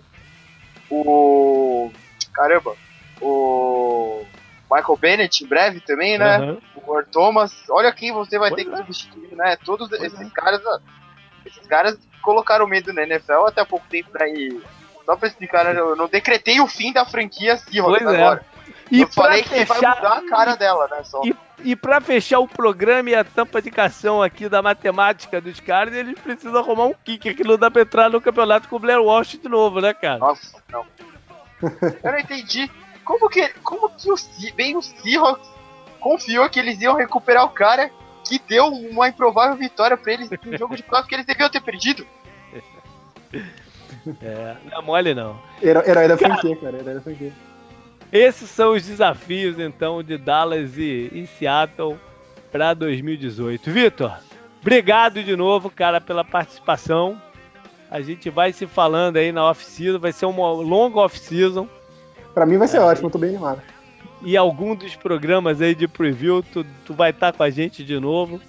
o 0.90 1.92
caramba, 2.34 2.76
o 3.20 4.24
Michael 4.72 4.98
Bennett 4.98 5.44
em 5.44 5.48
breve 5.48 5.80
também, 5.80 6.18
né? 6.18 6.40
Uhum. 6.40 6.62
O 6.76 6.92
Ward 6.92 7.10
Thomas. 7.10 7.54
Olha 7.70 7.92
quem 7.92 8.12
você 8.12 8.38
vai 8.38 8.50
pois 8.50 8.64
ter 8.64 8.70
que 8.70 8.76
é. 8.76 8.78
substituir, 8.78 9.36
né? 9.36 9.58
Todos 9.66 9.90
pois 9.90 10.02
esses 10.02 10.28
é. 10.28 10.32
caras. 10.34 10.62
Esses 11.46 11.66
caras 11.66 11.98
colocaram 12.22 12.68
medo 12.68 12.92
na 12.92 13.04
NFL 13.04 13.46
até 13.48 13.62
há 13.62 13.66
pouco 13.66 13.88
tempo 13.90 14.12
aí. 14.22 14.62
Só 15.06 15.16
pra 15.16 15.30
explicar, 15.30 15.74
eu 15.74 15.96
não 15.96 16.08
decretei 16.08 16.60
o 16.60 16.68
fim 16.68 16.92
da 16.92 17.06
franquia 17.06 17.56
Seahawks 17.56 18.04
pois 18.04 18.14
é. 18.14 18.22
agora. 18.22 18.46
É. 18.54 18.57
E 18.92 19.02
eu 19.02 19.08
falei 19.08 19.44
fechar... 19.44 19.66
que 19.66 19.82
vai 19.82 19.96
mudar 19.96 20.18
a 20.18 20.30
cara 20.30 20.56
dela, 20.56 20.88
né? 20.90 21.04
Só. 21.04 21.22
E, 21.24 21.36
e 21.64 21.76
pra 21.76 22.00
fechar 22.00 22.40
o 22.40 22.48
programa 22.48 23.10
e 23.10 23.16
a 23.16 23.24
tampa 23.24 23.62
de 23.62 23.70
cação 23.70 24.22
aqui 24.22 24.48
da 24.48 24.62
matemática 24.62 25.42
dos 25.42 25.60
caras, 25.60 25.94
eles 25.94 26.18
precisam 26.20 26.58
arrumar 26.58 26.86
um 26.86 26.94
kicker 27.04 27.36
que 27.36 27.44
não 27.44 27.58
dá 27.58 27.70
pra 27.70 27.82
entrar 27.82 28.10
no 28.10 28.22
campeonato 28.22 28.68
com 28.68 28.76
o 28.76 28.80
Blair 28.80 29.02
Walsh 29.02 29.38
de 29.38 29.50
novo, 29.50 29.82
né, 29.82 29.94
cara? 29.94 30.20
Nossa, 30.20 30.62
não. 30.72 30.86
eu 31.62 32.12
não 32.12 32.20
entendi. 32.20 32.70
Como 33.04 33.30
que, 33.30 33.48
como 33.64 33.90
que 33.90 34.12
o, 34.12 34.16
bem 34.56 34.76
o 34.76 34.82
Seahawks 34.82 35.50
confiou 36.00 36.50
que 36.50 36.60
eles 36.60 36.80
iam 36.82 36.96
recuperar 36.96 37.46
o 37.46 37.50
cara 37.50 37.90
que 38.28 38.40
deu 38.48 38.68
uma 38.68 39.08
improvável 39.08 39.56
vitória 39.56 39.96
pra 39.96 40.14
eles 40.14 40.30
no 40.30 40.58
jogo 40.58 40.76
de 40.76 40.84
playoff 40.84 41.08
que 41.08 41.16
eles 41.16 41.26
deviam 41.26 41.50
ter 41.50 41.62
perdido? 41.62 42.06
É, 44.22 44.56
não 44.72 44.80
é 44.80 44.82
mole 44.82 45.14
não. 45.14 45.38
Herói 45.62 46.08
da 46.08 46.18
franquia, 46.18 46.56
cara. 46.56 46.78
Herói 46.78 46.94
da 46.94 47.02
franquia. 47.02 47.34
Esses 48.12 48.50
são 48.50 48.74
os 48.74 48.86
desafios, 48.86 49.60
então, 49.60 50.02
de 50.02 50.18
Dallas 50.18 50.78
e, 50.78 51.10
e 51.12 51.28
Seattle 51.38 51.98
para 52.52 52.74
2018. 52.74 53.70
Vitor, 53.70 54.18
obrigado 54.62 55.22
de 55.22 55.36
novo, 55.36 55.70
cara, 55.70 56.00
pela 56.00 56.24
participação. 56.24 57.22
A 57.92 58.02
gente 58.02 58.30
vai 58.30 58.54
se 58.54 58.66
falando 58.66 59.18
aí 59.18 59.32
na 59.32 59.50
off-season, 59.50 60.00
vai 60.00 60.12
ser 60.12 60.26
uma 60.26 60.52
longa 60.52 61.00
off-season. 61.00 61.68
Para 62.34 62.46
mim 62.46 62.58
vai 62.58 62.68
ser 62.68 62.78
é, 62.78 62.82
ótimo, 62.82 63.10
tô 63.10 63.18
bem 63.18 63.32
animado. 63.32 63.62
E 64.22 64.36
algum 64.36 64.76
dos 64.76 64.96
programas 64.96 65.62
aí 65.62 65.76
de 65.76 65.88
preview, 65.88 66.42
tu, 66.42 66.66
tu 66.86 66.94
vai 66.94 67.12
estar 67.12 67.32
tá 67.32 67.38
com 67.38 67.44
a 67.44 67.50
gente 67.50 67.84
de 67.84 68.00
novo. 68.00 68.40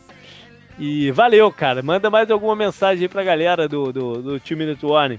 E 0.78 1.10
valeu, 1.10 1.50
cara. 1.50 1.82
Manda 1.82 2.08
mais 2.08 2.30
alguma 2.30 2.54
mensagem 2.54 3.02
aí 3.02 3.08
pra 3.08 3.24
galera 3.24 3.68
do, 3.68 3.92
do, 3.92 4.22
do 4.22 4.40
Two 4.40 4.56
Minute 4.56 4.86
Warning. 4.86 5.18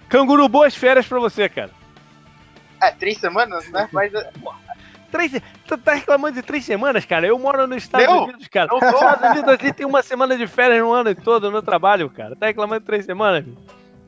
Canguru, 0.08 0.48
boas 0.48 0.76
férias 0.76 1.08
para 1.08 1.20
você, 1.20 1.50
cara. 1.50 1.72
É, 2.82 2.92
três 2.92 3.18
semanas, 3.18 3.70
né? 3.72 3.90
Mas. 3.92 4.14
Três, 5.12 5.32
tu 5.66 5.78
tá 5.78 5.94
reclamando 5.94 6.36
de 6.36 6.42
três 6.42 6.66
semanas, 6.66 7.06
cara? 7.06 7.26
Eu 7.26 7.40
moro 7.40 7.66
nos 7.66 7.84
Estados 7.84 8.08
Meu, 8.08 8.24
Unidos, 8.24 8.48
cara. 8.48 8.70
Nos 8.72 8.84
Estados 8.84 9.30
Unidos 9.30 9.50
a 9.50 9.56
gente 9.56 9.74
tem 9.74 9.86
uma 9.86 10.04
semana 10.04 10.38
de 10.38 10.48
férias 10.48 10.80
no 10.80 10.92
ano 10.92 11.16
todo 11.16 11.50
no 11.50 11.62
trabalho, 11.62 12.10
cara. 12.10 12.36
Tá 12.36 12.48
reclamando 12.48 12.82
de 12.82 12.86
três 12.86 13.06
semanas? 13.06 13.46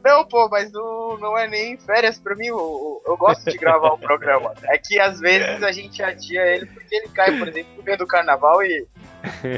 Não, 0.03 0.25
pô, 0.25 0.47
mas 0.49 0.71
não, 0.71 1.17
não 1.17 1.37
é 1.37 1.47
nem 1.47 1.77
férias 1.77 2.17
pra 2.19 2.35
mim. 2.35 2.47
Eu, 2.47 3.01
eu 3.05 3.17
gosto 3.17 3.49
de 3.49 3.57
gravar 3.57 3.93
o 3.93 3.97
programa. 3.97 4.53
É 4.63 4.77
que 4.77 4.99
às 4.99 5.19
vezes 5.19 5.61
a 5.61 5.71
gente 5.71 6.01
adia 6.01 6.45
ele 6.45 6.65
porque 6.65 6.95
ele 6.95 7.09
cai, 7.09 7.37
por 7.37 7.47
exemplo, 7.47 7.71
no 7.77 7.83
meio 7.83 7.97
do 7.97 8.07
carnaval 8.07 8.63
e 8.63 8.87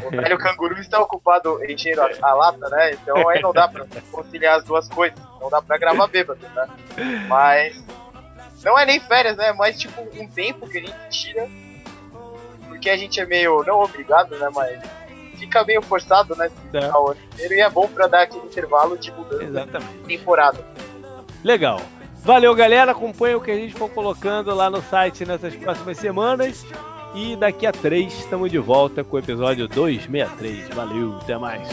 o 0.05 0.09
velho 0.09 0.38
canguru 0.39 0.80
está 0.80 0.99
ocupado 0.99 1.63
enchendo 1.65 2.01
a, 2.01 2.09
a, 2.22 2.34
lata, 2.34 2.69
né? 2.69 2.93
Então 2.93 3.30
aí 3.30 3.41
não 3.41 3.53
dá 3.53 3.68
pra 3.68 3.85
conciliar 4.11 4.57
as 4.57 4.63
duas 4.63 4.88
coisas. 4.89 5.19
Não 5.39 5.49
dá 5.49 5.61
pra 5.61 5.77
gravar 5.77 6.07
bêbado, 6.07 6.39
né? 6.55 6.68
Mas 7.27 7.84
não 8.63 8.77
é 8.77 8.85
nem 8.85 8.99
férias, 8.99 9.38
né? 9.38 9.49
É 9.49 9.53
mais 9.53 9.79
tipo 9.79 10.01
um 10.01 10.27
tempo 10.27 10.67
que 10.67 10.77
a 10.77 10.81
gente 10.81 11.09
tira. 11.09 11.49
Porque 12.67 12.89
a 12.89 12.97
gente 12.97 13.19
é 13.19 13.25
meio, 13.25 13.63
não 13.63 13.81
obrigado, 13.81 14.38
né? 14.38 14.49
Mas 14.53 14.81
fica 15.38 15.63
meio 15.63 15.81
forçado, 15.81 16.35
né? 16.35 16.49
É. 16.73 16.88
Inteiro, 17.33 17.53
e 17.53 17.61
é 17.61 17.69
bom 17.69 17.88
pra 17.88 18.07
dar 18.07 18.23
aquele 18.23 18.45
intervalo 18.45 18.97
de 18.97 19.11
mudança 19.11 19.43
Exatamente. 19.43 19.97
de 19.97 20.17
temporada. 20.17 20.65
Legal. 21.43 21.81
Valeu, 22.23 22.53
galera. 22.53 22.91
Acompanha 22.91 23.38
o 23.38 23.41
que 23.41 23.51
a 23.51 23.55
gente 23.55 23.73
for 23.73 23.89
colocando 23.89 24.53
lá 24.53 24.69
no 24.69 24.81
site 24.83 25.25
nessas 25.25 25.55
próximas 25.55 25.97
semanas. 25.97 26.65
E 27.13 27.35
daqui 27.35 27.65
a 27.65 27.71
três 27.71 28.13
estamos 28.13 28.49
de 28.49 28.59
volta 28.59 29.03
com 29.03 29.15
o 29.15 29.19
episódio 29.19 29.67
263. 29.67 30.69
Valeu, 30.69 31.17
até 31.21 31.38
mais. 31.38 31.67